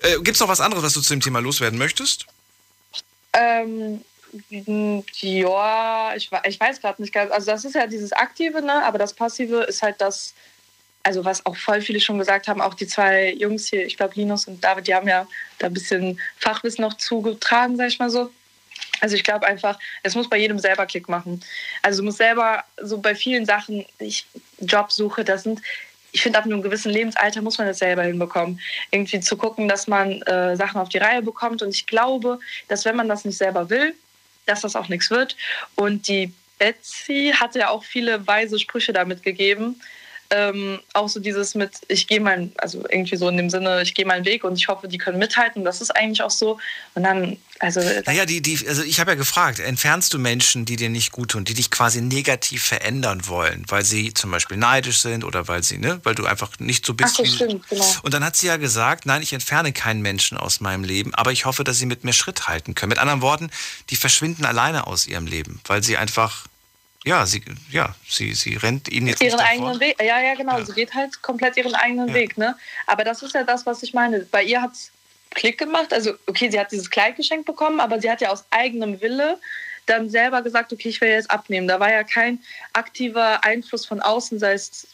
Äh, 0.01 0.17
Gibt 0.17 0.33
es 0.33 0.41
noch 0.41 0.49
was 0.49 0.61
anderes, 0.61 0.85
was 0.85 0.93
du 0.93 1.01
zu 1.01 1.15
dem 1.15 1.23
Thema 1.23 1.39
loswerden 1.39 1.79
möchtest? 1.79 2.27
Ähm, 3.33 4.03
ja, 4.51 6.15
ich, 6.17 6.31
ich 6.45 6.61
weiß 6.61 6.81
gerade 6.81 7.01
nicht 7.01 7.13
ganz. 7.13 7.31
Also 7.31 7.51
das 7.51 7.65
ist 7.65 7.75
ja 7.75 7.87
dieses 7.87 8.13
Aktive, 8.13 8.63
ne? 8.63 8.85
aber 8.85 8.99
das 8.99 9.13
Passive 9.13 9.63
ist 9.63 9.83
halt 9.83 10.01
das, 10.01 10.35
also 11.03 11.25
was 11.25 11.45
auch 11.47 11.57
voll 11.57 11.81
viele 11.81 12.01
schon 12.01 12.19
gesagt 12.19 12.49
haben, 12.49 12.61
auch 12.61 12.75
die 12.75 12.87
zwei 12.87 13.33
Jungs 13.33 13.69
hier, 13.69 13.87
ich 13.87 13.97
glaube 13.97 14.15
Linus 14.17 14.47
und 14.47 14.63
David, 14.63 14.87
die 14.87 14.95
haben 14.95 15.09
ja 15.09 15.27
da 15.59 15.67
ein 15.67 15.75
bisschen 15.75 16.21
Fachwissen 16.39 16.83
noch 16.83 16.95
zugetragen, 16.95 17.77
sag 17.77 17.89
ich 17.89 17.99
mal 17.99 18.11
so. 18.11 18.31
Also 19.01 19.17
ich 19.17 19.25
glaube 19.25 19.47
einfach, 19.47 19.79
es 20.03 20.15
muss 20.15 20.29
bei 20.29 20.39
jedem 20.39 20.59
selber 20.59 20.87
Klick 20.87 21.09
machen. 21.09 21.41
Also 21.83 22.01
du 22.01 22.07
musst 22.07 22.19
selber 22.19 22.65
so 22.81 22.99
bei 22.99 23.15
vielen 23.15 23.47
Sachen, 23.47 23.85
ich 23.99 24.27
Jobsuche, 24.61 25.25
das 25.25 25.43
sind 25.43 25.61
ich 26.15 26.23
finde, 26.23 26.39
ab 26.39 26.45
einem 26.45 26.63
gewissen 26.63 26.93
Lebensalter 26.93 27.43
muss 27.43 27.59
man 27.59 27.67
das 27.67 27.81
selber 27.81 28.05
hinbekommen. 28.05 28.61
Irgendwie 28.93 29.19
zu 29.19 29.37
gucken, 29.37 29.67
dass 29.67 29.89
man 29.89 30.23
äh, 30.23 30.55
Sachen 30.55 30.81
auf 30.81 30.89
die 30.89 30.99
Reihe 30.99 31.23
bekommt. 31.23 31.61
Und 31.61 31.71
ich 31.71 31.89
glaube, 31.89 32.39
dass 32.69 32.85
wenn 32.85 32.95
man 32.95 33.09
das 33.09 33.25
nicht 33.25 33.37
selber 33.37 33.69
will, 33.69 33.97
dass 34.47 34.63
das 34.63 34.77
auch 34.77 34.89
nichts 34.89 35.11
wird. 35.11 35.37
Und 35.75 36.09
die 36.09 36.33
Betsy 36.59 37.35
hatte 37.39 37.61
ja 37.61 37.69
auch 37.71 37.85
viele 37.85 38.27
weise 38.27 38.59
Sprüche 38.59 38.93
damit 38.93 39.23
gegeben. 39.23 39.81
Ähm, 40.37 40.81
auch 40.95 41.09
so 41.09 41.21
dieses 41.21 41.55
mit, 41.55 41.71
ich 41.87 42.09
gehe 42.09 42.19
mein, 42.19 42.51
also 42.57 42.85
irgendwie 42.89 43.17
so 43.17 43.29
in 43.29 43.37
dem 43.37 43.51
Sinne, 43.51 43.83
ich 43.83 43.95
gehe 43.95 44.05
meinen 44.05 44.25
Weg 44.25 44.43
und 44.43 44.59
ich 44.59 44.67
hoffe, 44.67 44.89
die 44.89 44.99
können 44.99 45.19
mithalten. 45.19 45.65
Das 45.65 45.81
ist 45.81 45.91
eigentlich 45.91 46.23
auch 46.23 46.31
so. 46.31 46.59
Und 46.95 47.05
dann, 47.05 47.37
also. 47.61 47.81
Naja, 48.05 48.27
die, 48.27 48.43
die, 48.43 48.67
also 48.67 48.83
ich 48.83 48.99
habe 48.99 49.13
ja 49.13 49.15
gefragt, 49.15 49.61
entfernst 49.61 50.13
du 50.13 50.19
Menschen, 50.19 50.65
die 50.65 50.75
dir 50.75 50.89
nicht 50.89 51.13
gut 51.13 51.31
tun, 51.31 51.45
die 51.45 51.55
dich 51.55 51.71
quasi 51.71 52.01
negativ 52.01 52.65
verändern 52.65 53.29
wollen, 53.29 53.65
weil 53.69 53.85
sie 53.85 54.13
zum 54.13 54.33
Beispiel 54.33 54.57
neidisch 54.57 54.99
sind 54.99 55.23
oder 55.23 55.47
weil 55.47 55.63
sie, 55.63 55.79
ne, 55.79 56.01
weil 56.03 56.17
du 56.17 56.27
einfach 56.27 56.59
nicht 56.59 56.85
so 56.85 56.95
bist. 56.95 57.15
Ach, 57.15 57.23
das 57.23 57.35
stimmt, 57.35 57.69
genau. 57.69 57.87
Und 58.03 58.13
dann 58.13 58.25
hat 58.25 58.35
sie 58.35 58.49
ja 58.49 58.57
gesagt, 58.57 59.07
nein, 59.07 59.23
ich 59.23 59.33
entferne 59.33 59.73
keinen 59.73 60.03
Menschen 60.03 60.37
aus 60.37 60.61
meinem 60.61 60.83
Leben, 60.83 61.15
aber 61.15 61.31
ich 61.31 61.45
hoffe, 61.45 61.63
dass 61.63 61.79
sie 61.79 61.87
mit 61.87 62.03
mir 62.03 62.13
Schritt 62.13 62.49
halten 62.49 62.75
können. 62.75 62.91
Mit 62.91 62.99
anderen 62.99 63.21
Worten, 63.21 63.51
die 63.91 63.97
verschwinden 63.97 64.45
alleine 64.45 64.89
aus 64.89 65.07
ihrem 65.07 65.29
Leben, 65.29 65.61
weil 65.67 65.85
sie 65.85 65.97
einfach 65.97 66.47
ja, 67.05 67.27
sie, 67.27 67.43
ja, 67.71 67.95
sie, 68.09 68.33
sie 68.33 68.57
rennt 68.57 68.89
ihnen 68.89 69.09
jetzt 69.09 69.23
ihren 69.23 69.39
eigenen 69.39 69.79
Weg. 69.79 70.03
Ja, 70.03 70.21
ja, 70.21 70.35
genau. 70.35 70.59
Ja. 70.59 70.65
Sie 70.65 70.73
geht 70.73 70.95
halt 70.95 71.21
komplett 71.21 71.57
ihren 71.57 71.75
eigenen 71.75 72.09
ja. 72.09 72.15
Weg. 72.15 72.39
Ne? 72.39 72.57
Aber 72.87 73.05
das 73.05 73.23
ist 73.23 73.35
ja 73.35 73.45
das, 73.45 73.67
was 73.67 73.83
ich 73.83 73.93
meine. 73.93 74.21
Bei 74.21 74.43
ihr 74.43 74.63
hat 74.63 74.73
es 74.73 74.91
Klick 75.31 75.59
gemacht. 75.59 75.93
Also, 75.93 76.15
okay, 76.27 76.51
sie 76.51 76.59
hat 76.59 76.73
dieses 76.73 76.89
Kleid 76.89 77.17
geschenkt 77.17 77.45
bekommen, 77.45 77.81
aber 77.81 78.01
sie 78.01 78.11
hat 78.11 78.23
ja 78.23 78.31
aus 78.31 78.45
eigenem 78.51 79.01
Wille 79.03 79.39
dann 79.87 80.09
selber 80.09 80.41
gesagt, 80.41 80.73
okay, 80.73 80.89
ich 80.89 81.01
will 81.03 81.11
jetzt 81.11 81.31
abnehmen. 81.31 81.69
Da 81.69 81.79
war 81.79 81.93
ja 81.93 82.05
kein 82.05 82.43
aktiver 82.73 83.45
Einfluss 83.45 83.85
von 83.85 84.01
außen, 84.01 84.39
sei 84.39 84.55
es 84.55 84.87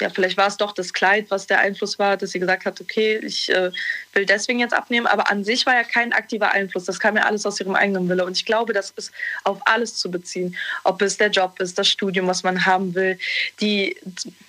ja, 0.00 0.08
vielleicht 0.08 0.36
war 0.36 0.46
es 0.46 0.56
doch 0.56 0.72
das 0.72 0.92
Kleid, 0.92 1.30
was 1.30 1.46
der 1.46 1.60
Einfluss 1.60 1.98
war, 1.98 2.16
dass 2.16 2.30
sie 2.30 2.38
gesagt 2.38 2.64
hat, 2.64 2.80
okay, 2.80 3.18
ich 3.22 3.48
äh, 3.48 3.70
will 4.12 4.24
deswegen 4.24 4.60
jetzt 4.60 4.74
abnehmen. 4.74 5.06
Aber 5.06 5.30
an 5.30 5.44
sich 5.44 5.66
war 5.66 5.74
ja 5.74 5.82
kein 5.82 6.12
aktiver 6.12 6.52
Einfluss. 6.52 6.84
Das 6.84 7.00
kam 7.00 7.16
ja 7.16 7.24
alles 7.24 7.46
aus 7.46 7.60
ihrem 7.60 7.74
eigenen 7.74 8.08
Wille. 8.08 8.24
Und 8.24 8.36
ich 8.36 8.44
glaube, 8.44 8.72
das 8.72 8.90
ist 8.90 9.12
auf 9.44 9.60
alles 9.64 9.96
zu 9.96 10.10
beziehen. 10.10 10.56
Ob 10.84 11.02
es 11.02 11.16
der 11.16 11.30
Job 11.30 11.58
ist, 11.60 11.78
das 11.78 11.88
Studium, 11.88 12.26
was 12.26 12.42
man 12.42 12.64
haben 12.64 12.94
will, 12.94 13.18
die, 13.60 13.96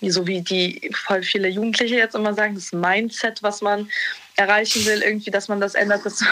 so 0.01 0.27
wie 0.27 0.41
die 0.41 0.91
voll 0.93 1.23
viele 1.23 1.47
Jugendliche 1.47 1.95
jetzt 1.95 2.15
immer 2.15 2.33
sagen, 2.33 2.55
das 2.55 2.71
Mindset, 2.71 3.41
was 3.41 3.61
man 3.61 3.89
erreichen 4.35 4.85
will, 4.85 5.01
irgendwie, 5.01 5.31
dass 5.31 5.47
man 5.47 5.61
das 5.61 5.75
ändert. 5.75 6.05
Das, 6.05 6.23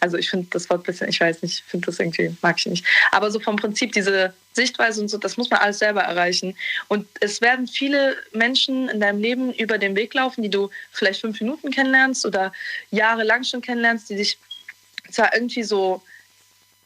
also 0.00 0.16
ich 0.16 0.30
finde 0.30 0.46
das 0.50 0.70
Wort 0.70 0.84
bisschen, 0.84 1.08
ich 1.08 1.20
weiß 1.20 1.42
nicht, 1.42 1.58
ich 1.58 1.64
finde 1.64 1.86
das 1.86 1.98
irgendwie, 1.98 2.34
mag 2.40 2.56
ich 2.58 2.66
nicht. 2.66 2.86
Aber 3.10 3.30
so 3.30 3.40
vom 3.40 3.56
Prinzip, 3.56 3.92
diese 3.92 4.32
Sichtweise 4.52 5.00
und 5.00 5.08
so, 5.08 5.18
das 5.18 5.36
muss 5.36 5.50
man 5.50 5.60
alles 5.60 5.78
selber 5.78 6.02
erreichen. 6.02 6.56
Und 6.88 7.06
es 7.20 7.40
werden 7.40 7.66
viele 7.66 8.16
Menschen 8.32 8.88
in 8.88 9.00
deinem 9.00 9.20
Leben 9.20 9.52
über 9.54 9.78
den 9.78 9.96
Weg 9.96 10.14
laufen, 10.14 10.42
die 10.42 10.50
du 10.50 10.70
vielleicht 10.92 11.20
fünf 11.20 11.40
Minuten 11.40 11.70
kennenlernst 11.70 12.24
oder 12.26 12.52
jahrelang 12.90 13.44
schon 13.44 13.62
kennenlernst, 13.62 14.10
die 14.10 14.16
dich 14.16 14.38
zwar 15.10 15.34
irgendwie 15.34 15.62
so 15.62 16.02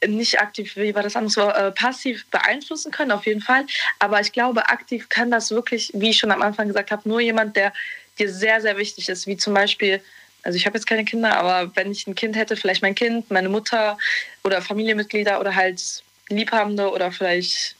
nicht 0.06 0.40
aktiv, 0.40 0.76
wie 0.76 0.94
war 0.94 1.02
das 1.02 1.16
anders, 1.16 1.36
äh, 1.36 1.72
passiv 1.72 2.26
beeinflussen 2.30 2.92
können, 2.92 3.10
auf 3.10 3.26
jeden 3.26 3.40
Fall. 3.40 3.66
Aber 3.98 4.20
ich 4.20 4.32
glaube, 4.32 4.68
aktiv 4.68 5.08
kann 5.08 5.30
das 5.30 5.50
wirklich, 5.50 5.90
wie 5.94 6.10
ich 6.10 6.18
schon 6.18 6.30
am 6.30 6.42
Anfang 6.42 6.68
gesagt 6.68 6.90
habe, 6.90 7.08
nur 7.08 7.20
jemand, 7.20 7.56
der 7.56 7.72
dir 8.18 8.32
sehr, 8.32 8.60
sehr 8.60 8.76
wichtig 8.76 9.08
ist, 9.08 9.26
wie 9.26 9.36
zum 9.36 9.54
Beispiel 9.54 10.00
also 10.46 10.56
ich 10.56 10.64
habe 10.64 10.78
jetzt 10.78 10.86
keine 10.86 11.04
Kinder, 11.04 11.36
aber 11.36 11.74
wenn 11.74 11.90
ich 11.90 12.06
ein 12.06 12.14
Kind 12.14 12.36
hätte, 12.36 12.56
vielleicht 12.56 12.80
mein 12.80 12.94
Kind, 12.94 13.32
meine 13.32 13.48
Mutter 13.48 13.98
oder 14.44 14.62
Familienmitglieder 14.62 15.40
oder 15.40 15.56
halt 15.56 16.04
Liebhabende 16.28 16.92
oder 16.92 17.10
vielleicht, 17.10 17.74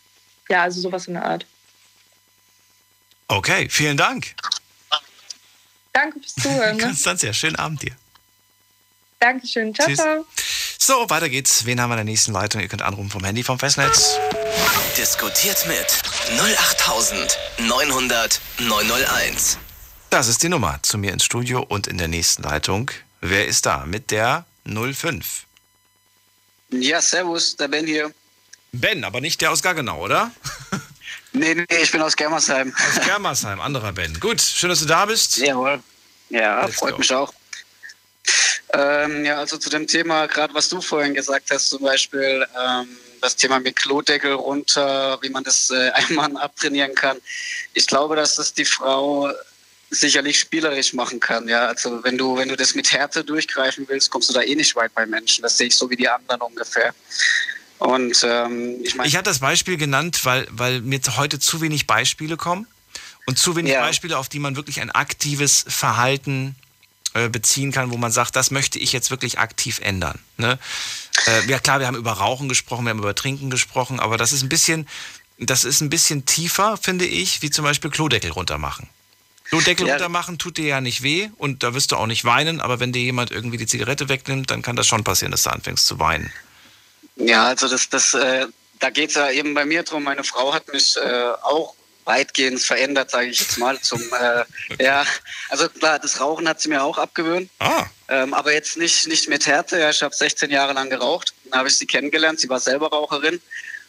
ja, 0.49 0.65
also 0.65 0.81
sowas 0.81 1.07
in 1.07 1.15
der 1.15 1.25
Art. 1.25 1.47
Okay, 3.29 3.69
vielen 3.71 3.97
Dank. 3.97 4.35
Danke 5.93 6.19
fürs 6.19 6.35
Zuhören. 6.35 6.77
Ne? 6.77 6.83
Konstanzia, 6.83 7.33
schönen 7.33 7.57
Abend 7.57 7.83
dir. 7.83 7.93
Dankeschön. 9.21 9.73
Ciao, 9.73 9.87
Tschüss. 9.87 9.99
ciao. 9.99 10.27
So, 10.79 11.09
weiter 11.09 11.29
geht's. 11.29 11.67
Wen 11.67 11.81
haben 11.81 11.91
wir 11.91 11.95
in 11.95 11.99
der 11.99 12.05
nächsten 12.05 12.33
Leitung? 12.33 12.61
Ihr 12.61 12.69
könnt 12.69 12.83
anrufen 12.83 13.11
vom 13.11 13.25
Handy 13.25 13.45
vom 13.45 13.61
Festnetz. 13.61 14.19
Diskutiert 14.97 15.65
mit 15.69 16.03
08900 16.37 18.41
901. 18.59 19.59
Das 20.17 20.29
ist 20.29 20.43
die 20.43 20.49
Nummer 20.49 20.81
zu 20.81 20.97
mir 20.97 21.13
ins 21.13 21.25
Studio 21.25 21.61
und 21.61 21.87
in 21.87 21.99
der 21.99 22.09
nächsten 22.09 22.43
Leitung. 22.43 22.91
Wer 23.21 23.47
ist 23.47 23.67
da 23.67 23.85
mit 23.85 24.11
der 24.11 24.47
05? 24.65 25.45
Ja, 26.71 27.03
servus, 27.03 27.55
der 27.55 27.69
Ben 27.69 27.87
hier. 27.87 28.11
Ben, 28.73 29.05
aber 29.05 29.21
nicht 29.21 29.43
der 29.43 29.51
aus 29.51 29.63
Gaggenau, 29.63 30.03
oder? 30.03 30.31
Nee, 31.33 31.55
nee, 31.55 31.67
ich 31.83 31.93
bin 31.93 32.01
aus 32.01 32.17
Germersheim. 32.17 32.75
Aus 32.97 33.05
Germersheim, 33.05 33.61
anderer 33.61 33.93
Ben. 33.93 34.19
Gut, 34.19 34.41
schön, 34.41 34.71
dass 34.71 34.81
du 34.81 34.87
da 34.87 35.05
bist. 35.05 35.37
Jawohl. 35.37 35.83
Ja, 36.31 36.65
Let's 36.65 36.77
freut 36.77 36.93
go. 36.93 36.99
mich 37.01 37.13
auch. 37.13 37.35
Ähm, 38.73 39.23
ja, 39.23 39.37
also 39.37 39.59
zu 39.59 39.69
dem 39.69 39.87
Thema, 39.87 40.29
gerade 40.29 40.55
was 40.55 40.71
du 40.71 40.81
vorhin 40.81 41.13
gesagt 41.13 41.51
hast, 41.51 41.69
zum 41.69 41.83
Beispiel 41.83 42.47
ähm, 42.59 42.89
das 43.21 43.37
Thema 43.37 43.61
mit 43.61 43.77
Klodeckel 43.77 44.33
runter, 44.33 45.19
wie 45.21 45.29
man 45.29 45.45
das 45.45 45.69
äh, 45.69 45.91
einem 45.95 46.15
Mann 46.15 46.37
abtrainieren 46.39 46.95
kann. 46.95 47.19
Ich 47.75 47.87
glaube, 47.87 48.17
dass 48.17 48.37
das 48.37 48.55
die 48.55 48.65
Frau 48.65 49.31
sicherlich 49.91 50.39
spielerisch 50.41 50.93
machen 50.93 51.21
kann. 51.21 51.49
Ja, 51.49 51.67
also 51.67 52.03
wenn 52.03 52.19
du 52.19 52.37
wenn 52.37 52.49
du 52.49 52.57
das 52.57 52.75
mit 52.75 52.93
Härte 52.93 53.25
durchgreifen 53.25 53.87
willst, 53.89 54.11
kommst 54.11 54.29
du 54.29 54.33
da 54.33 54.43
eh 54.43 54.55
nicht 54.55 54.75
weit 54.77 54.95
bei 54.95 55.07
Menschen. 55.07 55.43
Das 55.43 55.57
sehe 55.59 55.69
ich 55.69 55.77
so 55.77 55.89
wie 55.91 55.97
die 55.97 56.09
anderen 56.09 56.41
ungefähr. 56.41 56.95
Und 57.79 58.25
ähm, 58.25 58.81
ich 58.83 58.95
meine, 58.95 59.09
Ich 59.09 59.17
hatte 59.17 59.31
das 59.31 59.41
Beispiel 59.41 59.77
genannt, 59.77 60.25
weil, 60.25 60.47
weil 60.51 60.81
mir 60.81 61.01
heute 61.17 61.39
zu 61.39 61.61
wenig 61.61 61.87
Beispiele 61.87 62.37
kommen 62.37 62.67
und 63.27 63.39
zu 63.39 63.55
wenig 63.55 63.73
Ja. 63.73 63.83
Beispiele, 63.83 64.17
auf 64.17 64.29
die 64.29 64.39
man 64.39 64.57
wirklich 64.57 64.81
ein 64.81 64.91
aktives 64.91 65.65
Verhalten 65.69 66.57
äh, 67.13 67.29
beziehen 67.29 67.73
kann, 67.73 67.91
wo 67.91 67.97
man 67.97 68.13
sagt, 68.13 68.35
das 68.35 68.51
möchte 68.51 68.79
ich 68.79 68.93
jetzt 68.93 69.11
wirklich 69.11 69.39
aktiv 69.39 69.81
ändern. 69.83 70.19
Ne? 70.39 70.59
Äh, 71.27 71.47
ja 71.47 71.59
klar, 71.59 71.81
wir 71.81 71.87
haben 71.87 71.97
über 71.97 72.13
Rauchen 72.13 72.49
gesprochen, 72.49 72.85
wir 72.85 72.91
haben 72.91 72.99
über 72.99 73.15
Trinken 73.15 73.51
gesprochen, 73.51 74.01
aber 74.01 74.17
das 74.17 74.33
ist 74.33 74.43
ein 74.43 74.49
bisschen, 74.49 74.89
das 75.39 75.65
ist 75.65 75.81
ein 75.83 75.91
bisschen 75.91 76.25
tiefer, 76.25 76.77
finde 76.77 77.05
ich, 77.05 77.43
wie 77.43 77.51
zum 77.51 77.65
Beispiel 77.65 77.91
Klodeckel 77.91 78.31
runtermachen. 78.31 78.89
Klodeckel 79.49 79.87
Ja. 79.87 79.95
runtermachen 79.95 80.39
tut 80.39 80.57
dir 80.57 80.67
ja 80.67 80.81
nicht 80.81 81.03
weh 81.03 81.31
und 81.37 81.63
da 81.63 81.75
wirst 81.75 81.93
du 81.93 81.97
auch 81.97 82.07
nicht 82.07 82.25
weinen, 82.25 82.61
aber 82.61 82.81
wenn 82.81 82.93
dir 82.93 83.03
jemand 83.03 83.31
irgendwie 83.31 83.57
die 83.57 83.67
Zigarette 83.67 84.09
wegnimmt, 84.09 84.51
dann 84.51 84.63
kann 84.63 84.77
das 84.77 84.87
schon 84.87 85.05
passieren, 85.05 85.31
dass 85.33 85.45
du 85.45 85.51
anfängst 85.51 85.87
zu 85.87 85.99
weinen. 85.99 86.33
Ja, 87.17 87.47
also 87.47 87.69
das, 87.69 87.89
das, 87.89 88.15
äh, 88.15 88.47
da 88.81 88.91
geht 88.91 89.11
es 89.11 89.17
ja 89.17 89.31
eben 89.31 89.55
bei 89.55 89.65
mir 89.65 89.83
drum. 89.85 90.03
Meine 90.03 90.25
Frau 90.25 90.53
hat 90.53 90.71
mich 90.73 90.97
äh, 90.97 91.31
auch 91.43 91.75
weitgehend 92.05 92.61
verändert, 92.61 93.11
sage 93.11 93.29
ich 93.29 93.41
jetzt 93.41 93.59
mal. 93.59 93.81
Zum, 93.81 94.01
äh, 94.01 94.45
ja, 94.83 95.05
also 95.49 95.69
klar, 95.69 95.99
das 95.99 96.21
Rauchen 96.21 96.49
hat 96.49 96.61
sie 96.61 96.69
mir 96.69 96.83
auch 96.83 96.99
abgewöhnt. 96.99 97.51
Ah. 97.59 97.87
Ähm, 98.09 98.35
aber 98.35 98.53
jetzt 98.53 98.77
nicht, 98.77 99.09
nicht 99.09 99.29
mit 99.29 99.47
Härte. 99.47 99.79
Ja, 99.81 99.91
ich 99.91 100.03
habe 100.03 100.15
16 100.15 100.51
Jahre 100.51 100.73
lang 100.73 100.91
geraucht. 100.91 101.35
Dann 101.45 101.59
habe 101.59 101.69
ich 101.69 101.77
sie 101.77 101.87
kennengelernt. 101.87 102.39
Sie 102.41 102.49
war 102.49 102.61
selber 102.61 102.89
Raucherin. 102.89 103.41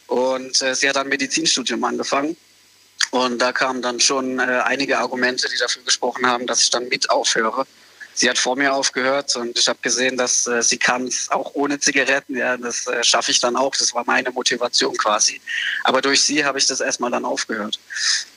Und 0.06 0.60
äh, 0.62 0.74
sie 0.74 0.88
hat 0.88 0.96
ein 0.96 1.08
Medizinstudium 1.08 1.84
angefangen. 1.84 2.36
Und 3.10 3.38
da 3.38 3.52
kamen 3.52 3.82
dann 3.82 4.00
schon 4.00 4.38
äh, 4.38 4.42
einige 4.64 4.98
Argumente, 4.98 5.48
die 5.48 5.58
dafür 5.58 5.82
gesprochen 5.82 6.26
haben, 6.26 6.46
dass 6.46 6.62
ich 6.62 6.70
dann 6.70 6.88
mit 6.88 7.10
aufhöre. 7.10 7.66
Sie 8.14 8.28
hat 8.28 8.36
vor 8.36 8.56
mir 8.56 8.74
aufgehört 8.74 9.36
und 9.36 9.56
ich 9.56 9.68
habe 9.68 9.78
gesehen, 9.80 10.16
dass 10.16 10.46
äh, 10.48 10.60
sie 10.60 10.76
kann 10.76 11.06
es 11.06 11.30
auch 11.30 11.52
ohne 11.54 11.78
Zigaretten. 11.78 12.36
Ja, 12.36 12.56
das 12.56 12.86
äh, 12.88 13.04
schaffe 13.04 13.30
ich 13.30 13.38
dann 13.38 13.54
auch. 13.54 13.76
Das 13.76 13.94
war 13.94 14.02
meine 14.06 14.32
Motivation 14.32 14.96
quasi. 14.96 15.40
Aber 15.84 16.02
durch 16.02 16.22
sie 16.22 16.44
habe 16.44 16.58
ich 16.58 16.66
das 16.66 16.80
erstmal 16.80 17.12
dann 17.12 17.24
aufgehört. 17.24 17.78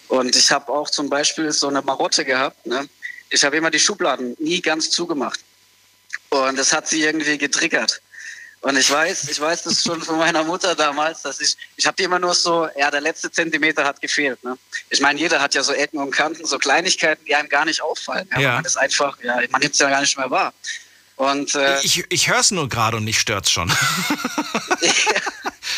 Und 0.07 0.35
ich 0.35 0.51
habe 0.51 0.71
auch 0.71 0.89
zum 0.89 1.09
Beispiel 1.09 1.51
so 1.51 1.67
eine 1.67 1.81
Marotte 1.81 2.23
gehabt. 2.23 2.63
Ne? 2.67 2.87
Ich 3.31 3.43
habe 3.43 3.57
immer 3.57 3.71
die 3.71 3.79
Schubladen 3.79 4.35
nie 4.39 4.61
ganz 4.61 4.91
zugemacht. 4.91 5.39
Und 6.29 6.59
das 6.59 6.71
hat 6.71 6.87
sie 6.87 7.01
irgendwie 7.01 7.39
getriggert. 7.39 8.01
Und 8.61 8.77
ich 8.77 8.91
weiß, 8.91 9.27
ich 9.29 9.39
weiß 9.39 9.63
das 9.63 9.81
schon 9.81 10.01
von 10.03 10.19
meiner 10.19 10.43
Mutter 10.43 10.75
damals, 10.75 11.23
dass 11.23 11.41
ich, 11.41 11.57
ich 11.77 11.87
habe 11.87 11.97
die 11.97 12.03
immer 12.03 12.19
nur 12.19 12.35
so, 12.35 12.67
ja, 12.77 12.91
der 12.91 13.01
letzte 13.01 13.31
Zentimeter 13.31 13.83
hat 13.83 13.99
gefehlt. 13.99 14.43
Ne? 14.43 14.55
Ich 14.91 15.01
meine, 15.01 15.19
jeder 15.19 15.41
hat 15.41 15.55
ja 15.55 15.63
so 15.63 15.73
Ecken 15.73 15.97
und 15.97 16.11
Kanten, 16.11 16.45
so 16.45 16.59
Kleinigkeiten, 16.59 17.25
die 17.25 17.33
einem 17.33 17.49
gar 17.49 17.65
nicht 17.65 17.81
auffallen. 17.81 18.29
Ja, 18.33 18.39
Ja. 18.39 18.55
Man 18.55 18.65
ist 18.65 18.77
einfach, 18.77 19.17
ja, 19.23 19.37
man 19.49 19.61
nimmt 19.61 19.73
es 19.73 19.79
ja 19.79 19.89
gar 19.89 20.01
nicht 20.01 20.15
mehr 20.15 20.29
wahr. 20.29 20.53
Und 21.15 21.55
äh, 21.55 21.79
Ich, 21.81 22.03
ich 22.09 22.29
höre 22.29 22.39
es 22.39 22.51
nur 22.51 22.69
gerade 22.69 22.97
und 22.97 23.03
mich 23.03 23.19
stört's 23.19 23.49
schon. 23.49 23.71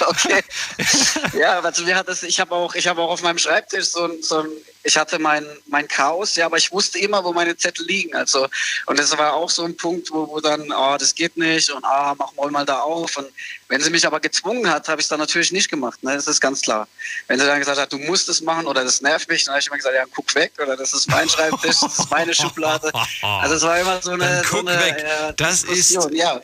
okay. 0.10 0.42
ja, 1.40 1.60
also 1.60 1.84
mir 1.84 1.96
hat 1.96 2.08
das, 2.08 2.24
ich 2.24 2.40
habe 2.40 2.54
auch, 2.54 2.76
ich 2.76 2.88
habe 2.88 3.02
auch 3.02 3.10
auf 3.10 3.22
meinem 3.22 3.38
Schreibtisch 3.38 3.86
so 3.86 4.06
ein, 4.06 4.22
so 4.22 4.40
ein 4.40 4.50
ich 4.86 4.98
hatte 4.98 5.18
mein, 5.18 5.46
mein 5.68 5.88
Chaos, 5.88 6.36
ja, 6.36 6.46
aber 6.46 6.58
ich 6.58 6.70
wusste 6.72 7.00
immer, 7.00 7.24
wo 7.24 7.32
meine 7.32 7.56
Zettel 7.56 7.86
liegen. 7.86 8.14
Also, 8.16 8.50
und 8.86 9.00
das 9.00 9.18
war 9.18 9.34
auch 9.34 9.50
so 9.50 9.64
ein 9.64 9.78
Punkt, 9.78 10.12
wo, 10.12 10.28
wo 10.28 10.42
dann, 10.42 10.74
oh, 10.74 10.98
das 11.00 11.16
geht 11.16 11.38
nicht 11.38 11.70
und 11.72 11.86
ah, 11.86 12.14
mach 12.18 12.34
mal 12.34 12.52
mal 12.52 12.66
da 12.66 12.80
auf. 12.80 13.16
Und 13.16 13.28
wenn 13.70 13.80
sie 13.82 13.90
mich 13.90 14.06
aber 14.06 14.20
gezwungen 14.20 14.70
hat, 14.70 14.90
habe 14.90 15.00
ich 15.00 15.06
es 15.06 15.10
dann 15.10 15.20
natürlich 15.22 15.54
nicht 15.54 15.70
gemacht. 15.70 16.04
Ne? 16.04 16.14
Das 16.14 16.28
ist 16.28 16.42
ganz 16.42 16.62
klar. 16.62 16.88
Wenn 17.28 17.40
sie 17.40 17.46
dann 17.46 17.60
gesagt 17.60 17.80
hat, 17.80 17.94
du 17.94 17.98
musst 17.98 18.28
es 18.28 18.42
machen 18.42 18.68
oder 18.68 18.84
das 18.84 19.02
nervt 19.02 19.30
mich, 19.30 19.46
dann 19.46 19.54
habe 19.54 19.62
ich 19.62 19.68
immer 19.68 19.78
gesagt, 19.78 19.96
ja, 19.96 20.04
guck 20.14 20.36
weg 20.36 20.52
oder 20.62 20.76
das 20.76 20.92
ist 20.92 21.10
mein 21.10 21.30
Schreibtisch, 21.30 21.80
das 21.80 22.00
ist 22.00 22.12
meine 22.12 22.34
Schublade. 22.36 22.92
Also 23.22 23.56
es 23.56 23.62
war 23.64 23.80
immer 23.80 24.02
so 24.02 24.12
eine, 24.12 24.26
Dann 24.26 24.44
so 24.44 24.50
guck 24.58 24.68
eine 24.68 24.80
weg. 24.84 24.98
äh, 24.98 25.34
Das 25.38 25.64
ist- 25.64 25.98
ja. 26.12 26.42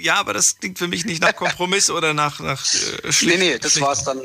Ja, 0.00 0.14
aber 0.16 0.32
das 0.32 0.58
klingt 0.58 0.78
für 0.78 0.88
mich 0.88 1.04
nicht 1.04 1.20
nach 1.20 1.34
Kompromiss 1.34 1.90
oder 1.90 2.14
nach, 2.14 2.40
nach 2.40 2.64
äh, 2.74 2.78
Nee, 3.04 3.12
schlicht- 3.12 3.38
nee, 3.38 3.58
das 3.58 3.72
schlicht- 3.72 3.86
war's 3.86 4.04
dann. 4.04 4.20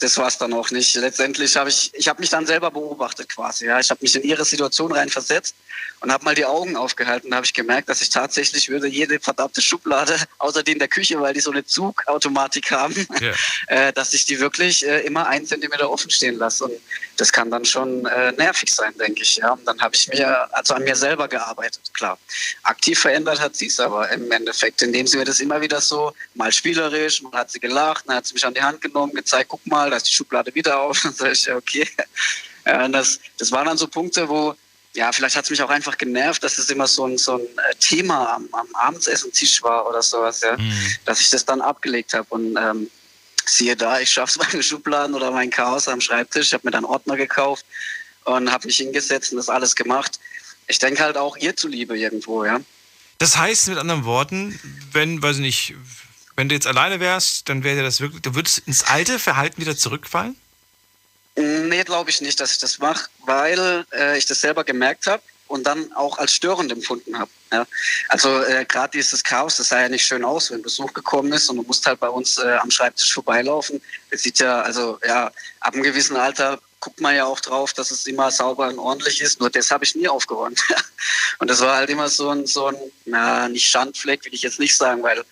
Das 0.00 0.18
dann 0.38 0.52
auch 0.52 0.70
nicht. 0.70 0.96
Letztendlich 0.96 1.56
habe 1.56 1.70
ich, 1.70 1.90
ich 1.94 2.08
habe 2.08 2.20
mich 2.20 2.28
dann 2.28 2.44
selber 2.46 2.70
beobachtet 2.70 3.28
quasi. 3.28 3.66
Ja, 3.66 3.78
ich 3.78 3.88
habe 3.90 4.00
mich 4.02 4.14
in 4.16 4.22
ihre 4.22 4.44
Situation 4.44 4.90
reinversetzt 4.92 5.54
und 6.00 6.12
habe 6.12 6.24
mal 6.24 6.34
die 6.34 6.44
Augen 6.44 6.76
aufgehalten. 6.76 7.30
Da 7.30 7.36
habe 7.36 7.46
ich 7.46 7.54
gemerkt, 7.54 7.88
dass 7.88 8.02
ich 8.02 8.10
tatsächlich 8.10 8.68
würde 8.68 8.88
jede 8.88 9.20
verdammte 9.20 9.62
Schublade, 9.62 10.16
außer 10.38 10.62
die 10.64 10.72
in 10.72 10.78
der 10.80 10.88
Küche, 10.88 11.18
weil 11.20 11.32
die 11.32 11.40
so 11.40 11.52
eine 11.52 11.64
Zugautomatik 11.64 12.70
haben, 12.72 13.06
Ja. 13.20 13.32
äh, 13.68 13.92
dass 13.92 14.12
ich 14.14 14.26
die 14.26 14.40
wirklich 14.40 14.84
äh, 14.84 15.00
immer 15.06 15.26
einen 15.28 15.46
Zentimeter 15.46 15.88
offen 15.88 16.10
stehen 16.10 16.36
lasse. 16.38 16.64
Und 16.64 16.72
das 17.16 17.32
kann 17.32 17.50
dann 17.50 17.64
schon 17.64 18.06
äh, 18.06 18.32
nervig 18.32 18.74
sein, 18.74 18.92
denke 18.98 19.22
ich. 19.22 19.36
Ja, 19.36 19.52
und 19.52 19.64
dann 19.66 19.80
habe 19.80 19.94
ich 19.94 20.08
mir 20.08 20.52
also 20.54 20.74
an 20.74 20.84
mir 20.84 20.96
selber 20.96 21.28
gearbeitet. 21.28 21.82
Klar, 21.92 22.18
aktiv 22.62 22.98
verändert 22.98 23.40
hat 23.40 23.56
sie 23.56 23.66
es 23.66 23.80
aber 23.80 24.10
im 24.10 24.30
Endeffekt, 24.30 24.82
indem 24.82 25.06
sie 25.06 25.16
mir 25.16 25.24
das 25.24 25.40
immer 25.40 25.60
wieder 25.60 25.80
so 25.80 26.12
mal 26.34 26.52
spielerisch, 26.52 27.22
mal 27.22 27.32
hat 27.32 27.50
sie 27.50 27.60
gelacht, 27.60 28.04
dann 28.06 28.16
hat 28.16 28.26
sie 28.26 28.34
mich 28.34 28.44
an 28.44 28.54
die 28.54 28.62
Hand 28.62 28.80
genommen, 28.80 29.12
gezeigt, 29.14 29.48
guck 29.48 29.66
mal, 29.66 29.90
da 29.90 29.96
ist 29.96 30.08
die 30.08 30.12
Schublade 30.12 30.54
wieder 30.54 30.80
auf. 30.80 31.00
Dann 31.02 31.12
sag 31.12 31.32
ich, 31.32 31.44
ja, 31.46 31.56
okay. 31.56 31.88
Ja, 32.66 32.88
das, 32.88 33.20
das 33.36 33.52
waren 33.52 33.66
dann 33.66 33.76
so 33.76 33.86
Punkte, 33.86 34.26
wo 34.26 34.54
ja, 34.94 35.10
vielleicht 35.12 35.36
hat 35.36 35.44
es 35.44 35.50
mich 35.50 35.62
auch 35.62 35.70
einfach 35.70 35.98
genervt, 35.98 36.42
dass 36.42 36.56
es 36.56 36.70
immer 36.70 36.86
so 36.86 37.06
ein, 37.06 37.18
so 37.18 37.34
ein 37.34 37.42
äh, 37.42 37.74
Thema 37.80 38.34
am, 38.34 38.48
am 38.52 38.66
Abendessen-Tisch 38.74 39.62
war 39.62 39.88
oder 39.88 40.02
sowas, 40.02 40.40
ja, 40.40 40.56
dass 41.04 41.20
ich 41.20 41.30
das 41.30 41.44
dann 41.44 41.60
abgelegt 41.60 42.14
habe. 42.14 42.26
Und 42.30 42.56
ähm, 42.56 42.90
siehe 43.46 43.76
da, 43.76 44.00
ich 44.00 44.10
schaff's 44.10 44.36
meine 44.52 44.62
Schubladen 44.62 45.14
oder 45.14 45.30
mein 45.30 45.50
Chaos 45.50 45.88
am 45.88 46.00
Schreibtisch. 46.00 46.48
Ich 46.48 46.54
habe 46.54 46.66
mir 46.66 46.72
dann 46.72 46.84
Ordner 46.84 47.16
gekauft 47.16 47.64
und 48.24 48.50
habe 48.50 48.66
mich 48.66 48.76
hingesetzt 48.76 49.32
und 49.32 49.38
das 49.38 49.48
alles 49.48 49.74
gemacht. 49.76 50.18
Ich 50.66 50.78
denke 50.78 51.02
halt 51.02 51.16
auch 51.16 51.36
ihr 51.36 51.56
zuliebe 51.56 51.98
irgendwo, 51.98 52.44
ja. 52.44 52.60
Das 53.18 53.36
heißt 53.36 53.68
mit 53.68 53.78
anderen 53.78 54.04
Worten, 54.04 54.58
wenn, 54.92 55.22
weiß 55.22 55.36
ich 55.36 55.42
nicht, 55.42 55.74
wenn 56.36 56.48
du 56.48 56.54
jetzt 56.54 56.66
alleine 56.66 57.00
wärst, 57.00 57.48
dann 57.48 57.62
wäre 57.62 57.82
das 57.82 58.00
wirklich, 58.00 58.22
du 58.22 58.34
würdest 58.34 58.58
ins 58.66 58.84
alte 58.84 59.18
Verhalten 59.18 59.60
wieder 59.60 59.76
zurückfallen? 59.76 60.36
Nee, 61.36 61.84
glaube 61.84 62.10
ich 62.10 62.20
nicht, 62.20 62.40
dass 62.40 62.52
ich 62.52 62.58
das 62.58 62.78
mache, 62.78 63.08
weil 63.26 63.84
äh, 63.92 64.16
ich 64.18 64.26
das 64.26 64.40
selber 64.40 64.64
gemerkt 64.64 65.06
habe 65.06 65.22
und 65.48 65.66
dann 65.66 65.92
auch 65.92 66.18
als 66.18 66.32
störend 66.32 66.72
empfunden 66.72 67.18
habe. 67.18 67.30
Ja? 67.52 67.66
Also 68.08 68.42
äh, 68.42 68.64
gerade 68.64 68.92
dieses 68.92 69.22
Chaos, 69.22 69.56
das 69.56 69.68
sah 69.68 69.82
ja 69.82 69.88
nicht 69.88 70.06
schön 70.06 70.24
aus, 70.24 70.50
wenn 70.50 70.62
Besuch 70.62 70.92
gekommen 70.92 71.32
ist 71.32 71.48
und 71.48 71.56
du 71.56 71.62
musst 71.62 71.86
halt 71.86 72.00
bei 72.00 72.08
uns 72.08 72.38
äh, 72.38 72.56
am 72.60 72.70
Schreibtisch 72.70 73.12
vorbeilaufen. 73.12 73.80
Das 74.10 74.22
sieht 74.22 74.38
ja, 74.38 74.62
also 74.62 74.98
ja, 75.06 75.30
ab 75.60 75.74
einem 75.74 75.82
gewissen 75.82 76.16
Alter 76.16 76.58
guckt 76.80 77.00
man 77.00 77.16
ja 77.16 77.24
auch 77.24 77.40
drauf, 77.40 77.72
dass 77.72 77.90
es 77.90 78.06
immer 78.06 78.30
sauber 78.30 78.68
und 78.68 78.78
ordentlich 78.78 79.20
ist. 79.20 79.40
Nur 79.40 79.50
das 79.50 79.70
habe 79.70 79.84
ich 79.84 79.94
nie 79.94 80.08
aufgeräumt. 80.08 80.62
und 81.38 81.48
das 81.48 81.60
war 81.60 81.76
halt 81.76 81.90
immer 81.90 82.08
so 82.08 82.30
ein, 82.30 82.46
so 82.46 82.66
ein, 82.66 82.76
na, 83.06 83.48
nicht 83.48 83.66
Schandfleck, 83.66 84.24
will 84.24 84.34
ich 84.34 84.42
jetzt 84.42 84.60
nicht 84.60 84.76
sagen, 84.76 85.02
weil 85.02 85.24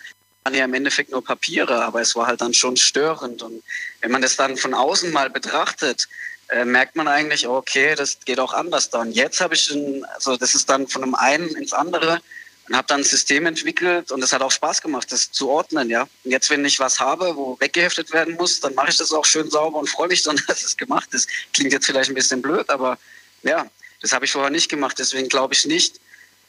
waren 0.45 0.55
ja 0.55 0.65
im 0.65 0.75
Endeffekt 0.75 1.11
nur 1.11 1.25
Papiere, 1.25 1.85
aber 1.85 2.01
es 2.01 2.17
war 2.17 2.27
halt 2.27 2.41
dann 2.41 2.55
schon 2.55 2.77
störend. 2.77 3.43
Und 3.43 3.63
wenn 4.01 4.11
man 4.11 4.23
das 4.23 4.37
dann 4.37 4.57
von 4.57 4.75
außen 4.75 5.13
mal 5.13 5.31
betrachtet, 5.31 6.09
äh, 6.53 6.67
merkt 6.67 6.97
man 6.97 7.09
eigentlich, 7.09 7.49
okay, 7.49 7.95
das 7.95 8.19
geht 8.27 8.39
auch 8.39 8.53
anders 8.53 8.91
dann. 8.91 9.11
Jetzt 9.11 9.41
habe 9.41 9.55
ich, 9.55 9.71
ein, 9.71 10.05
also 10.15 10.37
das 10.37 10.55
ist 10.55 10.69
dann 10.69 10.87
von 10.87 11.01
dem 11.01 11.15
einen 11.15 11.49
ins 11.57 11.73
andere 11.73 12.21
und 12.69 12.77
habe 12.77 12.87
dann 12.89 13.01
ein 13.01 13.05
System 13.05 13.47
entwickelt 13.47 14.13
und 14.13 14.23
es 14.23 14.35
hat 14.35 14.43
auch 14.43 14.51
Spaß 14.51 14.83
gemacht, 14.83 15.11
das 15.11 15.33
zu 15.33 15.49
ordnen, 15.49 15.89
ja. 15.89 16.03
Und 16.25 16.31
jetzt, 16.31 16.51
wenn 16.51 16.63
ich 16.65 16.79
was 16.79 17.01
habe, 17.01 17.35
wo 17.37 17.59
weggeheftet 17.59 18.13
werden 18.13 18.35
muss, 18.35 18.61
dann 18.61 18.75
mache 18.75 18.91
ich 18.91 18.99
das 18.99 19.13
auch 19.13 19.25
schön 19.25 19.51
sauber 19.51 19.79
und 19.79 19.89
freue 19.89 20.09
mich 20.09 20.23
dann, 20.25 20.39
dass 20.47 20.63
es 20.63 20.77
gemacht 20.77 21.09
ist. 21.15 21.27
Klingt 21.55 21.73
jetzt 21.73 21.87
vielleicht 21.87 22.11
ein 22.11 22.15
bisschen 22.15 22.43
blöd, 22.43 22.69
aber 22.69 22.99
ja, 23.43 23.67
das 24.03 24.13
habe 24.13 24.27
ich 24.27 24.33
vorher 24.33 24.51
nicht 24.51 24.69
gemacht. 24.69 24.99
Deswegen 24.99 25.29
glaube 25.29 25.55
ich 25.55 25.65
nicht, 25.65 26.01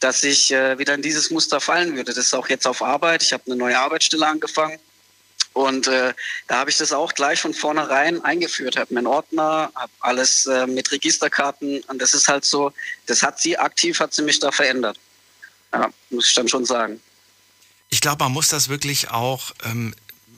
dass 0.01 0.21
ich 0.25 0.51
äh, 0.51 0.77
wieder 0.77 0.95
in 0.95 1.01
dieses 1.01 1.29
Muster 1.29 1.61
fallen 1.61 1.95
würde. 1.95 2.13
Das 2.13 2.25
ist 2.25 2.33
auch 2.33 2.49
jetzt 2.49 2.67
auf 2.67 2.81
Arbeit. 2.81 3.23
Ich 3.23 3.31
habe 3.31 3.43
eine 3.45 3.55
neue 3.55 3.79
Arbeitsstelle 3.79 4.27
angefangen 4.27 4.79
Und 5.53 5.87
äh, 5.87 6.13
da 6.47 6.57
habe 6.57 6.69
ich 6.71 6.77
das 6.77 6.91
auch 6.91 7.13
gleich 7.13 7.39
von 7.39 7.53
vornherein 7.53 8.23
eingeführt, 8.25 8.75
habe 8.75 8.95
einen 8.97 9.07
Ordner, 9.07 9.71
habe 9.75 9.91
alles 9.99 10.47
äh, 10.47 10.65
mit 10.65 10.91
Registerkarten 10.91 11.81
und 11.87 12.01
das 12.01 12.13
ist 12.15 12.27
halt 12.27 12.43
so, 12.43 12.73
das 13.05 13.21
hat 13.21 13.39
sie 13.39 13.57
aktiv, 13.57 13.99
hat 13.99 14.13
sie 14.13 14.23
mich 14.23 14.39
da 14.39 14.51
verändert. 14.51 14.97
Ja, 15.71 15.89
muss 16.09 16.27
ich 16.27 16.33
dann 16.33 16.47
schon 16.47 16.65
sagen. 16.65 16.99
Ich 17.89 18.01
glaube, 18.01 18.23
man 18.23 18.31
muss 18.31 18.47
das 18.47 18.69
wirklich 18.69 19.11
auch 19.11 19.51
ähm, 19.63 19.93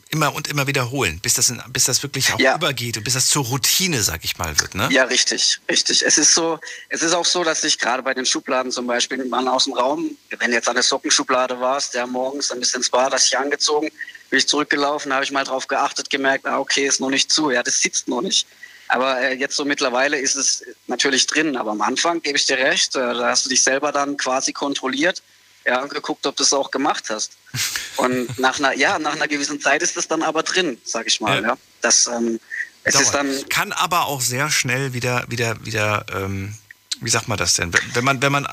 immer 0.10 0.36
und 0.36 0.48
immer 0.48 0.68
wiederholen, 0.68 1.20
bis 1.22 1.34
das, 1.36 1.50
in, 1.50 1.62
bis 1.70 1.86
das 1.86 2.04
wirklich 2.04 2.34
auch 2.34 2.40
Ja. 2.40 2.56
übergeht 2.56 2.98
und 2.98 3.04
bis 3.04 3.14
das 3.14 3.28
zur 3.28 3.46
Routine, 3.46 4.04
sag 4.04 4.24
ich 4.24 4.38
mal, 4.38 4.60
wird. 4.60 4.76
Ne? 4.76 4.90
Ja, 4.92 5.06
richtig, 5.06 5.60
richtig. 5.70 6.04
Es 6.06 6.18
ist 6.18 6.36
so, 6.36 6.60
es 6.90 7.02
ist 7.02 7.14
auch 7.14 7.26
so, 7.26 7.44
dass 7.44 7.64
ich 7.64 7.80
gerade 7.80 8.04
bei 8.04 8.14
den 8.14 8.26
Schubladen 8.26 8.72
zum 8.72 8.88
Beispiel 8.88 9.24
man 9.26 9.48
aus 9.48 9.66
dem 9.66 9.74
Raum, 9.74 10.18
wenn 10.30 10.52
du 10.52 10.58
jetzt 10.58 10.68
an 10.68 10.76
der 10.76 10.84
Sockenschublade 10.84 11.60
warst, 11.60 11.94
ja 11.94 12.06
morgens, 12.06 12.50
dann 12.50 12.60
bist 12.60 12.74
du 12.74 12.78
ins 12.80 12.90
Bad, 12.90 13.14
hast 13.14 13.26
dich 13.28 13.38
angezogen, 13.38 13.90
bin 14.36 14.40
ich 14.40 14.50
zurückgelaufen, 14.50 15.14
habe 15.14 15.24
ich 15.24 15.32
mal 15.32 15.46
drauf 15.46 15.66
geachtet, 15.70 16.10
gemerkt, 16.10 16.46
ah, 16.46 16.60
okay, 16.60 16.86
ist 16.86 17.00
noch 17.00 17.10
nicht 17.10 17.32
zu, 17.32 17.52
ja, 17.52 17.64
das 17.64 17.80
sitzt 17.82 18.10
noch 18.10 18.22
nicht. 18.22 18.46
Aber 18.90 19.22
äh, 19.22 19.34
jetzt 19.34 19.56
so 19.56 19.64
mittlerweile 19.64 20.20
ist 20.20 20.36
es 20.36 20.62
natürlich 20.88 21.26
drin. 21.26 21.56
Aber 21.56 21.72
am 21.72 21.82
Anfang 21.82 22.22
gebe 22.22 22.38
ich 22.38 22.46
dir 22.46 22.58
recht, 22.58 22.98
äh, 22.98 23.00
da 23.00 23.30
hast 23.30 23.46
du 23.46 23.50
dich 23.50 23.64
selber 23.64 23.94
dann 23.94 24.18
quasi 24.18 24.52
kontrolliert, 24.52 25.24
ja, 25.66 25.82
und 25.82 25.90
geguckt, 25.90 26.28
ob 26.28 26.36
du 26.36 26.44
es 26.44 26.52
auch 26.52 26.70
gemacht 26.70 27.06
hast. 27.10 27.32
Und 27.96 28.38
nach 28.38 28.60
einer, 28.60 28.74
ja, 28.74 29.00
nach 29.00 29.14
einer 29.16 29.30
gewissen 29.30 29.62
Zeit 29.62 29.82
ist 29.82 29.96
es 29.96 30.06
dann 30.10 30.22
aber 30.22 30.44
drin, 30.44 30.78
sag 30.84 31.08
ich 31.08 31.22
mal. 31.22 31.42
Ja. 31.42 31.58
Das, 31.80 32.08
ähm, 32.08 32.42
es 32.84 32.94
Dauert. 32.94 33.06
ist 33.06 33.14
dann 33.14 33.50
Kann 33.50 33.72
aber 33.72 34.08
auch 34.08 34.20
sehr 34.20 34.52
schnell 34.52 34.92
wieder, 34.92 35.24
wieder, 35.30 35.56
wieder, 35.66 36.06
ähm, 36.14 36.54
wie 37.00 37.10
sagt 37.10 37.30
man 37.30 37.38
das 37.38 37.54
denn? 37.54 37.72
Wenn 37.94 38.04
man, 38.04 38.22
wenn 38.22 38.34
man, 38.34 38.46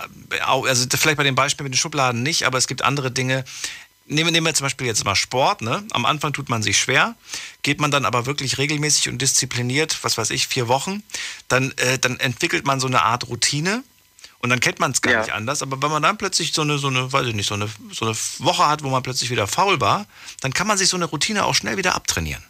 au- 0.46 0.64
also 0.64 0.86
vielleicht 0.96 1.16
bei 1.16 1.24
dem 1.24 1.34
Beispiel 1.34 1.64
mit 1.64 1.74
den 1.74 1.78
Schubladen 1.78 2.22
nicht, 2.22 2.44
aber 2.44 2.56
es 2.56 2.68
gibt 2.68 2.82
andere 2.82 3.10
Dinge. 3.10 3.44
Nehmen, 4.06 4.26
wir- 4.28 4.32
nehmen 4.32 4.46
wir 4.46 4.54
zum 4.54 4.64
Beispiel 4.66 4.86
jetzt 4.86 5.04
mal 5.04 5.14
Sport, 5.14 5.62
ne? 5.62 5.84
Am 5.92 6.04
Anfang 6.06 6.32
tut 6.32 6.48
man 6.48 6.62
sich 6.62 6.78
schwer, 6.78 7.14
geht 7.62 7.80
man 7.80 7.90
dann 7.90 8.04
aber 8.04 8.26
wirklich 8.26 8.58
regelmäßig 8.58 9.08
und 9.08 9.18
diszipliniert, 9.22 9.98
was 10.02 10.18
weiß 10.18 10.30
ich, 10.30 10.48
vier 10.48 10.68
Wochen, 10.68 11.02
dann, 11.48 11.72
äh, 11.78 11.98
dann 11.98 12.18
entwickelt 12.20 12.66
man 12.66 12.80
so 12.80 12.86
eine 12.88 13.02
Art 13.02 13.28
Routine 13.28 13.82
und 14.40 14.50
dann 14.50 14.58
kennt 14.60 14.80
man 14.80 14.90
es 14.90 15.00
gar 15.02 15.12
nicht 15.22 15.32
anders. 15.32 15.62
Aber 15.62 15.80
wenn 15.80 15.90
man 15.90 16.02
dann 16.02 16.18
plötzlich 16.18 16.52
so 16.52 16.62
eine, 16.62 16.78
so 16.78 16.88
eine, 16.88 17.12
weiß 17.12 17.26
ich 17.28 17.34
nicht, 17.34 17.46
so 17.48 17.54
eine, 17.54 17.68
so 17.92 18.06
eine 18.06 18.16
Woche 18.38 18.66
hat, 18.68 18.82
wo 18.82 18.88
man 18.88 19.02
plötzlich 19.02 19.30
wieder 19.30 19.46
faul 19.46 19.80
war, 19.80 20.06
dann 20.40 20.52
kann 20.52 20.66
man 20.66 20.76
sich 20.76 20.88
so 20.88 20.96
eine 20.96 21.04
Routine 21.06 21.44
auch 21.44 21.54
schnell 21.54 21.76
wieder 21.76 21.94
abtrainieren. 21.94 22.42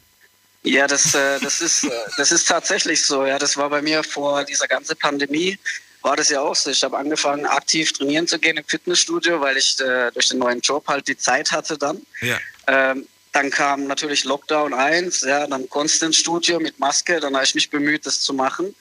Ja, 0.64 0.86
das, 0.86 1.14
äh, 1.14 1.38
das, 1.40 1.60
ist, 1.60 1.84
äh, 1.84 1.90
das 2.16 2.30
ist 2.32 2.46
tatsächlich 2.48 3.04
so. 3.04 3.26
Ja, 3.26 3.38
das 3.38 3.56
war 3.56 3.68
bei 3.68 3.82
mir 3.82 4.02
vor 4.04 4.44
dieser 4.44 4.68
ganzen 4.68 4.96
Pandemie. 4.96 5.58
War 6.02 6.16
das 6.16 6.28
ja 6.30 6.40
auch 6.40 6.54
so. 6.54 6.70
Ich 6.70 6.82
habe 6.82 6.96
angefangen, 6.98 7.46
aktiv 7.46 7.92
trainieren 7.92 8.26
zu 8.26 8.38
gehen 8.38 8.56
im 8.56 8.64
Fitnessstudio, 8.64 9.40
weil 9.40 9.56
ich 9.56 9.78
äh, 9.80 10.10
durch 10.12 10.28
den 10.28 10.38
neuen 10.38 10.60
Job 10.60 10.86
halt 10.88 11.06
die 11.08 11.16
Zeit 11.16 11.52
hatte 11.52 11.78
dann. 11.78 12.02
Ja. 12.20 12.38
Ähm, 12.66 13.06
dann 13.32 13.50
kam 13.50 13.86
natürlich 13.86 14.24
Lockdown 14.24 14.74
1, 14.74 15.22
ja, 15.22 15.46
dann 15.46 15.68
Constant 15.70 16.14
Studio 16.14 16.60
mit 16.60 16.78
Maske. 16.78 17.18
Dann 17.18 17.34
habe 17.34 17.44
ich 17.44 17.54
mich 17.54 17.70
bemüht, 17.70 18.04
das 18.04 18.20
zu 18.20 18.34
machen. 18.34 18.74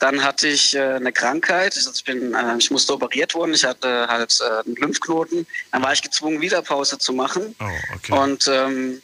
Dann 0.00 0.24
hatte 0.24 0.48
ich 0.48 0.74
äh, 0.74 0.94
eine 0.94 1.12
Krankheit. 1.12 1.76
Ich, 1.76 1.86
ich, 1.86 2.04
bin, 2.04 2.34
äh, 2.34 2.56
ich 2.58 2.70
musste 2.70 2.92
operiert 2.94 3.34
worden. 3.34 3.54
Ich 3.54 3.64
hatte 3.64 4.08
halt 4.08 4.36
äh, 4.40 4.66
einen 4.66 4.74
Lymphknoten. 4.76 5.46
Dann 5.70 5.82
war 5.82 5.92
ich 5.92 6.02
gezwungen, 6.02 6.40
wieder 6.40 6.60
Pause 6.62 6.98
zu 6.98 7.12
machen. 7.12 7.54
Oh, 7.60 7.94
okay. 7.94 8.12
Und 8.12 8.48
ähm, 8.48 9.00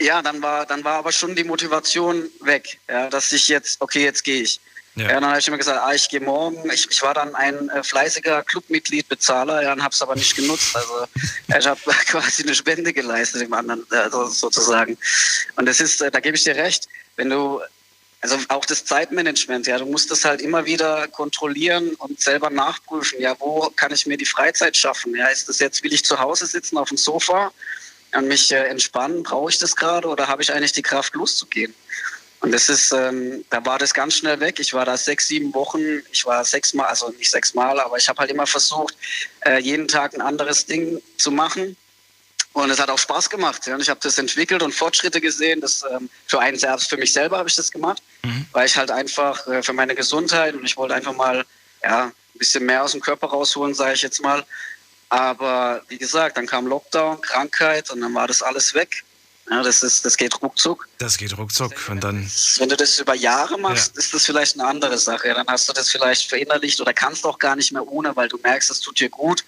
ja, 0.00 0.22
dann 0.22 0.40
war, 0.40 0.66
dann 0.66 0.82
war 0.84 0.98
aber 0.98 1.12
schon 1.12 1.34
die 1.34 1.44
Motivation 1.44 2.30
weg, 2.40 2.78
ja, 2.88 3.10
dass 3.10 3.32
ich 3.32 3.48
jetzt, 3.48 3.80
okay, 3.80 4.02
jetzt 4.02 4.24
gehe 4.24 4.42
ich. 4.42 4.60
Ja. 4.96 5.04
Ja. 5.06 5.14
dann 5.20 5.26
habe 5.26 5.38
ich 5.38 5.46
immer 5.48 5.56
gesagt, 5.56 5.80
ah, 5.80 5.94
ich 5.94 6.08
gehe 6.08 6.20
morgen. 6.20 6.68
Ich, 6.70 6.88
ich 6.90 7.00
war 7.02 7.14
dann 7.14 7.34
ein 7.34 7.68
äh, 7.70 7.82
fleißiger 7.82 8.42
Clubmitgliedbezahler, 8.42 9.62
ja, 9.62 9.72
und 9.72 9.82
habe 9.82 9.94
es 9.94 10.02
aber 10.02 10.16
nicht 10.16 10.34
genutzt. 10.34 10.74
Also 10.74 11.06
ich 11.58 11.66
habe 11.66 11.80
quasi 12.08 12.42
eine 12.42 12.54
Spende 12.54 12.92
geleistet 12.92 13.42
dem 13.42 13.52
anderen, 13.52 13.86
äh, 13.92 14.10
so- 14.10 14.26
sozusagen. 14.26 14.98
Und 15.56 15.66
das 15.66 15.80
ist, 15.80 16.00
äh, 16.02 16.10
da 16.10 16.20
gebe 16.20 16.36
ich 16.36 16.42
dir 16.44 16.56
recht, 16.56 16.88
wenn 17.16 17.30
du, 17.30 17.60
also 18.20 18.36
auch 18.48 18.66
das 18.66 18.84
Zeitmanagement, 18.84 19.66
ja, 19.68 19.78
du 19.78 19.86
musst 19.86 20.10
das 20.10 20.24
halt 20.24 20.40
immer 20.42 20.64
wieder 20.66 21.06
kontrollieren 21.08 21.94
und 21.94 22.20
selber 22.20 22.50
nachprüfen, 22.50 23.20
ja, 23.20 23.34
wo 23.38 23.70
kann 23.76 23.92
ich 23.92 24.06
mir 24.06 24.16
die 24.18 24.26
Freizeit 24.26 24.76
schaffen? 24.76 25.14
Ja, 25.14 25.28
ist 25.28 25.48
das 25.48 25.60
jetzt, 25.60 25.82
will 25.84 25.92
ich 25.92 26.04
zu 26.04 26.18
Hause 26.18 26.46
sitzen 26.46 26.76
auf 26.76 26.88
dem 26.88 26.98
Sofa 26.98 27.52
und 28.12 28.26
mich 28.26 28.50
äh, 28.52 28.64
entspannen? 28.66 29.22
Brauche 29.22 29.50
ich 29.50 29.58
das 29.58 29.76
gerade 29.76 30.08
oder 30.08 30.26
habe 30.28 30.42
ich 30.42 30.52
eigentlich 30.52 30.72
die 30.72 30.82
Kraft, 30.82 31.14
loszugehen? 31.14 31.74
Und 32.40 32.52
das 32.52 32.70
ist, 32.70 32.92
ähm, 32.92 33.44
da 33.50 33.64
war 33.66 33.78
das 33.78 33.92
ganz 33.92 34.14
schnell 34.14 34.40
weg. 34.40 34.58
Ich 34.60 34.72
war 34.72 34.86
da 34.86 34.96
sechs, 34.96 35.28
sieben 35.28 35.52
Wochen. 35.52 36.02
Ich 36.10 36.24
war 36.24 36.42
sechsmal, 36.44 36.86
also 36.86 37.10
nicht 37.10 37.30
sechsmal, 37.30 37.78
aber 37.78 37.98
ich 37.98 38.08
habe 38.08 38.18
halt 38.18 38.30
immer 38.30 38.46
versucht, 38.46 38.96
äh, 39.44 39.58
jeden 39.60 39.88
Tag 39.88 40.14
ein 40.14 40.22
anderes 40.22 40.64
Ding 40.64 41.02
zu 41.18 41.30
machen. 41.30 41.76
Und 42.52 42.70
es 42.70 42.80
hat 42.80 42.90
auch 42.90 42.98
Spaß 42.98 43.30
gemacht. 43.30 43.66
Ja. 43.66 43.74
Und 43.74 43.82
ich 43.82 43.90
habe 43.90 44.00
das 44.02 44.18
entwickelt 44.18 44.62
und 44.62 44.74
Fortschritte 44.74 45.20
gesehen. 45.20 45.60
Das, 45.60 45.84
ähm, 45.90 46.08
für 46.26 46.40
einen 46.40 46.58
selbst, 46.58 46.88
für 46.88 46.96
mich 46.96 47.12
selber 47.12 47.38
habe 47.38 47.48
ich 47.48 47.56
das 47.56 47.70
gemacht, 47.70 48.02
weil 48.52 48.66
ich 48.66 48.76
halt 48.76 48.90
einfach 48.90 49.46
äh, 49.46 49.62
für 49.62 49.72
meine 49.72 49.94
Gesundheit 49.94 50.54
und 50.54 50.64
ich 50.64 50.76
wollte 50.76 50.94
einfach 50.94 51.14
mal 51.14 51.44
ja, 51.84 52.06
ein 52.06 52.38
bisschen 52.38 52.64
mehr 52.64 52.82
aus 52.82 52.92
dem 52.92 53.00
Körper 53.00 53.28
rausholen, 53.28 53.74
sage 53.74 53.94
ich 53.94 54.02
jetzt 54.02 54.20
mal. 54.22 54.44
Aber 55.10 55.82
wie 55.88 55.98
gesagt, 55.98 56.36
dann 56.36 56.46
kam 56.46 56.66
Lockdown, 56.66 57.20
Krankheit 57.20 57.90
und 57.90 58.00
dann 58.00 58.14
war 58.14 58.26
das 58.26 58.42
alles 58.42 58.74
weg. 58.74 59.04
Ja, 59.50 59.64
das, 59.64 59.82
ist, 59.82 60.04
das 60.04 60.16
geht 60.16 60.40
ruckzuck. 60.40 60.88
Das 60.98 61.18
geht 61.18 61.36
ruckzuck 61.36 61.72
und 61.88 62.04
dann. 62.04 62.30
Wenn 62.58 62.68
du 62.68 62.76
das 62.76 63.00
über 63.00 63.14
Jahre 63.14 63.58
machst, 63.58 63.96
ist 63.96 64.14
das 64.14 64.24
vielleicht 64.24 64.54
eine 64.54 64.68
andere 64.68 64.96
Sache. 64.96 65.26
Ja, 65.26 65.34
Dann 65.34 65.48
hast 65.48 65.68
du 65.68 65.72
das 65.72 65.90
vielleicht 65.90 66.28
verinnerlicht 66.28 66.80
oder 66.80 66.92
kannst 66.94 67.26
auch 67.26 67.38
gar 67.38 67.56
nicht 67.56 67.72
mehr 67.72 67.84
ohne, 67.86 68.14
weil 68.14 68.28
du 68.28 68.38
merkst, 68.38 68.70
es 68.70 68.80
tut 68.80 69.00
dir 69.00 69.08
gut. 69.10 69.44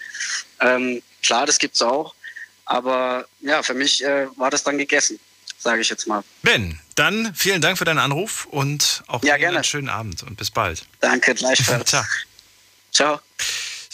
Ähm, 0.61 1.03
klar, 1.23 1.47
das 1.47 1.59
gibt's 1.59 1.81
auch. 1.83 2.16
Aber 2.65 3.27
ja, 3.41 3.62
für 3.62 3.74
mich 3.74 4.03
äh, 4.05 4.27
war 4.37 4.51
das 4.51 4.65
dann 4.65 4.77
gegessen, 4.77 5.20
sage 5.59 5.83
ich 5.83 5.89
jetzt 5.89 6.09
mal. 6.09 6.24
Ben, 6.43 6.81
dann 6.97 7.33
vielen 7.37 7.61
Dank 7.61 7.79
für 7.79 7.85
deinen 7.85 7.99
Anruf 8.01 8.47
und 8.47 9.05
auch 9.07 9.23
Ja, 9.23 9.35
einen 9.35 9.62
schönen 9.62 9.89
Abend 9.89 10.24
und 10.24 10.37
bis 10.37 10.51
bald. 10.51 10.85
Danke, 11.01 11.35
gleichfalls. 11.35 11.91
Ciao. 11.91 12.05
Ciao. 12.91 13.20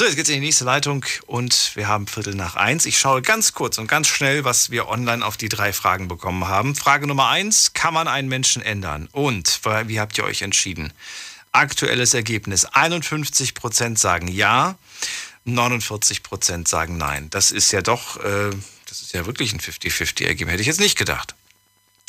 So, 0.01 0.05
jetzt 0.05 0.15
geht's 0.15 0.29
in 0.29 0.37
die 0.37 0.47
nächste 0.47 0.63
Leitung 0.63 1.05
und 1.27 1.73
wir 1.75 1.89
haben 1.89 2.07
Viertel 2.07 2.37
nach 2.37 2.55
eins. 2.55 2.87
Ich 2.87 3.01
schaue 3.01 3.21
ganz 3.21 3.53
kurz 3.53 3.79
und 3.79 3.89
ganz 3.89 4.07
schnell, 4.07 4.45
was 4.45 4.71
wir 4.71 4.87
online 4.87 5.27
auf 5.27 5.37
die 5.37 5.49
drei 5.49 5.73
Fragen 5.73 6.07
bekommen 6.07 6.47
haben. 6.47 6.77
Frage 6.77 7.09
Nummer 7.09 7.31
eins, 7.31 7.73
kann 7.73 7.95
man 7.95 8.07
einen 8.07 8.29
Menschen 8.29 8.63
ändern? 8.63 9.09
Und 9.11 9.59
wie 9.87 9.99
habt 9.99 10.17
ihr 10.17 10.23
euch 10.23 10.43
entschieden? 10.43 10.93
Aktuelles 11.51 12.15
Ergebnis, 12.15 12.69
51% 12.69 13.99
sagen 13.99 14.29
ja, 14.29 14.79
49% 15.49 16.69
sagen 16.69 16.97
nein. 16.97 17.29
Das 17.31 17.51
ist 17.51 17.73
ja 17.73 17.83
doch, 17.83 18.23
äh, 18.23 18.51
das 18.87 19.01
ist 19.01 19.15
ja 19.15 19.27
wirklich 19.27 19.53
ein 19.53 19.59
50-50-Ergebnis. 19.59 20.53
Hätte 20.53 20.61
ich 20.61 20.69
jetzt 20.69 20.79
nicht 20.79 20.97
gedacht. 20.97 21.35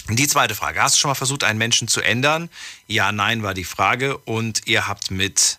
Die 0.07 0.27
zweite 0.27 0.53
Frage. 0.53 0.79
Hast 0.79 0.93
du 0.93 0.99
schon 0.99 1.09
mal 1.09 1.15
versucht, 1.15 1.43
einen 1.43 1.57
Menschen 1.57 1.87
zu 1.87 2.01
ändern? 2.01 2.51
Ja, 2.85 3.11
nein 3.11 3.41
war 3.41 3.55
die 3.55 3.63
Frage. 3.63 4.19
Und 4.19 4.67
ihr 4.67 4.87
habt 4.87 5.09
mit 5.09 5.57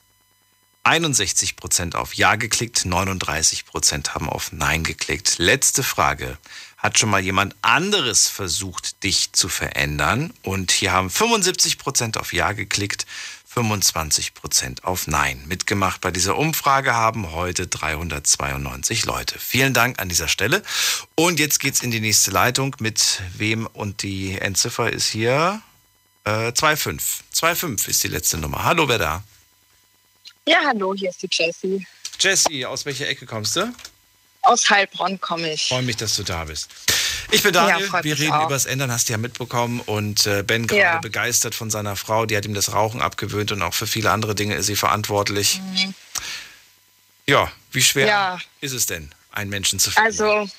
61% 0.84 1.94
auf 1.94 2.14
Ja 2.14 2.36
geklickt, 2.36 2.78
39% 2.78 4.10
haben 4.10 4.28
auf 4.28 4.52
Nein 4.52 4.82
geklickt. 4.82 5.38
Letzte 5.38 5.82
Frage. 5.82 6.38
Hat 6.78 6.98
schon 6.98 7.10
mal 7.10 7.20
jemand 7.20 7.54
anderes 7.60 8.28
versucht, 8.28 9.02
dich 9.02 9.32
zu 9.32 9.50
verändern? 9.50 10.32
Und 10.42 10.72
hier 10.72 10.92
haben 10.92 11.08
75% 11.08 12.16
auf 12.16 12.32
Ja 12.32 12.52
geklickt, 12.52 13.04
25% 13.54 14.84
auf 14.84 15.06
Nein. 15.06 15.44
Mitgemacht 15.46 16.00
bei 16.00 16.10
dieser 16.10 16.38
Umfrage 16.38 16.94
haben 16.94 17.32
heute 17.32 17.66
392 17.66 19.04
Leute. 19.04 19.38
Vielen 19.38 19.74
Dank 19.74 20.00
an 20.00 20.08
dieser 20.08 20.28
Stelle. 20.28 20.62
Und 21.14 21.38
jetzt 21.40 21.60
geht's 21.60 21.82
in 21.82 21.90
die 21.90 22.00
nächste 22.00 22.30
Leitung. 22.30 22.76
Mit 22.78 23.22
wem? 23.36 23.66
Und 23.66 24.02
die 24.02 24.38
Endziffer 24.38 24.90
ist 24.90 25.08
hier 25.08 25.60
äh, 26.24 26.52
25. 26.52 27.26
25 27.32 27.88
ist 27.88 28.04
die 28.04 28.08
letzte 28.08 28.38
Nummer. 28.38 28.64
Hallo, 28.64 28.88
wer 28.88 28.98
da? 28.98 29.22
Ja, 30.50 30.58
hallo, 30.66 30.94
hier 30.96 31.10
ist 31.10 31.22
die 31.22 31.28
Jessie. 31.30 31.86
Jessie, 32.18 32.66
aus 32.66 32.84
welcher 32.84 33.06
Ecke 33.06 33.24
kommst 33.24 33.54
du? 33.54 33.72
Aus 34.42 34.68
Heilbronn 34.68 35.20
komme 35.20 35.52
ich. 35.52 35.68
Freue 35.68 35.82
mich, 35.82 35.96
dass 35.96 36.16
du 36.16 36.24
da 36.24 36.42
bist. 36.44 36.68
Ich 37.30 37.44
bin 37.44 37.52
Daniel, 37.52 37.86
Ja, 37.86 38.02
wir 38.02 38.18
reden 38.18 38.32
auch. 38.32 38.46
über 38.46 38.54
das 38.54 38.66
Ändern, 38.66 38.90
hast 38.90 39.08
du 39.08 39.12
ja 39.12 39.18
mitbekommen. 39.18 39.78
Und 39.78 40.26
äh, 40.26 40.42
Ben 40.42 40.66
gerade 40.66 40.80
Ja. 40.82 40.98
begeistert 40.98 41.54
von 41.54 41.70
seiner 41.70 41.94
Frau, 41.94 42.26
die 42.26 42.36
hat 42.36 42.44
ihm 42.46 42.54
das 42.54 42.72
Rauchen 42.72 43.00
abgewöhnt 43.00 43.52
und 43.52 43.62
auch 43.62 43.74
für 43.74 43.86
viele 43.86 44.10
andere 44.10 44.34
Dinge 44.34 44.56
ist 44.56 44.66
sie 44.66 44.74
verantwortlich. 44.74 45.60
Mhm. 45.60 45.94
Ja, 47.28 47.52
wie 47.70 47.82
schwer 47.82 48.06
Ja. 48.08 48.38
ist 48.60 48.72
es 48.72 48.86
denn, 48.86 49.14
einen 49.30 49.50
Menschen 49.50 49.78
zu 49.78 49.92
verändern? 49.92 50.28
Also, 50.46 50.50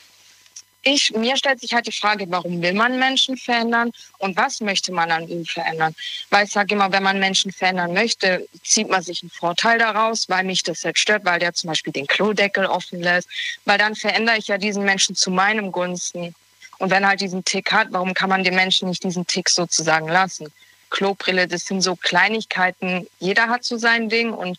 ich, 0.84 1.12
mir 1.12 1.38
stellt 1.38 1.60
sich 1.60 1.74
halt 1.74 1.88
die 1.88 1.91
Frage, 1.91 2.26
warum 2.30 2.62
will 2.62 2.74
man 2.74 2.98
Menschen 2.98 3.38
verändern 3.38 3.91
und 4.18 4.36
was 4.36 4.62
möchte 4.62 4.91
man 4.91 5.12
an 5.12 5.28
ihnen 5.28 5.45
verändern? 5.45 5.95
Weil 6.30 6.45
ich 6.45 6.52
sage 6.52 6.74
immer, 6.74 6.91
wenn 6.91 7.03
man 7.03 7.20
Menschen 7.20 7.52
verändern 7.52 7.94
möchte, 7.94 8.48
zieht 8.64 8.90
man 8.90 9.03
sich 9.03 9.22
einen 9.22 9.30
Vorteil 9.30 9.78
daraus, 9.78 10.28
weil 10.28 10.44
mich 10.44 10.64
das 10.64 10.84
jetzt 10.84 10.99
stört, 10.99 11.26
weil 11.26 11.40
der 11.40 11.53
zum 11.53 11.70
Beispiel 11.70 11.94
den 11.94 12.08
Klodeckel 12.08 12.66
offen 12.66 13.02
lässt, 13.02 13.30
weil 13.66 13.78
dann 13.78 13.95
verändere 13.95 14.38
ich 14.38 14.48
ja 14.48 14.58
diesen 14.58 14.84
Menschen 14.84 15.16
zu 15.16 15.30
meinem 15.30 15.72
Gunsten. 15.72 16.34
Und 16.80 16.90
wenn 16.90 17.03
er 17.03 17.10
halt 17.10 17.22
diesen 17.22 17.45
Tick 17.45 17.72
hat, 17.72 17.90
warum 17.91 18.16
kann 18.16 18.30
man 18.30 18.44
dem 18.44 18.56
Menschen 18.56 18.90
nicht 18.90 19.03
diesen 19.03 19.28
Tick 19.28 19.49
sozusagen 19.49 20.08
lassen? 20.08 20.52
Klobrille, 20.90 21.48
das 21.48 21.66
sind 21.66 21.82
so 21.82 21.95
Kleinigkeiten. 21.95 23.08
Jeder 23.20 23.49
hat 23.49 23.64
so 23.64 23.78
sein 23.78 24.10
Ding 24.10 24.34
und 24.34 24.58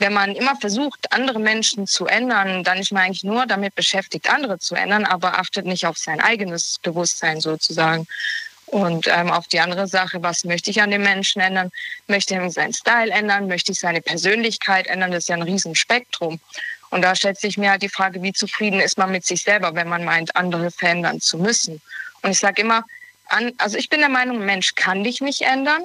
wenn 0.00 0.14
man 0.14 0.34
immer 0.34 0.56
versucht, 0.56 1.12
andere 1.12 1.38
Menschen 1.38 1.86
zu 1.86 2.06
ändern, 2.06 2.64
dann 2.64 2.78
ist 2.78 2.90
man 2.90 3.02
eigentlich 3.02 3.22
nur 3.22 3.46
damit 3.46 3.74
beschäftigt, 3.74 4.30
andere 4.30 4.58
zu 4.58 4.74
ändern, 4.74 5.04
aber 5.04 5.38
achtet 5.38 5.66
nicht 5.66 5.86
auf 5.86 5.98
sein 5.98 6.20
eigenes 6.20 6.78
Bewusstsein 6.82 7.40
sozusagen. 7.40 8.06
Und 8.66 9.08
ähm, 9.08 9.30
auf 9.30 9.46
die 9.48 9.60
andere 9.60 9.86
Sache, 9.88 10.22
was 10.22 10.44
möchte 10.44 10.70
ich 10.70 10.80
an 10.80 10.90
dem 10.90 11.02
Menschen 11.02 11.42
ändern? 11.42 11.70
Möchte 12.06 12.34
ich 12.34 12.52
seinen 12.52 12.72
Style 12.72 13.10
ändern? 13.10 13.48
Möchte 13.48 13.72
ich 13.72 13.80
seine 13.80 14.00
Persönlichkeit 14.00 14.86
ändern? 14.86 15.10
Das 15.10 15.24
ist 15.24 15.28
ja 15.28 15.36
ein 15.36 15.42
Riesenspektrum. 15.42 16.40
Und 16.90 17.02
da 17.02 17.14
stellt 17.14 17.38
sich 17.38 17.58
mir 17.58 17.70
halt 17.70 17.82
die 17.82 17.88
Frage, 17.88 18.22
wie 18.22 18.32
zufrieden 18.32 18.80
ist 18.80 18.96
man 18.96 19.10
mit 19.10 19.26
sich 19.26 19.42
selber, 19.42 19.74
wenn 19.74 19.88
man 19.88 20.04
meint, 20.04 20.34
andere 20.34 20.70
verändern 20.70 21.20
zu 21.20 21.38
müssen. 21.38 21.80
Und 22.22 22.30
ich 22.30 22.38
sage 22.38 22.62
immer, 22.62 22.84
an, 23.26 23.52
also 23.58 23.76
ich 23.76 23.88
bin 23.88 24.00
der 24.00 24.08
Meinung, 24.08 24.38
ein 24.38 24.46
Mensch 24.46 24.74
kann 24.76 25.04
dich 25.04 25.20
nicht 25.20 25.42
ändern. 25.42 25.82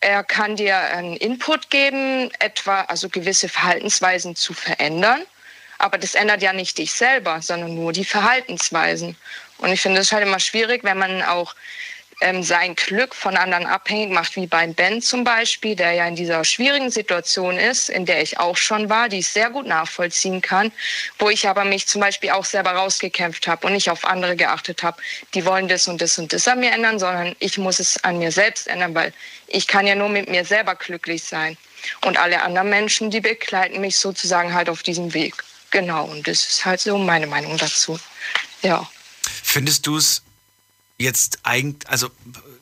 Er 0.00 0.24
kann 0.24 0.56
dir 0.56 0.76
einen 0.76 1.16
Input 1.16 1.68
geben, 1.70 2.30
etwa 2.38 2.82
also 2.82 3.08
gewisse 3.08 3.48
Verhaltensweisen 3.48 4.34
zu 4.34 4.54
verändern. 4.54 5.22
Aber 5.78 5.98
das 5.98 6.14
ändert 6.14 6.42
ja 6.42 6.52
nicht 6.52 6.78
dich 6.78 6.92
selber, 6.92 7.40
sondern 7.42 7.74
nur 7.74 7.92
die 7.92 8.04
Verhaltensweisen. 8.04 9.16
Und 9.58 9.72
ich 9.72 9.80
finde 9.80 10.00
es 10.00 10.12
halt 10.12 10.26
immer 10.26 10.40
schwierig, 10.40 10.84
wenn 10.84 10.98
man 10.98 11.22
auch 11.22 11.54
ähm, 12.20 12.42
sein 12.42 12.76
Glück 12.76 13.14
von 13.14 13.36
anderen 13.36 13.66
abhängig 13.66 14.10
macht, 14.10 14.36
wie 14.36 14.46
beim 14.46 14.74
Ben 14.74 15.00
zum 15.00 15.24
Beispiel, 15.24 15.74
der 15.74 15.92
ja 15.92 16.06
in 16.06 16.16
dieser 16.16 16.44
schwierigen 16.44 16.90
Situation 16.90 17.56
ist, 17.56 17.88
in 17.88 18.06
der 18.06 18.22
ich 18.22 18.38
auch 18.38 18.56
schon 18.56 18.88
war, 18.88 19.08
die 19.08 19.20
ich 19.20 19.28
sehr 19.28 19.50
gut 19.50 19.66
nachvollziehen 19.66 20.42
kann, 20.42 20.72
wo 21.18 21.30
ich 21.30 21.48
aber 21.48 21.64
mich 21.64 21.86
zum 21.86 22.00
Beispiel 22.00 22.30
auch 22.30 22.44
selber 22.44 22.72
rausgekämpft 22.72 23.48
habe 23.48 23.66
und 23.66 23.72
nicht 23.72 23.90
auf 23.90 24.04
andere 24.04 24.36
geachtet 24.36 24.82
habe, 24.82 25.00
die 25.34 25.44
wollen 25.44 25.68
das 25.68 25.88
und 25.88 26.00
das 26.00 26.18
und 26.18 26.32
das 26.32 26.46
an 26.46 26.60
mir 26.60 26.72
ändern, 26.72 26.98
sondern 26.98 27.34
ich 27.38 27.58
muss 27.58 27.78
es 27.78 28.02
an 28.04 28.18
mir 28.18 28.32
selbst 28.32 28.66
ändern, 28.66 28.94
weil 28.94 29.12
ich 29.46 29.66
kann 29.66 29.86
ja 29.86 29.94
nur 29.94 30.08
mit 30.08 30.28
mir 30.28 30.44
selber 30.44 30.74
glücklich 30.74 31.24
sein. 31.24 31.56
Und 32.02 32.18
alle 32.18 32.42
anderen 32.42 32.68
Menschen, 32.68 33.10
die 33.10 33.20
begleiten 33.20 33.80
mich 33.80 33.96
sozusagen 33.96 34.52
halt 34.52 34.68
auf 34.68 34.82
diesem 34.82 35.14
Weg. 35.14 35.34
Genau, 35.70 36.04
und 36.04 36.26
das 36.26 36.44
ist 36.46 36.64
halt 36.64 36.80
so 36.80 36.98
meine 36.98 37.26
Meinung 37.26 37.56
dazu. 37.56 37.98
Ja. 38.62 38.88
Findest 39.42 39.86
du 39.86 39.96
es 39.96 40.22
jetzt 41.00 41.38
eigentlich, 41.42 41.88
also, 41.88 42.10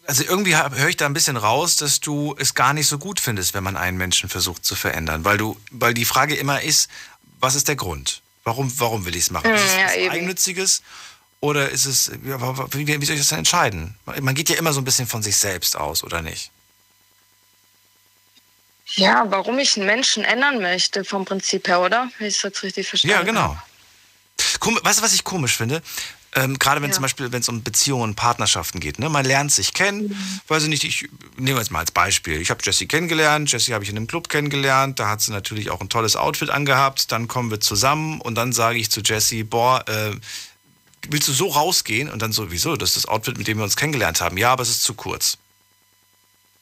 also 0.06 0.23
irgendwie 0.23 0.56
höre 0.56 0.89
ich 0.89 0.97
da 0.97 1.06
ein 1.06 1.12
bisschen 1.12 1.36
raus, 1.36 1.77
dass 1.77 2.01
du 2.01 2.35
es 2.39 2.55
gar 2.55 2.73
nicht 2.73 2.86
so 2.86 2.98
gut 2.98 3.20
findest, 3.20 3.52
wenn 3.55 3.65
man 3.65 3.77
einen 3.77 3.98
Menschen 3.98 4.28
versucht 4.28 4.65
zu 4.65 4.77
verändern, 4.77 5.24
weil 5.24 5.36
du, 5.36 5.60
weil 5.70 5.93
die 5.93 6.05
Frage 6.05 6.35
immer 6.36 6.62
ist, 6.62 6.89
was 7.40 7.55
ist 7.55 7.69
der 7.69 7.77
Grund? 7.77 8.23
Warum, 8.44 8.73
warum 8.81 9.05
will 9.05 9.16
ich 9.16 9.24
es 9.24 9.31
machen? 9.31 9.51
Ist 9.52 9.65
es 9.65 9.74
Ja, 9.74 9.85
was 9.86 9.97
eben. 9.97 10.10
Eigennütziges 10.12 10.82
oder 11.40 11.69
ist 11.70 11.85
es, 11.85 12.10
ja, 12.24 12.74
wie, 12.74 12.86
wie 12.86 13.05
soll 13.05 13.15
ich 13.15 13.20
das 13.20 13.28
denn 13.28 13.39
entscheiden? 13.39 13.97
Man 14.20 14.35
geht 14.35 14.48
ja 14.48 14.56
immer 14.56 14.73
so 14.73 14.81
ein 14.81 14.85
bisschen 14.85 15.06
von 15.06 15.23
sich 15.23 15.36
selbst 15.36 15.77
aus, 15.77 16.02
oder 16.02 16.23
nicht? 16.23 16.51
Ja, 18.94 19.27
warum 19.28 19.59
ich 19.59 19.77
einen 19.77 19.86
Menschen 19.86 20.24
ändern 20.24 20.62
möchte, 20.62 21.05
vom 21.05 21.24
Prinzip 21.24 21.69
her, 21.69 21.81
oder? 21.81 22.10
Wenn 22.19 22.28
ich 22.28 22.36
es 22.36 22.43
jetzt 22.43 22.62
richtig 22.62 22.89
verstanden 22.89 23.16
Ja, 23.16 23.23
genau. 23.23 23.56
Kom 24.60 24.78
weißt 24.82 25.01
du, 25.01 25.02
was 25.02 25.12
ich 25.12 25.24
komisch 25.24 25.56
finde? 25.56 25.82
Ähm, 26.39 26.59
Gerade 26.59 26.81
wenn 26.82 26.90
Ja. 26.90 26.94
zum 26.94 27.02
Beispiel, 27.02 27.32
wenn 27.32 27.40
es 27.40 27.48
um 27.48 27.62
Beziehungen, 27.62 28.15
Partnerschaften 28.15 28.81
geht. 28.81 28.98
Ne? 28.98 29.09
Man 29.09 29.24
lernt 29.24 29.51
sich 29.52 29.74
kennen. 29.74 30.16
Weiß 30.47 30.62
ich 30.62 30.69
nicht, 30.69 30.85
ich 30.85 31.09
nehme 31.36 31.59
jetzt 31.59 31.70
mal 31.70 31.81
als 31.81 31.90
Beispiel. 31.90 32.40
Ich 32.40 32.51
habe 32.51 32.60
Jessie 32.62 32.86
kennengelernt. 32.86 33.51
Jessie 33.51 33.74
habe 33.74 33.85
ich 33.85 33.90
in 33.90 33.97
einem 33.97 34.06
Club 34.06 34.28
kennengelernt. 34.28 34.98
Da 34.98 35.09
hat 35.09 35.20
sie 35.20 35.32
natürlich 35.32 35.70
auch 35.70 35.81
ein 35.81 35.89
tolles 35.89 36.16
Outfit 36.16 36.51
angehabt. 36.51 37.10
Dann 37.12 37.28
kommen 37.28 37.51
wir 37.51 37.60
zusammen 37.60 38.20
und 38.20 38.35
dann 38.36 38.52
sage 38.52 38.78
ich 38.78 38.90
zu 38.90 39.01
Jessie, 39.01 39.43
boah, 39.44 39.85
äh, 39.89 40.12
willst 41.09 41.28
du 41.28 41.32
so 41.32 41.48
rausgehen? 41.48 42.10
Und 42.10 42.23
dann 42.23 42.32
so, 42.32 42.51
wieso? 42.51 42.77
Das 42.77 42.90
ist 42.90 42.97
das 42.97 43.06
Outfit, 43.06 43.39
mit 43.39 43.47
dem 43.48 43.59
wir 43.59 43.65
uns 43.65 43.77
kennengelernt 43.77 44.20
haben. 44.20 44.36
Ja, 44.36 44.52
aber 44.52 44.62
es 44.62 44.70
ist 44.70 44.82
zu 44.85 44.94
kurz. 44.94 45.39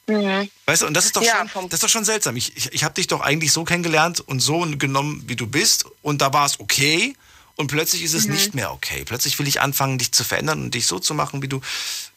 Mhm. 0.07 0.49
Weißt 0.67 0.83
du, 0.83 0.87
und 0.87 0.95
das 0.95 1.07
ist 1.07 1.17
doch, 1.17 1.23
Ja, 1.23 1.49
schon, 1.49 1.65
das 1.69 1.79
ist 1.79 1.83
doch 1.85 1.89
schon 1.89 2.05
seltsam. 2.05 2.37
Ich, 2.37 2.57
ich, 2.57 2.73
ich 2.73 2.85
habe 2.85 2.95
dich 2.95 3.09
doch 3.09 3.21
eigentlich 3.21 3.53
so 3.53 3.65
kennengelernt 3.65 4.21
und 4.21 4.41
so 4.41 4.61
genommen, 4.79 5.25
wie 5.27 5.37
du 5.37 5.47
bist. 5.47 5.85
Und 6.03 6.23
da 6.23 6.33
war 6.33 6.47
es 6.47 6.61
okay. 6.61 7.17
Und 7.57 7.69
plötzlich 7.69 8.03
ist 8.03 8.13
es 8.15 8.27
Mhm. 8.27 8.35
nicht 8.35 8.55
mehr 8.55 8.71
okay. 8.73 9.05
Plötzlich 9.05 9.39
will 9.39 9.49
ich 9.49 9.61
anfangen, 9.61 9.99
dich 9.99 10.13
zu 10.13 10.25
verändern 10.25 10.63
und 10.63 10.75
dich 10.75 10.87
so 10.87 10.99
zu 10.99 11.15
machen, 11.15 11.43
wie 11.43 11.49
du, 11.49 11.61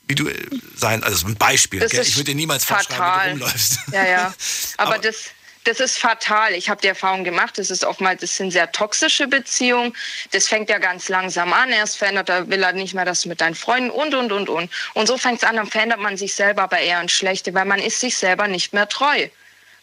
wie 0.08 0.16
du 0.16 0.28
äh, 0.28 0.36
sein. 0.76 1.04
Also 1.04 1.28
ein 1.28 1.36
Beispiel. 1.36 1.82
Ich 1.84 2.16
würde 2.18 2.26
dir 2.32 2.36
niemals 2.36 2.66
vorschreiben, 2.66 2.96
wie 2.96 2.98
fatal. 2.98 3.26
du 3.26 3.32
rumläufst. 3.46 3.80
Ja, 3.94 4.06
ja. 4.06 4.34
Aber, 4.78 4.96
Aber- 4.96 5.02
das, 5.02 5.16
das 5.64 5.80
ist 5.80 5.98
fatal. 5.98 6.54
Ich 6.54 6.70
habe 6.70 6.82
die 6.82 6.88
Erfahrung 6.88 7.24
gemacht, 7.24 7.58
das 7.58 7.70
ist 7.70 7.84
oftmals, 7.86 8.22
das 8.22 8.36
sind 8.36 8.52
sehr 8.52 8.72
toxische 8.72 9.28
Beziehungen. 9.28 9.96
Das 10.32 10.48
fängt 10.48 10.70
ja 10.70 10.78
ganz 10.78 11.10
langsam 11.10 11.54
an. 11.54 11.70
Erst 11.70 11.98
verändert 11.98 12.30
er, 12.30 12.50
will 12.50 12.64
er 12.64 12.74
nicht 12.74 12.94
mehr 12.94 13.06
das 13.06 13.26
mit 13.26 13.40
deinen 13.40 13.56
Freunden 13.56 13.92
und, 13.92 14.14
und, 14.14 14.32
und, 14.32 14.50
und. 14.50 14.70
Und 14.94 15.08
so 15.08 15.18
fängt 15.18 15.42
es 15.44 15.48
an, 15.48 15.56
dann 15.58 15.68
verändert 15.68 16.00
man 16.00 16.18
sich 16.18 16.34
selber 16.34 16.64
aber 16.64 16.80
eher 16.80 17.02
ins 17.02 17.12
Schlechte, 17.12 17.54
weil 17.54 17.66
man 17.66 17.80
ist 17.80 18.00
sich 18.00 18.18
selber 18.18 18.48
nicht 18.48 18.74
mehr 18.74 18.90
treu. 18.90 19.28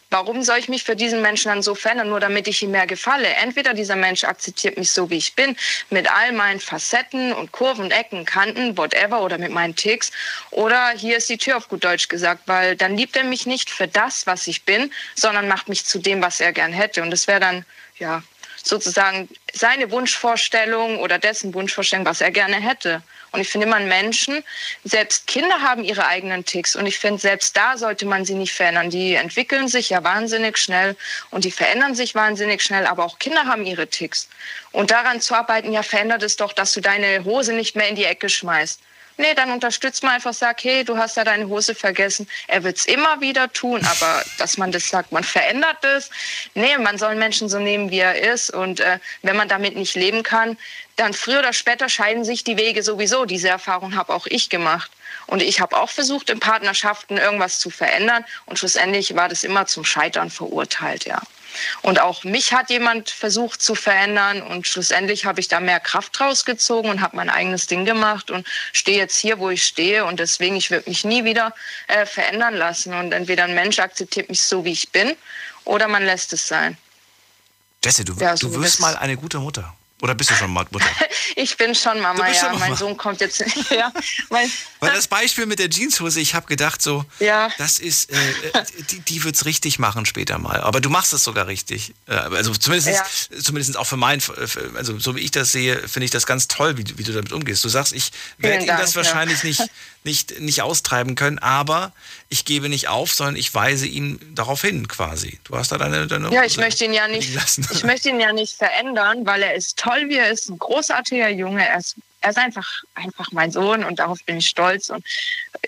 Warum 0.09 0.41
soll 0.43 0.57
ich 0.57 0.69
mich 0.69 0.83
für 0.83 0.95
diesen 0.95 1.21
Menschen 1.21 1.49
dann 1.49 1.61
so 1.61 1.75
verändern, 1.75 2.09
nur 2.09 2.21
damit 2.21 2.47
ich 2.47 2.63
ihm 2.63 2.71
mehr 2.71 2.87
gefalle? 2.87 3.27
Entweder 3.27 3.73
dieser 3.73 3.97
Mensch 3.97 4.23
akzeptiert 4.23 4.77
mich 4.77 4.91
so, 4.91 5.09
wie 5.09 5.17
ich 5.17 5.35
bin, 5.35 5.57
mit 5.89 6.09
all 6.09 6.31
meinen 6.31 6.61
Facetten 6.61 7.33
und 7.33 7.51
Kurven, 7.51 7.91
Ecken, 7.91 8.23
Kanten, 8.23 8.77
whatever, 8.77 9.21
oder 9.21 9.37
mit 9.37 9.51
meinen 9.51 9.75
Ticks. 9.75 10.11
Oder 10.51 10.91
hier 10.91 11.17
ist 11.17 11.29
die 11.29 11.37
Tür 11.37 11.57
auf 11.57 11.67
gut 11.67 11.83
Deutsch 11.83 12.07
gesagt, 12.07 12.43
weil 12.45 12.77
dann 12.77 12.95
liebt 12.95 13.17
er 13.17 13.25
mich 13.25 13.45
nicht 13.45 13.69
für 13.69 13.87
das, 13.87 14.25
was 14.25 14.47
ich 14.47 14.63
bin, 14.63 14.91
sondern 15.15 15.49
macht 15.49 15.67
mich 15.67 15.83
zu 15.83 15.99
dem, 15.99 16.21
was 16.21 16.39
er 16.39 16.53
gern 16.53 16.71
hätte. 16.71 17.01
Und 17.01 17.11
das 17.11 17.27
wäre 17.27 17.41
dann, 17.41 17.65
ja, 17.99 18.23
sozusagen 18.63 19.27
seine 19.53 19.91
Wunschvorstellung 19.91 20.99
oder 20.99 21.19
dessen 21.19 21.53
Wunschvorstellung, 21.53 22.05
was 22.05 22.21
er 22.21 22.31
gerne 22.31 22.55
hätte. 22.55 23.01
Und 23.31 23.41
ich 23.41 23.49
finde 23.49 23.67
immer 23.67 23.79
Menschen, 23.79 24.43
selbst 24.83 25.27
Kinder 25.27 25.61
haben 25.61 25.83
ihre 25.83 26.07
eigenen 26.07 26.45
Ticks. 26.45 26.75
Und 26.75 26.85
ich 26.85 26.97
finde, 26.97 27.19
selbst 27.19 27.55
da 27.57 27.77
sollte 27.77 28.05
man 28.05 28.25
sie 28.25 28.35
nicht 28.35 28.53
verändern. 28.53 28.89
Die 28.89 29.15
entwickeln 29.15 29.67
sich 29.67 29.89
ja 29.89 30.03
wahnsinnig 30.03 30.57
schnell 30.57 30.95
und 31.31 31.43
die 31.43 31.51
verändern 31.51 31.95
sich 31.95 32.15
wahnsinnig 32.15 32.61
schnell. 32.61 32.85
Aber 32.85 33.03
auch 33.05 33.19
Kinder 33.19 33.45
haben 33.45 33.65
ihre 33.65 33.87
Ticks. 33.87 34.29
Und 34.71 34.91
daran 34.91 35.21
zu 35.21 35.35
arbeiten, 35.35 35.71
ja, 35.73 35.83
verändert 35.83 36.23
es 36.23 36.37
doch, 36.37 36.53
dass 36.53 36.73
du 36.73 36.81
deine 36.81 37.23
Hose 37.25 37.53
nicht 37.53 37.75
mehr 37.75 37.87
in 37.87 37.95
die 37.95 38.05
Ecke 38.05 38.29
schmeißt. 38.29 38.79
Nee, 39.17 39.33
dann 39.33 39.51
unterstützt 39.51 40.03
man 40.03 40.13
einfach, 40.13 40.33
sag, 40.33 40.63
hey, 40.63 40.83
du 40.83 40.97
hast 40.97 41.17
ja 41.17 41.23
deine 41.23 41.47
Hose 41.47 41.73
vergessen. 41.73 42.27
Er 42.47 42.63
wird's 42.63 42.85
immer 42.85 43.19
wieder 43.19 43.51
tun, 43.51 43.83
aber 43.83 44.23
dass 44.37 44.57
man 44.57 44.71
das 44.71 44.87
sagt, 44.89 45.11
man 45.11 45.23
verändert 45.23 45.83
es. 45.83 46.09
Nee, 46.53 46.77
man 46.77 46.99
soll 46.99 47.15
Menschen 47.15 47.49
so 47.49 47.59
nehmen, 47.59 47.89
wie 47.89 47.99
er 47.99 48.21
ist. 48.33 48.51
Und 48.51 48.79
äh, 48.79 48.99
wenn 49.23 49.35
man 49.35 49.47
damit 49.47 49.75
nicht 49.75 49.95
leben 49.95 50.21
kann, 50.21 50.57
dann 50.95 51.13
früher 51.13 51.39
oder 51.39 51.53
später 51.53 51.89
scheiden 51.89 52.23
sich 52.23 52.43
die 52.43 52.57
Wege 52.57 52.83
sowieso. 52.83 53.25
Diese 53.25 53.49
Erfahrung 53.49 53.95
habe 53.95 54.13
auch 54.13 54.27
ich 54.27 54.49
gemacht. 54.49 54.91
Und 55.25 55.41
ich 55.41 55.59
habe 55.59 55.75
auch 55.77 55.89
versucht, 55.89 56.29
in 56.29 56.39
Partnerschaften 56.39 57.17
irgendwas 57.17 57.59
zu 57.59 57.69
verändern. 57.69 58.23
Und 58.45 58.59
schlussendlich 58.59 59.15
war 59.15 59.29
das 59.29 59.43
immer 59.43 59.65
zum 59.65 59.83
Scheitern 59.83 60.29
verurteilt, 60.29 61.05
ja. 61.05 61.21
Und 61.81 61.99
auch 61.99 62.23
mich 62.23 62.53
hat 62.53 62.69
jemand 62.69 63.09
versucht 63.09 63.61
zu 63.61 63.75
verändern 63.75 64.41
und 64.41 64.67
schlussendlich 64.67 65.25
habe 65.25 65.39
ich 65.39 65.47
da 65.47 65.59
mehr 65.59 65.79
Kraft 65.79 66.19
rausgezogen 66.19 66.89
und 66.91 67.01
habe 67.01 67.15
mein 67.15 67.29
eigenes 67.29 67.67
Ding 67.67 67.85
gemacht 67.85 68.31
und 68.31 68.47
stehe 68.73 68.97
jetzt 68.97 69.17
hier, 69.17 69.39
wo 69.39 69.49
ich 69.49 69.63
stehe 69.63 70.05
und 70.05 70.19
deswegen, 70.19 70.55
ich 70.55 70.71
würde 70.71 70.89
mich 70.89 71.03
nie 71.03 71.23
wieder 71.23 71.53
äh, 71.87 72.05
verändern 72.05 72.55
lassen 72.55 72.93
und 72.93 73.11
entweder 73.11 73.45
ein 73.45 73.55
Mensch 73.55 73.79
akzeptiert 73.79 74.29
mich 74.29 74.41
so, 74.41 74.65
wie 74.65 74.71
ich 74.71 74.89
bin 74.91 75.15
oder 75.65 75.87
man 75.87 76.03
lässt 76.03 76.33
es 76.33 76.47
sein. 76.47 76.77
Jessie, 77.83 78.03
du, 78.03 78.13
Ja, 78.19 78.35
so 78.35 78.49
du 78.49 78.61
wirst 78.61 78.79
mal 78.79 78.95
eine 78.97 79.15
gute 79.17 79.39
Mutter. 79.39 79.76
Oder 80.01 80.13
bist 80.13 80.29
du 80.29 80.35
schon 80.35 80.51
mal 80.51 80.65
Mutter? 80.71 80.85
Ich 81.39 81.55
bin 81.57 81.75
schon 81.75 81.99
Mama, 81.99 82.27
ja, 82.29 82.33
schon 82.33 82.51
mein 82.53 82.59
Mama. 82.61 82.75
Sohn 82.75 82.97
kommt 82.97 83.19
jetzt, 83.21 83.43
ja, 83.69 83.91
mein, 84.29 84.49
Weil 84.79 84.91
das 84.93 85.07
Beispiel 85.07 85.45
mit 85.45 85.59
der 85.59 85.69
Jeanshose, 85.69 86.19
ich 86.19 86.33
habe 86.33 86.47
gedacht 86.47 86.81
so, 86.81 87.05
Ja. 87.19 87.49
das 87.59 87.77
ist, 87.77 88.11
äh, 88.11 88.15
äh, 88.53 88.63
die, 88.89 88.99
die 89.01 89.23
wird's 89.23 89.45
richtig 89.45 89.77
machen 89.77 90.05
später 90.07 90.39
mal. 90.39 90.61
Aber 90.61 90.81
du 90.81 90.89
machst 90.89 91.13
es 91.13 91.23
sogar 91.23 91.45
richtig. 91.45 91.93
Äh, 92.07 92.13
also 92.13 92.53
zumindest, 92.55 92.87
Ja. 92.89 93.05
zumindest 93.39 93.77
auch 93.77 93.85
für 93.85 93.97
mein, 93.97 94.19
für- 94.21 94.47
also 94.75 94.97
so 94.97 95.15
wie 95.15 95.19
ich 95.19 95.29
das 95.31 95.51
sehe, 95.51 95.87
finde 95.87 96.05
ich 96.05 96.11
das 96.11 96.25
ganz 96.25 96.47
toll, 96.47 96.77
wie, 96.77 96.83
du- 96.85 96.97
wie 96.97 97.03
du 97.03 97.11
damit 97.13 97.31
umgehst. 97.33 97.63
Du 97.63 97.69
sagst, 97.69 97.93
ich 97.93 98.11
werde 98.39 98.63
ihm 98.63 98.67
das 98.67 98.77
Dank, 98.77 98.89
ja. 98.89 98.95
wahrscheinlich 98.95 99.43
nicht, 99.43 99.61
nicht, 100.07 100.39
nicht 100.39 100.61
austreiben 100.61 101.15
können, 101.15 101.37
aber 101.39 101.91
ich 102.29 102.45
gebe 102.45 102.69
nicht 102.69 102.87
auf, 102.87 103.13
sondern 103.13 103.35
ich 103.35 103.53
weise 103.53 103.85
ihn 103.85 104.19
darauf 104.33 104.61
hin 104.61 104.87
quasi. 104.87 105.39
Du 105.43 105.57
hast 105.57 105.71
da 105.71 105.77
deine, 105.77 106.07
deine 106.07 106.31
Ja, 106.33 106.43
ich 106.45 106.57
möchte 106.57 106.85
ihn 106.85 106.93
ja 106.93 107.07
nicht, 107.07 107.29
ich 107.71 107.83
möchte 107.83 108.09
ihn 108.09 108.19
ja 108.19 108.31
nicht 108.33 108.55
verändern, 108.55 109.25
weil 109.25 109.43
er 109.43 109.53
ist 109.53 109.77
toll, 109.77 110.05
wie 110.07 110.15
er 110.15 110.31
ist, 110.31 110.49
ein 110.49 110.57
großartiger 110.57 111.29
Junge. 111.29 111.67
Er 111.67 111.77
ist, 111.77 111.95
er 112.21 112.29
ist 112.31 112.37
einfach, 112.37 112.67
einfach 112.95 113.27
mein 113.33 113.51
Sohn 113.51 113.83
und 113.83 113.99
darauf 113.99 114.23
bin 114.25 114.37
ich 114.37 114.47
stolz. 114.47 114.89
Und 114.89 115.05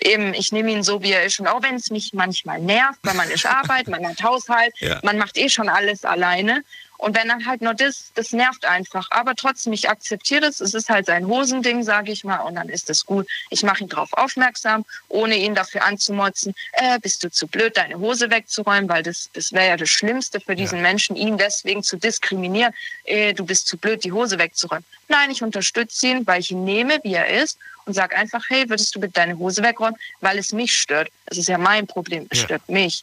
eben, 0.02 0.32
ich 0.34 0.50
nehme 0.52 0.70
ihn 0.72 0.82
so, 0.82 1.02
wie 1.02 1.12
er 1.12 1.24
ist. 1.24 1.38
Und 1.38 1.46
auch 1.46 1.62
wenn 1.62 1.74
es 1.76 1.90
mich 1.90 2.12
manchmal 2.14 2.58
nervt, 2.60 2.98
weil 3.02 3.14
man 3.14 3.30
ist 3.30 3.44
Arbeit, 3.60 3.88
man 3.88 4.06
hat 4.06 4.22
Haushalt, 4.22 4.72
Ja. 4.80 4.98
man 5.02 5.18
macht 5.18 5.36
eh 5.36 5.48
schon 5.50 5.68
alles 5.68 6.04
alleine. 6.04 6.64
Und 7.00 7.16
wenn 7.16 7.28
dann 7.28 7.46
halt 7.46 7.62
nur 7.62 7.72
das, 7.72 8.10
das 8.14 8.32
nervt 8.32 8.66
einfach. 8.66 9.08
Aber 9.10 9.34
trotzdem, 9.34 9.72
ich 9.72 9.88
akzeptiere 9.88 10.42
das. 10.42 10.60
Es 10.60 10.74
ist 10.74 10.90
halt 10.90 11.06
sein 11.06 11.26
Hosending, 11.26 11.82
sage 11.82 12.12
ich 12.12 12.24
mal. 12.24 12.40
Und 12.40 12.56
dann 12.56 12.68
ist 12.68 12.90
es 12.90 13.06
gut. 13.06 13.26
Ich 13.48 13.62
mache 13.62 13.82
ihn 13.84 13.88
darauf 13.88 14.12
aufmerksam, 14.12 14.84
ohne 15.08 15.36
ihn 15.36 15.54
dafür 15.54 15.82
anzumotzen. 15.84 16.54
Äh, 16.72 16.98
bist 16.98 17.24
du 17.24 17.30
zu 17.30 17.46
blöd, 17.46 17.74
deine 17.78 17.98
Hose 17.98 18.30
wegzuräumen? 18.30 18.86
Weil 18.90 19.02
das, 19.02 19.30
das 19.32 19.50
wäre 19.52 19.68
ja 19.68 19.76
das 19.78 19.88
Schlimmste 19.88 20.40
für 20.40 20.54
diesen 20.54 20.82
Menschen, 20.82 21.16
ihn 21.16 21.38
deswegen 21.38 21.82
zu 21.82 21.96
diskriminieren. 21.96 22.74
Äh, 23.04 23.32
du 23.32 23.46
bist 23.46 23.66
zu 23.66 23.78
blöd, 23.78 24.04
die 24.04 24.12
Hose 24.12 24.38
wegzuräumen. 24.38 24.84
Nein, 25.08 25.30
ich 25.30 25.42
unterstütze 25.42 26.06
ihn, 26.06 26.26
weil 26.26 26.40
ich 26.40 26.50
ihn 26.50 26.64
nehme, 26.64 27.00
wie 27.02 27.14
er 27.14 27.28
ist. 27.42 27.58
Und 27.86 27.94
sage 27.94 28.14
einfach, 28.14 28.44
hey, 28.50 28.68
würdest 28.68 28.94
du 28.94 29.00
bitte 29.00 29.14
deine 29.14 29.38
Hose 29.38 29.62
wegräumen? 29.62 29.96
Weil 30.20 30.36
es 30.36 30.52
mich 30.52 30.78
stört. 30.78 31.08
Es 31.24 31.38
ist 31.38 31.48
ja 31.48 31.56
mein 31.56 31.86
Problem. 31.86 32.26
Es 32.28 32.40
Ja. 32.40 32.44
stört 32.44 32.68
mich. 32.68 33.02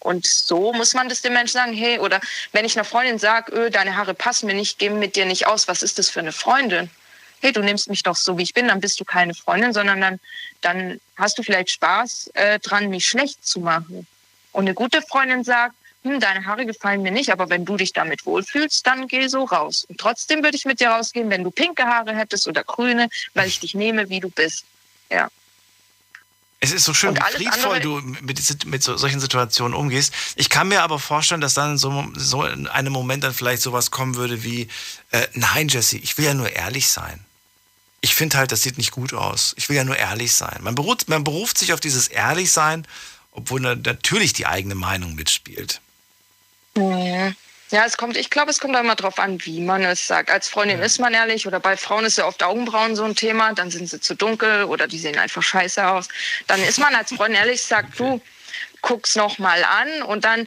Und 0.00 0.26
so 0.26 0.72
muss 0.72 0.94
man 0.94 1.08
das 1.08 1.22
dem 1.22 1.32
Menschen 1.32 1.54
sagen, 1.54 1.72
hey, 1.72 1.98
oder 1.98 2.20
wenn 2.52 2.64
ich 2.64 2.76
einer 2.76 2.84
Freundin 2.84 3.18
sage, 3.18 3.70
deine 3.70 3.96
Haare 3.96 4.14
passen 4.14 4.46
mir 4.46 4.54
nicht, 4.54 4.78
gehen 4.78 4.98
mit 4.98 5.16
dir 5.16 5.26
nicht 5.26 5.46
aus, 5.46 5.68
was 5.68 5.82
ist 5.82 5.98
das 5.98 6.08
für 6.08 6.20
eine 6.20 6.32
Freundin? 6.32 6.90
Hey, 7.40 7.52
du 7.52 7.60
nimmst 7.60 7.88
mich 7.88 8.02
doch 8.02 8.16
so, 8.16 8.36
wie 8.36 8.42
ich 8.42 8.54
bin, 8.54 8.68
dann 8.68 8.80
bist 8.80 8.98
du 8.98 9.04
keine 9.04 9.34
Freundin, 9.34 9.72
sondern 9.72 10.00
dann, 10.00 10.20
dann 10.60 11.00
hast 11.16 11.38
du 11.38 11.42
vielleicht 11.42 11.70
Spaß 11.70 12.30
äh, 12.34 12.58
dran, 12.58 12.90
mich 12.90 13.06
schlecht 13.06 13.46
zu 13.46 13.60
machen. 13.60 14.06
Und 14.52 14.64
eine 14.64 14.74
gute 14.74 15.02
Freundin 15.02 15.44
sagt, 15.44 15.74
hm, 16.04 16.20
deine 16.20 16.44
Haare 16.46 16.64
gefallen 16.64 17.02
mir 17.02 17.10
nicht, 17.10 17.30
aber 17.30 17.48
wenn 17.48 17.64
du 17.64 17.76
dich 17.76 17.92
damit 17.92 18.24
wohlfühlst, 18.24 18.86
dann 18.86 19.08
geh 19.08 19.26
so 19.28 19.44
raus. 19.44 19.84
Und 19.88 19.98
trotzdem 19.98 20.42
würde 20.42 20.56
ich 20.56 20.64
mit 20.64 20.80
dir 20.80 20.90
rausgehen, 20.90 21.30
wenn 21.30 21.44
du 21.44 21.50
pinke 21.50 21.84
Haare 21.84 22.14
hättest 22.14 22.46
oder 22.48 22.64
grüne, 22.64 23.08
weil 23.34 23.48
ich 23.48 23.60
dich 23.60 23.74
nehme, 23.74 24.08
wie 24.08 24.20
du 24.20 24.30
bist. 24.30 24.64
Ja. 25.10 25.28
Es 26.60 26.72
ist 26.72 26.84
so 26.84 26.92
schön, 26.92 27.14
wie 27.14 27.36
friedvoll 27.36 27.80
du 27.80 28.00
mit, 28.00 28.66
mit 28.66 28.82
so, 28.82 28.96
solchen 28.96 29.20
Situationen 29.20 29.74
umgehst. 29.74 30.12
Ich 30.34 30.48
kann 30.48 30.68
mir 30.68 30.82
aber 30.82 30.98
vorstellen, 30.98 31.40
dass 31.40 31.54
dann 31.54 31.78
so, 31.78 32.04
so 32.14 32.44
in 32.44 32.66
einem 32.66 32.92
Moment 32.92 33.22
dann 33.22 33.32
vielleicht 33.32 33.62
sowas 33.62 33.92
kommen 33.92 34.16
würde 34.16 34.42
wie, 34.42 34.68
äh, 35.12 35.26
nein, 35.34 35.68
Jesse, 35.68 35.98
ich 35.98 36.18
will 36.18 36.24
ja 36.24 36.34
nur 36.34 36.50
ehrlich 36.50 36.88
sein. 36.88 37.24
Ich 38.00 38.14
finde 38.14 38.38
halt, 38.38 38.50
das 38.50 38.62
sieht 38.62 38.76
nicht 38.76 38.90
gut 38.90 39.12
aus. 39.12 39.54
Ich 39.56 39.68
will 39.68 39.76
ja 39.76 39.84
nur 39.84 39.96
ehrlich 39.96 40.32
sein. 40.32 40.58
Man 40.62 40.74
beruft, 40.74 41.08
man 41.08 41.22
beruft 41.22 41.58
sich 41.58 41.72
auf 41.72 41.80
dieses 41.80 42.08
Ehrlichsein, 42.08 42.86
obwohl 43.32 43.60
natürlich 43.60 44.32
die 44.32 44.46
eigene 44.46 44.74
Meinung 44.74 45.14
mitspielt. 45.14 45.80
Ja. 46.76 47.32
Ja, 47.70 47.84
es 47.84 47.98
kommt, 47.98 48.16
ich 48.16 48.30
glaube, 48.30 48.50
es 48.50 48.60
kommt 48.60 48.74
auch 48.76 48.80
immer 48.80 48.96
darauf 48.96 49.18
an, 49.18 49.44
wie 49.44 49.60
man 49.60 49.84
es 49.84 50.06
sagt. 50.06 50.30
Als 50.30 50.48
Freundin 50.48 50.78
ja. 50.78 50.84
ist 50.84 50.98
man 50.98 51.12
ehrlich 51.12 51.46
oder 51.46 51.60
bei 51.60 51.76
Frauen 51.76 52.06
ist 52.06 52.16
ja 52.16 52.26
oft 52.26 52.42
Augenbrauen 52.42 52.96
so 52.96 53.04
ein 53.04 53.14
Thema, 53.14 53.52
dann 53.52 53.70
sind 53.70 53.90
sie 53.90 54.00
zu 54.00 54.14
dunkel 54.14 54.64
oder 54.64 54.86
die 54.86 54.98
sehen 54.98 55.18
einfach 55.18 55.42
scheiße 55.42 55.86
aus. 55.86 56.08
Dann 56.46 56.62
ist 56.62 56.78
man 56.78 56.94
als 56.94 57.12
Freundin 57.12 57.40
ehrlich, 57.40 57.62
sagt 57.62 57.98
du, 58.00 58.22
guck's 58.80 59.16
noch 59.16 59.38
mal 59.38 59.64
an 59.64 60.02
und 60.02 60.24
dann 60.24 60.46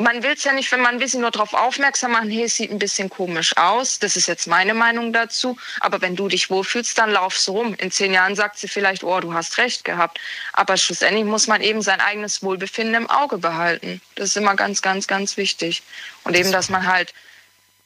man 0.00 0.22
will 0.22 0.32
es 0.32 0.44
ja 0.44 0.52
nicht, 0.52 0.70
wenn 0.72 0.80
man 0.80 0.94
ein 0.94 0.98
bisschen 0.98 1.20
nur 1.20 1.30
darauf 1.30 1.54
aufmerksam 1.54 2.12
machen, 2.12 2.30
hey, 2.30 2.44
es 2.44 2.56
sieht 2.56 2.70
ein 2.70 2.78
bisschen 2.78 3.10
komisch 3.10 3.56
aus. 3.56 3.98
Das 3.98 4.16
ist 4.16 4.26
jetzt 4.28 4.46
meine 4.46 4.74
Meinung 4.74 5.12
dazu. 5.12 5.56
Aber 5.80 6.00
wenn 6.00 6.16
du 6.16 6.28
dich 6.28 6.50
wohlfühlst, 6.50 6.98
dann 6.98 7.10
laufst 7.10 7.46
du 7.48 7.52
rum. 7.52 7.74
In 7.74 7.90
zehn 7.90 8.12
Jahren 8.12 8.34
sagt 8.34 8.58
sie 8.58 8.68
vielleicht, 8.68 9.04
oh, 9.04 9.20
du 9.20 9.34
hast 9.34 9.58
recht 9.58 9.84
gehabt. 9.84 10.18
Aber 10.52 10.76
schlussendlich 10.76 11.24
muss 11.24 11.46
man 11.46 11.60
eben 11.60 11.82
sein 11.82 12.00
eigenes 12.00 12.42
Wohlbefinden 12.42 12.94
im 12.94 13.10
Auge 13.10 13.38
behalten. 13.38 14.00
Das 14.14 14.28
ist 14.28 14.36
immer 14.36 14.54
ganz, 14.54 14.82
ganz, 14.82 15.06
ganz 15.06 15.36
wichtig. 15.36 15.82
Und 16.24 16.36
eben, 16.36 16.52
dass 16.52 16.68
man 16.70 16.86
halt, 16.86 17.12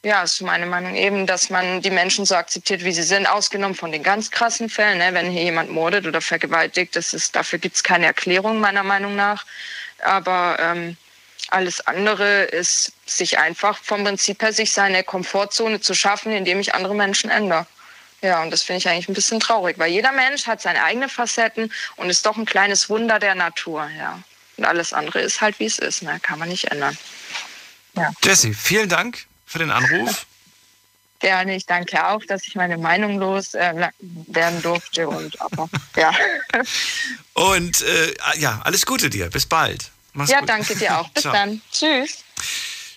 ja, 0.02 0.22
ist 0.22 0.40
meine 0.42 0.66
Meinung 0.66 0.94
eben, 0.94 1.26
dass 1.26 1.50
man 1.50 1.80
die 1.80 1.90
Menschen 1.90 2.26
so 2.26 2.34
akzeptiert, 2.34 2.84
wie 2.84 2.92
sie 2.92 3.02
sind, 3.02 3.26
ausgenommen 3.26 3.74
von 3.74 3.92
den 3.92 4.02
ganz 4.02 4.30
krassen 4.30 4.68
Fällen. 4.68 4.98
Ne? 4.98 5.14
Wenn 5.14 5.30
hier 5.30 5.44
jemand 5.44 5.70
mordet 5.70 6.06
oder 6.06 6.20
vergewaltigt, 6.20 6.94
das 6.96 7.14
ist, 7.14 7.34
dafür 7.34 7.58
gibt 7.58 7.76
es 7.76 7.82
keine 7.82 8.06
Erklärung 8.06 8.60
meiner 8.60 8.82
Meinung 8.82 9.16
nach. 9.16 9.46
Aber 10.02 10.58
ähm, 10.60 10.96
alles 11.50 11.80
andere 11.86 12.44
ist, 12.44 12.92
sich 13.06 13.38
einfach 13.38 13.78
vom 13.78 14.04
Prinzip 14.04 14.42
her 14.42 14.52
sich 14.52 14.72
seine 14.72 15.04
Komfortzone 15.04 15.80
zu 15.80 15.94
schaffen, 15.94 16.32
indem 16.32 16.60
ich 16.60 16.74
andere 16.74 16.94
Menschen 16.94 17.30
ändere. 17.30 17.66
Ja, 18.22 18.42
und 18.42 18.50
das 18.50 18.62
finde 18.62 18.78
ich 18.78 18.88
eigentlich 18.88 19.08
ein 19.08 19.14
bisschen 19.14 19.38
traurig, 19.38 19.78
weil 19.78 19.90
jeder 19.90 20.12
Mensch 20.12 20.46
hat 20.46 20.62
seine 20.62 20.82
eigenen 20.82 21.10
Facetten 21.10 21.70
und 21.96 22.08
ist 22.08 22.24
doch 22.24 22.38
ein 22.38 22.46
kleines 22.46 22.88
Wunder 22.88 23.18
der 23.18 23.34
Natur, 23.34 23.88
ja. 23.98 24.22
Und 24.56 24.64
alles 24.64 24.92
andere 24.92 25.20
ist 25.20 25.40
halt, 25.40 25.58
wie 25.58 25.66
es 25.66 25.78
ist, 25.78 26.02
ne? 26.02 26.18
kann 26.22 26.38
man 26.38 26.48
nicht 26.48 26.70
ändern. 26.70 26.96
Ja. 27.96 28.10
Jesse, 28.22 28.54
vielen 28.54 28.88
Dank 28.88 29.26
für 29.44 29.58
den 29.58 29.70
Anruf. 29.70 30.26
Gerne, 31.20 31.56
ich 31.56 31.66
danke 31.66 32.06
auch, 32.06 32.22
dass 32.24 32.46
ich 32.46 32.54
meine 32.54 32.76
Meinung 32.76 33.18
loswerden 33.18 33.90
äh, 34.34 34.60
durfte 34.62 35.08
und 35.08 35.40
aber, 35.40 35.68
ja. 35.96 36.12
Und 37.34 37.82
äh, 37.82 38.14
ja, 38.38 38.60
alles 38.64 38.86
Gute 38.86 39.10
dir, 39.10 39.28
bis 39.28 39.46
bald. 39.46 39.90
Mach's 40.14 40.30
ja, 40.30 40.40
gut. 40.40 40.48
danke 40.48 40.74
dir 40.76 40.98
auch. 40.98 41.08
Bis 41.14 41.22
Ciao. 41.22 41.32
dann. 41.32 41.60
Tschüss. 41.70 42.24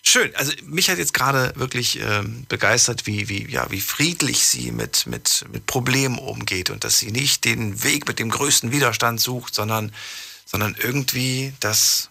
Schön. 0.03 0.34
Also 0.35 0.53
mich 0.64 0.89
hat 0.89 0.99
jetzt 0.99 1.14
gerade 1.14 1.52
wirklich 1.56 1.99
ähm, 1.99 2.45
begeistert, 2.48 3.06
wie, 3.07 3.27
wie, 3.27 3.45
ja, 3.52 3.69
wie 3.72 3.81
friedlich 3.81 4.45
sie 4.45 4.72
mit, 4.72 5.06
mit, 5.06 5.44
mit 5.52 5.65
Problemen 5.65 6.18
umgeht 6.18 6.69
und 6.69 6.85
dass 6.85 6.98
sie 6.98 7.11
nicht 7.11 7.44
den 7.44 7.84
Weg 7.84 8.07
mit 8.07 8.18
dem 8.19 8.30
größten 8.30 8.72
Widerstand 8.72 9.19
sucht, 9.19 9.53
sondern, 9.53 9.91
sondern 10.45 10.77
irgendwie 10.80 11.52
das 11.60 12.10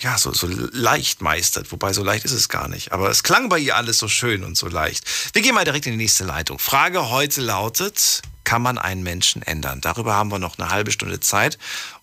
ja, 0.00 0.16
so, 0.18 0.32
so 0.32 0.48
leicht 0.48 1.20
meistert. 1.20 1.70
Wobei 1.70 1.92
so 1.92 2.02
leicht 2.02 2.24
ist 2.24 2.32
es 2.32 2.48
gar 2.48 2.68
nicht. 2.68 2.92
Aber 2.92 3.10
es 3.10 3.22
klang 3.22 3.48
bei 3.48 3.58
ihr 3.58 3.76
alles 3.76 3.98
so 3.98 4.08
schön 4.08 4.42
und 4.42 4.56
so 4.56 4.68
leicht. 4.68 5.04
Wir 5.34 5.42
gehen 5.42 5.54
mal 5.54 5.64
direkt 5.64 5.86
in 5.86 5.92
die 5.92 5.98
nächste 5.98 6.24
Leitung. 6.24 6.58
Frage 6.58 7.10
heute 7.10 7.40
lautet, 7.40 8.22
kann 8.44 8.62
man 8.62 8.78
einen 8.78 9.02
Menschen 9.02 9.42
ändern? 9.42 9.80
Darüber 9.80 10.14
haben 10.14 10.30
wir 10.32 10.38
noch 10.38 10.58
eine 10.58 10.70
halbe 10.70 10.90
Stunde 10.90 11.20
Zeit 11.20 11.58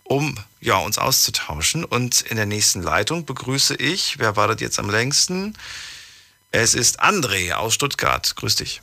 um 0.10 0.36
ja, 0.60 0.78
uns 0.78 0.98
auszutauschen. 0.98 1.86
Und 1.86 2.22
in 2.22 2.36
der 2.36 2.48
nächsten 2.48 2.82
Leitung 2.82 3.26
begrüße 3.26 3.76
ich, 3.76 4.20
wer 4.20 4.36
war 4.36 4.48
das 4.48 4.60
jetzt 4.60 4.80
am 4.80 4.90
längsten? 4.90 5.58
Es 6.52 6.74
ist 6.74 7.02
André 7.02 7.54
aus 7.54 7.76
Stuttgart. 7.76 8.36
Grüß 8.36 8.56
dich. 8.56 8.82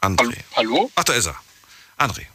André. 0.00 0.38
Hallo? 0.56 0.90
Ach, 0.94 1.04
da 1.04 1.12
ist 1.12 1.26
er. 1.26 1.36
André. 1.98 2.26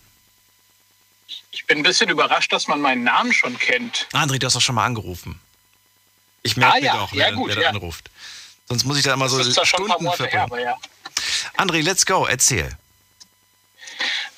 Ich 1.51 1.65
bin 1.65 1.79
ein 1.79 1.83
bisschen 1.83 2.09
überrascht, 2.09 2.53
dass 2.53 2.67
man 2.67 2.79
meinen 2.79 3.03
Namen 3.03 3.33
schon 3.33 3.57
kennt. 3.57 4.07
André, 4.13 4.37
du 4.37 4.45
hast 4.45 4.55
doch 4.55 4.61
schon 4.61 4.75
mal 4.75 4.85
angerufen. 4.85 5.39
Ich 6.43 6.57
merke 6.57 6.75
ah, 6.75 6.79
mir 6.79 6.85
ja. 6.85 6.97
doch, 6.97 7.13
wer, 7.13 7.29
ja, 7.29 7.35
gut, 7.35 7.47
wer 7.49 7.55
ja. 7.55 7.61
da 7.63 7.69
anruft. 7.69 8.11
Sonst 8.67 8.83
muss 8.83 8.97
ich 8.97 9.03
da 9.03 9.13
immer 9.13 9.29
so 9.29 9.39
das 9.39 9.47
ist 9.47 9.67
Stunden 9.67 9.91
Monate 10.03 10.27
her, 10.27 10.47
ja. 10.59 10.77
André, 11.57 11.81
let's 11.81 12.05
go. 12.05 12.27
Erzähl. 12.27 12.77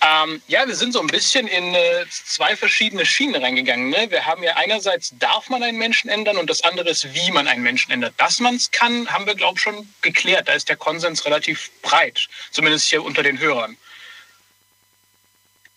Ähm, 0.01 0.41
ja, 0.47 0.67
wir 0.67 0.75
sind 0.75 0.93
so 0.93 0.99
ein 0.99 1.07
bisschen 1.07 1.47
in 1.47 1.73
äh, 1.73 2.05
zwei 2.09 2.55
verschiedene 2.55 3.05
Schienen 3.05 3.41
reingegangen. 3.41 3.89
Ne? 3.89 4.07
Wir 4.09 4.25
haben 4.25 4.43
ja 4.43 4.55
einerseits, 4.55 5.13
darf 5.17 5.49
man 5.49 5.63
einen 5.63 5.77
Menschen 5.77 6.09
ändern 6.09 6.37
und 6.37 6.49
das 6.49 6.63
andere 6.63 6.89
ist, 6.89 7.13
wie 7.13 7.31
man 7.31 7.47
einen 7.47 7.63
Menschen 7.63 7.91
ändert. 7.91 8.13
Dass 8.17 8.39
man 8.39 8.55
es 8.55 8.69
kann, 8.69 9.07
haben 9.11 9.25
wir, 9.25 9.35
glaube 9.35 9.57
ich, 9.57 9.63
schon 9.63 9.89
geklärt. 10.01 10.47
Da 10.47 10.53
ist 10.53 10.69
der 10.69 10.75
Konsens 10.75 11.25
relativ 11.25 11.71
breit, 11.81 12.27
zumindest 12.51 12.89
hier 12.89 13.03
unter 13.03 13.23
den 13.23 13.39
Hörern. 13.39 13.77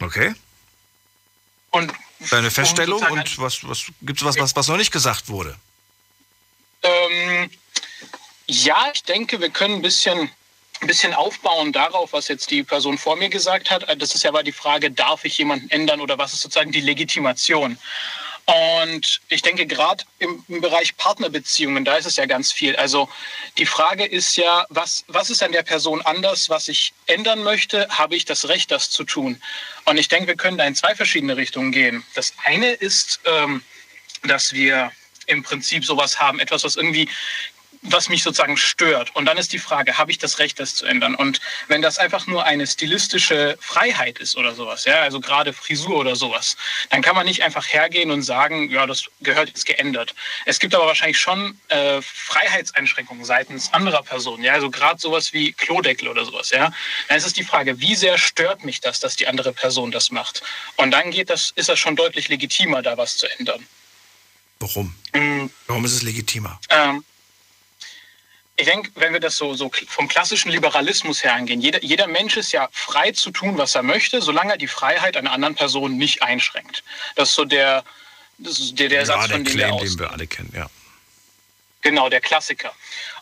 Okay. 0.00 0.34
Und 1.70 1.92
Deine 2.30 2.50
Feststellung 2.50 3.00
und 3.02 3.38
was, 3.38 3.66
was 3.68 3.86
gibt 4.02 4.20
es 4.20 4.24
was, 4.24 4.36
was, 4.38 4.56
was 4.56 4.68
noch 4.68 4.76
nicht 4.76 4.90
gesagt 4.90 5.28
wurde? 5.28 5.56
Ähm, 6.82 7.50
ja, 8.46 8.90
ich 8.92 9.04
denke, 9.04 9.40
wir 9.40 9.50
können 9.50 9.76
ein 9.76 9.82
bisschen 9.82 10.30
ein 10.80 10.86
bisschen 10.86 11.14
aufbauen 11.14 11.72
darauf, 11.72 12.12
was 12.12 12.28
jetzt 12.28 12.50
die 12.50 12.62
Person 12.62 12.98
vor 12.98 13.16
mir 13.16 13.28
gesagt 13.28 13.70
hat. 13.70 13.86
Das 14.00 14.14
ist 14.14 14.22
ja 14.22 14.30
aber 14.30 14.42
die 14.42 14.52
Frage, 14.52 14.90
darf 14.90 15.24
ich 15.24 15.38
jemanden 15.38 15.70
ändern 15.70 16.00
oder 16.00 16.18
was 16.18 16.32
ist 16.32 16.40
sozusagen 16.40 16.72
die 16.72 16.80
Legitimation? 16.80 17.78
Und 18.48 19.20
ich 19.28 19.42
denke, 19.42 19.66
gerade 19.66 20.04
im, 20.20 20.42
im, 20.48 20.62
Bereich 20.62 20.96
Partnerbeziehungen, 20.96 21.84
da 21.84 21.96
ist 21.96 22.06
es 22.06 22.16
ja 22.16 22.24
ganz 22.24 22.50
viel. 22.50 22.76
Also 22.76 23.06
die 23.58 23.66
Frage 23.66 24.06
ist 24.06 24.36
ja, 24.36 24.64
was, 24.70 25.04
was 25.06 25.28
ist 25.28 25.42
an 25.42 25.52
der 25.52 25.64
Person 25.64 26.00
anders, 26.00 26.48
was 26.48 26.68
ich 26.68 26.94
ändern 27.04 27.42
möchte? 27.42 27.86
Habe 27.90 28.16
ich 28.16 28.24
das 28.24 28.48
Recht, 28.48 28.70
das 28.70 28.88
zu 28.88 29.04
tun? 29.04 29.38
Und 29.84 29.98
ich 29.98 30.08
denke, 30.08 30.28
wir 30.28 30.36
können 30.36 30.56
da 30.56 30.64
in 30.64 30.74
zwei 30.74 30.94
verschiedene 30.94 31.36
Richtungen 31.36 31.72
gehen. 31.72 32.02
Das 32.14 32.32
eine 32.44 32.70
ist, 32.70 33.20
ähm, 33.26 33.62
dass 34.22 34.54
wir 34.54 34.92
im 35.26 35.42
Prinzip 35.42 35.84
sowas 35.84 36.18
haben, 36.18 36.40
etwas, 36.40 36.64
was 36.64 36.76
irgendwie 36.76 37.06
was 37.82 38.08
mich 38.08 38.22
sozusagen 38.22 38.56
stört. 38.56 39.14
Und 39.14 39.26
dann 39.26 39.38
ist 39.38 39.52
die 39.52 39.58
Frage, 39.58 39.98
habe 39.98 40.10
ich 40.10 40.18
das 40.18 40.38
Recht, 40.38 40.58
das 40.60 40.74
zu 40.74 40.86
ändern? 40.86 41.14
Und 41.14 41.40
wenn 41.68 41.82
das 41.82 41.98
einfach 41.98 42.26
nur 42.26 42.44
eine 42.44 42.66
stilistische 42.66 43.56
Freiheit 43.60 44.18
ist 44.18 44.36
oder 44.36 44.54
sowas, 44.54 44.84
ja, 44.84 45.00
also 45.00 45.20
gerade 45.20 45.52
Frisur 45.52 45.96
oder 45.96 46.16
sowas, 46.16 46.56
dann 46.90 47.02
kann 47.02 47.14
man 47.14 47.26
nicht 47.26 47.42
einfach 47.42 47.66
hergehen 47.66 48.10
und 48.10 48.22
sagen, 48.22 48.70
ja, 48.70 48.86
das 48.86 49.04
gehört 49.20 49.48
jetzt 49.48 49.66
geändert. 49.66 50.14
Es 50.44 50.58
gibt 50.58 50.74
aber 50.74 50.86
wahrscheinlich 50.86 51.18
schon 51.18 51.58
äh, 51.68 52.00
Freiheitseinschränkungen 52.02 53.24
seitens 53.24 53.72
anderer 53.72 54.02
Personen, 54.02 54.44
ja, 54.44 54.52
also 54.52 54.70
gerade 54.70 55.00
sowas 55.00 55.32
wie 55.32 55.52
Klodeckel 55.52 56.08
oder 56.08 56.24
sowas, 56.24 56.50
ja. 56.50 56.72
Dann 57.08 57.16
ist 57.16 57.26
es 57.26 57.32
die 57.32 57.44
Frage, 57.44 57.80
wie 57.80 57.94
sehr 57.94 58.18
stört 58.18 58.64
mich 58.64 58.80
das, 58.80 59.00
dass 59.00 59.16
die 59.16 59.26
andere 59.26 59.52
Person 59.52 59.90
das 59.90 60.10
macht? 60.10 60.42
Und 60.76 60.90
dann 60.90 61.10
geht 61.10 61.30
das, 61.30 61.52
ist 61.54 61.68
das 61.68 61.78
schon 61.78 61.96
deutlich 61.96 62.28
legitimer, 62.28 62.82
da 62.82 62.96
was 62.96 63.16
zu 63.16 63.26
ändern. 63.38 63.66
Warum? 64.60 64.94
Mhm. 65.14 65.50
Warum 65.66 65.84
ist 65.84 65.92
es 65.92 66.02
legitimer? 66.02 66.58
Ähm, 66.70 67.04
ich 68.58 68.66
denke, 68.66 68.90
wenn 68.96 69.12
wir 69.12 69.20
das 69.20 69.36
so, 69.36 69.54
so 69.54 69.70
vom 69.86 70.08
klassischen 70.08 70.50
Liberalismus 70.50 71.22
her 71.22 71.34
angehen, 71.34 71.60
jeder, 71.60 71.82
jeder 71.82 72.08
Mensch 72.08 72.36
ist 72.36 72.50
ja 72.50 72.68
frei 72.72 73.12
zu 73.12 73.30
tun, 73.30 73.56
was 73.56 73.76
er 73.76 73.84
möchte, 73.84 74.20
solange 74.20 74.52
er 74.52 74.58
die 74.58 74.66
Freiheit 74.66 75.16
einer 75.16 75.30
anderen 75.30 75.54
Person 75.54 75.96
nicht 75.96 76.24
einschränkt. 76.24 76.82
Das 77.14 77.30
ist 77.30 77.34
so 77.36 77.44
der, 77.44 77.84
das 78.38 78.58
ist 78.58 78.78
der, 78.78 78.88
der 78.88 79.00
ja, 79.00 79.06
Satz, 79.06 79.28
der 79.28 79.36
von 79.36 79.44
dem 79.44 79.52
Claim, 79.52 79.74
wir 79.74 79.88
den 79.88 79.98
wir 79.98 80.10
alle 80.10 80.26
kennen, 80.26 80.52
ja. 80.54 80.66
Genau, 81.82 82.08
der 82.08 82.20
Klassiker. 82.20 82.72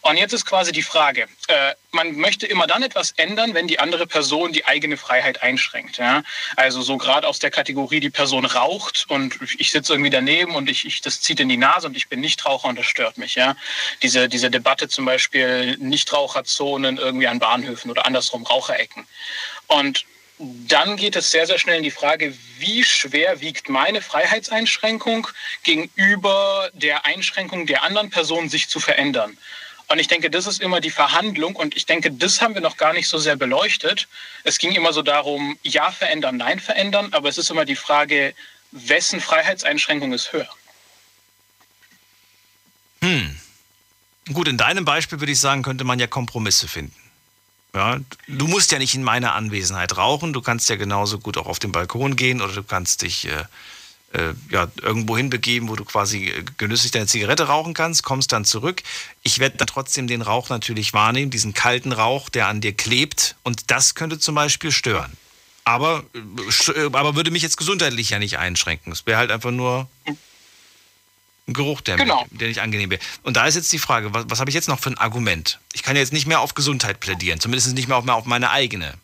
Und 0.01 0.17
jetzt 0.17 0.33
ist 0.33 0.47
quasi 0.47 0.73
die 0.73 0.83
Frage, 0.83 1.27
äh, 1.49 1.75
man 1.91 2.17
möchte 2.17 2.47
immer 2.47 2.67
dann 2.67 2.83
etwas 2.83 3.11
ändern, 3.17 3.53
wenn 3.55 3.67
die 3.67 3.79
andere 3.79 4.07
Person 4.07 4.53
die 4.53 4.65
eigene 4.65 4.97
Freiheit 4.97 5.43
einschränkt. 5.43 5.99
Ja? 5.99 6.23
Also 6.57 6.81
so 6.81 6.97
gerade 6.97 7.27
aus 7.27 7.39
der 7.39 7.51
Kategorie, 7.51 8.01
die 8.01 8.11
Person 8.11 8.47
raucht 8.47 9.07
und 9.09 9.39
ich 9.59 9.71
sitze 9.71 9.93
irgendwie 9.93 10.11
daneben 10.11 10.55
und 10.55 10.71
ich, 10.71 10.87
ich, 10.87 11.03
das 11.03 11.21
zieht 11.21 11.41
in 11.41 11.49
die 11.49 11.57
Nase 11.59 11.89
und 11.89 11.97
ich 11.97 12.09
bin 12.09 12.21
Nichtraucher 12.21 12.69
und 12.69 12.79
das 12.79 12.87
stört 12.87 13.19
mich. 13.19 13.35
Ja? 13.35 13.57
Diese, 14.03 14.29
diese 14.29 14.51
Debatte 14.51 14.89
zum 14.89 15.05
Beispiel 15.05 15.77
Nichtraucherzonen 15.79 16.97
irgendwie 16.97 17.27
an 17.27 17.39
Bahnhöfen 17.39 17.91
oder 17.91 18.07
andersrum 18.07 18.45
Raucherecken. 18.45 19.07
Und 19.67 20.07
dann 20.39 20.97
geht 20.97 21.17
es 21.17 21.31
sehr, 21.31 21.47
sehr 21.47 21.59
schnell 21.59 21.79
in 21.79 21.83
die 21.83 21.91
Frage, 21.91 22.35
wie 22.59 22.85
schwer 22.85 23.41
wiegt 23.41 23.69
meine 23.69 24.03
Freiheitseinschränkung 24.03 25.29
gegenüber 25.63 26.71
der 26.75 27.07
Einschränkung 27.07 27.67
der 27.67 27.83
anderen 27.83 28.11
Person, 28.11 28.49
sich 28.49 28.69
zu 28.69 28.79
verändern. 28.79 29.39
Und 29.89 29.99
ich 29.99 30.09
denke, 30.09 30.31
das 30.31 30.47
ist 30.47 30.61
immer 30.61 30.81
die 30.81 30.91
Verhandlung 30.91 31.55
und 31.55 31.77
ich 31.77 31.87
denke, 31.87 32.11
das 32.11 32.43
haben 32.43 32.55
wir 32.55 32.61
noch 32.61 32.77
gar 32.77 32.93
nicht 32.93 33.09
so 33.09 33.19
sehr 33.19 33.37
beleuchtet. 33.37 34.09
Es 34.43 34.59
ging 34.59 34.73
immer 34.73 34.93
so 34.93 35.03
darum, 35.03 35.57
ja 35.63 35.91
verändern, 35.93 36.37
nein 36.37 36.59
verändern, 36.59 37.09
aber 37.13 37.29
es 37.29 37.39
ist 37.39 37.51
immer 37.51 37.65
die 37.65 37.77
Frage, 37.77 38.35
wessen 38.73 39.21
Freiheitseinschränkung 39.21 40.13
ist 40.13 40.33
höher. 40.33 40.49
Hm. 43.01 43.41
Gut, 44.33 44.49
in 44.49 44.59
deinem 44.59 44.85
Beispiel 44.85 45.21
würde 45.21 45.33
ich 45.33 45.39
sagen, 45.39 45.63
könnte 45.63 45.85
man 45.85 46.01
ja 46.01 46.09
Kompromisse 46.09 46.67
finden. 46.67 47.06
Ja, 47.77 48.01
du 48.27 48.47
musst 48.47 48.73
ja 48.73 48.79
nicht 48.79 48.95
in 48.95 49.03
meiner 49.03 49.35
Anwesenheit 49.35 49.99
rauchen, 49.99 50.33
du 50.33 50.41
kannst 50.41 50.71
ja 50.71 50.77
genauso 50.77 51.19
gut 51.19 51.37
auch 51.37 51.45
auf 51.45 51.59
den 51.59 51.73
Balkon 51.73 52.17
gehen 52.17 52.41
oder 52.41 52.55
du 52.55 52.63
kannst 52.63 53.03
dich 53.03 53.29
äh, 53.29 53.45
äh, 54.15 54.33
ja, 54.51 54.69
irgendwo 54.81 55.15
hinbegeben, 55.15 55.69
wo 55.69 55.77
du 55.77 55.85
quasi 55.85 56.29
äh, 56.29 56.43
genüsslich 56.57 56.91
deine 56.93 57.07
Zigarette 57.07 57.49
rauchen 57.49 57.75
kannst, 57.75 58.03
kommst 58.03 58.33
dann 58.33 58.47
zurück. 58.47 58.83
Ich 59.23 59.41
werde 59.41 59.59
dann 59.59 59.67
trotzdem 59.67 60.07
den 60.07 60.23
Rauch 60.23 60.49
natürlich 60.49 60.95
wahrnehmen, 60.95 61.31
diesen 61.31 61.53
kalten 61.53 61.93
Rauch, 61.93 62.31
der 62.31 62.49
an 62.49 62.63
dir 62.63 62.73
klebt 62.73 63.37
und 63.43 63.71
das 63.71 63.95
könnte 63.95 64.19
zum 64.19 64.35
Beispiel 64.35 64.73
stören. 64.73 65.13
Aber, 65.65 66.03
äh, 66.15 66.87
aber 66.93 67.15
würde 67.15 67.31
mich 67.31 67.43
jetzt 67.43 67.59
gesundheitlich 67.59 68.09
ja 68.09 68.19
nicht 68.19 68.39
einschränken. 68.39 68.91
Es 68.91 69.05
wäre 69.05 69.19
halt 69.19 69.31
einfach 69.31 69.51
nur 69.51 69.87
ein 71.49 71.53
Geruch, 71.53 71.81
der, 71.81 71.97
genau. 71.97 72.25
der 72.31 72.49
nicht 72.49 72.61
angenehm 72.61 72.91
wäre. 72.91 73.01
Und 73.23 73.37
da 73.37 73.47
ist 73.47 73.55
jetzt 73.55 73.73
die 73.73 73.79
Frage, 73.79 74.13
was, 74.13 74.25
was 74.29 74.41
habe 74.41 74.51
ich 74.51 74.55
jetzt 74.55 74.69
noch 74.69 74.81
für 74.81 74.91
ein 74.91 74.99
Argument? 74.99 75.61
Ich 75.73 75.83
kann 75.83 75.95
ja 75.95 76.03
jetzt 76.03 76.13
nicht 76.13 76.27
mehr 76.27 76.41
auf 76.41 76.55
Gesundheit 76.55 77.01
plädieren, 77.01 77.41
zumindest 77.41 77.73
nicht 77.75 77.89
mehr 77.89 77.97
auf, 77.97 78.09
auf 78.09 78.25
meine 78.25 78.51
eigene. 78.51 78.95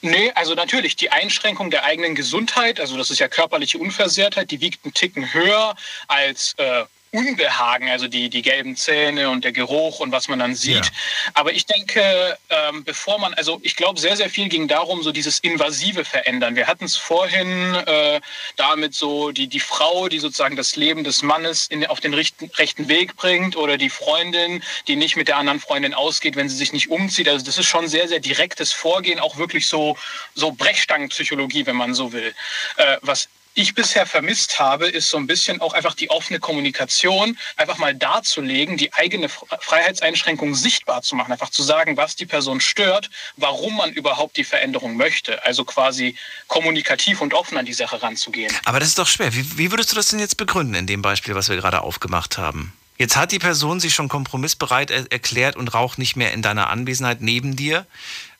Nee, 0.00 0.32
also 0.34 0.54
natürlich 0.54 0.96
die 0.96 1.12
Einschränkung 1.12 1.70
der 1.70 1.84
eigenen 1.84 2.16
Gesundheit, 2.16 2.80
also 2.80 2.96
das 2.96 3.10
ist 3.10 3.20
ja 3.20 3.28
körperliche 3.28 3.78
Unversehrtheit, 3.78 4.50
die 4.50 4.60
wiegt 4.60 4.84
einen 4.84 4.94
Ticken 4.94 5.32
höher 5.32 5.76
als 6.08 6.54
äh, 6.56 6.84
Unbehagen, 7.12 7.90
also 7.90 8.08
die, 8.08 8.30
die 8.30 8.40
gelben 8.40 8.74
Zähne 8.74 9.28
und 9.28 9.44
der 9.44 9.52
Geruch 9.52 10.00
und 10.00 10.12
was 10.12 10.28
man 10.28 10.38
dann 10.38 10.54
sieht. 10.54 10.86
Ja. 10.86 10.92
Aber 11.34 11.52
ich 11.52 11.66
denke, 11.66 12.38
ähm, 12.48 12.84
bevor 12.84 13.18
man, 13.18 13.34
also 13.34 13.60
ich 13.62 13.76
glaube, 13.76 14.00
sehr, 14.00 14.16
sehr 14.16 14.30
viel 14.30 14.48
ging 14.48 14.66
darum, 14.66 15.02
so 15.02 15.12
dieses 15.12 15.38
invasive 15.40 16.06
Verändern. 16.06 16.56
Wir 16.56 16.66
hatten 16.66 16.86
es 16.86 16.96
vorhin 16.96 17.74
äh, 17.74 18.18
damit 18.56 18.94
so 18.94 19.30
die, 19.30 19.46
die 19.46 19.60
Frau, 19.60 20.08
die 20.08 20.20
sozusagen 20.20 20.56
das 20.56 20.74
Leben 20.76 21.04
des 21.04 21.22
Mannes 21.22 21.66
in, 21.66 21.86
auf 21.86 22.00
den 22.00 22.14
richten, 22.14 22.50
rechten 22.56 22.88
Weg 22.88 23.14
bringt 23.16 23.56
oder 23.56 23.76
die 23.76 23.90
Freundin, 23.90 24.62
die 24.88 24.96
nicht 24.96 25.16
mit 25.16 25.28
der 25.28 25.36
anderen 25.36 25.60
Freundin 25.60 25.92
ausgeht, 25.92 26.34
wenn 26.34 26.48
sie 26.48 26.56
sich 26.56 26.72
nicht 26.72 26.88
umzieht. 26.88 27.28
Also 27.28 27.44
das 27.44 27.58
ist 27.58 27.66
schon 27.66 27.88
sehr, 27.88 28.08
sehr 28.08 28.20
direktes 28.20 28.72
Vorgehen, 28.72 29.20
auch 29.20 29.36
wirklich 29.36 29.66
so, 29.66 29.98
so 30.34 30.50
Brechstangenpsychologie, 30.50 31.66
wenn 31.66 31.76
man 31.76 31.92
so 31.92 32.14
will. 32.14 32.34
Äh, 32.78 32.96
was 33.02 33.28
ich 33.54 33.74
bisher 33.74 34.06
vermisst 34.06 34.58
habe, 34.58 34.86
ist 34.86 35.10
so 35.10 35.16
ein 35.16 35.26
bisschen 35.26 35.60
auch 35.60 35.74
einfach 35.74 35.94
die 35.94 36.10
offene 36.10 36.38
Kommunikation, 36.40 37.36
einfach 37.56 37.78
mal 37.78 37.94
darzulegen, 37.94 38.76
die 38.76 38.92
eigene 38.94 39.28
Freiheitseinschränkung 39.28 40.54
sichtbar 40.54 41.02
zu 41.02 41.16
machen, 41.16 41.32
einfach 41.32 41.50
zu 41.50 41.62
sagen, 41.62 41.96
was 41.96 42.16
die 42.16 42.26
Person 42.26 42.60
stört, 42.60 43.10
warum 43.36 43.76
man 43.76 43.92
überhaupt 43.92 44.36
die 44.36 44.44
Veränderung 44.44 44.96
möchte. 44.96 45.44
Also 45.44 45.64
quasi 45.64 46.16
kommunikativ 46.48 47.20
und 47.20 47.34
offen 47.34 47.58
an 47.58 47.66
die 47.66 47.72
Sache 47.72 48.02
ranzugehen. 48.02 48.54
Aber 48.64 48.80
das 48.80 48.88
ist 48.88 48.98
doch 48.98 49.08
schwer. 49.08 49.34
Wie, 49.34 49.58
wie 49.58 49.70
würdest 49.70 49.92
du 49.92 49.96
das 49.96 50.08
denn 50.08 50.18
jetzt 50.18 50.36
begründen 50.36 50.74
in 50.74 50.86
dem 50.86 51.02
Beispiel, 51.02 51.34
was 51.34 51.48
wir 51.48 51.56
gerade 51.56 51.82
aufgemacht 51.82 52.38
haben? 52.38 52.72
Jetzt 52.98 53.16
hat 53.16 53.32
die 53.32 53.38
Person 53.38 53.80
sich 53.80 53.94
schon 53.94 54.08
kompromissbereit 54.08 54.90
erklärt 54.90 55.56
und 55.56 55.74
raucht 55.74 55.98
nicht 55.98 56.14
mehr 56.14 56.32
in 56.32 56.42
deiner 56.42 56.70
Anwesenheit 56.70 57.20
neben 57.20 57.56
dir 57.56 57.86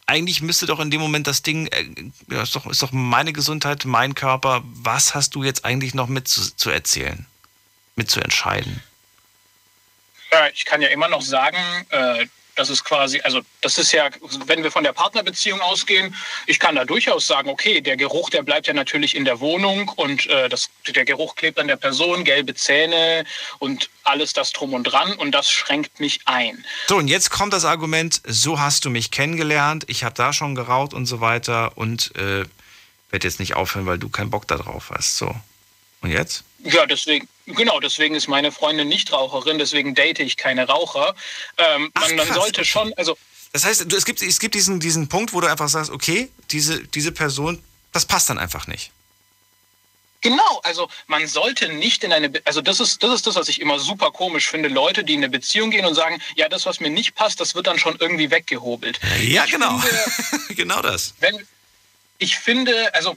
eigentlich 0.07 0.43
müsste 0.43 0.67
doch 0.67 0.81
in 0.81 0.91
dem 0.91 1.01
Moment 1.01 1.27
das 1.27 1.43
Ding, 1.43 1.67
äh, 1.69 1.85
ja, 2.31 2.43
ist, 2.43 2.55
doch, 2.55 2.67
ist 2.67 2.83
doch 2.83 2.93
meine 2.93 3.33
Gesundheit, 3.33 3.85
mein 3.85 4.15
Körper, 4.15 4.63
was 4.65 5.15
hast 5.15 5.35
du 5.35 5.45
jetzt 5.45 5.65
eigentlich 5.65 5.95
noch 5.95 6.09
mit 6.09 6.29
zu, 6.29 6.55
zu 6.55 6.71
erzählen, 6.71 7.27
mit 7.97 8.11
zu 8.11 8.21
entscheiden? 8.21 8.83
Ja, 10.31 10.49
ich 10.49 10.65
kann 10.65 10.81
ja 10.81 10.89
immer 10.89 11.09
noch 11.09 11.23
sagen, 11.23 11.59
äh, 11.91 12.27
das 12.55 12.71
ist 12.71 12.85
quasi, 12.85 13.21
also 13.23 13.41
das 13.61 13.79
ist 13.79 13.93
ja, 13.93 14.11
wenn 14.47 14.63
wir 14.63 14.71
von 14.71 14.85
der 14.85 14.93
Partnerbeziehung 14.93 15.61
ausgehen, 15.61 16.15
ich 16.47 16.59
kann 16.59 16.75
da 16.75 16.85
durchaus 16.85 17.27
sagen, 17.27 17.49
okay, 17.49 17.81
der 17.81 17.97
Geruch, 17.97 18.31
der 18.31 18.43
bleibt 18.43 18.67
ja 18.67 18.75
natürlich 18.75 19.17
in 19.17 19.25
der 19.25 19.41
Wohnung 19.41 19.89
und 19.97 20.27
äh, 20.27 20.49
das, 20.49 20.69
der 20.87 21.05
Geruch 21.05 21.35
klebt 21.35 21.59
an 21.59 21.69
der 21.69 21.77
Person, 21.77 22.25
gelbe 22.25 22.55
Zähne 22.55 23.25
und 23.59 23.89
alles 24.05 24.33
das 24.33 24.53
drum 24.53 24.75
und 24.75 24.85
dran 24.85 25.15
und 25.15 25.33
das 25.33 25.51
schränkt 25.51 26.01
mich 26.01 26.21
ein. 26.27 26.65
So, 26.89 26.97
und 26.97 27.09
jetzt 27.09 27.31
kommt 27.31 27.53
das 27.53 27.65
Argument, 27.65 28.21
so 28.27 28.61
hast 28.61 28.85
du 28.85 28.91
mich 28.91 29.11
kennengelernt, 29.11 29.85
ich 29.87 30.05
habe 30.05 30.15
da 30.15 30.33
schon 30.33 30.55
geraucht 30.55 30.93
und 30.95 31.07
so 31.07 31.21
weiter 31.21 31.77
und 31.77 32.15
äh, 32.17 32.45
werde 33.11 33.29
jetzt 33.29 33.41
nicht 33.41 33.55
aufhören, 33.55 33.87
weil 33.87 33.99
du 33.99 34.09
keinen 34.09 34.31
Bock 34.31 34.49
darauf 34.49 34.91
hast. 34.91 35.17
So. 35.17 35.35
Und 36.01 36.11
jetzt? 36.11 36.45
Ja, 36.65 36.87
deswegen, 36.87 37.29
genau, 37.47 37.81
deswegen 37.81 38.15
ist 38.15 38.29
meine 38.29 38.53
Freundin 38.53 38.89
nicht 38.89 39.13
Raucherin, 39.13 39.59
deswegen 39.59 39.95
date 39.95 40.21
ich 40.21 40.37
keine 40.37 40.67
Raucher. 40.67 41.15
Ähm, 41.59 41.91
Ach, 41.95 42.09
man, 42.09 42.17
man 42.17 42.33
sollte 42.33 42.65
schon, 42.65 42.93
also. 42.95 43.17
Das 43.53 43.65
heißt, 43.65 43.93
es 43.93 44.05
gibt, 44.05 44.23
es 44.23 44.39
gibt 44.39 44.55
diesen, 44.55 44.81
diesen 44.81 45.09
Punkt, 45.09 45.33
wo 45.33 45.41
du 45.41 45.49
einfach 45.49 45.69
sagst, 45.69 45.91
okay, 45.91 46.31
diese, 46.51 46.87
diese 46.87 47.13
Person, 47.13 47.63
das 47.93 48.07
passt 48.07 48.31
dann 48.31 48.39
einfach 48.39 48.67
nicht. 48.67 48.93
Genau, 50.23 50.61
also 50.63 50.89
man 51.09 51.27
sollte 51.27 51.69
nicht 51.69 52.05
in 52.05 52.13
eine, 52.13 52.31
Be 52.31 52.41
also 52.45 52.61
das 52.61 52.79
ist, 52.79 53.03
das 53.03 53.13
ist 53.13 53.27
das, 53.27 53.35
was 53.35 53.49
ich 53.49 53.61
immer 53.61 53.81
super 53.81 54.13
komisch 54.13 54.49
finde, 54.49 54.69
Leute, 54.69 55.03
die 55.03 55.15
in 55.15 55.19
eine 55.19 55.29
Beziehung 55.29 55.73
gehen 55.73 55.85
und 55.85 55.97
sagen, 55.97 56.23
ja, 56.37 56.49
das, 56.49 56.65
was 56.65 56.79
mir 56.79 56.91
nicht 56.91 57.17
passt, 57.17 57.41
das 57.41 57.57
wird 57.57 57.67
dann 57.67 57.79
schon 57.79 57.97
irgendwie 57.99 58.31
weggehobelt. 58.31 59.01
Ja, 59.21 59.45
ich 59.45 59.51
genau, 59.51 59.79
finde, 59.79 60.55
genau 60.55 60.81
das. 60.81 61.15
Wenn, 61.19 61.45
ich 62.19 62.39
finde, 62.39 62.95
also 62.95 63.17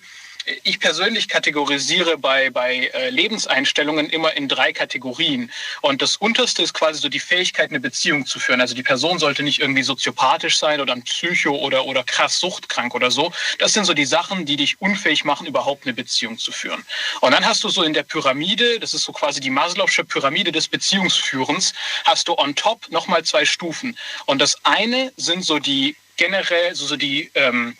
ich 0.63 0.80
persönlich 0.80 1.27
kategorisiere 1.27 2.17
bei, 2.17 2.49
bei 2.49 2.91
äh, 2.93 3.09
Lebenseinstellungen 3.09 4.09
immer 4.09 4.35
in 4.35 4.47
drei 4.47 4.73
Kategorien. 4.73 5.51
Und 5.81 6.01
das 6.01 6.17
unterste 6.17 6.61
ist 6.61 6.73
quasi 6.73 6.99
so 6.99 7.09
die 7.09 7.19
Fähigkeit, 7.19 7.69
eine 7.69 7.80
Beziehung 7.80 8.26
zu 8.26 8.39
führen. 8.39 8.61
Also 8.61 8.76
die 8.76 8.84
Person 8.84 9.17
sollte 9.17 9.43
nicht 9.43 9.59
irgendwie 9.59 9.84
soziopathisch 9.84 10.57
sein 10.57 10.81
oder 10.81 10.93
ein 10.93 11.03
Psycho 11.03 11.55
oder, 11.55 11.85
oder 11.85 12.03
krass 12.03 12.39
suchtkrank 12.39 12.93
oder 12.93 13.11
so. 13.11 13.31
Das 13.59 13.73
sind 13.73 13.85
so 13.85 13.93
die 13.93 14.05
Sachen, 14.05 14.45
die 14.45 14.55
dich 14.55 14.80
unfähig 14.81 15.26
machen, 15.26 15.47
überhaupt 15.47 15.85
eine 15.85 15.93
Beziehung 15.93 16.38
zu 16.38 16.51
führen. 16.51 16.85
Und 17.22 17.31
dann 17.31 17.45
hast 17.45 17.63
du 17.63 17.69
so 17.69 17.84
in 17.84 17.93
der 17.93 18.03
Pyramide, 18.03 18.80
das 18.80 18.93
ist 18.93 19.03
so 19.03 19.11
quasi 19.11 19.39
die 19.39 19.51
Maslow'sche 19.51 20.03
Pyramide 20.03 20.51
des 20.51 20.67
Beziehungsführens, 20.67 21.73
hast 22.03 22.27
du 22.27 22.38
on 22.38 22.55
top 22.55 22.89
nochmal 22.89 23.23
zwei 23.23 23.45
Stufen. 23.45 23.97
Und 24.26 24.39
das 24.39 24.57
eine 24.63 25.11
sind 25.17 25.43
so 25.43 25.59
die 25.59 25.95
generell, 26.17 26.76
so, 26.76 26.85
so 26.85 26.95
die 26.95 27.31
ähm, 27.34 27.76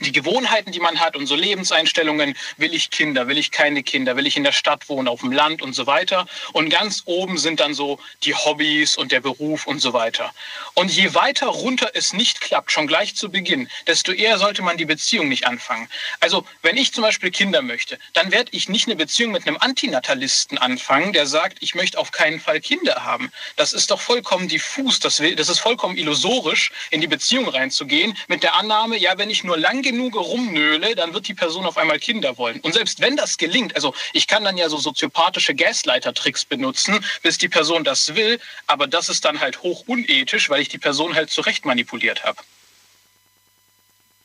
die 0.00 0.12
Gewohnheiten, 0.12 0.72
die 0.72 0.80
man 0.80 0.98
hat 1.00 1.16
und 1.16 1.26
so 1.26 1.34
Lebenseinstellungen, 1.34 2.34
will 2.56 2.74
ich 2.74 2.90
Kinder, 2.90 3.28
will 3.28 3.38
ich 3.38 3.50
keine 3.50 3.82
Kinder, 3.82 4.16
will 4.16 4.26
ich 4.26 4.36
in 4.36 4.44
der 4.44 4.52
Stadt 4.52 4.88
wohnen, 4.88 5.08
auf 5.08 5.20
dem 5.20 5.32
Land 5.32 5.62
und 5.62 5.74
so 5.74 5.86
weiter. 5.86 6.26
Und 6.52 6.70
ganz 6.70 7.02
oben 7.04 7.38
sind 7.38 7.60
dann 7.60 7.74
so 7.74 8.00
die 8.24 8.34
Hobbys 8.34 8.96
und 8.96 9.12
der 9.12 9.20
Beruf 9.20 9.66
und 9.66 9.80
so 9.80 9.92
weiter. 9.92 10.32
Und 10.74 10.90
je 10.90 11.14
weiter 11.14 11.46
runter 11.46 11.90
es 11.94 12.12
nicht 12.12 12.40
klappt, 12.40 12.72
schon 12.72 12.86
gleich 12.86 13.14
zu 13.14 13.30
Beginn, 13.30 13.68
desto 13.86 14.12
eher 14.12 14.38
sollte 14.38 14.62
man 14.62 14.76
die 14.76 14.84
Beziehung 14.84 15.28
nicht 15.28 15.46
anfangen. 15.46 15.88
Also 16.20 16.46
wenn 16.62 16.76
ich 16.76 16.92
zum 16.92 17.02
Beispiel 17.02 17.30
Kinder 17.30 17.62
möchte, 17.62 17.98
dann 18.14 18.30
werde 18.32 18.50
ich 18.52 18.68
nicht 18.68 18.86
eine 18.86 18.96
Beziehung 18.96 19.32
mit 19.32 19.46
einem 19.46 19.58
Antinatalisten 19.58 20.58
anfangen, 20.58 21.12
der 21.12 21.26
sagt, 21.26 21.58
ich 21.60 21.74
möchte 21.74 21.98
auf 21.98 22.10
keinen 22.10 22.40
Fall 22.40 22.60
Kinder 22.60 23.04
haben. 23.04 23.30
Das 23.56 23.72
ist 23.72 23.90
doch 23.90 24.00
vollkommen 24.00 24.48
diffus, 24.48 25.00
das, 25.00 25.22
das 25.36 25.48
ist 25.48 25.58
vollkommen 25.58 25.96
illusorisch, 25.96 26.72
in 26.90 27.00
die 27.00 27.06
Beziehung 27.06 27.48
reinzugehen 27.48 28.16
mit 28.28 28.42
der 28.42 28.54
Annahme, 28.54 28.96
ja, 28.96 29.18
wenn 29.18 29.30
ich 29.30 29.44
nur 29.44 29.58
lang 29.58 29.82
genug 29.90 30.14
rumnöle, 30.14 30.94
dann 30.94 31.12
wird 31.14 31.26
die 31.28 31.34
Person 31.34 31.66
auf 31.66 31.76
einmal 31.76 31.98
Kinder 31.98 32.38
wollen. 32.38 32.60
Und 32.60 32.74
selbst 32.74 33.00
wenn 33.00 33.16
das 33.16 33.36
gelingt, 33.36 33.74
also 33.74 33.94
ich 34.12 34.26
kann 34.26 34.44
dann 34.44 34.56
ja 34.56 34.68
so 34.68 34.78
soziopathische 34.78 35.54
Gasleiter-Tricks 35.54 36.44
benutzen, 36.44 37.04
bis 37.22 37.38
die 37.38 37.48
Person 37.48 37.84
das 37.84 38.14
will, 38.14 38.40
aber 38.66 38.86
das 38.86 39.08
ist 39.08 39.24
dann 39.24 39.40
halt 39.40 39.62
hoch 39.62 39.84
unethisch, 39.86 40.48
weil 40.48 40.62
ich 40.62 40.68
die 40.68 40.78
Person 40.78 41.14
halt 41.14 41.30
zurecht 41.30 41.64
manipuliert 41.64 42.24
habe. 42.24 42.40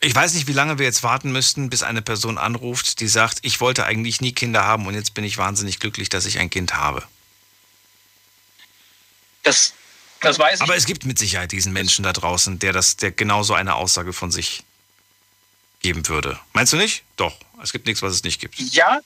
Ich 0.01 0.13
weiß 0.13 0.35
nicht, 0.35 0.47
wie 0.47 0.53
lange 0.53 0.77
wir 0.77 0.85
jetzt 0.85 1.01
warten 1.01 1.31
müssten, 1.31 1.69
bis 1.69 1.81
eine 1.81 2.03
Person 2.03 2.37
anruft, 2.37 2.99
die 2.99 3.07
sagt, 3.07 3.39
ich 3.41 3.59
wollte 3.59 3.85
eigentlich 3.85 4.21
nie 4.21 4.33
Kinder 4.33 4.63
haben 4.63 4.85
und 4.85 4.93
jetzt 4.93 5.15
bin 5.15 5.23
ich 5.23 5.37
wahnsinnig 5.37 5.79
glücklich, 5.79 6.09
dass 6.09 6.27
ich 6.27 6.37
ein 6.37 6.51
Kind 6.51 6.75
habe. 6.75 7.03
Das, 9.41 9.73
das 10.21 10.37
weiß 10.37 10.59
ich. 10.59 10.61
Aber 10.61 10.75
es 10.75 10.85
gibt 10.85 11.05
mit 11.05 11.17
Sicherheit 11.17 11.51
diesen 11.51 11.73
Menschen 11.73 12.03
da 12.03 12.13
draußen, 12.13 12.59
der 12.59 12.71
das, 12.71 12.97
der 12.97 13.11
genauso 13.11 13.55
eine 13.55 13.75
Aussage 13.75 14.13
von 14.13 14.31
sich 14.31 14.63
geben 15.85 16.07
würde. 16.07 16.39
Meinst 16.53 16.73
du 16.73 16.77
nicht? 16.77 17.03
Doch. 17.15 17.37
Es 17.61 17.71
gibt 17.71 17.85
nichts, 17.85 18.01
was 18.01 18.11
es 18.11 18.23
nicht 18.23 18.41
gibt. 18.41 18.57
Ja, 18.57 19.01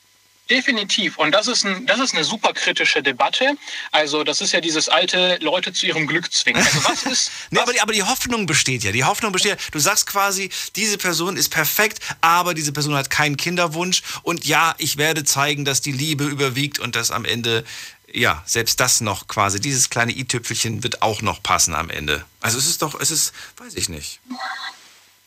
Definitiv. 0.50 1.20
Und 1.20 1.32
das 1.32 1.48
ist, 1.48 1.64
ein, 1.64 1.86
das 1.86 2.00
ist 2.00 2.16
eine 2.16 2.24
super 2.24 2.54
kritische 2.54 3.04
Debatte. 3.04 3.56
Also, 3.92 4.24
das 4.24 4.42
ist 4.42 4.52
ja 4.52 4.60
dieses 4.60 4.90
alte 4.90 5.38
Leute 5.42 5.74
zu 5.74 5.86
ihrem 5.86 6.08
Glück 6.08 6.34
zwingen. 6.34 6.60
Also, 6.60 6.84
was 6.86 7.04
ist. 7.04 7.32
nee, 7.52 7.60
aber 7.60 7.72
die, 7.72 7.82
aber 7.82 7.94
die 7.94 8.02
Hoffnung 8.02 8.48
besteht 8.48 8.84
ja. 8.84 8.92
Die 8.92 9.04
Hoffnung 9.04 9.32
besteht. 9.32 9.60
Du 9.72 9.78
sagst 9.78 10.08
quasi, 10.08 10.50
diese 10.76 10.98
Person 10.98 11.38
ist 11.38 11.50
perfekt, 11.50 12.00
aber 12.22 12.56
diese 12.56 12.72
Person 12.72 12.96
hat 12.96 13.12
keinen 13.12 13.38
Kinderwunsch. 13.38 14.02
Und 14.24 14.44
ja, 14.46 14.74
ich 14.80 14.98
werde 14.98 15.24
zeigen, 15.24 15.66
dass 15.66 15.82
die 15.82 15.92
Liebe 15.92 16.24
überwiegt 16.24 16.80
und 16.80 16.96
dass 16.96 17.12
am 17.12 17.26
Ende, 17.26 17.64
ja, 18.12 18.42
selbst 18.48 18.80
das 18.80 19.02
noch 19.02 19.28
quasi, 19.28 19.60
dieses 19.60 19.92
kleine 19.92 20.14
i-Tüpfelchen 20.14 20.82
wird 20.82 21.04
auch 21.04 21.22
noch 21.22 21.44
passen 21.44 21.76
am 21.76 21.92
Ende. 21.92 22.26
Also, 22.42 22.58
es 22.58 22.66
ist 22.66 22.82
doch, 22.82 23.00
es 23.00 23.12
ist, 23.12 23.34
weiß 23.58 23.76
ich 23.76 23.88
nicht. 23.88 24.20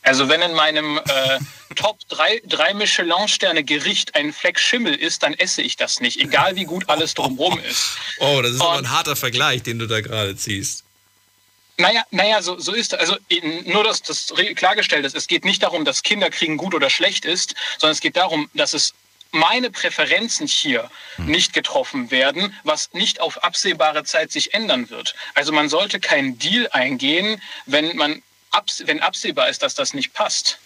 Also 0.03 0.29
wenn 0.29 0.41
in 0.41 0.53
meinem 0.53 0.97
äh, 0.97 1.39
Top 1.75 1.97
3, 2.09 2.41
drei 2.45 2.73
Michelin-Sterne 2.73 3.63
Gericht 3.63 4.15
ein 4.15 4.31
Fleck 4.33 4.59
Schimmel 4.59 4.93
ist, 4.93 5.23
dann 5.23 5.33
esse 5.33 5.61
ich 5.61 5.75
das 5.77 5.99
nicht, 6.01 6.19
egal 6.19 6.55
wie 6.55 6.65
gut 6.65 6.89
alles 6.89 7.13
drumherum 7.13 7.59
ist. 7.59 7.97
Oh, 8.19 8.41
das 8.41 8.51
ist 8.51 8.61
Und- 8.61 8.67
aber 8.67 8.77
ein 8.79 8.91
harter 8.91 9.15
Vergleich, 9.15 9.63
den 9.63 9.79
du 9.79 9.87
da 9.87 10.01
gerade 10.01 10.35
ziehst. 10.35 10.83
Naja, 11.77 12.03
naja, 12.11 12.41
so, 12.43 12.59
so 12.59 12.71
ist 12.73 12.93
Also 12.93 13.17
nur, 13.65 13.83
dass 13.83 14.03
das 14.03 14.31
klargestellt 14.55 15.05
ist. 15.05 15.15
Es 15.15 15.25
geht 15.27 15.43
nicht 15.43 15.63
darum, 15.63 15.85
dass 15.85 16.03
Kinderkriegen 16.03 16.57
gut 16.57 16.75
oder 16.75 16.89
schlecht 16.91 17.25
ist, 17.25 17.55
sondern 17.79 17.93
es 17.93 17.99
geht 18.01 18.15
darum, 18.15 18.47
dass 18.53 18.73
es 18.73 18.93
meine 19.31 19.71
Präferenzen 19.71 20.45
hier 20.45 20.91
nicht 21.17 21.53
getroffen 21.53 22.11
werden, 22.11 22.55
was 22.63 22.93
nicht 22.93 23.19
auf 23.21 23.43
absehbare 23.43 24.03
Zeit 24.03 24.31
sich 24.31 24.53
ändern 24.53 24.91
wird. 24.91 25.15
Also 25.33 25.51
man 25.51 25.67
sollte 25.67 25.99
keinen 25.99 26.37
Deal 26.37 26.69
eingehen, 26.71 27.41
wenn 27.65 27.95
man 27.97 28.21
wenn 28.85 28.99
absehbar 29.01 29.49
ist, 29.49 29.61
dass 29.63 29.75
das 29.75 29.93
nicht 29.93 30.13
passt. 30.13 30.59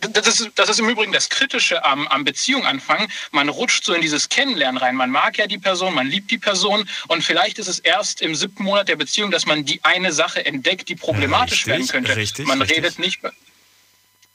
Das 0.00 0.28
ist, 0.28 0.50
das 0.54 0.68
ist 0.68 0.78
im 0.78 0.88
Übrigen 0.88 1.10
das 1.10 1.28
Kritische 1.28 1.84
am, 1.84 2.06
am 2.06 2.24
Beziehung 2.24 2.64
anfangen. 2.64 3.10
Man 3.32 3.48
rutscht 3.48 3.84
so 3.84 3.94
in 3.94 4.00
dieses 4.00 4.28
Kennenlernen 4.28 4.80
rein. 4.80 4.94
Man 4.94 5.10
mag 5.10 5.36
ja 5.38 5.48
die 5.48 5.58
Person, 5.58 5.92
man 5.92 6.06
liebt 6.06 6.30
die 6.30 6.38
Person 6.38 6.88
und 7.08 7.24
vielleicht 7.24 7.58
ist 7.58 7.66
es 7.66 7.80
erst 7.80 8.20
im 8.20 8.36
siebten 8.36 8.62
Monat 8.62 8.88
der 8.88 8.94
Beziehung, 8.94 9.32
dass 9.32 9.44
man 9.44 9.64
die 9.64 9.82
eine 9.82 10.12
Sache 10.12 10.46
entdeckt, 10.46 10.88
die 10.88 10.94
problematisch 10.94 11.66
Richtig, 11.66 11.66
werden 11.66 11.88
könnte. 11.88 12.16
richtig, 12.16 12.46
man 12.46 12.60
richtig. 12.60 12.78
redet 12.78 12.98
nicht. 13.00 13.20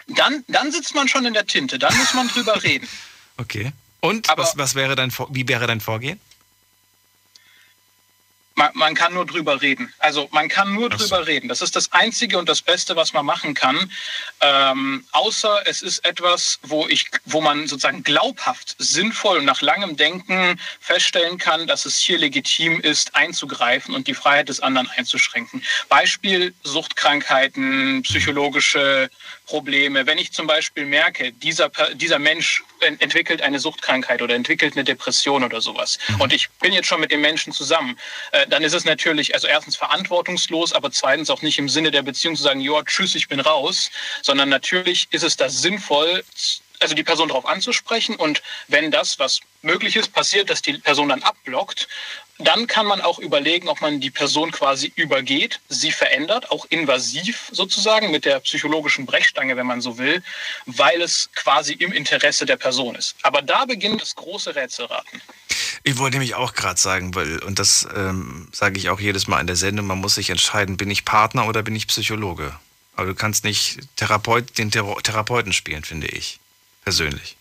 Dann, 0.07 0.43
dann 0.49 0.71
sitzt 0.73 0.95
man 0.95 1.07
schon 1.07 1.25
in 1.25 1.33
der 1.33 1.47
Tinte. 1.47 1.79
Dann 1.79 1.95
muss 1.97 2.13
man 2.13 2.27
drüber 2.27 2.61
reden. 2.63 2.87
Okay. 3.37 3.71
Und 4.01 4.27
was, 4.35 4.57
was 4.57 4.75
wäre 4.75 4.97
dein 4.97 5.13
wie 5.29 5.47
wäre 5.47 5.65
dein 5.65 5.79
Vorgehen? 5.79 6.19
Man, 8.55 8.69
man 8.73 8.93
kann 8.93 9.15
nur 9.15 9.25
drüber 9.25 9.61
reden. 9.63 9.91
Also 9.97 10.27
man 10.31 10.47
kann 10.47 10.73
nur 10.73 10.89
drüber 10.89 11.25
reden. 11.25 11.47
Das 11.47 11.61
ist 11.61 11.75
das 11.75 11.91
Einzige 11.91 12.37
und 12.37 12.47
das 12.47 12.61
Beste, 12.61 12.95
was 12.95 13.11
man 13.11 13.25
machen 13.25 13.55
kann. 13.55 13.91
Ähm, 14.41 15.05
außer 15.11 15.63
es 15.65 15.81
ist 15.81 16.05
etwas, 16.05 16.59
wo 16.61 16.87
ich, 16.87 17.07
wo 17.25 17.41
man 17.41 17.67
sozusagen 17.67 18.03
glaubhaft, 18.03 18.75
sinnvoll 18.77 19.39
und 19.39 19.45
nach 19.45 19.61
langem 19.61 19.97
Denken 19.97 20.59
feststellen 20.79 21.39
kann, 21.39 21.65
dass 21.65 21.87
es 21.87 21.97
hier 21.97 22.19
legitim 22.19 22.79
ist, 22.79 23.15
einzugreifen 23.15 23.95
und 23.95 24.07
die 24.07 24.13
Freiheit 24.13 24.49
des 24.49 24.59
anderen 24.59 24.87
einzuschränken. 24.97 25.63
Beispiel 25.89 26.53
Suchtkrankheiten, 26.63 28.03
psychologische 28.03 29.09
Probleme. 29.47 30.05
Wenn 30.05 30.19
ich 30.19 30.31
zum 30.31 30.45
Beispiel 30.45 30.85
merke, 30.85 31.31
dieser, 31.31 31.71
dieser 31.95 32.19
Mensch 32.19 32.63
ent- 32.81 33.01
entwickelt 33.01 33.41
eine 33.41 33.59
Suchtkrankheit 33.59 34.21
oder 34.21 34.35
entwickelt 34.35 34.73
eine 34.75 34.83
Depression 34.83 35.43
oder 35.43 35.59
sowas 35.59 35.97
und 36.19 36.31
ich 36.31 36.49
bin 36.61 36.71
jetzt 36.71 36.87
schon 36.87 37.01
mit 37.01 37.11
dem 37.11 37.21
Menschen 37.21 37.51
zusammen, 37.51 37.97
äh, 38.43 38.47
dann 38.47 38.63
ist 38.63 38.73
es 38.73 38.85
natürlich, 38.85 39.33
also 39.33 39.47
erstens 39.47 39.75
verantwortungslos, 39.75 40.73
aber 40.73 40.91
zweitens 40.91 41.29
auch 41.29 41.41
nicht 41.41 41.57
im 41.59 41.69
Sinne 41.69 41.91
der 41.91 42.01
Beziehung 42.01 42.35
zu 42.35 42.43
sagen, 42.43 42.59
ja, 42.59 42.83
tschüss, 42.83 43.15
ich 43.15 43.27
bin 43.27 43.39
raus, 43.39 43.89
sondern 44.21 44.49
natürlich 44.49 45.07
ist 45.11 45.23
es 45.23 45.37
da 45.37 45.49
sinnvoll, 45.49 46.23
also 46.79 46.95
die 46.95 47.03
Person 47.03 47.29
darauf 47.29 47.45
anzusprechen 47.45 48.15
und 48.15 48.41
wenn 48.67 48.91
das, 48.91 49.17
was 49.19 49.39
möglich 49.61 49.95
ist, 49.95 50.11
passiert, 50.11 50.49
dass 50.49 50.61
die 50.61 50.73
Person 50.73 51.09
dann 51.09 51.23
abblockt, 51.23 51.87
dann 52.39 52.67
kann 52.67 52.85
man 52.85 52.99
auch 53.01 53.19
überlegen, 53.19 53.69
ob 53.69 53.79
man 53.81 53.99
die 53.99 54.09
Person 54.09 54.51
quasi 54.51 54.91
übergeht, 54.95 55.59
sie 55.69 55.91
verändert, 55.91 56.51
auch 56.51 56.65
invasiv 56.69 57.49
sozusagen 57.51 58.11
mit 58.11 58.25
der 58.25 58.39
psychologischen 58.39 59.05
Brechstange, 59.05 59.55
wenn 59.55 59.67
man 59.67 59.81
so 59.81 59.97
will, 59.97 60.21
weil 60.65 61.01
es 61.01 61.29
quasi 61.35 61.73
im 61.73 61.91
Interesse 61.91 62.45
der 62.45 62.57
Person 62.57 62.95
ist. 62.95 63.15
Aber 63.21 63.41
da 63.41 63.65
beginnt 63.65 64.01
das 64.01 64.15
große 64.15 64.55
Rätselraten. 64.55 65.21
Ich 65.83 65.97
wollte 65.97 66.15
nämlich 66.15 66.35
auch 66.35 66.53
gerade 66.53 66.79
sagen, 66.79 67.13
weil, 67.13 67.39
und 67.39 67.59
das 67.59 67.87
ähm, 67.93 68.47
sage 68.53 68.77
ich 68.77 68.89
auch 68.89 69.01
jedes 69.01 69.27
Mal 69.27 69.41
in 69.41 69.47
der 69.47 69.57
Sendung, 69.57 69.87
man 69.87 69.97
muss 69.97 70.15
sich 70.15 70.29
entscheiden, 70.29 70.77
bin 70.77 70.89
ich 70.89 71.03
Partner 71.03 71.45
oder 71.45 71.61
bin 71.61 71.75
ich 71.75 71.87
Psychologe? 71.87 72.57
Aber 72.95 73.07
du 73.07 73.15
kannst 73.15 73.43
nicht 73.43 73.79
Therapeut, 73.97 74.57
den 74.57 74.71
Thera 74.71 74.95
Therapeuten 75.01 75.51
spielen, 75.51 75.83
finde 75.83 76.07
ich. 76.07 76.39
Persönlich. 76.83 77.35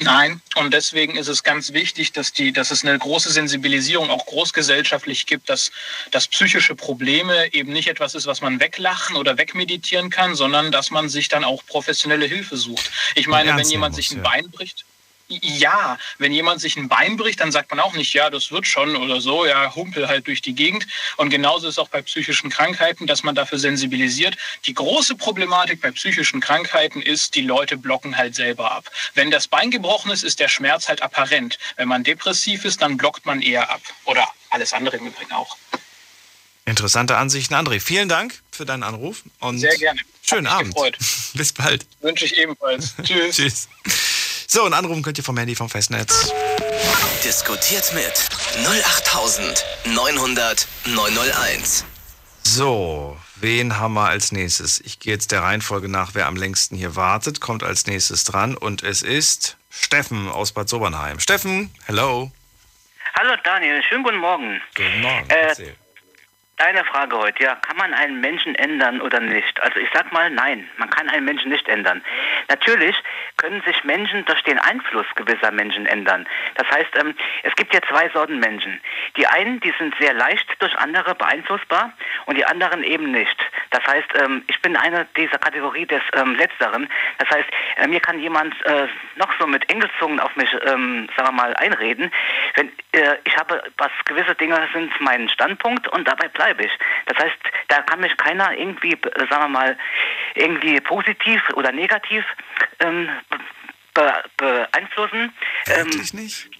Nein, 0.00 0.40
und 0.54 0.72
deswegen 0.72 1.16
ist 1.16 1.26
es 1.26 1.42
ganz 1.42 1.72
wichtig, 1.72 2.12
dass, 2.12 2.32
die, 2.32 2.52
dass 2.52 2.70
es 2.70 2.84
eine 2.84 2.96
große 2.96 3.32
Sensibilisierung 3.32 4.10
auch 4.10 4.26
großgesellschaftlich 4.26 5.26
gibt, 5.26 5.48
dass, 5.48 5.72
dass 6.12 6.28
psychische 6.28 6.76
Probleme 6.76 7.52
eben 7.52 7.72
nicht 7.72 7.88
etwas 7.88 8.14
ist, 8.14 8.26
was 8.26 8.40
man 8.40 8.60
weglachen 8.60 9.16
oder 9.16 9.38
wegmeditieren 9.38 10.08
kann, 10.08 10.36
sondern 10.36 10.70
dass 10.70 10.92
man 10.92 11.08
sich 11.08 11.28
dann 11.28 11.42
auch 11.42 11.66
professionelle 11.66 12.26
Hilfe 12.26 12.56
sucht. 12.56 12.90
Ich 13.16 13.26
meine, 13.26 13.56
wenn 13.56 13.68
jemand 13.68 13.94
nehmen 13.94 13.94
sich 13.94 14.12
ein 14.12 14.18
muss, 14.18 14.24
ja. 14.24 14.30
Bein 14.30 14.50
bricht, 14.52 14.84
ja, 15.28 15.98
wenn 16.18 16.32
jemand 16.32 16.60
sich 16.60 16.76
ein 16.76 16.88
Bein 16.88 17.16
bricht, 17.16 17.40
dann 17.40 17.52
sagt 17.52 17.70
man 17.70 17.80
auch 17.80 17.94
nicht, 17.94 18.12
ja, 18.14 18.30
das 18.30 18.50
wird 18.50 18.66
schon 18.66 18.96
oder 18.96 19.20
so, 19.20 19.44
ja, 19.44 19.74
humpel 19.74 20.08
halt 20.08 20.26
durch 20.26 20.40
die 20.40 20.54
Gegend. 20.54 20.86
Und 21.16 21.30
genauso 21.30 21.68
ist 21.68 21.78
auch 21.78 21.88
bei 21.88 22.02
psychischen 22.02 22.50
Krankheiten, 22.50 23.06
dass 23.06 23.22
man 23.22 23.34
dafür 23.34 23.58
sensibilisiert. 23.58 24.36
Die 24.64 24.74
große 24.74 25.16
Problematik 25.16 25.80
bei 25.80 25.90
psychischen 25.90 26.40
Krankheiten 26.40 27.02
ist, 27.02 27.34
die 27.34 27.42
Leute 27.42 27.76
blocken 27.76 28.16
halt 28.16 28.34
selber 28.34 28.72
ab. 28.72 28.90
Wenn 29.14 29.30
das 29.30 29.48
Bein 29.48 29.70
gebrochen 29.70 30.10
ist, 30.10 30.24
ist 30.24 30.40
der 30.40 30.48
Schmerz 30.48 30.88
halt 30.88 31.02
apparent. 31.02 31.58
Wenn 31.76 31.88
man 31.88 32.04
depressiv 32.04 32.64
ist, 32.64 32.80
dann 32.80 32.96
blockt 32.96 33.26
man 33.26 33.42
eher 33.42 33.70
ab. 33.70 33.82
Oder 34.04 34.26
alles 34.50 34.72
andere 34.72 34.96
im 34.96 35.06
Übrigen 35.06 35.32
auch. 35.32 35.56
Interessante 36.64 37.16
Ansichten. 37.16 37.54
André, 37.54 37.80
vielen 37.80 38.10
Dank 38.10 38.42
für 38.52 38.66
deinen 38.66 38.82
Anruf 38.82 39.22
und 39.40 39.58
Sehr 39.58 39.76
gerne. 39.76 40.00
schönen 40.22 40.46
Abend. 40.46 40.74
gefreut. 40.74 40.98
Bis 41.34 41.52
bald. 41.52 41.86
Wünsche 42.00 42.26
ich 42.26 42.36
ebenfalls. 42.36 42.94
Tschüss. 43.02 43.36
Tschüss. 43.36 43.68
So, 44.50 44.64
und 44.64 44.72
anrufen 44.72 45.02
könnt 45.02 45.18
ihr 45.18 45.24
vom 45.24 45.36
Handy 45.36 45.54
vom 45.54 45.68
Festnetz. 45.68 46.32
Diskutiert 47.22 47.92
mit 47.92 48.14
08900 48.66 50.66
901. 50.86 51.84
So, 52.44 53.18
wen 53.36 53.78
haben 53.78 53.92
wir 53.92 54.08
als 54.08 54.32
nächstes? 54.32 54.80
Ich 54.80 55.00
gehe 55.00 55.12
jetzt 55.12 55.32
der 55.32 55.42
Reihenfolge 55.42 55.90
nach, 55.90 56.14
wer 56.14 56.26
am 56.26 56.36
längsten 56.36 56.76
hier 56.76 56.96
wartet, 56.96 57.42
kommt 57.42 57.62
als 57.62 57.86
nächstes 57.86 58.24
dran 58.24 58.56
und 58.56 58.82
es 58.82 59.02
ist 59.02 59.58
Steffen 59.68 60.30
aus 60.30 60.52
Bad 60.52 60.70
Sobernheim. 60.70 61.20
Steffen, 61.20 61.70
hello. 61.84 62.32
Hallo 63.18 63.34
Daniel, 63.44 63.82
schönen 63.82 64.02
guten 64.02 64.16
Morgen. 64.16 64.62
Guten 64.74 65.02
Morgen. 65.02 65.28
Äh. 65.28 65.74
Deine 66.58 66.84
Frage 66.84 67.16
heute, 67.16 67.44
ja, 67.44 67.54
kann 67.54 67.76
man 67.76 67.94
einen 67.94 68.20
Menschen 68.20 68.56
ändern 68.56 69.00
oder 69.00 69.20
nicht? 69.20 69.62
Also 69.62 69.78
ich 69.78 69.88
sag 69.94 70.12
mal, 70.12 70.28
nein, 70.28 70.68
man 70.76 70.90
kann 70.90 71.08
einen 71.08 71.24
Menschen 71.24 71.52
nicht 71.52 71.68
ändern. 71.68 72.02
Natürlich 72.48 72.96
können 73.36 73.62
sich 73.62 73.84
Menschen 73.84 74.24
durch 74.24 74.42
den 74.42 74.58
Einfluss 74.58 75.06
gewisser 75.14 75.52
Menschen 75.52 75.86
ändern. 75.86 76.26
Das 76.56 76.68
heißt, 76.68 76.96
ähm, 76.96 77.14
es 77.44 77.54
gibt 77.54 77.72
ja 77.72 77.80
zwei 77.88 78.08
Sorten 78.08 78.40
Menschen. 78.40 78.80
Die 79.16 79.24
einen, 79.28 79.60
die 79.60 79.72
sind 79.78 79.94
sehr 80.00 80.12
leicht 80.14 80.48
durch 80.58 80.76
andere 80.78 81.14
beeinflussbar 81.14 81.92
und 82.26 82.36
die 82.36 82.44
anderen 82.44 82.82
eben 82.82 83.12
nicht. 83.12 83.38
Das 83.70 83.86
heißt, 83.86 84.08
ähm, 84.20 84.42
ich 84.48 84.60
bin 84.60 84.76
eine 84.76 85.06
dieser 85.16 85.38
Kategorie 85.38 85.86
des 85.86 86.02
ähm, 86.14 86.34
Letzteren. 86.34 86.88
Das 87.18 87.30
heißt, 87.30 87.48
äh, 87.76 87.86
mir 87.86 88.00
kann 88.00 88.18
jemand 88.18 88.54
äh, 88.66 88.88
noch 89.14 89.30
so 89.38 89.46
mit 89.46 89.70
Engelzungen 89.70 90.18
auf 90.18 90.34
mich, 90.34 90.52
ähm, 90.66 91.08
sagen 91.16 91.28
wir 91.28 91.32
mal, 91.32 91.54
einreden. 91.54 92.10
Wenn, 92.56 92.72
äh, 92.92 93.16
ich 93.22 93.36
habe, 93.36 93.62
was 93.76 93.92
gewisse 94.06 94.34
Dinge 94.34 94.68
sind 94.72 94.92
mein 95.00 95.28
Standpunkt 95.28 95.86
und 95.86 96.08
dabei 96.08 96.26
bleibe 96.26 96.47
ich. 96.56 96.72
Das 97.06 97.18
heißt, 97.18 97.36
da 97.68 97.82
kann 97.82 98.00
mich 98.00 98.16
keiner 98.16 98.52
irgendwie, 98.56 98.92
äh, 98.92 99.26
sagen 99.30 99.44
wir 99.44 99.48
mal, 99.48 99.78
irgendwie 100.34 100.80
positiv 100.80 101.42
oder 101.54 101.72
negativ 101.72 102.24
ähm, 102.80 103.08
be 103.94 104.12
beeinflussen. 104.36 105.32
Wirklich 105.66 106.14
nicht? 106.14 106.50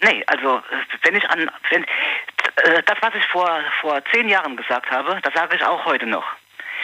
Nee, 0.00 0.22
also 0.26 0.62
wenn 1.02 1.16
ich 1.16 1.28
an 1.28 1.50
wenn 1.70 1.84
äh, 1.84 2.82
das, 2.84 2.96
was 3.00 3.14
ich 3.14 3.24
vor 3.26 3.60
vor 3.80 4.02
zehn 4.12 4.28
Jahren 4.28 4.56
gesagt 4.56 4.90
habe, 4.90 5.18
das 5.22 5.34
sage 5.34 5.56
ich 5.56 5.64
auch 5.64 5.84
heute 5.84 6.06
noch. 6.06 6.24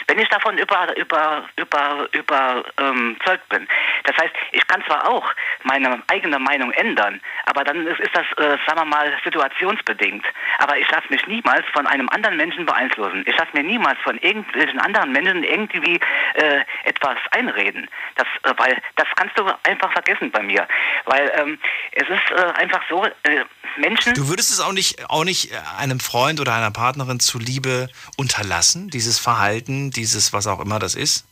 Wenn 0.07 0.19
ich 0.19 0.29
davon 0.29 0.57
über 0.57 0.95
über 0.97 1.47
über 1.55 2.05
überzeugt 2.11 3.49
bin. 3.49 3.67
Das 4.05 4.15
heißt, 4.17 4.33
ich 4.51 4.65
kann 4.67 4.83
zwar 4.85 5.09
auch 5.09 5.25
meine 5.63 6.01
eigene 6.07 6.39
Meinung 6.39 6.71
ändern, 6.71 7.21
aber 7.45 7.63
dann 7.63 7.87
ist, 7.87 7.99
das, 8.13 8.25
äh, 8.37 8.57
sagen 8.65 8.79
wir 8.79 8.85
mal, 8.85 9.13
situationsbedingt. 9.23 10.25
Aber 10.59 10.77
ich 10.77 10.89
lasse 10.89 11.07
mich 11.09 11.25
niemals 11.27 11.65
von 11.73 11.87
einem 11.87 12.09
anderen 12.09 12.37
Menschen 12.37 12.65
beeinflussen. 12.65 13.23
Ich 13.25 13.37
lasse 13.37 13.51
mir 13.53 13.63
niemals 13.63 13.99
von 14.03 14.17
irgendwelchen 14.19 14.79
anderen 14.79 15.11
Menschen 15.11 15.43
irgendwie 15.43 15.99
äh, 16.35 16.61
etwas 16.83 17.17
einreden. 17.31 17.87
Das, 18.15 18.27
äh, 18.43 18.53
weil 18.57 18.81
das 18.95 19.07
kannst 19.15 19.37
du 19.37 19.45
einfach 19.63 19.91
vergessen 19.91 20.31
bei 20.31 20.43
mir. 20.43 20.67
Weil 21.05 21.31
ähm, 21.37 21.59
es 21.91 22.07
ist 22.07 22.31
äh, 22.31 22.51
einfach 22.59 22.81
so, 22.89 23.05
äh, 23.05 23.45
Menschen. 23.77 24.13
Du 24.13 24.29
würdest 24.29 24.51
es 24.51 24.59
auch 24.59 24.71
nicht, 24.71 25.09
auch 25.09 25.23
nicht 25.23 25.51
äh, 25.51 25.57
einem 25.77 25.99
Freund 25.99 26.39
oder 26.39 26.53
einer 26.53 26.71
Partnerin 26.71 27.19
zuliebe 27.19 27.89
unterlassen, 28.17 28.89
dieses 28.89 29.19
Verhalten, 29.19 29.91
dieses 29.91 30.33
was 30.33 30.47
auch 30.47 30.59
immer 30.59 30.79
das 30.79 30.95
ist? 30.95 31.25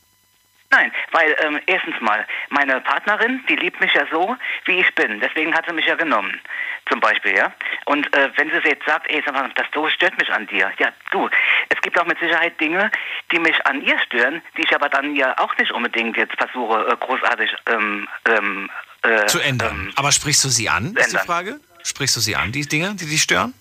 Nein, 0.75 0.91
weil 1.11 1.35
ähm, 1.39 1.59
erstens 1.67 1.93
mal, 2.01 2.25
meine 2.49 2.81
Partnerin, 2.81 3.43
die 3.47 3.55
liebt 3.55 3.79
mich 3.79 3.93
ja 3.93 4.07
so, 4.11 4.35
wie 4.65 4.79
ich 4.79 4.95
bin. 4.95 5.19
Deswegen 5.19 5.53
hat 5.53 5.67
sie 5.67 5.73
mich 5.73 5.85
ja 5.85 5.93
genommen, 5.93 6.41
zum 6.89 6.99
Beispiel, 6.99 7.35
ja. 7.35 7.53
Und 7.85 8.11
äh, 8.15 8.31
wenn 8.37 8.49
sie 8.49 8.57
jetzt 8.67 8.83
sagt, 8.87 9.07
ey, 9.11 9.21
sag 9.23 9.35
mal, 9.35 9.51
das 9.53 9.67
so 9.71 9.87
stört 9.89 10.17
mich 10.17 10.31
an 10.31 10.47
dir. 10.47 10.71
Ja, 10.79 10.89
du, 11.11 11.29
es 11.69 11.79
gibt 11.81 11.99
auch 11.99 12.07
mit 12.07 12.17
Sicherheit 12.17 12.59
Dinge, 12.59 12.89
die 13.31 13.37
mich 13.37 13.63
an 13.67 13.83
ihr 13.83 13.99
stören, 13.99 14.41
die 14.57 14.63
ich 14.63 14.73
aber 14.73 14.89
dann 14.89 15.15
ja 15.15 15.37
auch 15.37 15.55
nicht 15.57 15.71
unbedingt 15.71 16.17
jetzt 16.17 16.35
versuche, 16.37 16.87
äh, 16.87 16.95
großartig 16.97 17.55
ähm, 17.67 18.07
ähm, 18.25 18.71
äh, 19.03 19.27
Zu 19.27 19.39
ändern. 19.41 19.93
Aber 19.95 20.11
sprichst 20.11 20.43
du 20.43 20.49
sie 20.49 20.69
an, 20.69 20.87
ist 20.87 20.95
die 20.95 21.01
ändern. 21.01 21.25
Frage? 21.27 21.59
Sprichst 21.83 22.15
du 22.15 22.19
sie 22.19 22.35
an, 22.35 22.51
die 22.51 22.67
Dinge, 22.67 22.95
die 22.95 23.05
dich 23.05 23.21
stören? 23.21 23.53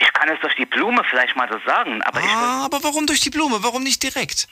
Ich 0.00 0.12
kann 0.14 0.28
es 0.30 0.40
durch 0.40 0.56
die 0.56 0.66
Blume 0.66 1.04
vielleicht 1.08 1.36
mal 1.36 1.48
so 1.48 1.60
sagen, 1.64 2.02
aber 2.02 2.18
ich. 2.18 2.26
Ah, 2.26 2.64
aber 2.64 2.82
warum 2.82 3.06
durch 3.06 3.20
die 3.20 3.30
Blume? 3.30 3.58
Warum 3.62 3.84
nicht 3.84 4.02
direkt? 4.02 4.48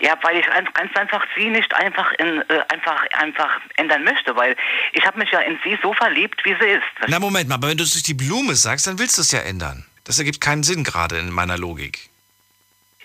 Ja, 0.00 0.16
weil 0.22 0.38
ich 0.38 0.46
ganz 0.46 0.96
einfach 0.96 1.24
sie 1.36 1.48
nicht 1.48 1.74
einfach 1.74 2.12
in, 2.12 2.42
äh, 2.48 2.60
einfach 2.68 3.06
einfach 3.12 3.60
ändern 3.76 4.04
möchte, 4.04 4.34
weil 4.36 4.56
ich 4.92 5.06
habe 5.06 5.18
mich 5.18 5.30
ja 5.30 5.40
in 5.40 5.58
sie 5.64 5.78
so 5.82 5.92
verliebt, 5.92 6.44
wie 6.44 6.56
sie 6.60 6.68
ist. 6.68 7.08
Na 7.08 7.18
Moment 7.18 7.48
mal, 7.48 7.56
aber 7.56 7.68
wenn 7.68 7.76
du 7.76 7.84
es 7.84 7.92
durch 7.92 8.02
die 8.02 8.14
Blume 8.14 8.54
sagst, 8.54 8.86
dann 8.86 8.98
willst 8.98 9.16
du 9.18 9.22
es 9.22 9.32
ja 9.32 9.40
ändern. 9.40 9.84
Das 10.04 10.18
ergibt 10.18 10.40
keinen 10.40 10.62
Sinn 10.62 10.84
gerade 10.84 11.18
in 11.18 11.30
meiner 11.30 11.56
Logik. 11.56 12.10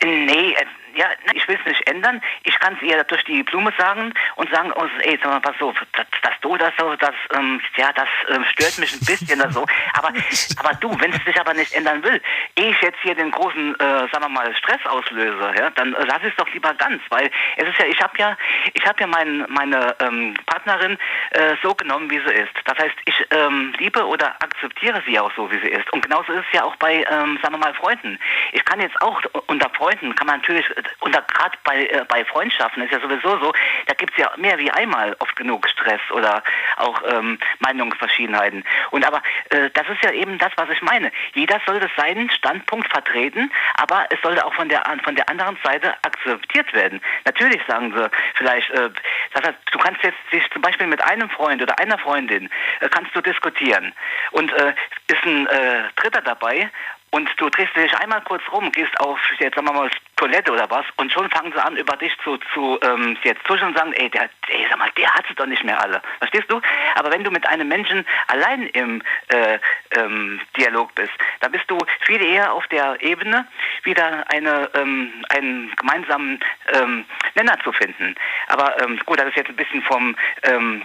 Nee, 0.03 0.53
äh, 0.53 0.65
ja, 0.99 1.07
ich 1.33 1.47
will 1.47 1.57
es 1.57 1.65
nicht 1.65 1.89
ändern. 1.89 2.21
Ich 2.43 2.59
kann 2.59 2.75
es 2.75 2.81
ihr 2.81 3.01
durch 3.05 3.23
die 3.23 3.41
Blume 3.43 3.71
sagen 3.77 4.13
und 4.35 4.49
sagen, 4.51 4.73
oh, 4.75 4.85
ey, 5.03 5.17
sag 5.23 5.31
mal, 5.31 5.39
pass 5.39 5.55
so, 5.57 5.73
das, 5.93 6.05
das 6.21 6.33
du 6.41 6.57
das 6.57 6.73
so, 6.77 6.93
das, 6.97 7.15
ähm, 7.33 7.61
ja, 7.77 7.91
das 7.93 8.09
ähm, 8.29 8.43
stört 8.51 8.77
mich 8.79 8.93
ein 8.93 8.99
bisschen 9.05 9.39
oder 9.39 9.51
so. 9.51 9.65
Aber, 9.93 10.09
aber 10.57 10.73
du, 10.75 10.99
wenn 10.99 11.13
es 11.13 11.23
sich 11.23 11.39
aber 11.39 11.53
nicht 11.53 11.73
ändern 11.73 12.03
will, 12.03 12.21
ehe 12.57 12.71
ich 12.71 12.81
jetzt 12.81 12.99
hier 13.01 13.15
den 13.15 13.31
großen, 13.31 13.79
äh, 13.79 13.85
sagen 14.11 14.21
wir 14.21 14.29
mal, 14.29 14.53
Stress 14.55 14.85
auslöse, 14.85 15.53
ja, 15.57 15.69
dann 15.69 15.93
äh, 15.93 16.05
lass 16.05 16.21
es 16.23 16.35
doch 16.35 16.51
lieber 16.53 16.73
ganz, 16.73 17.01
weil 17.09 17.31
es 17.55 17.67
ist 17.67 17.79
ja, 17.79 17.85
ich 17.85 18.01
habe 18.01 18.17
ja, 18.17 18.37
ich 18.73 18.85
habe 18.85 18.99
ja 18.99 19.07
mein, 19.07 19.45
meine 19.47 19.95
ähm, 20.01 20.33
Partnerin 20.45 20.97
äh, 21.31 21.55
so 21.63 21.73
genommen, 21.75 22.09
wie 22.09 22.19
sie 22.19 22.33
ist. 22.33 22.51
Das 22.65 22.77
heißt, 22.77 22.95
ich 23.05 23.25
ähm, 23.31 23.73
liebe 23.77 24.05
oder 24.05 24.35
akzeptiere 24.41 25.01
sie 25.05 25.17
auch 25.17 25.31
so, 25.35 25.49
wie 25.49 25.59
sie 25.59 25.69
ist. 25.69 25.91
Und 25.93 26.01
genauso 26.01 26.33
ist 26.33 26.45
es 26.51 26.57
ja 26.57 26.63
auch 26.63 26.75
bei, 26.75 27.05
ähm, 27.09 27.39
sagen 27.41 27.53
wir 27.53 27.57
mal, 27.57 27.73
Freunden. 27.73 28.19
Ich 28.51 28.63
kann 28.65 28.81
jetzt 28.81 29.01
auch 29.01 29.21
unter 29.47 29.69
Freunden, 29.69 30.13
kann 30.15 30.27
man 30.27 30.41
natürlich, 30.41 30.65
unter 30.99 31.21
gerade 31.21 31.57
bei, 31.63 31.85
äh, 31.85 32.05
bei 32.07 32.25
Freundschaften 32.25 32.83
ist 32.83 32.91
ja 32.91 32.99
sowieso 32.99 33.37
so, 33.39 33.53
da 33.87 33.93
gibt 33.93 34.11
es 34.11 34.17
ja 34.17 34.31
mehr 34.37 34.57
wie 34.57 34.71
einmal 34.71 35.15
oft 35.19 35.35
genug 35.35 35.67
Stress 35.69 36.01
oder 36.11 36.43
auch 36.77 37.01
ähm, 37.07 37.39
Meinungsverschiedenheiten. 37.59 38.63
Und 38.91 39.05
aber 39.05 39.21
äh, 39.49 39.69
das 39.71 39.87
ist 39.89 40.03
ja 40.03 40.11
eben 40.11 40.37
das, 40.37 40.51
was 40.55 40.69
ich 40.69 40.81
meine. 40.81 41.11
Jeder 41.33 41.59
sollte 41.65 41.89
seinen 41.97 42.29
Standpunkt 42.31 42.89
vertreten, 42.89 43.51
aber 43.75 44.07
es 44.09 44.21
sollte 44.21 44.45
auch 44.45 44.53
von 44.53 44.69
der 44.69 44.83
von 45.03 45.15
der 45.15 45.29
anderen 45.29 45.57
Seite 45.63 45.93
akzeptiert 46.03 46.73
werden. 46.73 47.01
Natürlich 47.25 47.61
sagen 47.67 47.93
sie 47.95 48.09
vielleicht, 48.35 48.69
äh, 48.71 48.89
das 49.33 49.43
heißt, 49.43 49.57
du 49.71 49.79
kannst 49.79 50.03
jetzt 50.03 50.17
dich 50.31 50.49
zum 50.51 50.61
Beispiel 50.61 50.87
mit 50.87 51.01
einem 51.03 51.29
Freund 51.29 51.61
oder 51.61 51.77
einer 51.79 51.97
Freundin 51.97 52.49
äh, 52.79 52.89
kannst 52.89 53.15
du 53.15 53.21
diskutieren 53.21 53.93
und 54.31 54.51
äh, 54.53 54.73
ist 55.07 55.23
ein 55.23 55.47
äh, 55.47 55.83
Dritter 55.95 56.21
dabei 56.21 56.69
und 57.11 57.29
du 57.37 57.49
drehst 57.49 57.75
dich 57.75 57.95
einmal 57.97 58.21
kurz 58.21 58.43
rum, 58.51 58.71
gehst 58.71 58.99
auf, 58.99 59.19
jetzt 59.39 59.55
sagen 59.55 59.67
wir 59.67 59.73
mal, 59.73 59.89
Toilette 60.15 60.51
oder 60.51 60.69
was, 60.69 60.85
und 60.97 61.11
schon 61.11 61.29
fangen 61.29 61.51
sie 61.51 61.63
an, 61.63 61.77
über 61.77 61.95
dich 61.97 62.15
zu, 62.23 62.37
zu 62.53 62.77
ähm, 62.81 63.17
jetzt 63.23 63.43
tuschen 63.45 63.69
und 63.69 63.77
sagen, 63.77 63.93
ey, 63.93 64.09
der, 64.09 64.29
ey, 64.47 64.65
sag 64.69 64.77
mal, 64.77 64.91
der 64.97 65.13
hat 65.13 65.25
sie 65.27 65.35
doch 65.35 65.45
nicht 65.45 65.63
mehr 65.63 65.81
alle. 65.81 66.01
Verstehst 66.19 66.51
du? 66.51 66.61
Aber 66.95 67.11
wenn 67.11 67.23
du 67.23 67.31
mit 67.31 67.47
einem 67.47 67.67
Menschen 67.67 68.05
allein 68.27 68.67
im 68.67 69.01
äh, 69.29 69.59
ähm, 69.91 70.39
Dialog 70.57 70.93
bist, 70.95 71.13
dann 71.39 71.51
bist 71.51 71.65
du 71.67 71.77
viel 72.01 72.21
eher 72.23 72.53
auf 72.53 72.67
der 72.67 73.01
Ebene, 73.01 73.47
wieder 73.83 74.25
eine, 74.31 74.69
ähm, 74.75 75.25
einen 75.29 75.73
gemeinsamen 75.75 76.39
ähm, 76.73 77.05
Nenner 77.35 77.57
zu 77.63 77.71
finden. 77.71 78.15
Aber 78.47 78.81
ähm, 78.81 78.99
gut, 79.05 79.19
das 79.19 79.29
ist 79.29 79.37
jetzt 79.37 79.49
ein 79.49 79.55
bisschen 79.55 79.81
vom 79.83 80.15
ähm, 80.43 80.83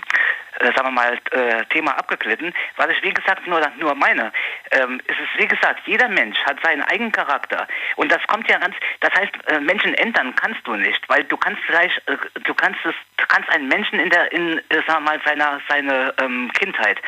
äh, 0.61 0.67
sagen 0.67 0.89
wir 0.89 0.91
mal, 0.91 1.19
äh, 1.31 1.65
Thema 1.67 1.97
abgeglitten. 1.99 2.53
Was 2.77 2.89
ich, 2.91 3.03
wie 3.03 3.13
gesagt, 3.13 3.47
nur, 3.47 3.61
nur 3.79 3.95
meine. 3.95 4.33
Ähm, 4.71 5.01
es 5.07 5.17
ist, 5.17 5.39
wie 5.39 5.49
gesagt, 5.49 5.81
jeder 5.87 6.09
Mensch 6.09 6.39
hat 6.45 6.59
seinen 6.63 6.83
eigenen 6.83 7.13
Charakter. 7.13 7.67
Und 7.97 8.11
das 8.11 8.23
kommt 8.27 8.49
ja 8.49 8.59
ganz, 8.59 8.75
das 9.01 9.13
heißt, 9.15 9.33
äh, 9.47 9.61
Menschen 9.61 9.95
ändern 9.95 10.35
kannst 10.35 10.67
du 10.67 10.75
nicht, 10.77 11.09
weil 11.09 11.25
du 11.25 11.37
kannst 11.37 11.61
vielleicht, 11.67 11.97
äh, 12.09 12.17
du 12.45 12.55
kannst 12.55 12.81
es, 12.85 12.95
kannst 13.29 13.49
einen 13.51 13.69
Menschen 13.69 13.99
in 13.99 14.11
der, 14.11 14.33
in, 14.33 14.59
äh, 14.59 14.83
sagen 14.87 15.05
wir 15.05 15.13
mal, 15.13 15.21
seiner, 15.25 15.61
seine 15.69 16.15
ähm, 16.21 16.51
Kindheit, 16.55 17.01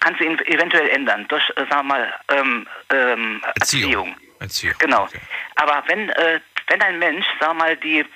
kannst 0.00 0.20
du 0.20 0.24
ihn 0.24 0.38
eventuell 0.46 0.88
ändern, 0.88 1.26
durch, 1.28 1.48
äh, 1.50 1.66
sagen 1.70 1.88
wir 1.88 1.94
mal, 1.94 2.14
ähm, 2.28 2.66
ähm, 2.92 3.42
Erziehung. 3.58 4.16
Erziehung. 4.40 4.74
Genau. 4.78 5.08
Aber 5.56 5.82
wenn, 5.86 6.08
äh, 6.10 6.40
wenn 6.70 6.80
ein 6.82 6.98
Mensch, 6.98 7.26
sagen 7.40 7.58
wir 7.58 7.64
mal, 7.64 7.76
die 7.76 8.06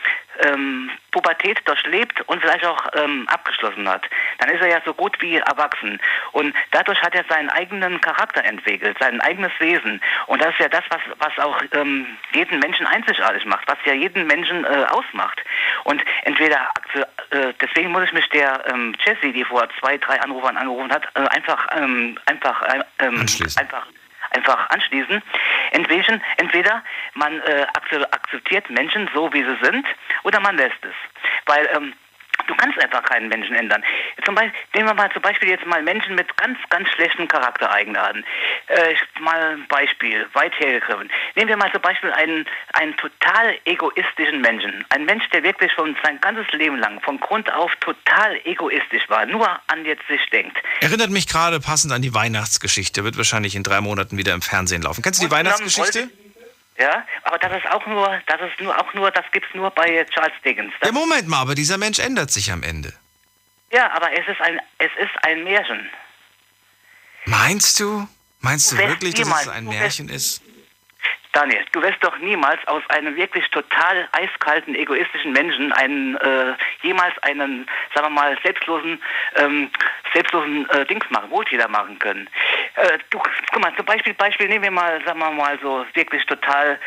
ähm, 0.46 0.90
Pubertät 1.10 1.60
durchlebt 1.64 2.20
und 2.28 2.40
vielleicht 2.40 2.64
auch 2.64 2.86
ähm, 2.94 3.26
abgeschlossen 3.28 3.88
hat, 3.88 4.02
dann 4.38 4.48
ist 4.48 4.60
er 4.60 4.68
ja 4.68 4.80
so 4.84 4.94
gut 4.94 5.20
wie 5.20 5.36
erwachsen. 5.36 6.00
Und 6.32 6.54
dadurch 6.70 7.00
hat 7.02 7.14
er 7.14 7.24
seinen 7.28 7.50
eigenen 7.50 8.00
Charakter 8.00 8.44
entwickelt, 8.44 8.96
sein 9.00 9.20
eigenes 9.20 9.52
Wesen. 9.58 10.00
Und 10.26 10.40
das 10.40 10.50
ist 10.50 10.60
ja 10.60 10.68
das, 10.68 10.84
was, 10.88 11.00
was 11.18 11.38
auch 11.44 11.60
ähm, 11.72 12.06
jeden 12.32 12.60
Menschen 12.60 12.86
einzigartig 12.86 13.44
macht, 13.44 13.66
was 13.68 13.78
ja 13.84 13.92
jeden 13.92 14.26
Menschen 14.26 14.64
äh, 14.64 14.86
ausmacht. 14.90 15.40
Und 15.84 16.02
entweder, 16.22 16.70
äh, 17.30 17.52
deswegen 17.60 17.90
muss 17.90 18.04
ich 18.04 18.12
mich 18.12 18.28
der 18.30 18.64
ähm, 18.68 18.94
Jessie, 19.04 19.32
die 19.32 19.44
vor 19.44 19.68
zwei, 19.80 19.98
drei 19.98 20.20
Anrufern 20.20 20.56
angerufen 20.56 20.92
hat, 20.92 21.08
äh, 21.14 21.26
einfach, 21.28 21.66
ähm, 21.76 22.18
einfach, 22.26 22.62
äh, 22.62 22.82
ähm, 23.00 23.26
einfach 23.56 23.86
einfach 24.34 24.70
anschließen. 24.70 25.22
Entweder, 25.72 26.20
entweder 26.36 26.82
man 27.14 27.40
äh, 27.40 27.66
akze- 27.74 28.12
akzeptiert 28.12 28.68
Menschen 28.70 29.08
so, 29.14 29.32
wie 29.32 29.42
sie 29.42 29.56
sind, 29.62 29.86
oder 30.24 30.40
man 30.40 30.56
lässt 30.56 30.84
es. 30.84 30.94
Weil 31.46 31.68
ähm, 31.74 31.94
du 32.46 32.54
kannst 32.54 32.78
einfach 32.78 33.02
keinen 33.02 33.28
Menschen 33.28 33.54
ändern. 33.54 33.82
Zum 34.24 34.34
Beispiel, 34.34 34.52
nehmen 34.74 34.88
wir 34.88 34.94
mal 34.94 35.10
zum 35.12 35.22
Beispiel 35.22 35.48
jetzt 35.48 35.66
mal 35.66 35.82
Menschen 35.82 36.14
mit 36.14 36.36
ganz, 36.36 36.58
ganz 36.70 36.88
schlechten 36.90 37.28
Charaktereigenarten. 37.28 38.24
Äh, 38.68 38.94
mal 39.20 39.54
ein 39.54 39.66
Beispiel, 39.68 40.26
weit 40.32 40.58
hergegriffen. 40.58 41.10
Nehmen 41.34 41.48
wir 41.48 41.56
mal 41.56 41.70
zum 41.72 41.82
Beispiel 41.82 42.10
einen, 42.12 42.46
einen 42.72 42.96
total 42.96 43.58
egoistischen 43.64 44.40
Menschen. 44.40 44.84
Ein 44.90 45.04
Mensch, 45.04 45.28
der 45.30 45.42
wirklich 45.42 45.72
schon 45.72 45.96
sein 46.02 46.20
ganzes 46.20 46.50
Leben 46.52 46.78
lang 46.78 47.00
von 47.00 47.18
Grund 47.20 47.52
auf 47.52 47.74
total 47.76 48.40
egoistisch 48.44 49.08
war, 49.08 49.26
nur 49.26 49.48
an 49.68 49.84
jetzt 49.84 50.06
sich 50.08 50.20
denkt. 50.30 50.56
Erinnert 50.80 51.10
mich 51.10 51.26
gerade 51.26 51.60
passend 51.60 51.92
an 51.92 52.02
die 52.02 52.14
Weihnachtsgeschichte. 52.14 53.04
Wird 53.04 53.16
wahrscheinlich 53.16 53.54
in 53.56 53.62
drei 53.62 53.80
Monaten 53.80 54.16
wieder 54.16 54.34
im 54.34 54.42
Fernsehen 54.42 54.82
laufen. 54.82 55.02
Kennst 55.02 55.22
du 55.22 55.26
die 55.26 55.32
Weihnachtsgeschichte? 55.32 56.10
Ja, 56.78 57.06
aber 57.22 57.38
das 57.38 57.52
ist 57.62 57.70
auch 57.70 57.86
nur, 57.86 58.20
das 58.26 58.40
ist 58.40 58.60
nur 58.60 58.76
auch 58.76 58.92
nur, 58.94 59.10
das 59.10 59.24
gibt's 59.32 59.48
nur 59.54 59.70
bei 59.70 60.04
Charles 60.12 60.34
Dickens. 60.44 60.72
Ja, 60.84 60.90
Moment 60.92 61.28
mal, 61.28 61.40
aber 61.40 61.54
dieser 61.54 61.78
Mensch 61.78 61.98
ändert 62.00 62.30
sich 62.32 62.50
am 62.50 62.62
Ende. 62.62 62.92
Ja, 63.72 63.90
aber 63.92 64.12
es 64.12 64.26
ist 64.26 64.40
ein, 64.40 64.60
es 64.78 64.90
ist 64.98 65.12
ein 65.24 65.44
Märchen. 65.44 65.88
Meinst 67.26 67.78
du? 67.80 68.08
Meinst 68.40 68.72
du 68.72 68.76
Du 68.76 68.88
wirklich, 68.88 69.14
dass 69.14 69.42
es 69.42 69.48
ein 69.48 69.64
Märchen 69.64 70.08
ist? 70.08 70.42
Daniel, 71.34 71.64
du 71.72 71.82
wirst 71.82 72.02
doch 72.02 72.16
niemals 72.18 72.64
aus 72.68 72.82
einem 72.90 73.16
wirklich 73.16 73.48
total 73.50 74.08
eiskalten, 74.12 74.76
egoistischen 74.76 75.32
Menschen 75.32 75.72
einen, 75.72 76.16
äh, 76.16 76.54
jemals 76.82 77.18
einen, 77.24 77.66
sagen 77.92 78.06
wir 78.06 78.10
mal, 78.10 78.38
selbstlosen, 78.44 79.02
ähm, 79.36 79.68
selbstlosen 80.12 80.70
äh, 80.70 80.86
Dings 80.86 81.04
machen, 81.10 81.30
Wohltäter 81.30 81.68
machen 81.68 81.98
können. 81.98 82.30
Äh, 82.76 82.98
du, 83.10 83.18
guck 83.52 83.60
mal, 83.60 83.74
zum 83.74 83.84
Beispiel, 83.84 84.14
Beispiel 84.14 84.46
nehmen 84.46 84.62
wir 84.62 84.70
mal, 84.70 85.02
sagen 85.04 85.18
wir 85.18 85.32
mal, 85.32 85.58
so 85.60 85.84
wirklich 85.94 86.24
total 86.26 86.78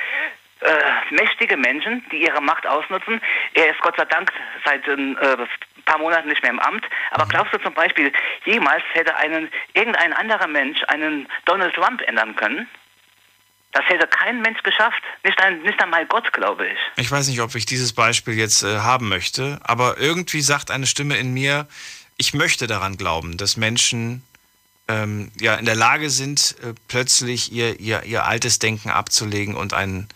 äh, 0.61 1.13
mächtige 1.13 1.57
Menschen, 1.57 2.05
die 2.11 2.23
ihre 2.23 2.41
Macht 2.41 2.65
ausnutzen. 2.65 3.21
Er 3.53 3.71
ist 3.71 3.81
Gott 3.81 3.97
sei 3.97 4.05
Dank 4.05 4.31
seit 4.63 4.87
ein 4.87 5.17
äh, 5.17 5.37
paar 5.83 5.99
Monaten 5.99 6.29
nicht 6.29 6.41
mehr 6.41 6.51
im 6.51 6.59
Amt. 6.59 6.85
Aber 7.11 7.25
glaubst 7.27 7.53
du 7.53 7.57
zum 7.57 7.73
Beispiel, 7.73 8.13
jemals 8.45 8.83
hätte 8.93 9.13
einen, 9.17 9.51
irgendein 9.73 10.13
anderer 10.13 10.47
Mensch 10.47 10.81
einen 10.87 11.27
Donald 11.43 11.75
Trump 11.75 12.01
ändern 12.07 12.33
können? 12.37 12.69
Das 13.73 13.85
hätte 13.85 14.07
kein 14.07 14.41
Mensch 14.41 14.63
geschafft. 14.63 15.01
Nicht, 15.23 15.39
ein, 15.41 15.61
nicht 15.61 15.81
einmal 15.81 16.05
Gott, 16.05 16.31
glaube 16.33 16.67
ich. 16.67 16.77
Ich 16.95 17.11
weiß 17.11 17.27
nicht, 17.27 17.41
ob 17.41 17.53
ich 17.55 17.65
dieses 17.65 17.93
Beispiel 17.93 18.33
jetzt 18.33 18.63
äh, 18.63 18.79
haben 18.79 19.09
möchte, 19.09 19.59
aber 19.63 19.97
irgendwie 19.97 20.41
sagt 20.41 20.71
eine 20.71 20.87
Stimme 20.87 21.17
in 21.17 21.33
mir, 21.33 21.67
ich 22.17 22.33
möchte 22.33 22.65
daran 22.65 22.97
glauben, 22.97 23.37
dass 23.37 23.57
Menschen 23.57 24.23
ähm, 24.87 25.31
ja 25.39 25.55
in 25.55 25.65
der 25.65 25.75
Lage 25.75 26.09
sind, 26.09 26.55
äh, 26.63 26.73
plötzlich 26.87 27.51
ihr, 27.51 27.79
ihr, 27.79 28.03
ihr 28.03 28.25
altes 28.25 28.59
Denken 28.59 28.89
abzulegen 28.89 29.55
und 29.55 29.73
ein, 29.73 30.07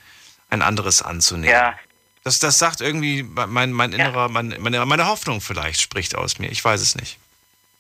ein 0.50 0.62
anderes 0.62 1.02
anzunehmen. 1.02 1.54
Ja. 1.54 1.78
Das, 2.24 2.40
das 2.40 2.60
sagt 2.60 2.82
irgendwie 2.82 3.24
mein, 3.24 3.72
mein 3.72 3.94
innerer, 3.94 4.30
mein, 4.30 4.56
meine, 4.60 4.86
meine 4.86 5.08
Hoffnung 5.08 5.42
vielleicht 5.42 5.82
spricht 5.82 6.16
aus 6.16 6.40
mir. 6.40 6.50
Ich 6.52 6.64
weiß 6.64 6.82
es 6.82 6.96
nicht. 6.96 7.18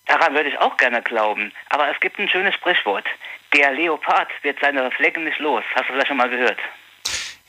Daran 0.07 0.33
würde 0.33 0.49
ich 0.49 0.57
auch 0.57 0.75
gerne 0.77 1.01
glauben. 1.01 1.51
Aber 1.69 1.89
es 1.91 1.99
gibt 1.99 2.19
ein 2.19 2.27
schönes 2.27 2.55
Sprichwort. 2.55 3.05
Der 3.53 3.71
Leopard 3.71 4.29
wird 4.43 4.59
seine 4.61 4.89
Flecken 4.91 5.23
nicht 5.23 5.39
los. 5.39 5.63
Hast 5.75 5.89
du 5.89 5.93
das 5.93 6.07
schon 6.07 6.17
mal 6.17 6.29
gehört? 6.29 6.59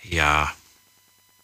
Ja. 0.02 0.52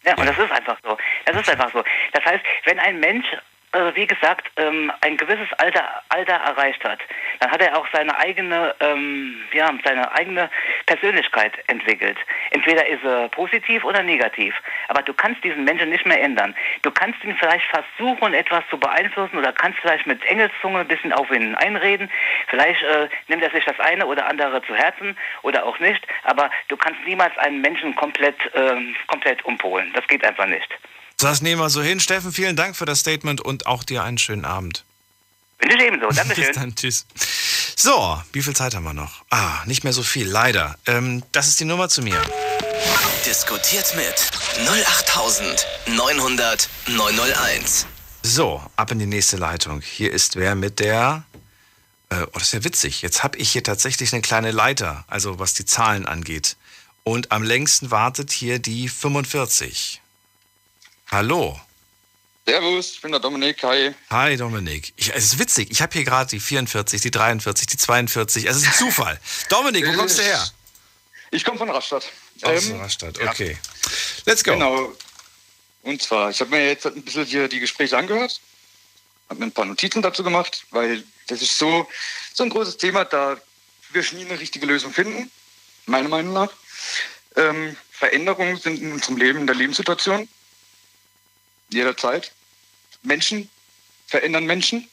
Ja, 0.05 0.17
und 0.17 0.27
das 0.27 0.39
ist 0.39 0.51
einfach 0.51 0.79
so. 0.83 0.97
Das 1.27 1.37
ist 1.37 1.51
einfach 1.51 1.73
so. 1.73 1.85
Das 2.13 2.25
heißt, 2.25 2.45
wenn 2.65 2.79
ein 2.79 2.99
Mensch, 2.99 3.27
äh, 3.73 3.95
wie 3.95 4.07
gesagt, 4.07 4.51
ähm, 4.57 4.91
ein 5.01 5.17
gewisses 5.17 5.53
Alter, 5.59 6.03
Alter 6.09 6.35
erreicht 6.35 6.83
hat, 6.85 7.01
dann 7.41 7.51
hat 7.51 7.61
er 7.61 7.77
auch 7.77 7.87
seine 7.93 8.17
eigene, 8.19 8.75
ähm, 8.81 9.43
ja, 9.53 9.71
seine 9.85 10.11
eigene 10.13 10.51
Persönlichkeit 10.87 11.53
entwickelt. 11.67 12.17
Entweder 12.51 12.87
ist 12.87 13.05
er 13.05 13.29
positiv 13.29 13.85
oder 13.85 14.03
negativ. 14.03 14.55
Aber 14.89 15.03
du 15.03 15.13
kannst 15.13 15.45
diesen 15.45 15.65
Menschen 15.65 15.91
nicht 15.91 16.07
mehr 16.07 16.21
ändern. 16.21 16.55
Du 16.83 16.91
kannst 16.91 17.23
ihn 17.25 17.37
vielleicht 17.37 17.67
versuchen, 17.67 18.35
etwas 18.35 18.65
zu 18.71 18.79
beeinflussen 18.79 19.39
oder 19.39 19.53
kannst 19.53 19.79
vielleicht 19.81 20.07
mit 20.07 20.25
Engelszunge 20.25 20.81
ein 20.81 20.89
bisschen 20.89 21.13
auf 21.13 21.31
ihn 21.31 21.55
einreden. 21.57 22.11
Vielleicht 22.49 22.83
äh, 22.83 23.09
nimmt 23.29 23.43
er 23.43 23.51
sich 23.51 23.65
das 23.65 23.79
eine 23.81 24.07
oder 24.07 24.27
andere 24.27 24.63
zu 24.63 24.75
Herzen 24.75 25.17
oder 25.43 25.67
auch 25.67 25.79
nicht. 25.79 26.07
Aber 26.25 26.51
du 26.69 26.77
kannst 26.77 27.05
niemals 27.05 27.37
einen 27.39 27.61
Menschen 27.61 27.95
komplett, 27.95 28.39
ähm, 28.55 28.97
komplett 29.07 29.45
umpolen. 29.45 29.93
Das 29.95 30.07
geht 30.07 30.25
einfach 30.25 30.47
nicht. 30.47 30.69
Das 31.19 31.43
nehmen 31.43 31.61
wir 31.61 31.69
so 31.69 31.83
hin. 31.83 31.99
Steffen, 31.99 32.33
vielen 32.33 32.55
Dank 32.55 32.77
für 32.77 32.85
das 32.85 33.01
Statement 33.01 33.41
und 33.41 33.67
auch 33.67 33.83
dir 33.83 34.05
einen 34.05 34.19
schönen 34.19 34.45
Abend. 34.45 34.85
Wünsche 35.59 35.77
ich 35.77 35.83
ebenso. 35.83 36.07
Dankeschön. 36.15 36.47
Bis 36.47 36.55
dann, 36.55 36.75
tschüss. 36.77 37.07
So, 37.77 38.23
wie 38.33 38.43
viel 38.43 38.55
Zeit 38.55 38.75
haben 38.75 38.85
wir 38.85 38.95
noch? 38.95 39.25
Ah, 39.31 39.65
nicht 39.67 39.83
mehr 39.83 39.93
so 39.93 40.05
viel, 40.05 40.29
leider. 40.29 40.77
Ähm, 40.87 41.25
das 41.33 41.49
ist 41.49 41.59
die 41.59 41.65
Nummer 41.65 41.89
zu 41.89 42.03
mir. 42.03 42.23
Diskutiert 43.27 43.97
mit 43.97 44.31
08900 44.69 46.69
901. 46.87 47.87
So, 48.23 48.63
ab 48.77 48.93
in 48.93 49.01
die 49.01 49.07
nächste 49.07 49.37
Leitung. 49.37 49.81
Hier 49.81 50.13
ist 50.13 50.37
wer 50.37 50.55
mit 50.55 50.79
der. 50.79 51.25
Äh, 52.11 52.23
oh, 52.23 52.29
das 52.35 52.45
ist 52.45 52.53
ja 52.53 52.65
witzig. 52.65 53.03
Jetzt 53.03 53.25
habe 53.25 53.37
ich 53.39 53.51
hier 53.51 53.65
tatsächlich 53.65 54.13
eine 54.13 54.23
kleine 54.23 54.53
Leiter, 54.53 55.05
also 55.09 55.41
was 55.41 55.55
die 55.55 55.65
Zahlen 55.65 56.07
angeht. 56.07 56.57
Und 57.03 57.33
am 57.33 57.43
längsten 57.43 57.91
wartet 57.91 58.31
hier 58.31 58.61
die 58.61 58.89
45. 58.89 60.01
Hallo. 61.11 61.59
Servus, 62.47 62.93
ich 62.93 63.01
bin 63.01 63.13
der 63.13 63.21
Dominik. 63.21 63.63
Hi. 63.63 63.95
Hi 64.11 64.37
Dominik. 64.37 64.93
Ich, 64.97 65.15
es 65.15 65.25
ist 65.25 65.39
witzig. 65.39 65.71
Ich 65.71 65.81
habe 65.81 65.93
hier 65.95 66.05
gerade 66.05 66.29
die 66.29 66.41
44, 66.41 67.01
die 67.01 67.11
43, 67.11 67.67
die 67.67 67.77
42. 67.79 68.45
Es 68.45 68.57
ist 68.59 68.67
ein 68.67 68.75
Zufall. 68.75 69.19
Dominik, 69.49 69.87
wo 69.87 69.93
kommst 69.95 70.19
du 70.19 70.23
her? 70.23 70.47
Ich 71.31 71.45
komme 71.45 71.59
von 71.59 71.71
Rastatt. 71.71 72.11
Aus 72.43 72.71
Rastatt, 72.73 73.19
okay. 73.21 73.57
Let's 74.27 74.45
go. 74.45 74.53
Genau. 74.53 74.93
Und 75.83 76.03
zwar, 76.03 76.31
ich 76.31 76.41
habe 76.41 76.51
mir 76.51 76.67
jetzt 76.67 76.87
ein 76.87 77.03
bisschen 77.03 77.25
hier 77.25 77.49
die 77.49 77.61
Gespräche 77.61 77.97
angehört, 77.97 78.41
habe 79.31 79.41
mir 79.41 79.47
ein 79.47 79.53
paar 79.53 79.65
Notizen 79.65 80.03
dazu 80.03 80.23
gemacht, 80.23 80.67
weil 80.71 81.03
das 81.29 81.41
ist 81.41 81.59
so, 81.59 81.89
so 82.35 82.45
ein 82.45 82.51
großes 82.51 82.77
Thema, 82.77 83.05
da 83.05 83.39
wir 83.93 84.05
nie 84.13 84.27
eine 84.27 84.39
richtige 84.39 84.67
Lösung 84.67 84.93
finden, 84.93 85.31
meiner 85.87 86.09
Meinung 86.09 86.35
nach. 86.35 86.51
Ähm, 87.37 87.77
Veränderungen 87.91 88.57
sind 88.59 88.81
in 88.81 88.93
unserem 88.93 89.17
Leben, 89.17 89.41
in 89.41 89.47
der 89.47 89.57
Lebenssituation, 89.57 90.29
jederzeit. 91.71 92.33
Menschen 93.03 93.49
verändern 94.07 94.45
Menschen, 94.45 94.89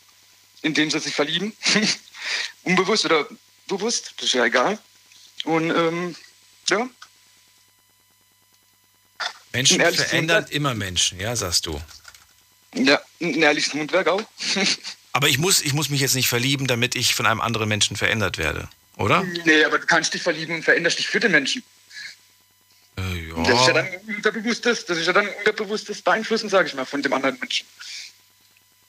indem 0.61 0.91
sie 0.91 0.99
sich 0.99 1.13
verlieben. 1.13 1.55
Unbewusst 2.63 3.05
oder 3.05 3.27
bewusst, 3.67 4.13
das 4.17 4.27
ist 4.27 4.33
ja 4.33 4.45
egal. 4.45 4.79
Und 5.43 5.69
ähm, 5.71 6.15
ja, 6.69 6.89
Menschen 9.55 9.79
verändern 9.79 10.43
Mundwerk. 10.43 10.51
immer 10.51 10.73
Menschen, 10.75 11.19
ja, 11.19 11.35
sagst 11.35 11.65
du. 11.65 11.81
ja, 12.73 13.01
ein 13.21 13.41
ehrliches 13.41 13.73
Mundwerk 13.73 14.07
auch. 14.07 14.21
Aber 15.13 15.29
ich 15.29 15.37
muss, 15.37 15.61
ich 15.61 15.73
muss 15.73 15.89
mich 15.89 16.01
jetzt 16.01 16.15
nicht 16.15 16.27
verlieben, 16.27 16.67
damit 16.67 16.95
ich 16.95 17.15
von 17.15 17.25
einem 17.25 17.39
anderen 17.39 17.69
Menschen 17.69 17.95
verändert 17.95 18.37
werde, 18.37 18.67
oder? 18.97 19.23
Nee, 19.45 19.63
aber 19.63 19.79
du 19.79 19.85
kannst 19.85 20.13
dich 20.13 20.21
verlieben 20.21 20.55
und 20.55 20.63
veränderst 20.63 20.99
dich 20.99 21.07
für 21.07 21.21
den 21.21 21.31
Menschen. 21.31 21.63
Äh, 22.97 23.43
Das 23.45 23.61
ist 23.61 23.67
ja 23.67 23.73
dann 23.73 23.87
unterbewusstes, 24.07 24.85
das 24.85 24.97
ist 24.97 25.07
ja 25.07 25.13
dann 25.13 25.27
unterbewusstes 25.27 26.01
Beeinflussen, 26.01 26.49
sage 26.49 26.67
ich 26.69 26.73
mal, 26.75 26.85
von 26.85 27.01
dem 27.01 27.13
anderen 27.13 27.37
Menschen. 27.39 27.65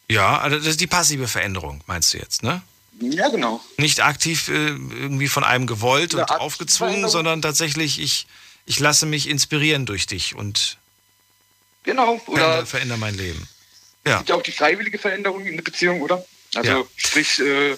Ja, 0.09 0.39
also 0.39 0.57
das 0.59 0.67
ist 0.67 0.81
die 0.81 0.87
passive 0.87 1.27
Veränderung, 1.27 1.83
meinst 1.87 2.15
du 2.15 2.19
jetzt, 2.19 2.43
ne? 2.43 2.63
Ja, 3.01 3.29
genau. 3.29 3.61
Nicht 3.77 4.01
aktiv 4.01 4.49
äh, 4.49 4.53
irgendwie 4.69 5.29
von 5.29 5.45
einem 5.45 5.67
gewollt 5.67 6.13
Ja, 6.15 6.21
und 6.21 6.31
aufgezwungen, 6.31 7.09
sondern 7.09 7.43
tatsächlich, 7.43 7.99
ich, 8.01 8.27
ich 8.65 8.79
lasse 8.79 9.05
mich 9.07 9.29
inspirieren 9.29 9.85
durch 9.87 10.07
dich 10.07 10.35
und 10.35 10.79
Genau. 11.83 12.21
Oder 12.27 12.67
verändere, 12.67 12.99
mein 12.99 13.15
Leben. 13.17 13.47
es 14.05 14.11
Ja. 14.11 14.17
gibt 14.19 14.29
ja 14.31 14.35
auch 14.37 14.43
die 14.43 14.53
freiwillige 14.53 14.99
Veränderung 14.99 15.45
in 15.47 15.57
der 15.57 15.63
Beziehung, 15.63 16.01
oder? 16.03 16.25
Also 16.55 16.71
Ja. 16.71 16.85
sprich, 16.97 17.39
äh, 17.41 17.77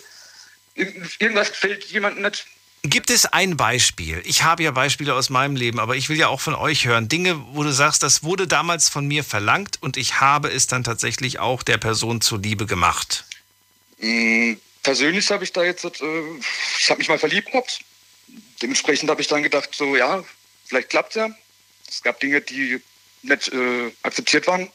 irgend- 0.75 1.21
irgendwas 1.21 1.51
gefällt 1.51 1.85
jemandem 1.87 2.23
nicht. 2.25 2.47
Gibt 2.83 3.11
es 3.11 3.27
ein 3.27 3.57
Beispiel? 3.57 4.23
Ich 4.25 4.45
habe 4.45 4.63
ja 4.63 4.71
Beispiele 4.71 5.15
aus 5.15 5.31
meinem 5.31 5.57
Leben, 5.57 5.81
aber 5.81 5.97
ich 5.97 6.09
will 6.09 6.17
ja 6.17 6.29
auch 6.29 6.41
von 6.41 6.55
euch 6.55 6.87
hören. 6.87 7.09
Dinge, 7.09 7.39
wo 7.53 7.63
du 7.65 7.73
sagst, 7.73 8.03
das 8.03 8.23
wurde 8.23 8.47
damals 8.47 8.89
von 8.89 9.07
mir 9.07 9.25
verlangt 9.25 9.83
und 9.83 9.97
ich 9.97 10.21
habe 10.21 10.49
es 10.49 10.69
dann 10.69 10.85
tatsächlich 10.85 11.39
auch 11.39 11.63
der 11.63 11.79
Person 11.79 12.21
zuliebe 12.21 12.67
gemacht. 12.67 13.25
Mm, 13.99 14.55
Persönlich 14.89 15.31
habe 15.31 15.45
ich 15.45 15.53
da 15.53 15.65
jetzt, 15.65 15.85
äh, 15.85 15.91
ich 16.79 16.89
habe 16.89 16.99
mich 16.99 17.09
mal 17.11 17.19
verliebt 17.19 17.53
gehabt. 17.53 17.81
Dementsprechend 18.63 19.11
habe 19.11 19.21
ich 19.21 19.29
dann 19.29 19.43
gedacht, 19.43 19.69
so 19.75 19.97
ja, 19.97 20.25
vielleicht 20.65 20.89
klappt 20.89 21.15
ja. 21.15 21.29
Es 21.87 22.03
gab 22.03 22.19
Dinge, 22.21 22.41
die 22.41 22.81
nicht 23.23 23.53
äh, 23.53 23.93
akzeptiert 24.03 24.47
waren. 24.47 24.71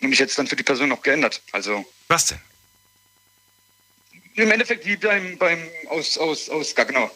Und 0.00 0.12
ich 0.12 0.18
hätte 0.18 0.30
es 0.30 0.34
dann 0.34 0.48
für 0.48 0.56
die 0.56 0.64
Person 0.64 0.90
auch 0.90 1.02
geändert. 1.02 1.42
Also 1.52 1.84
Was 2.08 2.26
denn? 2.26 2.40
Im 4.34 4.50
Endeffekt 4.50 4.86
wie 4.86 4.96
beim, 4.96 5.36
beim 5.38 5.58
aus, 5.88 6.18
aus, 6.18 6.48
aus 6.48 6.74
Gaggenau. 6.74 7.10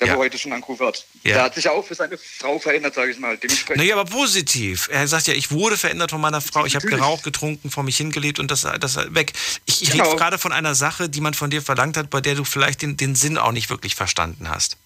Der, 0.00 0.14
wo 0.14 0.18
heute 0.20 0.38
schon 0.38 0.52
angerufen 0.52 0.86
hat. 0.86 1.04
Ja. 1.24 1.34
Der 1.34 1.42
hat 1.42 1.56
sich 1.56 1.64
ja 1.64 1.72
auch 1.72 1.84
für 1.84 1.96
seine 1.96 2.16
Frau 2.16 2.60
verändert, 2.60 2.94
sage 2.94 3.10
ich 3.10 3.18
mal. 3.18 3.36
Dementsprechend. 3.36 3.78
Naja, 3.78 3.96
aber 3.98 4.08
positiv. 4.08 4.88
Er 4.92 5.08
sagt 5.08 5.26
ja, 5.26 5.34
ich 5.34 5.50
wurde 5.50 5.76
verändert 5.76 6.12
von 6.12 6.20
meiner 6.20 6.40
Frau. 6.40 6.64
Ich 6.66 6.76
habe 6.76 6.86
geraucht, 6.86 7.24
getrunken, 7.24 7.68
vor 7.72 7.82
mich 7.82 7.96
hingelebt 7.96 8.38
und 8.38 8.48
das, 8.52 8.64
das 8.78 8.96
weg. 9.12 9.32
Ich, 9.66 9.82
ich 9.82 9.90
Genau. 9.90 10.04
rede 10.04 10.16
gerade 10.16 10.38
von 10.38 10.52
einer 10.52 10.76
Sache, 10.76 11.08
die 11.08 11.20
man 11.20 11.34
von 11.34 11.50
dir 11.50 11.62
verlangt 11.62 11.96
hat, 11.96 12.10
bei 12.10 12.20
der 12.20 12.36
du 12.36 12.44
vielleicht 12.44 12.82
den, 12.82 12.96
den 12.96 13.16
Sinn 13.16 13.38
auch 13.38 13.50
nicht 13.50 13.70
wirklich 13.70 13.96
verstanden 13.96 14.48
hast. 14.48 14.76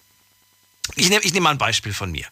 Ich 0.95 1.09
nehme 1.09 1.23
ich 1.23 1.33
nehm 1.33 1.43
mal 1.45 1.51
ein 1.51 1.59
Beispiel 1.59 1.95
von 1.95 2.11
mir. 2.13 2.27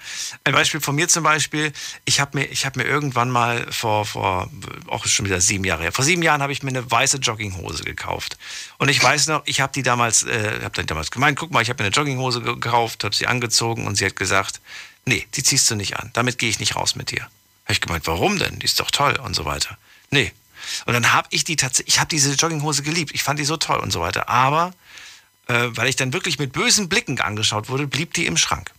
Ein 0.45 0.53
Beispiel 0.53 0.81
von 0.81 0.95
mir 0.95 1.09
zum 1.09 1.23
Beispiel. 1.23 1.73
Ich 2.05 2.21
habe 2.21 2.39
mir, 2.39 2.45
hab 2.47 2.77
mir 2.77 2.85
irgendwann 2.85 3.31
mal 3.31 3.67
vor, 3.73 4.05
vor, 4.05 4.51
auch 4.87 5.07
schon 5.07 5.25
wieder 5.27 5.41
sieben 5.41 5.65
Jahre 5.65 5.85
her, 5.85 5.93
vor 5.93 6.05
sieben 6.05 6.23
Jahren 6.23 6.43
habe 6.43 6.53
ich 6.53 6.63
mir 6.63 6.69
eine 6.71 6.91
weiße 6.91 7.19
Jogginghose 7.19 7.85
gekauft. 7.85 8.37
Und 8.79 8.89
ich 8.89 9.03
weiß 9.03 9.29
noch, 9.29 9.43
ich 9.47 9.61
habe 9.61 9.73
die 9.73 9.83
damals, 9.83 10.25
äh, 10.25 10.61
habe 10.63 10.75
dann 10.75 10.87
damals 10.87 11.11
gemeint, 11.11 11.39
guck 11.39 11.51
mal, 11.51 11.63
ich 11.63 11.69
habe 11.71 11.83
mir 11.83 11.87
eine 11.87 11.95
Jogginghose 11.95 12.43
ge- 12.43 12.55
gekauft, 12.55 13.05
habe 13.05 13.15
sie 13.15 13.27
angezogen 13.27 13.87
und 13.87 13.97
sie 13.97 14.05
hat 14.05 14.17
gesagt, 14.17 14.61
nee, 15.07 15.27
die 15.35 15.43
ziehst 15.43 15.71
du 15.71 15.75
nicht 15.75 15.97
an. 15.99 16.11
Damit 16.13 16.39
gehe 16.39 16.51
ich 16.51 16.61
nicht 16.61 16.77
raus 16.77 16.97
mit 16.97 17.11
dir. 17.11 17.23
Habe 17.23 17.73
ich 17.73 17.81
gemeint, 17.81 18.07
warum 18.07 18.39
denn? 18.39 18.59
Die 18.59 18.65
ist 18.67 18.79
doch 18.81 18.91
toll 18.91 19.17
und 19.17 19.35
so 19.35 19.45
weiter. 19.45 19.79
Nee. 20.11 20.33
Und 20.85 20.93
dann 20.93 21.13
habe 21.13 21.27
ich 21.31 21.45
die 21.45 21.57
tatsächlich, 21.57 21.95
ich 21.95 22.01
habe 22.01 22.09
diese 22.09 22.35
Jogginghose 22.35 22.83
geliebt. 22.83 23.13
Ich 23.15 23.23
fand 23.23 23.39
die 23.39 23.45
so 23.45 23.57
toll 23.57 23.79
und 23.79 23.91
so 23.91 24.01
weiter. 24.01 24.29
Aber 24.29 24.73
äh, 25.51 25.77
weil 25.77 25.89
ich 25.89 25.97
dann 25.97 26.13
wirklich 26.13 26.39
mit 26.39 26.53
bösen 26.53 26.89
Blicken 26.89 27.21
angeschaut 27.21 27.69
wurde, 27.69 27.87
blieb 27.87 28.15
die 28.15 28.27
im 28.27 28.37
Schrank. 28.37 28.71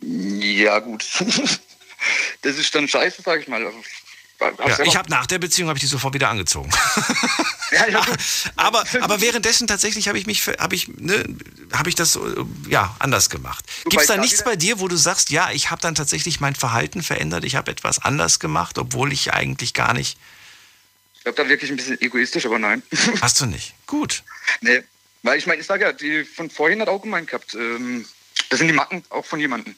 Ja, 0.00 0.78
gut. 0.80 1.04
das 2.42 2.56
ist 2.56 2.74
dann 2.74 2.88
scheiße, 2.88 3.22
sage 3.22 3.42
ich 3.42 3.48
mal. 3.48 3.64
Hab's 4.40 4.78
Ja, 4.78 4.84
ich 4.84 4.96
habe 4.96 5.08
nach 5.08 5.26
der 5.26 5.38
Beziehung 5.38 5.68
habe 5.68 5.78
ich 5.78 5.82
die 5.82 5.88
sofort 5.88 6.14
wieder 6.14 6.28
angezogen. 6.28 6.70
Ja, 7.72 7.88
ja, 7.88 8.06
aber, 8.56 8.84
aber 9.00 9.20
währenddessen 9.20 9.66
tatsächlich 9.66 10.06
habe 10.06 10.20
ich 10.20 10.26
mich 10.26 10.46
habe 10.46 10.76
ich 10.76 10.86
ne, 10.86 11.24
habe 11.72 11.88
ich 11.88 11.96
das 11.96 12.14
äh, 12.14 12.20
ja 12.68 12.94
anders 13.00 13.28
gemacht. 13.28 13.64
Gibt 13.88 14.02
es 14.02 14.06
da 14.06 14.14
da 14.14 14.20
nichts 14.20 14.38
wieder- 14.38 14.50
bei 14.50 14.54
dir, 14.54 14.78
wo 14.78 14.86
du 14.86 14.94
sagst, 14.94 15.30
ja, 15.30 15.50
ich 15.50 15.68
habe 15.72 15.82
dann 15.82 15.96
tatsächlich 15.96 16.38
mein 16.38 16.54
Verhalten 16.54 17.02
verändert, 17.02 17.44
ich 17.44 17.56
habe 17.56 17.72
etwas 17.72 17.98
anders 17.98 18.38
gemacht, 18.38 18.78
obwohl 18.78 19.12
ich 19.12 19.32
eigentlich 19.32 19.74
gar 19.74 19.94
nicht. 19.94 20.16
Ich 21.16 21.22
glaube, 21.24 21.42
da 21.42 21.48
wirklich 21.48 21.72
ein 21.72 21.76
bisschen 21.76 22.00
egoistisch, 22.00 22.46
aber 22.46 22.60
nein. 22.60 22.84
Hast 23.20 23.40
du 23.40 23.46
nicht? 23.46 23.74
Gut. 23.88 24.22
Nee. 24.60 24.84
Weil 25.26 25.38
ich 25.38 25.46
meine, 25.48 25.60
ich 25.60 25.66
sage 25.66 25.84
ja, 25.84 25.92
die 25.92 26.24
von 26.24 26.48
vorhin 26.48 26.80
hat 26.80 26.88
auch 26.88 27.02
gemeint 27.02 27.26
gehabt, 27.26 27.52
ähm, 27.54 28.06
das 28.48 28.60
sind 28.60 28.68
die 28.68 28.74
Macken 28.74 29.02
auch 29.08 29.24
von 29.24 29.40
jemandem. 29.40 29.74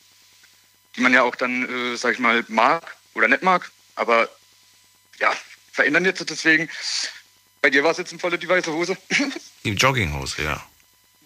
Die 0.94 1.00
man 1.00 1.14
ja 1.14 1.22
auch 1.22 1.34
dann, 1.34 1.64
äh, 1.64 1.96
sag 1.96 2.12
ich 2.12 2.18
mal, 2.18 2.44
mag 2.48 2.96
oder 3.14 3.28
nicht 3.28 3.42
mag. 3.42 3.70
Aber 3.94 4.28
ja, 5.18 5.32
verändern 5.72 6.04
jetzt 6.04 6.28
deswegen. 6.28 6.68
Bei 7.62 7.70
dir 7.70 7.82
war 7.82 7.92
es 7.92 7.96
jetzt 7.96 8.12
im 8.12 8.18
Falle 8.18 8.38
die 8.38 8.48
weiße 8.48 8.70
Hose. 8.70 8.96
Die 9.64 9.70
Jogginghose, 9.70 10.42
ja. 10.42 10.66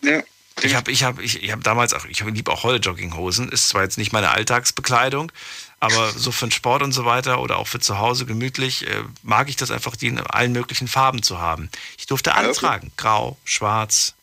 ja. 0.03 0.23
Ich 0.63 0.75
habe 0.77 0.91
ich 0.93 1.03
hab, 1.03 1.19
ich, 1.19 1.43
ich 1.43 1.51
hab 1.51 1.65
damals 1.65 1.93
auch, 1.93 2.05
ich 2.05 2.21
liebe 2.21 2.51
auch 2.51 2.63
heute 2.63 2.79
Jogginghosen, 2.79 3.51
ist 3.51 3.69
zwar 3.69 3.83
jetzt 3.83 3.99
nicht 3.99 4.13
meine 4.13 4.31
Alltagsbekleidung, 4.31 5.33
aber 5.83 6.13
so 6.13 6.31
für 6.31 6.47
den 6.47 6.53
Sport 6.53 6.83
und 6.83 6.93
so 6.93 7.05
weiter 7.05 7.41
oder 7.41 7.59
auch 7.59 7.67
für 7.67 7.81
zu 7.81 7.99
Hause 7.99 8.25
gemütlich, 8.25 8.87
äh, 8.87 9.03
mag 9.23 9.49
ich 9.49 9.57
das 9.57 9.71
einfach, 9.73 9.97
die 9.97 10.07
in 10.07 10.21
allen 10.21 10.53
möglichen 10.53 10.87
Farben 10.87 11.23
zu 11.23 11.41
haben. 11.41 11.71
Ich 11.99 12.07
durfte 12.07 12.35
alle 12.35 12.51
okay. 12.51 12.61
tragen, 12.61 12.93
grau, 12.97 13.37
schwarz, 13.45 14.15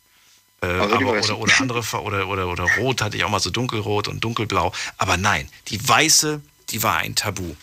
äh, 0.61 0.67
Also 0.67 0.95
aber, 0.95 1.19
oder, 1.19 1.37
oder 1.37 1.59
andere 1.59 1.79
oder, 1.99 2.27
oder, 2.27 2.47
oder 2.47 2.63
rot 2.77 3.01
hatte 3.01 3.17
ich 3.17 3.23
auch 3.25 3.29
mal 3.29 3.39
so 3.39 3.49
dunkelrot 3.49 4.07
und 4.07 4.23
dunkelblau. 4.23 4.71
Aber 4.97 5.17
nein, 5.17 5.49
die 5.67 5.85
weiße, 5.85 6.41
die 6.69 6.81
war 6.81 6.97
ein 6.97 7.15
Tabu. 7.15 7.55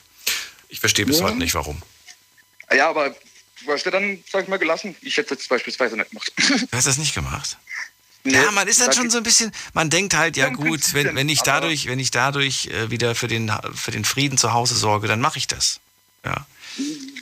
Ich 0.68 0.81
verstehe 0.81 1.06
bis 1.06 1.20
Ja. 1.20 1.24
heute 1.27 1.36
nicht 1.39 1.55
warum. 1.55 1.81
Ja, 2.74 2.90
aber 2.90 3.10
du 3.64 3.73
hast 3.73 3.85
ja 3.86 3.90
dann, 3.90 4.23
sag 4.31 4.43
ich 4.43 4.48
mal, 4.48 4.59
gelassen. 4.59 4.94
Ich 5.01 5.16
hätte 5.16 5.32
es 5.35 5.40
jetzt 5.40 5.48
beispielsweise 5.48 5.97
nicht 5.97 6.10
gemacht. 6.10 6.32
Du 6.36 6.77
hast 6.77 6.86
das 6.86 6.98
nicht 6.98 7.14
gemacht? 7.14 7.56
Ja, 8.31 8.51
man 8.53 8.69
ist 8.69 8.81
dann 8.81 8.93
schon 8.93 9.11
so 9.11 9.19
ein 9.19 9.23
bisschen, 9.23 9.53
man 9.73 9.90
denkt 9.90 10.15
halt, 10.15 10.36
ja 10.36 10.47
Ja, 10.47 10.53
gut, 10.53 10.94
wenn, 10.94 11.15
wenn 11.15 11.28
ich 11.28 11.43
dadurch, 11.43 11.86
wenn 11.86 11.98
ich 11.98 12.11
dadurch 12.11 12.66
äh, 12.69 12.90
wieder 12.90 13.15
für 13.15 13.28
den, 13.28 13.53
für 13.74 13.90
den 13.90 14.05
Frieden 14.05 14.39
zu 14.39 14.53
Hause 14.53 14.74
sorge, 14.74 15.09
dann 15.09 15.20
mache 15.20 15.39
ich 15.39 15.47
das. 15.47 15.81
Ja. 16.24 16.47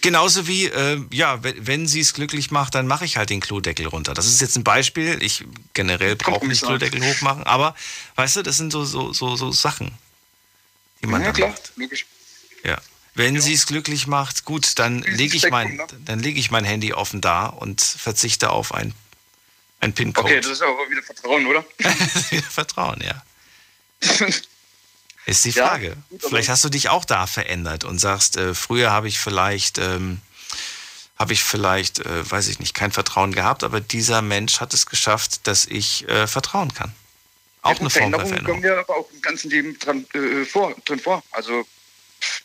Genauso 0.01 0.47
wie, 0.47 0.67
äh, 0.67 1.01
ja, 1.11 1.39
wenn, 1.43 1.87
sie 1.87 2.01
es 2.01 2.13
glücklich 2.13 2.51
macht, 2.51 2.75
dann 2.75 2.87
mache 2.87 3.05
ich 3.05 3.17
halt 3.17 3.31
den 3.31 3.41
Klodeckel 3.41 3.87
runter. 3.87 4.13
Das 4.13 4.27
ist 4.27 4.41
jetzt 4.41 4.57
ein 4.57 4.65
Beispiel. 4.65 5.23
Ich 5.23 5.45
generell 5.73 6.17
brauche 6.17 6.47
nicht 6.47 6.63
Klodeckel 6.63 7.03
hochmachen, 7.03 7.45
aber 7.45 7.75
weißt 8.17 8.37
du, 8.37 8.43
das 8.43 8.57
sind 8.57 8.73
so, 8.73 8.85
so, 8.85 9.13
so, 9.13 9.37
so 9.37 9.53
Sachen, 9.53 9.93
die 11.03 11.07
man 11.07 11.21
Ja, 11.23 11.29
dann 11.29 11.37
klar, 11.37 11.49
macht. 11.51 11.73
logisch. 11.77 12.07
Ja. 12.65 12.79
Wenn 13.15 13.41
sie 13.41 13.53
es 13.53 13.67
glücklich 13.67 14.09
macht, 14.09 14.45
gut, 14.45 14.79
dann 14.79 15.03
lege 15.03 15.37
ich, 15.37 15.49
mein, 15.49 15.77
ne? 15.77 15.87
dann 16.05 16.19
lege 16.19 16.41
ich 16.41 16.51
mein 16.51 16.65
Handy 16.65 16.93
offen 16.93 17.21
da 17.21 17.47
und 17.47 17.81
verzichte 17.81 18.51
auf 18.51 18.75
ein, 18.75 18.93
ein 19.85 19.93
PIN-Code. 19.95 20.27
Okay, 20.27 20.41
das 20.41 20.51
ist 20.53 20.63
aber 20.63 20.89
wieder 20.91 21.03
Vertrauen, 21.03 21.47
oder? 21.47 21.65
Vertrauen, 22.51 23.01
ja. 23.03 23.23
Ist 25.27 25.45
die 25.47 25.51
Ja, 25.51 25.69
Frage. 25.69 25.97
gut, 26.11 26.21
aber- 26.21 26.29
vielleicht 26.29 26.49
hast 26.51 26.65
du 26.65 26.69
dich 26.69 26.89
auch 26.91 27.05
da 27.07 27.27
verändert 27.27 27.85
und 27.85 27.99
sagst, 27.99 28.37
äh, 28.37 28.55
früher 28.55 28.91
habe 28.91 29.09
ich 29.09 29.19
vielleicht, 29.19 29.79
ähm, 29.79 30.21
habe 31.19 31.33
ich 31.33 31.43
vielleicht, 31.43 32.01
äh, 32.01 32.31
weiß 32.31 32.49
ich 32.49 32.59
nicht, 32.59 32.75
kein 32.75 32.93
Vertrauen 32.93 33.33
gehabt, 33.33 33.65
aber 33.65 33.81
dieser 33.81 34.21
Mensch 34.21 34.61
hat 34.61 34.75
es 34.75 34.85
geschafft, 34.85 35.47
dass 35.47 35.65
ich 35.65 36.07
äh, 36.09 36.27
vertrauen 36.27 36.75
kann. 36.75 36.93
Auch 37.63 37.81
eine 37.81 37.89
Form 37.89 38.11
der 38.13 38.21
Veränderungen 38.21 38.29
Veränderung. 38.29 38.61
kommen 38.61 38.65
ja 38.75 38.81
aber 38.81 38.97
auch 38.99 39.11
im 39.13 39.23
ganzen 39.23 39.49
Leben 39.51 39.79
dran, 39.79 40.07
äh, 40.13 40.45
vor, 40.45 40.75
drin 40.85 40.99
vor. 40.99 41.23
Also 41.31 41.67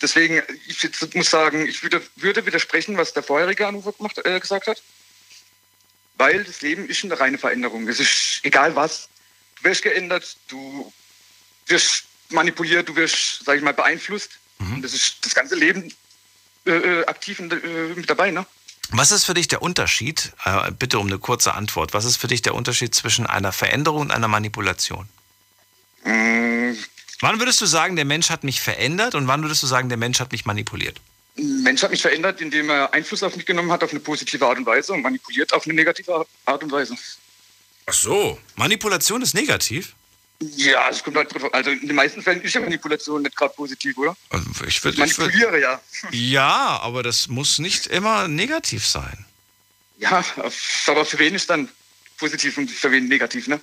deswegen, 0.02 0.42
ich 0.68 0.90
muss 1.16 1.30
sagen, 1.30 1.66
ich 1.68 1.84
würde, 1.84 2.02
würde 2.16 2.46
widersprechen, 2.46 2.96
was 2.96 3.12
der 3.12 3.24
vorherige 3.24 3.68
Anrufer 3.68 3.92
gemacht, 3.92 4.18
äh, 4.24 4.40
gesagt 4.40 4.68
hat. 4.68 4.82
Weil 6.20 6.44
das 6.44 6.62
Leben 6.62 6.88
ist 6.88 7.04
eine 7.04 7.20
reine 7.20 7.38
Veränderung. 7.38 7.88
Es 7.88 8.00
ist 8.00 8.42
egal 8.44 8.76
was. 8.76 9.08
Du 9.56 9.64
wirst 9.70 9.82
geändert, 9.82 10.36
du 10.50 10.92
wirst 11.68 12.04
manipuliert, 12.30 12.90
du 12.90 12.96
wirst, 12.96 13.46
sag 13.46 13.58
ich 13.58 13.64
mal, 13.64 13.74
beeinflusst. 13.74 14.32
Und 14.60 14.82
das 14.82 14.94
ist 14.94 15.26
das 15.26 15.34
ganze 15.34 15.56
Leben 15.56 15.94
äh, 16.66 16.72
äh, 16.72 17.06
aktiv 17.06 17.40
in, 17.40 17.50
äh, 17.50 17.96
mit 17.96 18.10
dabei, 18.10 18.32
ne? 18.32 18.46
Was 18.92 19.12
ist 19.12 19.24
für 19.24 19.34
dich 19.34 19.48
der 19.48 19.62
Unterschied, 19.62 20.34
äh, 20.44 20.72
bitte 20.72 21.00
um 21.00 21.08
eine 21.08 21.20
kurze 21.20 21.54
Antwort, 21.54 21.94
was 21.94 22.04
ist 22.04 22.18
für 22.18 22.28
dich 22.28 22.42
der 22.42 22.54
Unterschied 22.54 22.94
zwischen 22.94 23.26
einer 23.26 23.54
Veränderung 23.54 24.02
und 24.02 24.12
einer 24.12 24.28
Manipulation? 24.28 25.08
Mm, 26.04 26.74
Wann 27.22 27.40
würdest 27.40 27.62
du 27.62 27.66
sagen, 27.66 27.96
der 27.96 28.06
Mensch 28.06 28.30
hat 28.30 28.44
mich 28.44 28.62
verändert 28.62 29.16
und 29.16 29.28
wann 29.28 29.42
würdest 29.42 29.64
du 29.64 29.68
sagen, 29.68 29.90
der 29.90 29.98
Mensch 29.98 30.20
hat 30.20 30.32
mich 30.32 30.46
manipuliert? 30.46 31.00
Ein 31.40 31.64
Mensch 31.64 31.82
hat 31.82 31.92
mich 31.92 32.02
verändert, 32.02 32.42
indem 32.42 32.70
er 32.70 32.94
Einfluss 32.94 33.24
auf 33.24 33.36
mich 33.36 33.46
genommen 33.46 33.72
hat 33.72 33.84
auf 33.84 33.92
eine 33.92 34.00
positive 34.00 34.46
Art 34.46 34.58
und 34.58 34.66
Weise 34.66 34.94
und 34.94 35.02
manipuliert 35.02 35.54
auf 35.54 35.66
eine 35.66 35.74
negative 35.74 36.26
Art 36.46 36.64
und 36.64 36.72
Weise. 36.72 36.96
Ach 37.86 37.94
so, 37.94 38.38
Manipulation 38.56 39.22
ist 39.22 39.34
negativ? 39.34 39.96
Ja, 40.42 40.90
es 40.90 41.04
kommt 41.04 41.18
halt 41.18 41.34
drauf. 41.34 41.54
Also 41.54 41.72
in 41.72 41.88
den 41.88 41.96
meisten 41.96 42.22
Fällen 42.22 42.42
ist 42.42 42.54
ja 42.54 42.62
Manipulation 42.62 43.22
nicht 43.22 43.36
gerade 43.36 43.54
positiv, 43.54 43.98
oder? 43.98 44.16
Also 44.30 44.46
Ich, 44.66 44.84
würd, 44.84 44.98
Ich 44.98 45.04
ich 45.04 45.18
manipuliere 45.18 45.60
ja. 45.60 45.82
ja, 46.12 46.80
aber 46.82 47.04
das 47.04 47.28
muss 47.28 47.60
nicht 47.60 47.88
immer 47.88 48.28
negativ 48.28 48.86
sein. 48.86 49.26
Ja, 49.98 50.24
aber 50.88 51.06
für 51.06 51.20
wen 51.20 51.36
ist 51.36 51.50
dann 51.50 51.70
positiv 52.20 52.58
und 52.58 52.70
für 52.70 52.92
wen 52.92 53.08
negativ, 53.08 53.48
ne? 53.48 53.60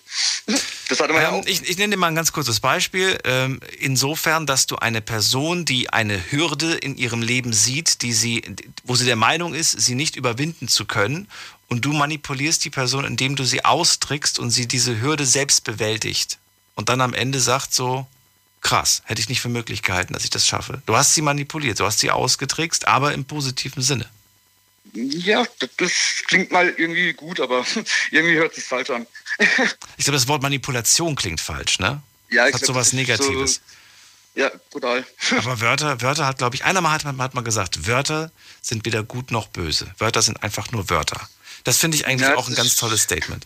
Das 0.89 1.01
hatte 1.01 1.13
man 1.13 1.23
ja 1.23 1.29
Ähm, 1.29 1.35
auch. 1.37 1.47
ich, 1.47 1.63
ich 1.69 1.77
nenne 1.77 1.93
dir 1.95 1.97
mal 1.99 2.09
ein 2.09 2.15
ganz 2.15 2.33
kurzes 2.33 2.61
Beispiel. 2.61 3.19
Ähm, 3.25 3.61
insofern, 3.79 4.47
dass 4.47 4.67
du 4.67 4.77
eine 4.77 5.01
Person, 5.01 5.65
die 5.65 5.91
eine 5.91 6.21
Hürde 6.31 6.75
in 6.75 6.97
ihrem 6.97 7.23
Leben 7.23 7.53
sieht, 7.53 8.03
die 8.03 8.13
sie, 8.13 8.43
wo 8.85 8.97
sie 8.97 9.05
der 9.05 9.17
Meinung 9.17 9.55
ist, 9.55 9.73
sie 9.73 9.95
nicht 9.95 10.17
überwinden 10.17 10.69
zu 10.69 10.85
können, 10.87 11.29
und 11.69 11.85
du 11.85 11.93
manipulierst 11.93 12.65
die 12.65 12.71
Person, 12.71 13.05
indem 13.05 13.35
du 13.35 13.45
sie 13.45 13.65
austrickst 13.65 14.39
und 14.39 14.51
sie 14.51 14.67
diese 14.69 15.01
Hürde 15.01 15.27
selbst 15.27 15.65
bewältigt. 15.65 16.39
Und 16.77 16.89
dann 16.89 17.01
am 17.01 17.13
Ende 17.13 17.41
sagt 17.41 17.75
so, 17.75 18.07
krass, 18.61 19.03
hätte 19.05 19.21
ich 19.21 19.29
nicht 19.29 19.41
für 19.41 19.49
möglich 19.49 19.83
gehalten, 19.83 20.13
dass 20.15 20.23
ich 20.23 20.31
das 20.31 20.47
schaffe. 20.47 20.81
Du 20.87 20.97
hast 20.97 21.15
sie 21.15 21.23
manipuliert, 21.23 21.81
du 21.81 21.85
hast 21.85 21.99
sie 21.99 22.13
ausgetrickst, 22.13 22.87
aber 22.87 23.15
im 23.15 23.25
positiven 23.25 23.83
Sinne. 23.83 24.09
Ja, 24.97 25.45
das, 25.77 25.93
klingt 26.27 26.51
mal 26.51 26.69
irgendwie 26.77 27.13
gut, 27.13 27.41
aber 27.41 27.65
irgendwie 28.11 28.37
hört 28.37 28.55
sich 28.55 28.65
falsch 28.65 28.91
an. 28.91 29.07
Ich 29.99 30.05
glaube, 30.05 30.19
das 30.19 30.29
Wort 30.29 30.43
Manipulation 30.43 31.15
klingt 31.17 31.41
falsch, 31.41 31.79
ne? 31.79 32.03
Ja, 32.31 32.43
Das 32.45 32.49
ich 32.49 32.55
hat 32.55 32.63
glaub, 32.63 32.77
sowas 32.77 32.93
Negatives. 32.93 33.55
So, 34.35 34.41
ja, 34.43 34.51
brutal. 34.71 35.05
Aber 35.39 35.61
Wörter, 35.61 36.01
Wörter 36.03 36.27
hat, 36.27 36.39
glaube 36.39 36.57
ich, 36.57 36.65
einer 36.65 36.81
mal 36.81 36.93
hat, 36.93 37.05
hat 37.05 37.35
mal 37.35 37.41
gesagt, 37.43 37.87
Wörter 37.87 38.31
sind 38.63 38.85
weder 38.85 39.03
gut 39.03 39.31
noch 39.31 39.49
böse. 39.49 39.87
Wörter 39.99 40.23
sind 40.23 40.43
einfach 40.43 40.71
nur 40.73 40.89
Wörter. 40.91 41.29
Das 41.65 41.79
finde 41.79 41.97
ich 41.97 42.07
eigentlich 42.07 42.29
Ja, 42.29 42.37
auch 42.37 42.49
ein 42.49 42.55
ganz 42.55 42.77
tolles 42.77 43.03
Statement. 43.03 43.45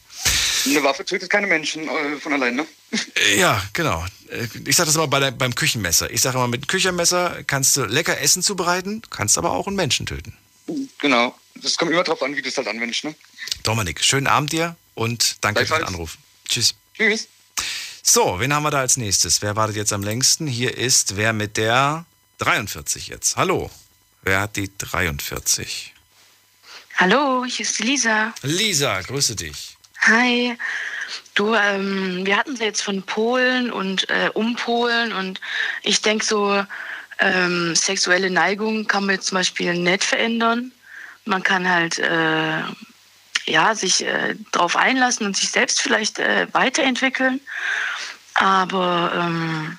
Eine 0.66 0.82
Waffe 0.82 1.04
tötet 1.04 1.30
keine 1.30 1.46
Menschen 1.46 1.88
äh, 1.88 2.16
von 2.20 2.32
allein, 2.34 2.56
ne? 2.56 2.66
Äh, 3.14 3.38
Ja, 3.40 3.62
genau. 3.72 4.04
Äh, 4.28 4.46
Ich 4.66 4.76
sage 4.76 4.86
das 4.88 4.96
immer 4.96 5.08
bei 5.08 5.20
der, 5.20 5.30
beim 5.30 5.54
Küchenmesser. 5.54 6.10
Ich 6.10 6.20
sage 6.20 6.36
immer, 6.36 6.48
mit 6.48 6.64
dem 6.64 6.66
Küchenmesser 6.66 7.42
kannst 7.46 7.76
du 7.76 7.84
lecker 7.84 8.20
Essen 8.20 8.42
zubereiten, 8.42 9.02
kannst 9.10 9.38
aber 9.38 9.52
auch 9.52 9.66
einen 9.66 9.76
Menschen 9.76 10.06
töten. 10.06 10.36
Genau. 10.98 11.34
Das 11.56 11.76
kommt 11.76 11.90
immer 11.90 12.04
drauf 12.04 12.22
an, 12.22 12.36
wie 12.36 12.42
du 12.42 12.48
es 12.48 12.56
halt 12.56 12.68
anwendest, 12.68 13.04
ne? 13.04 13.14
Dominik, 13.62 14.02
schönen 14.02 14.26
Abend 14.26 14.52
dir 14.52 14.76
und 14.94 15.36
danke 15.42 15.66
für 15.66 15.76
den. 15.76 15.84
Anruf. 15.84 16.16
Tschüss. 16.48 16.74
Tschüss. 16.96 17.28
So, 18.02 18.40
wen 18.40 18.52
haben 18.54 18.62
wir 18.62 18.70
da 18.70 18.80
als 18.80 18.96
nächstes? 18.96 19.42
Wer 19.42 19.56
wartet 19.56 19.76
jetzt 19.76 19.92
am 19.92 20.02
längsten? 20.02 20.46
Hier 20.46 20.76
ist 20.76 21.16
wer 21.16 21.32
mit 21.32 21.56
der 21.56 22.06
43 22.38 23.08
jetzt. 23.08 23.36
Hallo. 23.36 23.70
Wer 24.22 24.40
hat 24.40 24.56
die 24.56 24.70
43? 24.76 25.94
Hallo, 26.96 27.44
hier 27.46 27.64
ist 27.64 27.78
die 27.78 27.84
Lisa. 27.84 28.34
Lisa, 28.42 29.00
grüße 29.00 29.36
dich. 29.36 29.76
Hi. 30.02 30.56
Du, 31.34 31.54
ähm, 31.54 32.26
wir 32.26 32.36
hatten 32.36 32.56
sie 32.56 32.64
jetzt 32.64 32.82
von 32.82 33.02
Polen 33.02 33.70
und 33.70 34.08
äh, 34.10 34.30
um 34.34 34.56
Polen 34.56 35.12
und 35.12 35.40
ich 35.82 36.02
denke 36.02 36.24
so, 36.24 36.64
ähm, 37.18 37.74
sexuelle 37.74 38.30
Neigung 38.30 38.86
kann 38.86 39.06
man 39.06 39.16
jetzt 39.16 39.28
zum 39.28 39.36
Beispiel 39.36 39.74
nicht 39.74 40.04
verändern. 40.04 40.72
Man 41.24 41.42
kann 41.42 41.68
halt 41.68 41.98
äh, 41.98 42.62
ja, 43.46 43.74
sich 43.74 44.04
äh, 44.04 44.34
darauf 44.52 44.76
einlassen 44.76 45.26
und 45.26 45.36
sich 45.36 45.50
selbst 45.50 45.80
vielleicht 45.80 46.18
äh, 46.18 46.46
weiterentwickeln. 46.52 47.40
Aber 48.34 49.12
ähm, 49.14 49.78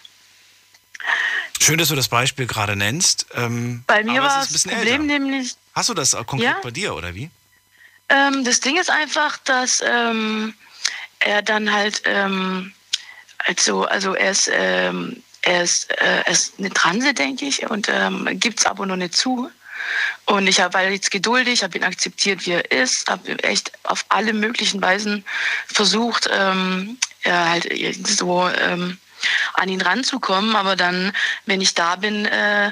Schön, 1.60 1.78
dass 1.78 1.90
du 1.90 1.96
das 1.96 2.08
Beispiel 2.08 2.48
gerade 2.48 2.76
nennst. 2.76 3.28
Ähm, 3.34 3.84
bei 3.88 4.04
mir 4.04 4.22
war 4.22 4.40
das 4.40 4.64
Problem 4.64 4.78
älter. 4.78 5.04
nämlich, 5.04 5.56
Hast 5.74 5.90
du 5.90 5.94
das 5.94 6.16
auch 6.16 6.26
konkret 6.26 6.50
Ja. 6.50 6.60
bei 6.62 6.72
dir, 6.72 6.96
oder 6.96 7.14
wie? 7.16 7.30
Ähm, 8.10 8.44
das 8.44 8.60
Ding 8.60 8.78
ist 8.78 8.90
einfach, 8.90 9.38
dass 9.38 9.82
ähm, 9.86 10.54
er 11.20 11.42
dann 11.42 11.72
halt, 11.72 12.02
ähm, 12.06 12.74
also, 13.38 13.86
also 13.86 14.16
er 14.16 14.32
ist, 14.32 14.50
ähm, 14.52 15.24
er 15.44 15.64
ist, 15.64 15.90
äh, 15.92 16.22
er 16.26 16.28
ist 16.28 16.56
eine 16.60 16.72
Transe, 16.72 17.14
denke 17.14 17.46
ich, 17.46 17.70
und 17.70 17.88
ähm, 17.90 18.28
gibt 18.40 18.60
es 18.60 18.66
aber 18.66 18.86
noch 18.86 18.96
nicht 18.98 19.16
zu. 19.16 19.50
Und 20.26 20.48
ich 20.48 20.60
habe 20.62 20.78
halt 20.78 20.92
jetzt 20.92 21.12
geduldig, 21.12 21.64
habe 21.64 21.78
ihn 21.78 21.84
akzeptiert, 21.84 22.46
wie 22.46 22.52
er 22.52 22.72
ist, 22.72 23.10
habe 23.10 23.42
echt 23.44 23.72
auf 23.84 24.06
alle 24.10 24.34
möglichen 24.34 24.82
Weisen 24.82 25.26
versucht, 25.68 26.30
ähm, 26.32 26.98
ja, 27.24 27.50
halt 27.50 27.68
so 28.08 28.48
ähm, 28.48 28.98
an 29.54 29.70
ihn 29.70 29.82
ranzukommen. 29.82 30.56
Aber 30.56 30.76
dann, 30.76 31.14
wenn 31.46 31.62
ich 31.62 31.74
da 31.74 31.96
bin, 31.96 32.26
äh, 32.26 32.72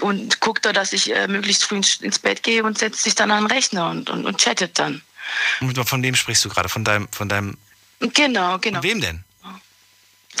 und 0.00 0.40
guckt 0.40 0.66
er, 0.66 0.72
dass 0.72 0.92
ich 0.92 1.14
äh, 1.14 1.28
möglichst 1.28 1.64
früh 1.64 1.76
ins, 1.76 1.96
ins 1.96 2.18
Bett 2.18 2.42
gehe 2.42 2.62
und 2.62 2.78
setzt 2.78 3.02
sich 3.02 3.14
dann 3.14 3.30
an 3.30 3.44
den 3.44 3.52
Rechner 3.52 3.90
und, 3.90 4.10
und, 4.10 4.26
und 4.26 4.38
chattet 4.38 4.78
dann. 4.78 5.02
Und 5.60 5.76
Von 5.88 6.02
wem 6.02 6.14
sprichst 6.14 6.44
du 6.44 6.48
gerade? 6.48 6.68
Von 6.68 6.84
deinem, 6.84 7.08
von 7.12 7.28
deinem. 7.28 7.56
Genau, 8.00 8.58
genau. 8.58 8.80
Von 8.80 8.88
wem 8.88 9.00
denn? 9.00 9.24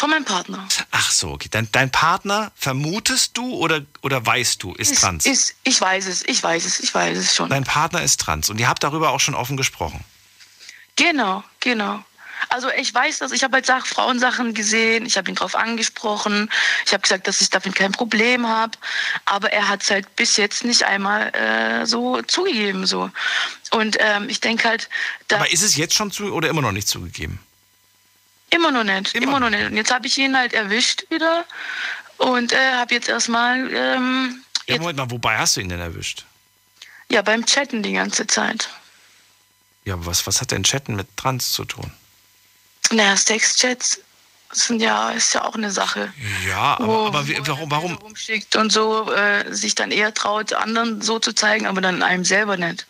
Von 0.00 0.08
meinem 0.08 0.24
Partner. 0.24 0.66
Ach 0.92 1.10
so, 1.10 1.32
okay. 1.32 1.48
Dein, 1.50 1.68
dein 1.72 1.90
Partner, 1.90 2.52
vermutest 2.56 3.36
du 3.36 3.52
oder, 3.52 3.82
oder 4.00 4.24
weißt 4.24 4.62
du, 4.62 4.72
ist 4.72 4.98
trans? 4.98 5.26
Ist, 5.26 5.56
ich 5.62 5.78
weiß 5.78 6.06
es, 6.06 6.26
ich 6.26 6.42
weiß 6.42 6.64
es, 6.64 6.80
ich 6.80 6.94
weiß 6.94 7.18
es 7.18 7.34
schon. 7.34 7.50
Dein 7.50 7.64
Partner 7.64 8.02
ist 8.02 8.18
trans 8.18 8.48
und 8.48 8.58
ihr 8.58 8.66
habt 8.66 8.82
darüber 8.82 9.10
auch 9.10 9.20
schon 9.20 9.34
offen 9.34 9.58
gesprochen. 9.58 10.02
Genau, 10.96 11.44
genau. 11.60 12.02
Also 12.48 12.70
ich 12.70 12.94
weiß 12.94 13.18
das, 13.18 13.32
ich 13.32 13.44
habe 13.44 13.56
halt 13.56 13.66
Sach 13.66 13.84
Frauensachen 13.84 14.54
gesehen, 14.54 15.04
ich 15.04 15.18
habe 15.18 15.28
ihn 15.28 15.34
darauf 15.34 15.54
angesprochen, 15.54 16.48
ich 16.86 16.94
habe 16.94 17.02
gesagt, 17.02 17.28
dass 17.28 17.42
ich 17.42 17.50
damit 17.50 17.74
kein 17.74 17.92
Problem 17.92 18.48
habe, 18.48 18.78
aber 19.26 19.52
er 19.52 19.68
hat 19.68 19.82
es 19.82 19.90
halt 19.90 20.16
bis 20.16 20.38
jetzt 20.38 20.64
nicht 20.64 20.84
einmal 20.84 21.28
äh, 21.34 21.84
so 21.84 22.22
zugegeben. 22.22 22.86
so. 22.86 23.10
Und 23.70 23.98
ähm, 24.00 24.30
ich 24.30 24.40
denke 24.40 24.66
halt, 24.66 24.88
Aber 25.30 25.52
ist 25.52 25.62
es 25.62 25.76
jetzt 25.76 25.92
schon 25.92 26.10
zu 26.10 26.32
oder 26.32 26.48
immer 26.48 26.62
noch 26.62 26.72
nicht 26.72 26.88
zugegeben? 26.88 27.38
Immer 28.50 28.70
noch 28.70 28.84
nicht, 28.84 29.14
immer, 29.14 29.40
noch 29.40 29.50
nicht. 29.50 29.64
Und 29.70 29.76
jetzt 29.76 29.92
habe 29.92 30.06
ich 30.06 30.16
ihn 30.18 30.36
halt 30.36 30.52
erwischt 30.52 31.04
wieder 31.10 31.44
und 32.18 32.52
äh, 32.52 32.72
habe 32.74 32.94
jetzt 32.94 33.08
erstmal 33.08 33.70
ähm, 33.72 34.42
Ja, 34.66 34.78
Moment 34.78 34.98
mal, 34.98 35.10
wobei 35.10 35.38
hast 35.38 35.56
du 35.56 35.60
ihn 35.60 35.68
denn 35.68 35.80
erwischt? 35.80 36.24
ja 37.08 37.22
beim 37.22 37.44
Chatten 37.44 37.82
die 37.82 37.92
ganze 37.94 38.26
Zeit. 38.26 38.68
Ja, 39.84 39.94
aber 39.94 40.06
was, 40.06 40.26
was 40.28 40.40
hat 40.40 40.52
denn 40.52 40.62
Chatten 40.62 40.94
mit 40.94 41.08
trans 41.16 41.50
zu 41.52 41.64
tun? 41.64 41.90
Naja, 42.92 43.16
Sexchats 43.16 44.00
sind 44.52 44.80
ja, 44.80 45.10
ist 45.10 45.34
ja 45.34 45.44
auch 45.44 45.54
eine 45.54 45.70
Sache. 45.72 46.12
Ja, 46.46 46.74
aber, 46.78 46.86
Wo- 46.86 47.06
aber 47.06 47.26
wie, 47.26 47.36
warum, 47.46 47.70
warum? 47.70 47.98
Schickt 48.16 48.54
und 48.56 48.70
so 48.70 49.10
äh, 49.12 49.52
sich 49.52 49.74
dann 49.74 49.90
eher 49.90 50.12
traut, 50.14 50.52
anderen 50.52 51.02
so 51.02 51.18
zu 51.18 51.32
zeigen, 51.34 51.66
aber 51.66 51.80
dann 51.80 52.02
einem 52.02 52.24
selber 52.24 52.56
nicht. 52.56 52.86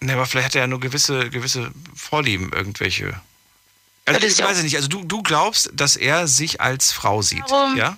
Ne, 0.00 0.12
aber 0.12 0.26
vielleicht 0.26 0.46
hat 0.48 0.54
er 0.56 0.62
ja 0.62 0.66
nur 0.66 0.80
gewisse, 0.80 1.30
gewisse 1.30 1.70
Vorlieben, 1.94 2.52
irgendwelche. 2.52 3.18
Also, 4.06 4.20
das 4.20 4.32
ich 4.32 4.44
weiß 4.44 4.58
auch- 4.58 4.62
nicht, 4.62 4.76
also 4.76 4.88
du, 4.88 5.04
du 5.04 5.22
glaubst, 5.22 5.70
dass 5.74 5.96
er 5.96 6.26
sich 6.28 6.60
als 6.60 6.92
Frau 6.92 7.22
sieht, 7.22 7.48
Darum- 7.50 7.76
ja? 7.76 7.96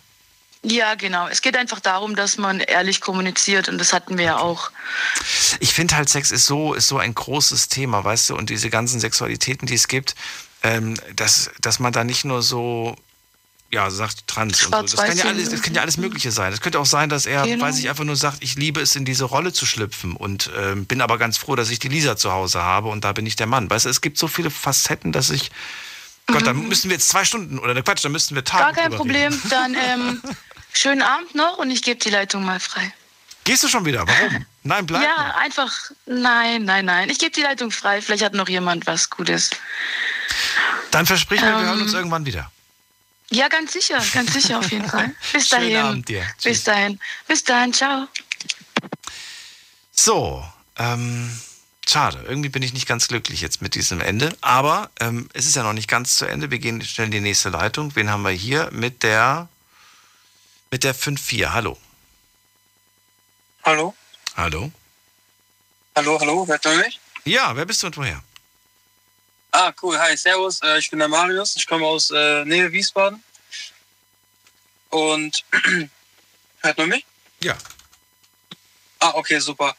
Ja, 0.65 0.97
genau. 0.97 1.29
Es 1.29 1.41
geht 1.41 1.57
einfach 1.57 1.79
darum, 1.79 2.17
dass 2.17 2.37
man 2.37 2.59
ehrlich 2.59 3.01
kommuniziert 3.01 3.69
und 3.69 3.79
das 3.79 3.93
hatten 3.93 4.19
wir 4.19 4.25
ja 4.25 4.39
auch. 4.39 4.73
Ich 5.61 5.73
finde 5.73 5.95
halt, 5.97 6.09
Sex 6.09 6.33
ist 6.33 6.47
so, 6.47 6.75
ist 6.75 6.89
so 6.89 6.99
ein 6.99 7.15
großes 7.15 7.69
Thema, 7.69 8.03
weißt 8.03 8.31
du, 8.31 8.37
und 8.37 8.51
diese 8.51 8.69
ganzen 8.69 8.99
Sexualitäten, 8.99 9.69
die 9.69 9.75
es 9.75 9.87
gibt, 9.87 10.17
ähm, 10.65 10.95
dass, 11.15 11.51
dass 11.61 11.79
man 11.79 11.93
da 11.93 12.03
nicht 12.03 12.25
nur 12.25 12.43
so, 12.43 12.97
ja, 13.71 13.89
sagt 13.91 14.27
trans 14.27 14.63
und 14.67 14.75
so. 14.89 14.97
Das 14.97 15.07
kann, 15.07 15.17
ja 15.17 15.27
alles, 15.27 15.51
das 15.51 15.63
kann 15.63 15.75
ja 15.75 15.83
alles 15.83 15.97
Mögliche 15.97 16.33
sein. 16.33 16.53
Es 16.53 16.61
könnte 16.61 16.81
auch 16.81 16.87
sein, 16.87 17.09
dass 17.09 17.27
er, 17.27 17.45
Genau. 17.45 17.65
weiß 17.65 17.79
ich, 17.79 17.89
einfach 17.89 18.05
nur 18.05 18.17
sagt, 18.17 18.39
ich 18.43 18.57
liebe 18.57 18.81
es, 18.81 18.97
in 18.97 19.05
diese 19.05 19.27
Rolle 19.27 19.53
zu 19.53 19.65
schlüpfen 19.65 20.17
und 20.17 20.51
ähm, 20.59 20.87
bin 20.87 21.01
aber 21.03 21.19
ganz 21.19 21.37
froh, 21.39 21.55
dass 21.55 21.71
ich 21.71 21.79
die 21.79 21.89
Lisa 21.89 22.17
zu 22.17 22.33
Hause 22.33 22.63
habe 22.63 22.89
und 22.89 23.05
da 23.05 23.13
bin 23.13 23.27
ich 23.27 23.37
der 23.37 23.47
Mann. 23.47 23.71
Weißt 23.71 23.85
du, 23.85 23.91
es 23.91 24.01
gibt 24.01 24.19
so 24.19 24.27
viele 24.27 24.51
Facetten, 24.51 25.13
dass 25.13 25.31
ich. 25.31 25.53
Gott, 26.29 26.47
da 26.47 26.53
müssen 26.53 26.91
wir 26.91 26.97
jetzt 26.97 27.09
zwei 27.09 27.25
Stunden 27.25 27.59
oder 27.59 27.75
ne, 27.75 27.83
Quatsch, 27.83 28.05
da 28.05 28.09
müssten 28.09 28.35
wir 28.35 28.45
Tage 28.45 28.65
Mhm. 28.65 28.75
Gar 28.75 28.83
kein 28.85 28.93
Problem. 28.97 29.33
Reden. 29.33 29.49
Dann 29.51 29.75
ähm, 29.75 30.23
schönen 30.73 31.03
Abend 31.03 31.35
noch 31.35 31.59
und 31.59 31.71
ich 31.71 31.83
gebe 31.83 31.99
die 31.99 32.11
Leitung 32.11 32.45
mal 32.45 32.61
frei. 32.61 32.93
Gehst 33.45 33.65
du 33.65 33.69
schon 33.69 33.87
wieder? 33.87 34.07
Warum? 34.07 34.45
Nein, 34.63 34.85
bleib. 34.87 35.03
ja, 35.03 35.35
einfach. 35.39 35.73
Nein, 36.05 36.65
nein, 36.65 36.85
nein. 36.85 37.09
Ich 37.09 37.19
gebe 37.19 37.31
die 37.31 37.41
Leitung 37.41 37.71
frei. 37.71 38.03
Vielleicht 38.03 38.23
hat 38.23 38.35
noch 38.35 38.49
jemand 38.49 38.87
was 38.87 39.09
Gutes. 39.09 39.51
Dann 40.91 41.07
versprich 41.07 41.41
mir, 41.41 41.47
wir 41.53 41.59
Ähm. 41.61 41.65
hören 41.67 41.81
uns 41.83 41.95
irgendwann 41.95 42.27
wieder. 42.27 42.51
Ja, 43.31 43.49
ganz 43.49 43.73
sicher, 43.73 44.03
ganz 44.13 44.33
sicher 44.35 44.59
auf 44.59 44.71
jeden 44.71 44.89
Fall. 44.89 45.15
Bis 45.33 45.49
Schönen 45.49 45.63
dahin. 45.63 45.77
Abend 45.79 46.09
dir. 46.09 46.27
Bis 46.43 46.65
dahin. 46.65 47.01
Bis 47.27 47.43
dahin, 47.45 47.73
ciao. 47.73 48.07
So, 49.93 50.45
ähm, 50.77 51.31
schade. 51.91 52.25
Irgendwie 52.27 52.49
bin 52.49 52.63
ich 52.63 52.73
nicht 52.73 52.87
ganz 52.87 53.09
glücklich 53.09 53.41
jetzt 53.41 53.63
mit 53.63 53.75
diesem 53.75 54.01
Ende. 54.01 54.37
Aber 54.41 54.91
ähm, 55.01 55.29
es 55.33 55.47
ist 55.47 55.57
ja 55.57 55.63
noch 55.63 55.73
nicht 55.73 55.89
ganz 55.89 56.17
zu 56.17 56.27
Ende. 56.27 56.51
Wir 56.51 56.59
gehen 56.59 56.83
schnell 56.83 57.07
in 57.07 57.13
die 57.13 57.21
nächste 57.21 57.49
Leitung. 57.49 57.95
Wen 57.97 58.11
haben 58.11 58.23
wir 58.23 58.31
hier? 58.31 58.69
Mit 58.73 59.03
der 59.03 59.49
mit 60.71 60.85
der 60.85 60.95
5-4. 60.95 61.53
Hallo. 61.53 61.79
Hallo? 63.65 63.95
Hallo. 64.37 64.71
Hallo, 65.97 66.21
hallo, 66.21 66.47
hört 66.47 66.65
ihr 66.67 66.77
mich? 66.77 67.01
Ja, 67.25 67.57
wer 67.57 67.65
bist 67.65 67.83
du 67.83 67.87
und 67.89 67.97
woher? 67.97 68.23
Ah, 69.51 69.73
cool, 69.83 69.99
hi, 69.99 70.17
servus, 70.17 70.63
äh, 70.63 70.79
ich 70.79 70.91
bin 70.91 70.99
der 70.99 71.09
Marius, 71.09 71.57
ich 71.57 71.67
komme 71.67 71.87
aus 71.87 72.11
äh, 72.11 72.45
Nähe 72.45 72.71
Wiesbaden. 72.71 73.23
Und 74.91 75.45
hört 76.61 76.79
man 76.79 76.89
mich? 76.89 77.05
Ja. 77.43 77.57
Ah, 79.01 79.13
okay, 79.15 79.39
super. 79.39 79.75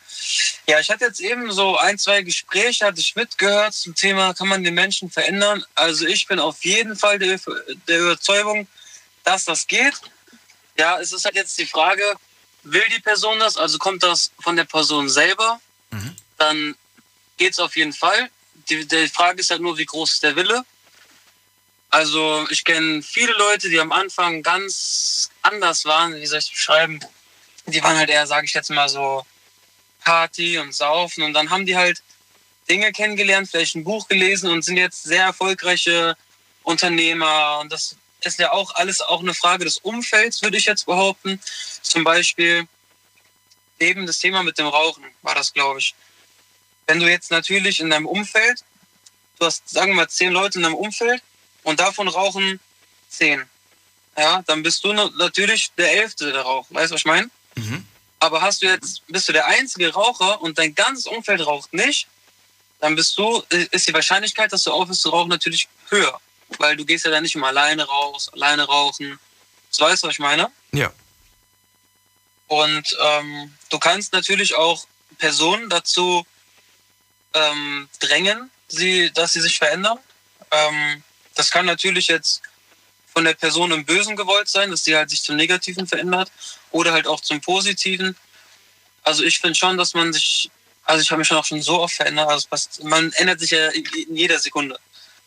Ja, 0.68 0.80
ich 0.80 0.90
hatte 0.90 1.06
jetzt 1.06 1.20
eben 1.20 1.52
so 1.52 1.78
ein, 1.78 1.98
zwei 1.98 2.22
Gespräche, 2.22 2.86
hatte 2.86 3.00
ich 3.00 3.16
mitgehört 3.16 3.74
zum 3.74 3.96
Thema, 3.96 4.34
kann 4.34 4.48
man 4.48 4.64
den 4.64 4.74
Menschen 4.74 5.10
verändern? 5.10 5.66
Also 5.76 6.06
ich 6.06 6.28
bin 6.28 6.40
auf 6.40 6.64
jeden 6.64 6.96
Fall 6.96 7.18
der, 7.20 7.40
der 7.88 8.00
Überzeugung, 8.00 8.68
dass 9.24 9.46
das 9.46 9.68
geht. 9.68 9.96
Ja, 10.78 11.00
es 11.00 11.12
ist 11.12 11.26
halt 11.26 11.36
jetzt 11.36 11.58
die 11.58 11.66
Frage, 11.66 12.04
will 12.64 12.84
die 12.96 13.02
Person 13.02 13.40
das? 13.40 13.58
Also 13.58 13.78
kommt 13.78 14.04
das 14.04 14.32
von 14.40 14.56
der 14.56 14.66
Person 14.66 15.10
selber? 15.10 15.60
Dann 16.38 16.76
geht 17.38 17.54
es 17.54 17.60
auf 17.60 17.76
jeden 17.76 17.94
Fall. 17.94 18.30
Die, 18.70 18.88
die 18.88 19.08
Frage 19.08 19.40
ist 19.40 19.50
halt 19.50 19.62
nur, 19.62 19.78
wie 19.78 19.86
groß 19.86 20.14
ist 20.14 20.24
der 20.24 20.36
Wille? 20.36 20.64
Also 21.90 22.46
ich 22.50 22.64
kenne 22.64 23.02
viele 23.02 23.34
Leute, 23.34 23.70
die 23.70 23.80
am 23.80 23.92
Anfang 23.92 24.44
ganz 24.44 25.32
anders 25.42 25.86
waren. 25.86 26.16
Wie 26.16 26.26
soll 26.26 26.40
ich 26.40 26.46
es 26.46 26.52
beschreiben? 26.52 27.00
Die 27.66 27.84
waren 27.84 27.98
halt 27.98 28.10
eher, 28.10 28.28
sage 28.28 28.46
ich 28.46 28.54
jetzt 28.54 28.70
mal 28.70 28.90
so, 28.90 29.26
Party 30.10 30.58
und 30.58 30.74
Saufen. 30.74 31.24
Und 31.24 31.34
dann 31.34 31.52
haben 31.52 31.68
die 31.68 31.76
halt 31.78 32.02
Dinge 32.68 32.92
kennengelernt, 32.92 33.48
vielleicht 33.50 33.76
ein 33.76 33.84
Buch 33.84 34.08
gelesen 34.08 34.50
und 34.50 34.64
sind 34.64 34.78
jetzt 34.78 35.04
sehr 35.04 35.24
erfolgreiche 35.24 36.18
Unternehmer. 36.64 37.60
Und 37.62 37.72
das 37.72 37.96
ist 38.22 38.40
ja 38.40 38.52
auch 38.52 38.74
alles 38.76 39.02
auch 39.02 39.22
eine 39.22 39.36
Frage 39.36 39.66
des 39.66 39.78
Umfelds, 39.78 40.42
würde 40.42 40.58
ich 40.58 40.66
jetzt 40.66 40.86
behaupten. 40.88 41.40
Zum 41.84 42.04
Beispiel 42.04 42.68
eben 43.80 44.08
das 44.08 44.18
Thema 44.18 44.42
mit 44.42 44.58
dem 44.58 44.68
Rauchen 44.68 45.04
war 45.22 45.36
das, 45.36 45.54
glaube 45.54 45.80
ich. 45.80 45.94
Wenn 46.88 47.00
du 47.00 47.08
jetzt 47.08 47.30
natürlich 47.30 47.80
in 47.80 47.92
deinem 47.92 48.08
Umfeld, 48.08 48.64
du 49.38 49.46
hast, 49.46 49.70
sagen 49.70 49.92
wir 49.92 49.96
mal, 49.96 50.10
zehn 50.10 50.32
Leute 50.32 50.58
in 50.58 50.64
deinem 50.64 50.76
Umfeld 50.76 51.22
und 51.64 51.80
davon 51.80 52.08
rauchen 52.08 52.60
zehn, 53.10 53.44
ja, 54.18 54.42
dann 54.48 54.64
bist 54.64 54.84
du 54.84 54.92
na- 54.92 55.12
natürlich 55.18 55.72
der 55.78 55.94
Elfte, 55.94 56.32
der 56.34 56.42
raucht. 56.42 56.74
Weißt 56.74 56.90
du, 56.90 56.96
was 56.96 57.02
ich 57.02 57.06
meine? 57.06 57.30
Aber 58.20 58.42
hast 58.42 58.62
du 58.62 58.68
jetzt, 58.68 59.06
bist 59.08 59.30
du 59.30 59.34
der 59.34 59.48
einzige 59.48 59.94
Raucher 59.94 60.42
und 60.42 60.58
dein 60.58 60.76
ganzes 60.76 61.08
Umfeld 61.08 61.46
raucht 61.46 61.74
nicht, 61.74 62.08
dann 62.80 62.96
bist 62.96 63.18
du, 63.18 63.44
ist 63.72 63.88
die 63.88 63.94
Wahrscheinlichkeit, 63.94 64.52
dass 64.52 64.64
du 64.64 64.72
aufhörst 64.72 65.02
zu 65.02 65.10
rauchen, 65.10 65.30
natürlich 65.30 65.68
höher. 65.90 66.20
Weil 66.58 66.76
du 66.76 66.86
gehst 66.86 67.06
ja 67.06 67.12
dann 67.12 67.24
nicht 67.24 67.36
immer 67.36 67.48
alleine 67.48 67.84
raus, 67.86 68.30
alleine 68.34 68.64
rauchen. 68.64 69.20
So 69.70 69.86
weißt 69.86 70.04
du, 70.04 70.08
was 70.08 70.16
ich 70.16 70.20
meine? 70.20 70.52
Ja. 70.72 70.92
Und 72.48 72.98
ähm, 73.02 73.54
du 73.70 73.80
kannst 73.80 74.12
natürlich 74.12 74.56
auch 74.56 74.86
Personen 75.18 75.70
dazu 75.70 76.26
ähm, 77.34 77.88
drängen, 78.00 78.50
sie, 78.68 79.12
dass 79.12 79.34
sie 79.34 79.42
sich 79.42 79.58
verändern. 79.58 80.00
Ähm, 80.52 81.04
das 81.36 81.52
kann 81.52 81.66
natürlich 81.66 82.08
jetzt 82.08 82.42
von 83.14 83.24
der 83.24 83.34
Person 83.34 83.72
im 83.72 83.86
Bösen 83.86 84.16
gewollt 84.16 84.50
sein, 84.50 84.72
dass 84.72 84.84
sie 84.84 84.96
halt 84.96 85.10
sich 85.10 85.22
zum 85.22 85.36
Negativen 85.36 85.88
verändert 85.88 86.32
oder 86.72 86.92
halt 86.94 87.08
auch 87.08 87.22
zum 87.22 87.42
Positiven. 87.42 88.16
Also 89.04 89.24
ich 89.24 89.40
finde 89.40 89.56
schon, 89.56 89.78
dass 89.78 89.94
man 89.94 90.14
sich, 90.14 90.50
also 90.84 91.02
ich 91.02 91.10
habe 91.10 91.20
mich 91.20 91.28
schon 91.28 91.38
auch 91.38 91.46
schon 91.46 91.62
so 91.62 91.80
oft 91.80 91.96
verändert, 91.96 92.30
also 92.30 92.48
fast, 92.50 92.84
man 92.84 93.12
ändert 93.14 93.40
sich 93.40 93.52
ja 93.52 93.70
in 93.70 93.86
in 93.86 94.16
jeder 94.16 94.40
Sekunde, 94.40 94.78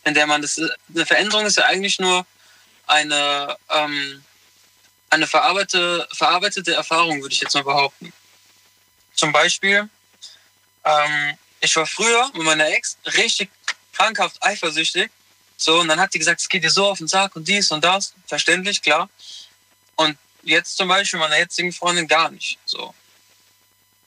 in 0.05 0.13
der 0.13 0.27
man 0.27 0.41
das, 0.41 0.59
eine 0.93 1.05
Veränderung 1.05 1.45
ist 1.45 1.57
ja 1.57 1.65
eigentlich 1.65 1.99
nur 1.99 2.25
eine, 2.87 3.57
ähm, 3.69 4.23
eine 5.09 5.27
verarbeitete, 5.27 6.07
verarbeitete 6.11 6.73
Erfahrung, 6.73 7.21
würde 7.21 7.33
ich 7.33 7.41
jetzt 7.41 7.53
mal 7.53 7.63
behaupten. 7.63 8.11
Zum 9.13 9.31
Beispiel, 9.31 9.89
ähm, 10.83 11.37
ich 11.61 11.75
war 11.75 11.85
früher 11.85 12.29
mit 12.33 12.43
meiner 12.43 12.67
Ex 12.67 12.97
richtig 13.17 13.49
krankhaft 13.93 14.43
eifersüchtig. 14.43 15.11
So, 15.55 15.79
und 15.79 15.87
dann 15.87 15.99
hat 15.99 16.13
die 16.13 16.19
gesagt, 16.19 16.41
es 16.41 16.49
geht 16.49 16.63
dir 16.63 16.71
so 16.71 16.87
auf 16.87 16.97
den 16.97 17.07
Sack 17.07 17.35
und 17.35 17.47
dies 17.47 17.71
und 17.71 17.83
das. 17.83 18.13
Verständlich, 18.27 18.81
klar. 18.81 19.09
Und 19.95 20.17
jetzt 20.43 20.77
zum 20.77 20.87
Beispiel 20.87 21.19
meiner 21.19 21.37
jetzigen 21.37 21.71
Freundin 21.71 22.07
gar 22.07 22.31
nicht. 22.31 22.59
So. 22.65 22.93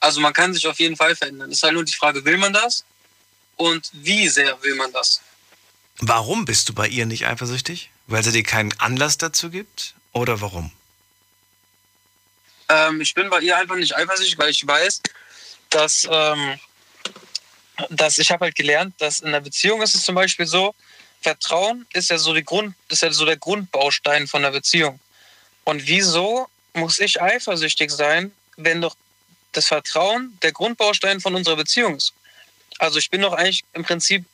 Also 0.00 0.20
man 0.20 0.32
kann 0.32 0.54
sich 0.54 0.66
auf 0.66 0.78
jeden 0.78 0.96
Fall 0.96 1.16
verändern. 1.16 1.50
Es 1.50 1.58
ist 1.58 1.62
halt 1.62 1.74
nur 1.74 1.84
die 1.84 1.92
Frage, 1.92 2.24
will 2.24 2.38
man 2.38 2.52
das? 2.52 2.84
Und 3.56 3.90
wie 3.92 4.28
sehr 4.28 4.62
will 4.62 4.74
man 4.74 4.92
das? 4.92 5.20
Warum 5.98 6.44
bist 6.44 6.68
du 6.68 6.74
bei 6.74 6.88
ihr 6.88 7.06
nicht 7.06 7.26
eifersüchtig? 7.26 7.90
Weil 8.06 8.22
sie 8.22 8.32
dir 8.32 8.42
keinen 8.42 8.78
Anlass 8.78 9.18
dazu 9.18 9.50
gibt? 9.50 9.94
Oder 10.12 10.40
warum? 10.40 10.70
Ähm, 12.68 13.00
ich 13.00 13.14
bin 13.14 13.30
bei 13.30 13.40
ihr 13.40 13.56
einfach 13.56 13.76
nicht 13.76 13.96
eifersüchtig, 13.96 14.38
weil 14.38 14.50
ich 14.50 14.66
weiß, 14.66 15.00
dass, 15.70 16.06
ähm, 16.10 16.58
dass 17.90 18.18
ich 18.18 18.30
habe 18.30 18.44
halt 18.44 18.54
gelernt, 18.54 18.94
dass 18.98 19.20
in 19.20 19.28
einer 19.28 19.40
Beziehung 19.40 19.82
ist 19.82 19.94
es 19.94 20.04
zum 20.04 20.14
Beispiel 20.14 20.46
so, 20.46 20.74
Vertrauen 21.22 21.86
ist 21.92 22.10
ja 22.10 22.18
so 22.18 22.34
die 22.34 22.44
Grund, 22.44 22.74
ist 22.88 23.02
ja 23.02 23.12
so 23.12 23.24
der 23.24 23.36
Grundbaustein 23.36 24.26
von 24.26 24.42
der 24.42 24.50
Beziehung. 24.50 25.00
Und 25.66 25.88
wieso 25.88 26.46
muss 26.74 27.00
ich 27.00 27.20
eifersüchtig 27.20 27.90
sein, 27.90 28.30
wenn 28.56 28.80
doch 28.80 28.96
das 29.50 29.66
Vertrauen 29.66 30.38
der 30.42 30.52
Grundbaustein 30.52 31.20
von 31.20 31.34
unserer 31.34 31.56
Beziehung 31.56 31.96
ist? 31.96 32.12
Also 32.78 32.98
ich 32.98 33.10
bin 33.10 33.20
doch 33.20 33.32
eigentlich 33.32 33.64
im 33.72 33.82
Prinzip 33.82 34.24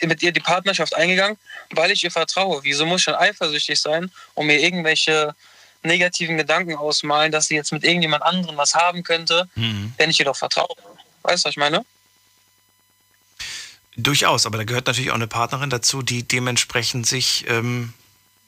mit 0.00 0.22
ihr 0.22 0.32
die 0.32 0.40
Partnerschaft 0.40 0.94
eingegangen, 0.96 1.38
weil 1.70 1.92
ich 1.92 2.02
ihr 2.02 2.10
vertraue. 2.10 2.64
Wieso 2.64 2.86
muss 2.86 3.02
ich 3.02 3.04
dann 3.04 3.14
eifersüchtig 3.14 3.80
sein 3.80 4.10
und 4.34 4.46
mir 4.46 4.58
irgendwelche 4.58 5.36
negativen 5.84 6.36
Gedanken 6.36 6.74
ausmalen, 6.74 7.30
dass 7.30 7.46
sie 7.46 7.54
jetzt 7.54 7.70
mit 7.70 7.84
irgendjemand 7.84 8.24
anderem 8.24 8.56
was 8.56 8.74
haben 8.74 9.04
könnte, 9.04 9.48
wenn 9.96 10.10
ich 10.10 10.18
ihr 10.18 10.26
doch 10.26 10.36
vertraue? 10.36 10.74
Weißt 11.22 11.44
du, 11.44 11.48
was 11.48 11.52
ich 11.52 11.56
meine? 11.56 11.84
Durchaus, 13.96 14.44
aber 14.44 14.58
da 14.58 14.64
gehört 14.64 14.88
natürlich 14.88 15.12
auch 15.12 15.14
eine 15.14 15.28
Partnerin 15.28 15.70
dazu, 15.70 16.02
die 16.02 16.26
dementsprechend 16.26 17.06
sich 17.06 17.44
ähm, 17.46 17.94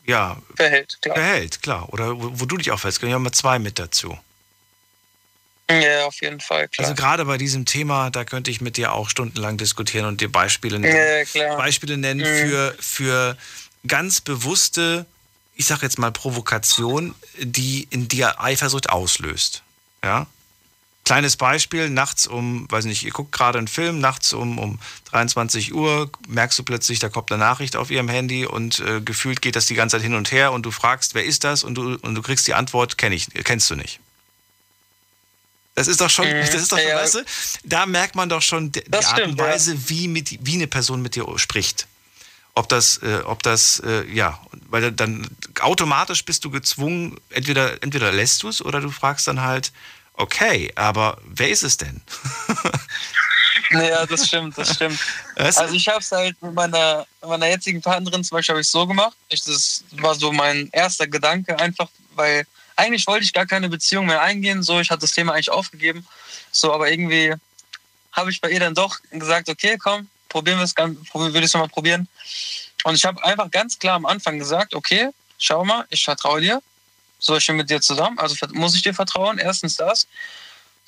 ja, 0.06 0.36
verhält, 0.54 0.98
klar. 1.02 1.16
Verhält, 1.16 1.62
klar. 1.62 1.92
Oder 1.92 2.16
wo, 2.20 2.30
wo 2.40 2.44
du 2.46 2.56
dich 2.56 2.70
aufhältst, 2.70 3.00
gehören 3.00 3.12
ja 3.12 3.18
mal 3.18 3.32
zwei 3.32 3.58
mit 3.58 3.78
dazu. 3.78 4.18
Ja, 5.68 6.06
auf 6.06 6.20
jeden 6.22 6.40
Fall, 6.40 6.68
klar. 6.68 6.86
Also 6.88 6.94
gerade 7.00 7.24
bei 7.24 7.38
diesem 7.38 7.64
Thema, 7.64 8.10
da 8.10 8.24
könnte 8.24 8.50
ich 8.52 8.60
mit 8.60 8.76
dir 8.76 8.92
auch 8.92 9.10
stundenlang 9.10 9.56
diskutieren 9.56 10.06
und 10.06 10.20
dir 10.20 10.30
Beispiele 10.30 10.78
nennen. 10.78 11.26
Ja. 11.34 11.56
Beispiele 11.56 11.96
nennen 11.96 12.20
Mhm. 12.20 12.48
für, 12.48 12.76
für 12.78 13.36
ganz 13.86 14.20
bewusste, 14.20 15.06
ich 15.56 15.66
sag 15.66 15.82
jetzt 15.82 15.98
mal 15.98 16.12
Provokation, 16.12 17.14
die 17.38 17.88
in 17.90 18.06
dir 18.06 18.40
Eifersucht 18.40 18.90
auslöst. 18.90 19.62
Ja? 20.04 20.26
Kleines 21.06 21.36
Beispiel, 21.36 21.88
nachts 21.88 22.26
um, 22.26 22.68
weiß 22.68 22.84
nicht, 22.84 23.04
ihr 23.04 23.12
guckt 23.12 23.30
gerade 23.30 23.58
einen 23.58 23.68
Film, 23.68 24.00
nachts 24.00 24.32
um, 24.32 24.58
um 24.58 24.80
23 25.12 25.72
Uhr 25.72 26.10
merkst 26.26 26.58
du 26.58 26.64
plötzlich, 26.64 26.98
da 26.98 27.08
kommt 27.08 27.30
eine 27.30 27.38
Nachricht 27.38 27.76
auf 27.76 27.92
ihrem 27.92 28.08
Handy 28.08 28.44
und 28.44 28.80
äh, 28.80 29.00
gefühlt 29.00 29.40
geht 29.40 29.54
das 29.54 29.66
die 29.66 29.74
ganze 29.74 29.96
Zeit 29.96 30.02
hin 30.02 30.14
und 30.14 30.32
her 30.32 30.50
und 30.50 30.66
du 30.66 30.72
fragst, 30.72 31.14
wer 31.14 31.24
ist 31.24 31.44
das? 31.44 31.62
Und 31.62 31.76
du, 31.76 31.94
und 31.94 32.16
du 32.16 32.22
kriegst 32.22 32.48
die 32.48 32.54
Antwort, 32.54 32.98
kenn 32.98 33.12
ich, 33.12 33.28
kennst 33.44 33.70
du 33.70 33.76
nicht. 33.76 34.00
Das 35.76 35.86
ist 35.86 36.00
doch 36.00 36.10
schon, 36.10 36.26
Mhm, 36.26 36.40
das 36.40 36.54
ist 36.54 36.72
doch 36.72 36.78
schon, 36.78 36.88
ja. 36.88 36.96
weißt 36.96 37.14
du, 37.14 37.24
da 37.62 37.86
merkt 37.86 38.16
man 38.16 38.28
doch 38.28 38.42
schon 38.42 38.72
die, 38.72 38.82
die 38.82 38.92
Art 38.92 39.04
und 39.04 39.20
stimmt, 39.20 39.38
ja. 39.38 39.44
Weise, 39.46 39.88
wie, 39.88 40.08
mit, 40.08 40.44
wie 40.44 40.54
eine 40.54 40.66
Person 40.66 41.02
mit 41.02 41.14
dir 41.14 41.24
spricht. 41.38 41.86
Ob 42.54 42.68
das, 42.68 42.96
äh, 43.04 43.20
ob 43.24 43.44
das, 43.44 43.78
äh, 43.86 44.04
ja, 44.12 44.40
weil 44.70 44.90
dann 44.90 45.24
automatisch 45.60 46.24
bist 46.24 46.44
du 46.44 46.50
gezwungen, 46.50 47.16
entweder, 47.30 47.80
entweder 47.84 48.10
lässt 48.10 48.42
du 48.42 48.48
es 48.48 48.60
oder 48.60 48.80
du 48.80 48.90
fragst 48.90 49.28
dann 49.28 49.42
halt, 49.42 49.70
okay, 50.16 50.72
aber 50.74 51.18
wer 51.24 51.48
ist 51.48 51.62
es 51.62 51.76
denn? 51.76 52.02
Ja, 53.70 54.06
das 54.06 54.28
stimmt, 54.28 54.56
das 54.56 54.74
stimmt. 54.74 54.98
Du? 55.34 55.42
Also 55.42 55.74
ich 55.74 55.88
habe 55.88 55.98
es 55.98 56.12
halt 56.12 56.40
mit 56.40 56.54
meiner, 56.54 57.06
meiner 57.26 57.48
jetzigen 57.48 57.80
Partnerin 57.80 58.22
zum 58.22 58.36
Beispiel 58.36 58.58
ich 58.58 58.68
so 58.68 58.86
gemacht. 58.86 59.16
Ich, 59.28 59.42
das 59.44 59.84
war 59.92 60.14
so 60.14 60.32
mein 60.32 60.68
erster 60.72 61.06
Gedanke 61.06 61.58
einfach, 61.58 61.88
weil 62.14 62.46
eigentlich 62.76 63.06
wollte 63.06 63.24
ich 63.24 63.32
gar 63.32 63.46
keine 63.46 63.68
Beziehung 63.68 64.06
mehr 64.06 64.22
eingehen. 64.22 64.62
So, 64.62 64.80
ich 64.80 64.90
hatte 64.90 65.00
das 65.00 65.12
Thema 65.12 65.32
eigentlich 65.32 65.50
aufgegeben. 65.50 66.06
So, 66.52 66.72
aber 66.72 66.90
irgendwie 66.90 67.34
habe 68.12 68.30
ich 68.30 68.40
bei 68.40 68.50
ihr 68.50 68.60
dann 68.60 68.74
doch 68.74 68.98
gesagt, 69.10 69.48
okay, 69.48 69.76
komm, 69.78 70.08
probieren 70.28 70.58
wir 70.58 70.64
es, 70.64 70.74
würde 70.76 71.38
ich 71.38 71.44
es 71.44 71.54
mal 71.54 71.68
probieren. 71.68 72.08
Und 72.84 72.94
ich 72.94 73.04
habe 73.04 73.22
einfach 73.24 73.50
ganz 73.50 73.78
klar 73.78 73.96
am 73.96 74.06
Anfang 74.06 74.38
gesagt, 74.38 74.74
okay, 74.74 75.10
schau 75.38 75.64
mal, 75.64 75.86
ich 75.90 76.04
vertraue 76.04 76.40
dir. 76.40 76.62
So, 77.18 77.36
ich 77.36 77.46
bin 77.46 77.56
mit 77.56 77.70
dir 77.70 77.80
zusammen, 77.80 78.18
also 78.18 78.34
muss 78.52 78.74
ich 78.74 78.82
dir 78.82 78.94
vertrauen. 78.94 79.38
Erstens 79.38 79.76
das. 79.76 80.06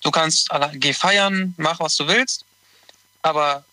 Du 0.03 0.11
kannst, 0.11 0.49
geh 0.75 0.93
feiern, 0.93 1.55
mach 1.57 1.81
was 1.81 1.97
du 1.97 2.07
willst. 2.07 2.45
Aber 3.23 3.65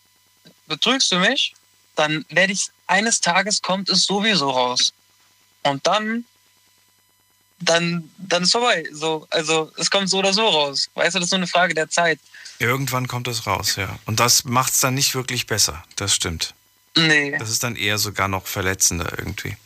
betrügst 0.68 1.11
du 1.11 1.19
mich, 1.19 1.53
dann 1.95 2.26
werde 2.30 2.53
ich 2.53 2.69
eines 2.88 3.22
Tages 3.22 3.61
kommt 3.61 3.90
es 3.90 4.03
sowieso 4.03 4.49
raus. 4.49 4.94
Und 5.64 5.86
dann, 5.88 6.26
dann, 7.60 8.10
dann 8.18 8.44
ist 8.44 8.52
vorbei. 8.52 8.84
So, 8.91 9.27
also 9.30 9.72
es 9.77 9.90
kommt 9.90 10.10
so 10.10 10.19
oder 10.19 10.34
so 10.34 10.48
raus. 10.48 10.90
Weißt 10.94 11.15
du, 11.15 11.19
das 11.19 11.27
ist 11.27 11.32
nur 11.32 11.40
eine 11.40 11.48
Frage 11.48 11.73
der 11.73 11.90
Zeit. 11.90 12.19
Irgendwann 12.60 13.07
kommt 13.07 13.27
es 13.27 13.48
raus, 13.48 13.76
ja. 13.76 13.99
Und 14.06 14.19
das 14.19 14.45
macht 14.45 14.73
es 14.73 14.80
dann 14.80 14.94
nicht 14.94 15.15
wirklich 15.15 15.48
besser. 15.48 15.84
Das 15.95 16.14
stimmt. 16.14 16.53
Nee. 16.95 17.38
Das 17.38 17.49
ist 17.49 17.64
dann 17.64 17.76
eher 17.76 17.98
sogar 17.98 18.27
noch 18.27 18.48
verletzender 18.48 19.11
irgendwie. 19.18 19.57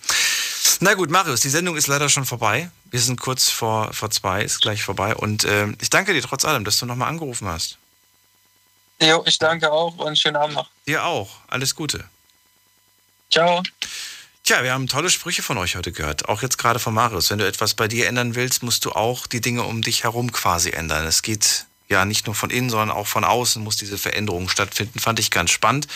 Na 0.80 0.94
gut, 0.94 1.10
Marius, 1.10 1.41
die 1.41 1.49
Sendung 1.49 1.76
ist 1.76 1.88
leider 1.88 2.10
schon 2.10 2.26
vorbei. 2.26 2.72
Wir 2.91 2.99
sind 2.99 3.20
kurz 3.20 3.49
vor, 3.49 3.94
vor 3.94 4.10
zwei, 4.10 4.44
ist 4.44 4.61
gleich 4.61 4.84
vorbei. 4.84 5.16
Und 5.16 5.44
äh, 5.44 5.68
ich 5.82 5.90
danke 5.90 6.14
dir 6.14 6.22
trotz 6.22 6.45
allem, 6.45 6.64
dass 6.64 6.80
du 6.80 6.86
nochmal 6.86 7.10
angerufen 7.10 7.48
hast. 7.48 7.78
Jo, 9.02 9.24
ich 9.26 9.38
danke 9.38 9.72
auch 9.72 9.98
und 9.98 10.18
schönen 10.18 10.36
Abend 10.36 10.56
noch. 10.56 10.70
Dir 10.88 11.06
auch. 11.06 11.30
Alles 11.48 11.76
Gute. 11.76 12.03
Ciao. 13.32 13.64
Tja, 14.44 14.64
wir 14.64 14.74
haben 14.74 14.88
tolle 14.88 15.10
Sprüche 15.10 15.44
von 15.44 15.57
euch 15.57 15.76
heute 15.76 15.91
gehört. 15.91 16.28
Auch 16.28 16.41
jetzt 16.41 16.57
gerade 16.57 16.80
von 16.80 16.94
Marius. 16.94 17.30
Wenn 17.30 17.38
du 17.38 17.48
etwas 17.48 17.76
bei 17.76 17.88
dir 17.88 18.07
ändern 18.07 18.36
willst, 18.36 18.64
musst 18.64 18.84
du 18.86 18.91
auch 18.91 19.28
die 19.28 19.41
Dinge 19.41 19.64
um 19.64 19.82
dich 19.82 20.03
herum 20.03 20.32
quasi 20.32 20.72
ändern. 20.72 21.06
Es 21.06 21.22
geht 21.22 21.66
ja 21.88 22.06
nicht 22.06 22.26
nur 22.26 22.36
von 22.36 22.49
innen, 22.49 22.70
sondern 22.70 22.91
auch 22.91 23.07
von 23.07 23.24
außen 23.24 23.64
muss 23.64 23.78
diese 23.78 23.98
Veränderung 23.98 24.49
stattfinden. 24.49 24.99
Fand 24.99 25.20
ich 25.20 25.32
ganz 25.32 25.52
spannend. 25.52 25.88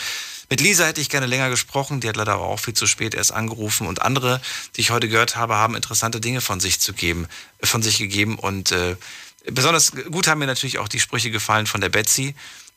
Mit 0.50 0.60
Lisa 0.60 0.84
hätte 0.84 1.00
ich 1.00 1.08
gerne 1.08 1.26
länger 1.26 1.50
gesprochen, 1.50 2.00
die 2.00 2.08
hat 2.08 2.16
leider 2.16 2.34
aber 2.34 2.44
auch 2.44 2.60
viel 2.60 2.74
zu 2.74 2.86
spät 2.86 3.14
erst 3.14 3.32
angerufen. 3.32 3.86
Und 3.86 4.02
andere, 4.02 4.40
die 4.76 4.82
ich 4.82 4.90
heute 4.90 5.08
gehört 5.08 5.36
habe, 5.36 5.56
haben 5.56 5.74
interessante 5.74 6.20
Dinge 6.20 6.40
von 6.40 6.60
sich 6.60 6.80
zu 6.80 6.92
geben, 6.92 7.26
äh, 7.58 7.66
von 7.66 7.82
sich 7.82 7.98
gegeben. 7.98 8.38
Und 8.38 8.72
äh, 8.72 8.96
besonders 9.46 9.92
gut 9.92 10.26
haben 10.26 10.38
mir 10.38 10.46
natürlich 10.46 10.78
auch 10.78 10.88
die 10.88 11.00
Sprüche 11.00 11.30
gefallen 11.30 11.66
von 11.66 11.80
der 11.80 11.88
Betsy, 11.88 12.34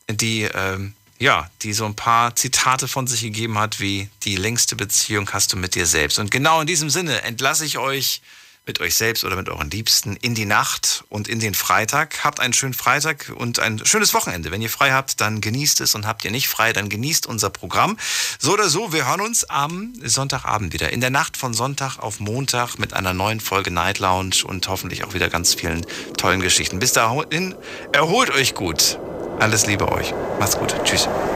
die 0.09 0.43
ähm, 0.43 0.93
ja, 1.19 1.49
die 1.63 1.73
so 1.73 1.85
ein 1.85 1.95
paar 1.95 2.35
Zitate 2.35 2.87
von 2.87 3.07
sich 3.07 3.21
gegeben 3.21 3.57
hat, 3.57 3.79
wie 3.79 4.09
die 4.23 4.35
längste 4.35 4.75
Beziehung 4.75 5.29
hast 5.31 5.51
du 5.51 5.57
mit 5.57 5.75
dir 5.75 5.85
selbst. 5.85 6.19
Und 6.19 6.29
genau 6.29 6.61
in 6.61 6.67
diesem 6.67 6.89
Sinne 6.89 7.23
entlasse 7.23 7.65
ich 7.65 7.77
euch 7.77 8.21
mit 8.67 8.81
euch 8.81 8.95
selbst 8.95 9.23
oder 9.23 9.35
mit 9.35 9.49
euren 9.49 9.69
Liebsten 9.69 10.17
in 10.17 10.35
die 10.35 10.45
Nacht 10.45 11.05
und 11.09 11.27
in 11.27 11.39
den 11.39 11.53
Freitag. 11.53 12.23
Habt 12.23 12.39
einen 12.39 12.53
schönen 12.53 12.73
Freitag 12.73 13.31
und 13.35 13.59
ein 13.59 13.83
schönes 13.85 14.13
Wochenende. 14.13 14.51
Wenn 14.51 14.61
ihr 14.61 14.69
frei 14.69 14.91
habt, 14.91 15.21
dann 15.21 15.41
genießt 15.41 15.81
es 15.81 15.95
und 15.95 16.05
habt 16.05 16.23
ihr 16.25 16.31
nicht 16.31 16.47
frei, 16.47 16.73
dann 16.73 16.89
genießt 16.89 17.25
unser 17.25 17.49
Programm. 17.49 17.97
So 18.39 18.53
oder 18.53 18.69
so, 18.69 18.93
wir 18.93 19.07
hören 19.07 19.21
uns 19.21 19.45
am 19.45 19.93
Sonntagabend 20.03 20.73
wieder. 20.73 20.91
In 20.91 21.01
der 21.01 21.09
Nacht 21.09 21.37
von 21.37 21.53
Sonntag 21.53 21.97
auf 21.99 22.19
Montag 22.19 22.77
mit 22.77 22.93
einer 22.93 23.13
neuen 23.13 23.39
Folge 23.39 23.71
Night 23.71 23.99
Lounge 23.99 24.43
und 24.45 24.67
hoffentlich 24.67 25.03
auch 25.03 25.13
wieder 25.13 25.29
ganz 25.29 25.53
vielen 25.53 25.85
tollen 26.17 26.41
Geschichten. 26.41 26.79
Bis 26.79 26.93
dahin, 26.93 27.55
erholt 27.93 28.29
euch 28.31 28.53
gut. 28.53 28.99
Alles 29.39 29.65
Liebe 29.65 29.91
euch. 29.91 30.13
Macht's 30.39 30.57
gut. 30.57 30.75
Tschüss. 30.83 31.07